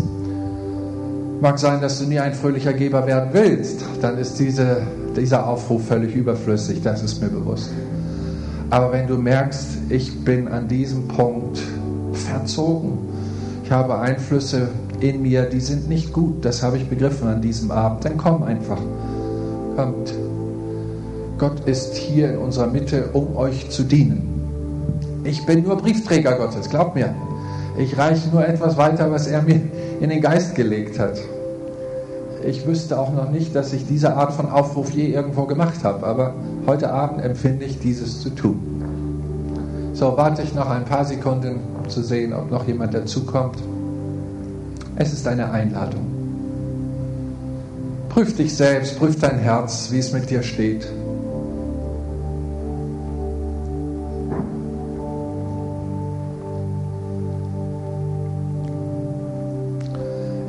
Mag 1.41 1.59
sein, 1.59 1.81
dass 1.81 1.99
du 1.99 2.07
nie 2.07 2.19
ein 2.19 2.35
fröhlicher 2.35 2.73
Geber 2.73 3.07
werden 3.07 3.31
willst. 3.33 3.85
Dann 4.03 4.19
ist 4.19 4.39
diese, 4.39 4.83
dieser 5.17 5.47
Aufruf 5.47 5.87
völlig 5.87 6.15
überflüssig. 6.15 6.83
Das 6.83 7.03
ist 7.03 7.21
mir 7.23 7.29
bewusst. 7.29 7.71
Aber 8.71 8.93
wenn 8.93 9.07
du 9.07 9.17
merkst, 9.17 9.79
ich 9.89 10.25
bin 10.25 10.49
an 10.49 10.69
diesem 10.69 11.09
Punkt 11.09 11.61
verzogen, 12.13 12.99
ich 13.65 13.71
habe 13.71 13.99
Einflüsse 13.99 14.69
in 15.01 15.23
mir, 15.23 15.43
die 15.43 15.61
sind 15.61 15.89
nicht 15.89 16.13
gut, 16.13 16.45
das 16.45 16.63
habe 16.63 16.77
ich 16.77 16.89
begriffen 16.89 17.29
an 17.29 17.41
diesem 17.41 17.71
Abend, 17.71 18.05
dann 18.05 18.17
komm 18.17 18.43
einfach. 18.43 18.81
Kommt. 19.77 20.15
Gott 21.39 21.61
ist 21.67 21.95
hier 21.95 22.33
in 22.33 22.39
unserer 22.39 22.67
Mitte, 22.67 23.11
um 23.13 23.37
euch 23.37 23.69
zu 23.71 23.83
dienen. 23.83 24.36
Ich 25.27 25.45
bin 25.45 25.65
nur 25.65 25.77
Briefträger 25.77 26.37
Gottes, 26.37 26.71
glaubt 26.71 26.95
mir. 26.95 27.13
Ich 27.77 27.99
reiche 27.99 28.29
nur 28.29 28.47
etwas 28.47 28.77
weiter, 28.77 29.11
was 29.11 29.27
er 29.27 29.43
mir 29.43 29.61
in 30.01 30.09
den 30.09 30.21
Geist 30.21 30.55
gelegt 30.55 31.01
hat. 31.01 31.19
Ich 32.47 32.65
wüsste 32.65 32.97
auch 32.99 33.13
noch 33.13 33.31
nicht, 33.31 33.57
dass 33.57 33.73
ich 33.73 33.87
diese 33.89 34.15
Art 34.15 34.33
von 34.33 34.49
Aufruf 34.49 34.93
je 34.93 35.07
irgendwo 35.07 35.47
gemacht 35.47 35.83
habe, 35.83 36.07
aber 36.07 36.35
heute 36.67 36.91
Abend 36.91 37.25
empfinde 37.25 37.65
ich 37.65 37.81
dieses 37.81 38.21
zu 38.21 38.31
tun. 38.31 38.61
So 39.95 40.17
warte 40.17 40.43
ich 40.43 40.55
noch 40.55 40.71
ein 40.71 40.85
paar 40.85 41.05
Sekunden, 41.05 41.59
um 41.83 41.89
zu 41.89 42.03
sehen, 42.03 42.33
ob 42.33 42.51
noch 42.51 42.69
jemand 42.69 42.95
dazukommt. 42.95 43.59
Es 44.95 45.13
ist 45.13 45.27
eine 45.27 45.51
Einladung. 45.51 46.07
Prüf 48.11 48.37
dich 48.37 48.55
selbst, 48.55 48.97
prüf 48.97 49.19
dein 49.19 49.41
Herz, 49.41 49.89
wie 49.91 49.99
es 49.99 50.13
mit 50.13 50.31
dir 50.31 50.45
steht. 50.45 50.87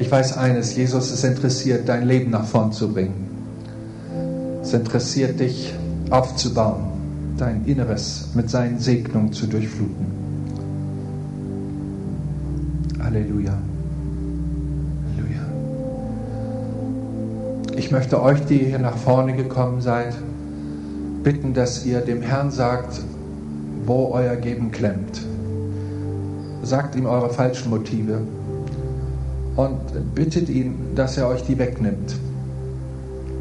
Ich 0.08 0.14
weiß 0.14 0.38
eines, 0.38 0.74
Jesus 0.74 1.12
ist 1.12 1.26
interessiert, 1.26 1.90
dein 1.90 2.08
Leben 2.08 2.32
nach 2.32 2.46
vorn 2.46 2.72
zu 2.72 2.94
bringen. 2.94 3.28
Es 4.62 4.72
interessiert 4.72 5.38
dich 5.42 5.74
aufzubauen, 6.10 6.86
dein 7.38 7.66
Inneres 7.66 8.30
mit 8.34 8.50
seinen 8.50 8.80
Segnungen 8.80 9.34
zu 9.34 9.48
durchfluten. 9.48 10.06
Halleluja. 13.04 13.58
Halleluja. 15.18 15.42
Ich 17.76 17.92
möchte 17.92 18.24
euch, 18.24 18.40
die 18.46 18.60
hier 18.60 18.80
nach 18.80 18.96
vorne 18.96 19.36
gekommen 19.36 19.82
seid, 19.82 20.16
bitten, 21.22 21.54
dass 21.54 21.86
ihr 21.86 22.00
dem 22.00 22.22
Herrn 22.22 22.50
sagt, 22.50 23.02
wo 23.86 24.12
euer 24.14 24.38
Geben 24.38 24.72
klemmt. 24.72 25.22
Sagt 26.64 26.96
ihm 26.96 27.08
eure 27.08 27.30
falschen 27.30 27.70
Motive 27.70 28.22
und 29.58 30.16
bittet 30.16 30.50
ihn, 30.50 30.76
dass 30.96 31.18
er 31.18 31.28
euch 31.28 31.44
die 31.44 31.58
wegnimmt. 31.58 32.16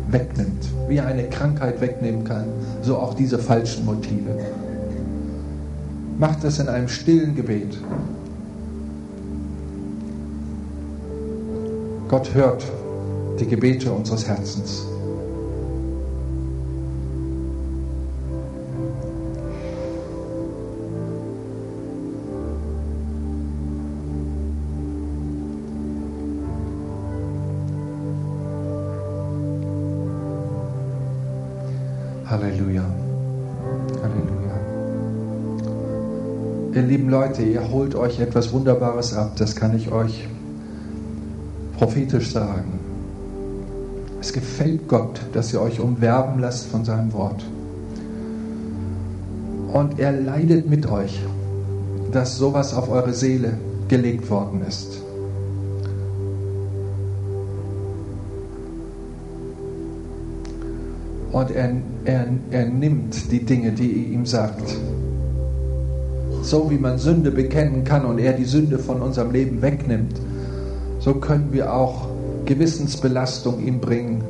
Wegnimmt. 0.09 0.65
Wie 0.89 0.97
er 0.97 1.07
eine 1.07 1.29
Krankheit 1.29 1.81
wegnehmen 1.81 2.25
kann, 2.25 2.47
so 2.83 2.97
auch 2.97 3.15
diese 3.15 3.39
falschen 3.39 3.85
Motive. 3.85 4.39
Macht 6.19 6.43
das 6.43 6.59
in 6.59 6.69
einem 6.69 6.89
stillen 6.89 7.35
Gebet. 7.37 7.79
Gott 12.09 12.33
hört 12.35 12.65
die 13.39 13.47
Gebete 13.47 13.93
unseres 13.93 14.27
Herzens. 14.27 14.87
Lieben 37.07 37.11
Leute, 37.11 37.43
ihr 37.43 37.71
holt 37.71 37.95
euch 37.95 38.19
etwas 38.19 38.53
Wunderbares 38.53 39.15
ab, 39.15 39.33
das 39.37 39.55
kann 39.55 39.77
ich 39.77 39.93
euch 39.93 40.27
prophetisch 41.79 42.33
sagen. 42.33 42.81
Es 44.21 44.33
gefällt 44.33 44.89
Gott, 44.89 45.21
dass 45.33 45.53
ihr 45.53 45.61
euch 45.61 45.79
umwerben 45.79 46.41
lasst 46.41 46.67
von 46.67 46.85
seinem 46.85 47.13
Wort. 47.13 47.45
Und 49.73 50.01
er 50.01 50.13
leidet 50.13 50.69
mit 50.69 50.91
euch, 50.91 51.21
dass 52.11 52.39
sowas 52.39 52.75
auf 52.75 52.91
eure 52.91 53.13
Seele 53.13 53.53
gelegt 53.89 54.29
worden 54.29 54.63
ist. 54.67 55.01
Und 61.31 61.51
er, 61.53 61.71
er, 62.05 62.27
er 62.51 62.67
nimmt 62.67 63.31
die 63.31 63.45
Dinge, 63.45 63.71
die 63.73 63.93
ihr 63.93 64.13
ihm 64.13 64.27
sagt. 64.27 64.77
So 66.47 66.71
wie 66.71 66.79
man 66.79 66.97
Sünde 66.99 67.33
bekennen 67.33 67.83
kann 67.83 68.05
und 68.05 68.21
er 68.21 68.33
die 68.33 68.45
Sünde 68.45 68.79
von 68.79 69.03
unserem 69.03 69.33
Leben 69.33 69.63
wegnimmt, 69.63 70.21
so 71.01 71.15
können 71.15 71.49
wir 71.51 71.75
auch 71.75 72.07
Gewissensbelastung 72.45 73.67
ihm 73.67 73.81
bringen 73.81 74.23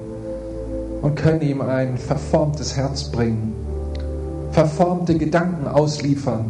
und 1.02 1.14
können 1.14 1.42
ihm 1.42 1.60
ein 1.60 1.98
verformtes 1.98 2.74
Herz 2.74 3.04
bringen, 3.04 3.52
verformte 4.50 5.18
Gedanken 5.18 5.68
ausliefern. 5.68 6.46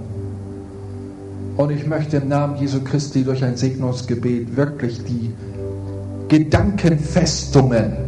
Und 1.57 1.73
ich 1.73 1.85
möchte 1.85 2.19
im 2.19 2.29
Namen 2.29 2.59
Jesu 2.59 2.85
Christi 2.85 3.25
durch 3.25 3.43
ein 3.43 3.57
Segnungsgebet 3.57 4.57
wirklich 4.57 5.03
die 5.03 5.33
Gedankenfestungen 6.29 8.07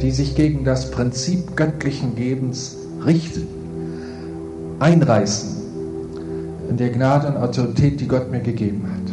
die 0.00 0.12
sich 0.12 0.34
gegen 0.34 0.64
das 0.64 0.90
Prinzip 0.90 1.56
göttlichen 1.56 2.16
Gebens 2.16 2.74
richten, 3.04 3.46
einreißen 4.78 5.59
in 6.70 6.78
der 6.78 6.88
Gnade 6.90 7.28
und 7.28 7.36
Autorität, 7.36 8.00
die 8.00 8.08
Gott 8.08 8.30
mir 8.30 8.40
gegeben 8.40 8.84
hat. 8.90 9.12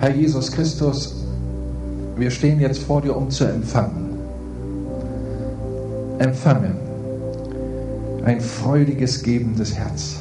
Herr 0.00 0.14
Jesus 0.16 0.50
Christus, 0.50 1.26
wir 2.16 2.30
stehen 2.30 2.60
jetzt 2.60 2.82
vor 2.84 3.02
dir, 3.02 3.14
um 3.14 3.28
zu 3.30 3.44
empfangen. 3.44 4.06
Empfange 6.18 6.70
ein 8.24 8.40
freudiges, 8.40 9.22
gebendes 9.22 9.74
Herz. 9.74 10.16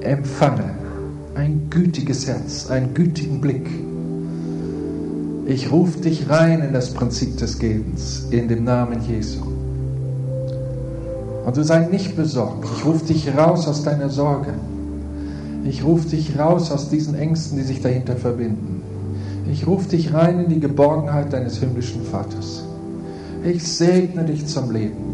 Empfange 0.00 0.70
ein 1.34 1.66
gütiges 1.68 2.26
Herz, 2.26 2.70
einen 2.70 2.94
gütigen 2.94 3.40
Blick 3.40 3.68
ich 5.50 5.72
rufe 5.72 5.98
dich 5.98 6.30
rein 6.30 6.62
in 6.62 6.72
das 6.72 6.94
Prinzip 6.94 7.36
des 7.38 7.58
Gebens, 7.58 8.28
in 8.30 8.46
dem 8.46 8.62
Namen 8.62 9.00
Jesu. 9.02 9.49
Und 11.44 11.56
du 11.56 11.64
sei 11.64 11.86
nicht 11.86 12.16
besorgt. 12.16 12.66
Ich 12.76 12.84
rufe 12.84 13.06
dich 13.06 13.36
raus 13.36 13.66
aus 13.66 13.82
deiner 13.82 14.10
Sorge. 14.10 14.52
Ich 15.64 15.84
rufe 15.84 16.08
dich 16.08 16.38
raus 16.38 16.70
aus 16.70 16.88
diesen 16.88 17.14
Ängsten, 17.14 17.58
die 17.58 17.64
sich 17.64 17.80
dahinter 17.80 18.16
verbinden. 18.16 18.82
Ich 19.50 19.66
rufe 19.66 19.88
dich 19.88 20.12
rein 20.14 20.44
in 20.44 20.48
die 20.48 20.60
Geborgenheit 20.60 21.32
deines 21.32 21.58
himmlischen 21.58 22.02
Vaters. 22.04 22.64
Ich 23.44 23.66
segne 23.66 24.24
dich 24.24 24.46
zum 24.46 24.70
Leben. 24.70 25.10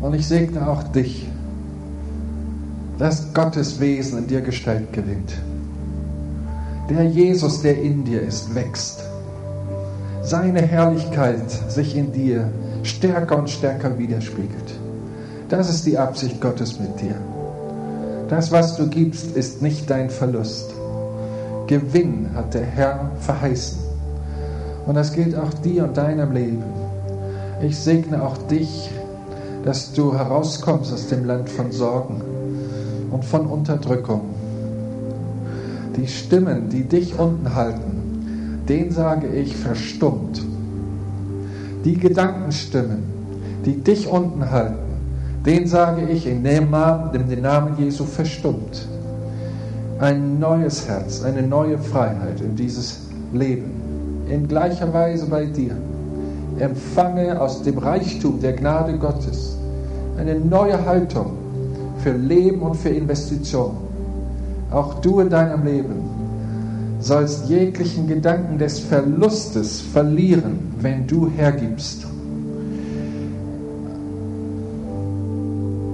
Und 0.00 0.14
ich 0.14 0.26
segne 0.26 0.68
auch 0.68 0.82
dich, 0.84 1.26
dass 2.98 3.32
Gottes 3.32 3.80
Wesen 3.80 4.18
in 4.18 4.26
dir 4.26 4.40
Gestalt 4.40 4.92
gewinnt. 4.92 5.34
Der 6.90 7.04
Jesus, 7.04 7.62
der 7.62 7.80
in 7.80 8.04
dir 8.04 8.22
ist, 8.22 8.54
wächst. 8.54 9.02
Seine 10.22 10.62
Herrlichkeit 10.62 11.50
sich 11.68 11.96
in 11.96 12.12
dir 12.12 12.50
stärker 12.88 13.38
und 13.38 13.50
stärker 13.50 13.98
widerspiegelt. 13.98 14.74
Das 15.48 15.70
ist 15.70 15.86
die 15.86 15.96
Absicht 15.96 16.40
Gottes 16.40 16.78
mit 16.78 17.00
dir. 17.00 17.14
Das, 18.28 18.52
was 18.52 18.76
du 18.76 18.86
gibst, 18.88 19.36
ist 19.36 19.62
nicht 19.62 19.88
dein 19.88 20.10
Verlust. 20.10 20.74
Gewinn 21.66 22.28
hat 22.34 22.54
der 22.54 22.64
Herr 22.64 23.10
verheißen. 23.20 23.78
Und 24.86 24.94
das 24.94 25.12
gilt 25.12 25.36
auch 25.36 25.52
dir 25.64 25.84
und 25.84 25.96
deinem 25.96 26.32
Leben. 26.32 26.64
Ich 27.62 27.78
segne 27.78 28.22
auch 28.22 28.38
dich, 28.48 28.90
dass 29.64 29.92
du 29.92 30.14
herauskommst 30.14 30.92
aus 30.92 31.08
dem 31.08 31.24
Land 31.24 31.48
von 31.48 31.72
Sorgen 31.72 32.22
und 33.10 33.24
von 33.24 33.46
Unterdrückung. 33.46 34.22
Die 35.96 36.06
Stimmen, 36.06 36.68
die 36.68 36.84
dich 36.84 37.18
unten 37.18 37.54
halten, 37.54 38.62
den 38.68 38.90
sage 38.92 39.28
ich 39.28 39.56
verstummt. 39.56 40.42
Die 41.84 41.98
Gedankenstimmen, 41.98 43.02
die 43.64 43.76
dich 43.82 44.08
unten 44.08 44.50
halten, 44.50 44.78
den 45.46 45.66
sage 45.66 46.02
ich 46.08 46.26
in 46.26 46.42
dem 46.42 46.70
Namen, 46.70 47.14
in 47.14 47.28
dem 47.28 47.42
Namen 47.42 47.78
Jesu 47.78 48.04
verstummt. 48.04 48.86
Ein 49.98 50.38
neues 50.38 50.88
Herz, 50.88 51.22
eine 51.24 51.42
neue 51.42 51.78
Freiheit 51.78 52.40
in 52.40 52.54
dieses 52.54 53.00
Leben 53.32 53.78
in 54.28 54.46
gleicher 54.46 54.92
Weise 54.92 55.26
bei 55.26 55.46
dir. 55.46 55.76
Empfange 56.58 57.40
aus 57.40 57.62
dem 57.62 57.78
Reichtum 57.78 58.40
der 58.40 58.52
Gnade 58.54 58.98
Gottes 58.98 59.56
eine 60.18 60.34
neue 60.34 60.84
Haltung 60.84 61.32
für 62.02 62.12
Leben 62.12 62.60
und 62.60 62.74
für 62.74 62.88
Investition. 62.88 63.76
Auch 64.70 65.00
du 65.00 65.20
in 65.20 65.30
deinem 65.30 65.64
Leben 65.64 66.17
sollst 67.00 67.48
jeglichen 67.48 68.08
Gedanken 68.08 68.58
des 68.58 68.80
Verlustes 68.80 69.80
verlieren, 69.80 70.58
wenn 70.80 71.06
du 71.06 71.30
hergibst. 71.30 72.06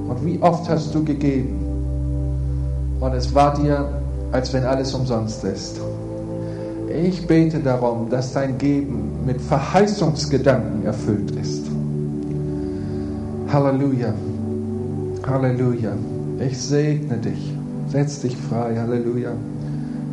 Und 0.09 0.24
wie 0.24 0.40
oft 0.40 0.68
hast 0.68 0.94
du 0.94 1.05
gegeben? 1.05 1.60
Und 3.01 3.12
es 3.12 3.35
war 3.35 3.55
dir, 3.55 3.86
als 4.32 4.52
wenn 4.52 4.64
alles 4.64 4.94
umsonst 4.94 5.44
ist. 5.44 5.81
Ich 6.89 7.26
bete 7.26 7.59
darum, 7.59 8.09
dass 8.09 8.32
dein 8.32 8.56
Geben 8.56 9.10
mit 9.26 9.40
Verheißungsgedanken 9.40 10.86
erfüllt 10.86 11.32
ist. 11.32 11.64
Halleluja. 13.52 14.14
Halleluja. 15.26 15.93
Ich 16.40 16.59
segne 16.59 17.18
dich. 17.18 17.52
Setz 17.89 18.20
dich 18.20 18.36
frei. 18.36 18.76
Halleluja. 18.78 19.32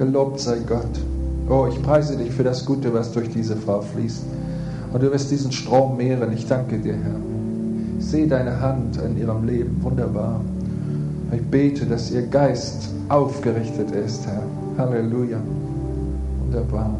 Gelobt 0.01 0.39
sei 0.39 0.57
Gott. 0.67 0.99
Oh, 1.47 1.67
ich 1.69 1.79
preise 1.83 2.17
dich 2.17 2.31
für 2.31 2.43
das 2.43 2.65
Gute, 2.65 2.91
was 2.91 3.11
durch 3.11 3.29
diese 3.29 3.55
Frau 3.55 3.81
fließt. 3.81 4.23
Und 4.91 5.03
du 5.03 5.11
wirst 5.11 5.29
diesen 5.29 5.51
Strom 5.51 5.95
mehren. 5.95 6.33
Ich 6.33 6.47
danke 6.47 6.79
dir, 6.79 6.95
Herr. 6.95 7.19
Ich 7.99 8.07
sehe 8.07 8.27
deine 8.27 8.59
Hand 8.59 8.97
in 8.97 9.15
ihrem 9.15 9.45
Leben. 9.45 9.77
Wunderbar. 9.83 10.41
Ich 11.31 11.43
bete, 11.43 11.85
dass 11.85 12.09
ihr 12.09 12.23
Geist 12.23 12.89
aufgerichtet 13.09 13.91
ist, 13.91 14.25
Herr. 14.25 14.41
Halleluja. 14.79 15.37
Wunderbar. 16.45 16.95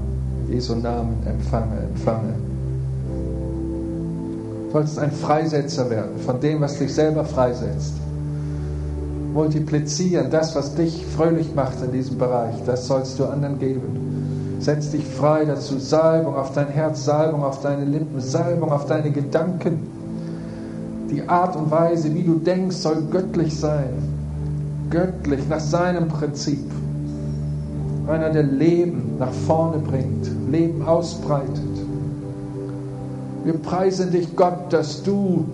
Jesu 0.47 0.75
Namen 0.75 1.15
empfange, 1.25 1.79
empfange. 1.91 2.33
Du 4.67 4.73
sollst 4.73 4.99
ein 4.99 5.11
Freisetzer 5.11 5.89
werden 5.89 6.19
von 6.23 6.39
dem, 6.39 6.61
was 6.61 6.77
dich 6.77 6.93
selber 6.93 7.25
freisetzt. 7.25 8.00
Multiplizieren, 9.33 10.29
das, 10.29 10.55
was 10.55 10.75
dich 10.75 11.05
fröhlich 11.05 11.55
macht 11.55 11.81
in 11.83 11.91
diesem 11.91 12.17
Bereich, 12.17 12.55
das 12.65 12.87
sollst 12.87 13.17
du 13.17 13.25
anderen 13.25 13.59
geben. 13.59 14.57
Setz 14.59 14.91
dich 14.91 15.05
frei 15.05 15.45
dazu. 15.45 15.79
Salbung 15.79 16.35
auf 16.35 16.53
dein 16.53 16.67
Herz, 16.67 17.05
Salbung 17.05 17.43
auf 17.43 17.61
deine 17.61 17.85
Lippen, 17.85 18.21
Salbung 18.21 18.71
auf 18.71 18.85
deine 18.85 19.11
Gedanken. 19.11 19.79
Die 21.09 21.27
Art 21.27 21.55
und 21.55 21.71
Weise, 21.71 22.13
wie 22.13 22.23
du 22.23 22.35
denkst, 22.35 22.75
soll 22.75 23.03
göttlich 23.09 23.57
sein. 23.57 23.89
Göttlich, 24.89 25.41
nach 25.49 25.59
seinem 25.59 26.07
Prinzip 26.09 26.59
einer, 28.07 28.29
der 28.29 28.43
Leben 28.43 29.15
nach 29.17 29.31
vorne 29.47 29.79
bringt, 29.79 30.29
Leben 30.51 30.85
ausbreitet. 30.85 31.71
Wir 33.43 33.53
preisen 33.53 34.11
dich, 34.11 34.35
Gott, 34.35 34.71
dass 34.71 35.01
du 35.01 35.45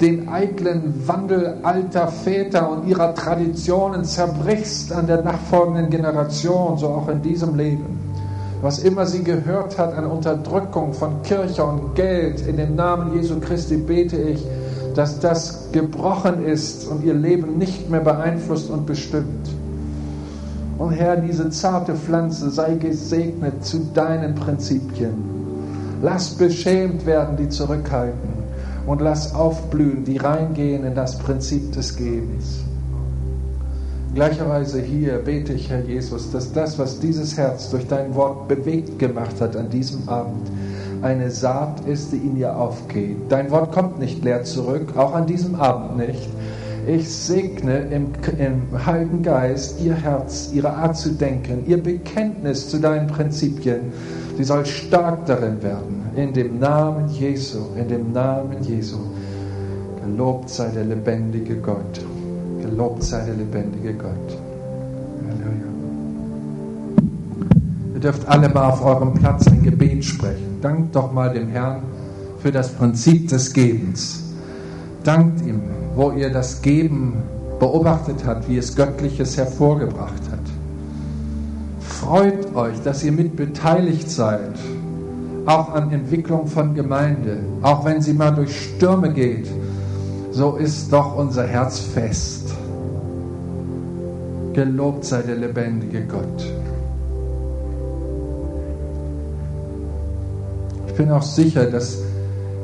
den 0.00 0.28
eitlen 0.28 1.06
Wandel 1.06 1.56
alter 1.62 2.08
Väter 2.08 2.70
und 2.70 2.86
ihrer 2.86 3.14
Traditionen 3.14 4.04
zerbrichst 4.04 4.92
an 4.92 5.06
der 5.06 5.22
nachfolgenden 5.22 5.90
Generation, 5.90 6.78
so 6.78 6.88
auch 6.88 7.08
in 7.08 7.22
diesem 7.22 7.56
Leben. 7.56 7.98
Was 8.62 8.80
immer 8.80 9.06
sie 9.06 9.22
gehört 9.22 9.78
hat 9.78 9.94
an 9.94 10.06
Unterdrückung 10.06 10.92
von 10.92 11.22
Kirche 11.22 11.64
und 11.64 11.94
Geld, 11.94 12.46
in 12.46 12.56
dem 12.56 12.74
Namen 12.74 13.14
Jesu 13.14 13.38
Christi 13.40 13.76
bete 13.76 14.16
ich, 14.16 14.44
dass 14.94 15.20
das 15.20 15.70
gebrochen 15.70 16.44
ist 16.44 16.88
und 16.88 17.04
ihr 17.04 17.14
Leben 17.14 17.56
nicht 17.56 17.88
mehr 17.88 18.00
beeinflusst 18.00 18.70
und 18.70 18.86
bestimmt. 18.86 19.48
Und 20.78 20.92
Herr, 20.92 21.16
diese 21.16 21.50
zarte 21.50 21.94
Pflanze 21.94 22.50
sei 22.50 22.74
gesegnet 22.74 23.64
zu 23.64 23.78
deinen 23.94 24.34
Prinzipien. 24.34 25.14
Lass 26.02 26.30
beschämt 26.30 27.04
werden, 27.04 27.36
die 27.36 27.48
zurückhalten. 27.48 28.37
Und 28.88 29.02
lass 29.02 29.34
aufblühen, 29.34 30.02
die 30.04 30.16
reingehen 30.16 30.82
in 30.84 30.94
das 30.94 31.18
Prinzip 31.18 31.72
des 31.72 31.94
Gebens. 31.94 32.64
Gleicherweise 34.14 34.80
hier 34.80 35.18
bete 35.18 35.52
ich, 35.52 35.68
Herr 35.68 35.84
Jesus, 35.84 36.30
dass 36.30 36.54
das, 36.54 36.78
was 36.78 36.98
dieses 36.98 37.36
Herz 37.36 37.68
durch 37.68 37.86
dein 37.86 38.14
Wort 38.14 38.48
bewegt 38.48 38.98
gemacht 38.98 39.42
hat 39.42 39.56
an 39.56 39.68
diesem 39.68 40.08
Abend, 40.08 40.50
eine 41.02 41.30
Saat 41.30 41.86
ist, 41.86 42.12
die 42.12 42.16
in 42.16 42.38
ihr 42.38 42.56
aufgeht. 42.56 43.18
Dein 43.28 43.50
Wort 43.50 43.72
kommt 43.72 43.98
nicht 43.98 44.24
leer 44.24 44.44
zurück, 44.44 44.96
auch 44.96 45.14
an 45.14 45.26
diesem 45.26 45.56
Abend 45.56 45.98
nicht. 45.98 46.26
Ich 46.86 47.10
segne 47.10 47.80
im, 47.90 48.06
im 48.38 48.86
Heiligen 48.86 49.22
Geist 49.22 49.82
ihr 49.82 49.96
Herz, 49.96 50.48
ihre 50.54 50.72
Art 50.72 50.96
zu 50.96 51.10
denken, 51.10 51.64
ihr 51.66 51.82
Bekenntnis 51.82 52.70
zu 52.70 52.78
deinen 52.78 53.08
Prinzipien. 53.08 53.92
Sie 54.38 54.44
soll 54.44 54.64
stark 54.64 55.26
darin 55.26 55.62
werden. 55.62 56.07
In 56.18 56.32
dem 56.32 56.58
Namen 56.58 57.08
Jesu, 57.08 57.58
in 57.76 57.88
dem 57.88 58.12
Namen 58.12 58.60
Jesu. 58.62 58.96
Gelobt 60.02 60.50
sei 60.50 60.68
der 60.70 60.84
lebendige 60.84 61.56
Gott. 61.56 62.00
Gelobt 62.60 63.04
sei 63.04 63.24
der 63.24 63.34
lebendige 63.34 63.94
Gott. 63.94 64.28
Halleluja. 65.28 65.68
Ihr 67.94 68.00
dürft 68.00 68.26
alle 68.26 68.48
mal 68.48 68.70
auf 68.70 68.84
eurem 68.84 69.14
Platz 69.14 69.46
ein 69.46 69.62
Gebet 69.62 70.04
sprechen. 70.04 70.58
Dankt 70.60 70.96
doch 70.96 71.12
mal 71.12 71.32
dem 71.32 71.48
Herrn 71.48 71.82
für 72.40 72.50
das 72.50 72.72
Prinzip 72.72 73.28
des 73.28 73.52
Gebens. 73.52 74.24
Dankt 75.04 75.40
ihm 75.46 75.60
wo 75.98 76.12
ihr 76.12 76.30
das 76.30 76.62
Geben 76.62 77.14
beobachtet 77.58 78.24
habt, 78.24 78.48
wie 78.48 78.56
es 78.56 78.76
Göttliches 78.76 79.36
hervorgebracht 79.36 80.22
hat. 80.30 80.38
Freut 81.80 82.54
euch, 82.54 82.80
dass 82.84 83.02
ihr 83.02 83.10
mit 83.10 83.34
beteiligt 83.34 84.08
seid, 84.08 84.54
auch 85.48 85.72
an 85.72 85.90
Entwicklung 85.90 86.46
von 86.46 86.74
Gemeinde, 86.74 87.38
auch 87.62 87.84
wenn 87.84 88.02
sie 88.02 88.12
mal 88.12 88.32
durch 88.32 88.54
Stürme 88.54 89.12
geht, 89.12 89.48
so 90.30 90.56
ist 90.56 90.92
doch 90.92 91.16
unser 91.16 91.46
Herz 91.46 91.78
fest. 91.78 92.52
Gelobt 94.52 95.06
sei 95.06 95.22
der 95.22 95.36
lebendige 95.36 96.02
Gott. 96.02 96.44
Ich 100.86 100.94
bin 100.94 101.10
auch 101.10 101.22
sicher, 101.22 101.64
dass, 101.64 101.98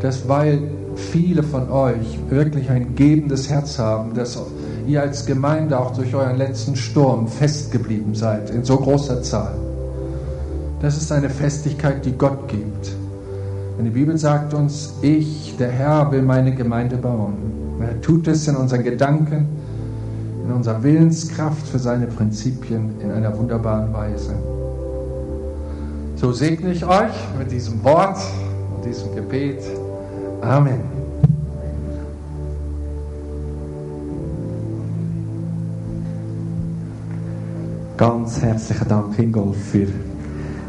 dass 0.01 0.29
weil 0.29 0.59
viele 0.95 1.43
von 1.43 1.71
euch 1.71 2.19
wirklich 2.29 2.69
ein 2.69 2.95
gebendes 2.95 3.49
Herz 3.49 3.79
haben, 3.79 4.13
dass 4.13 4.39
ihr 4.87 5.01
als 5.01 5.25
Gemeinde 5.25 5.81
auch 5.81 5.97
durch 5.97 6.15
euren 6.15 6.37
letzten 6.37 6.77
Sturm 6.77 7.29
festgeblieben 7.29 8.15
seid, 8.15 8.51
in 8.51 8.63
so 8.63 8.77
großer 8.77 9.23
Zahl. 9.23 9.55
Das 10.85 10.99
ist 10.99 11.11
eine 11.11 11.31
Festigkeit, 11.31 12.05
die 12.05 12.13
Gott 12.13 12.47
gibt. 12.47 12.93
Denn 13.79 13.87
die 13.87 13.91
Bibel 13.91 14.19
sagt 14.19 14.53
uns, 14.53 14.93
ich, 15.01 15.57
der 15.57 15.71
Herr, 15.71 16.13
will 16.13 16.21
meine 16.21 16.55
Gemeinde 16.55 16.99
bauen. 16.99 17.37
er 17.81 17.99
tut 18.03 18.29
es 18.29 18.47
in 18.49 18.55
unseren 18.55 18.85
Gedanken, 18.85 19.47
in 20.45 20.53
unserer 20.53 20.83
Willenskraft 20.83 21.67
für 21.67 21.79
seine 21.79 22.07
Prinzipien 22.07 23.01
in 23.01 23.11
einer 23.11 23.35
wunderbaren 23.35 23.95
Weise. 23.95 24.35
So 26.17 26.33
segne 26.33 26.71
ich 26.73 26.85
euch 26.85 27.15
mit 27.39 27.51
diesem 27.51 27.83
Wort 27.83 28.19
und 28.77 28.85
diesem 28.85 29.15
Gebet. 29.15 29.63
Amen. 30.43 30.83
Ganz 37.97 38.43
herzlichen 38.43 38.87
Dank, 38.87 39.19
Ingolf, 39.19 39.57
für 39.57 39.87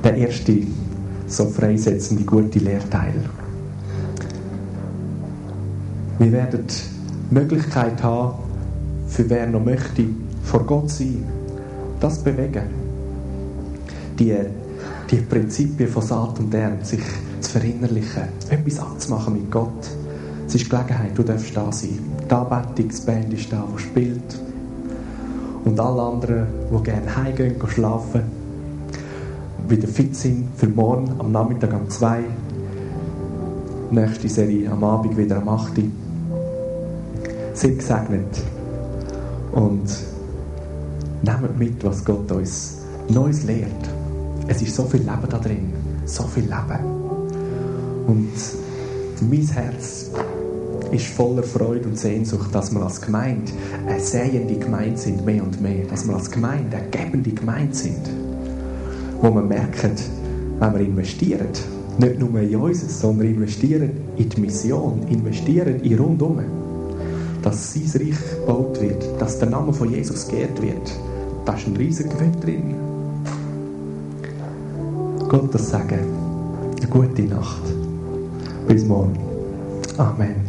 den 0.06 0.16
ersten 0.16 0.68
so 1.28 1.46
freisetzende, 1.46 2.24
gute 2.24 2.60
Lehrteil. 2.60 3.16
Wir 6.20 6.32
werden 6.32 6.66
die 6.68 7.34
Möglichkeit 7.34 8.02
haben, 8.04 8.36
für 9.08 9.28
wer 9.30 9.48
noch 9.48 9.64
möchte, 9.64 10.06
vor 10.44 10.64
Gott 10.64 10.92
sein, 10.92 11.24
das 12.00 12.20
bewegen. 12.20 12.64
Die, 14.20 14.36
die 15.10 15.18
Prinzipien 15.18 15.90
von 15.90 16.04
Saat 16.04 16.40
und 16.40 16.54
Ernte, 16.54 16.86
sich 16.86 17.04
zu 17.42 17.52
verinnerlichen, 17.52 18.24
etwas 18.50 18.80
anzumachen 18.80 19.34
mit 19.34 19.52
Gott. 19.52 19.90
Es 20.48 20.56
ist 20.56 20.70
Gelegenheit, 20.70 21.18
du 21.18 21.24
darfst 21.24 21.58
da 21.58 21.72
sein. 21.72 22.00
Die 22.30 22.34
Anbetungsband 22.34 23.34
ist 23.34 23.52
da, 23.52 23.68
die 23.76 23.82
spielt. 23.82 24.40
Und 25.66 25.80
alle 25.80 26.02
anderen, 26.02 26.48
die 26.72 26.84
gerne 26.84 27.16
heimgehen, 27.16 27.56
schlafen, 27.68 28.45
wieder 29.68 29.88
fit 29.88 30.16
sind 30.16 30.50
für 30.58 30.68
morgen 30.68 31.10
am 31.20 31.32
Nachmittag 31.32 31.74
um 31.74 31.90
2. 31.90 32.24
Nächste 33.92 34.30
Serie 34.30 34.72
am 34.72 34.84
Abend 34.84 35.18
wieder 35.18 35.38
am 35.38 35.50
8. 35.50 35.74
Seid 37.54 37.80
gesegnet 37.80 38.44
und 39.54 39.88
nehmt 41.24 41.58
mit, 41.58 41.84
was 41.84 42.06
Gott 42.06 42.32
uns 42.32 42.80
Neues 43.10 43.44
lehrt. 43.44 43.72
Es 44.48 44.62
ist 44.62 44.76
so 44.76 44.84
viel 44.84 45.02
Leben 45.02 45.28
da 45.30 45.38
drin. 45.40 45.74
So 46.06 46.24
viel 46.24 46.44
Leben. 46.44 46.86
Und 48.08 48.34
mein 49.30 49.48
Herz 49.48 50.12
ist 50.92 51.08
voller 51.08 51.44
Freude 51.44 51.88
und 51.88 51.98
Sehnsucht, 51.98 52.54
dass 52.54 52.72
wir 52.72 52.82
als 52.82 53.02
Gemeinde 53.02 53.52
eine 53.88 54.00
sehende 54.00 54.58
Gemeinde 54.58 54.98
sind, 54.98 55.26
mehr 55.26 55.44
und 55.44 55.60
mehr. 55.62 55.86
Dass 55.86 56.08
wir 56.08 56.14
als 56.16 56.30
Gemeinde 56.30 56.78
eine 56.78 56.90
gebende 56.90 57.32
Gemeinde 57.32 57.74
sind. 57.74 58.25
Wo 59.22 59.34
wir 59.34 59.42
merken, 59.42 59.92
wenn 60.60 60.74
wir 60.74 60.82
investieren, 60.82 61.48
nicht 61.98 62.20
nur 62.20 62.40
in 62.40 62.56
uns, 62.56 63.00
sondern 63.00 63.28
investieren 63.28 63.92
in 64.18 64.30
die 64.30 64.42
Mission, 64.42 65.02
investieren 65.10 65.80
in 65.82 65.98
rundum, 65.98 66.40
dass 67.42 67.74
sein 67.74 68.02
Reich 68.02 68.18
gebaut 68.40 68.82
wird, 68.82 69.04
dass 69.20 69.40
der 69.40 69.50
Name 69.50 69.72
von 69.72 69.92
Jesus 69.92 70.28
geehrt 70.28 70.62
wird. 70.62 70.92
Da 71.46 71.54
ist 71.54 71.68
ein 71.68 71.78
riesiger 71.78 72.10
Gewinn 72.10 72.40
drin. 72.42 72.76
Gott 75.30 75.54
das 75.54 75.70
sagen. 75.70 76.00
Eine 76.78 76.88
gute 76.90 77.24
Nacht. 77.24 77.62
Bis 78.68 78.86
morgen. 78.86 79.18
Amen. 79.98 80.45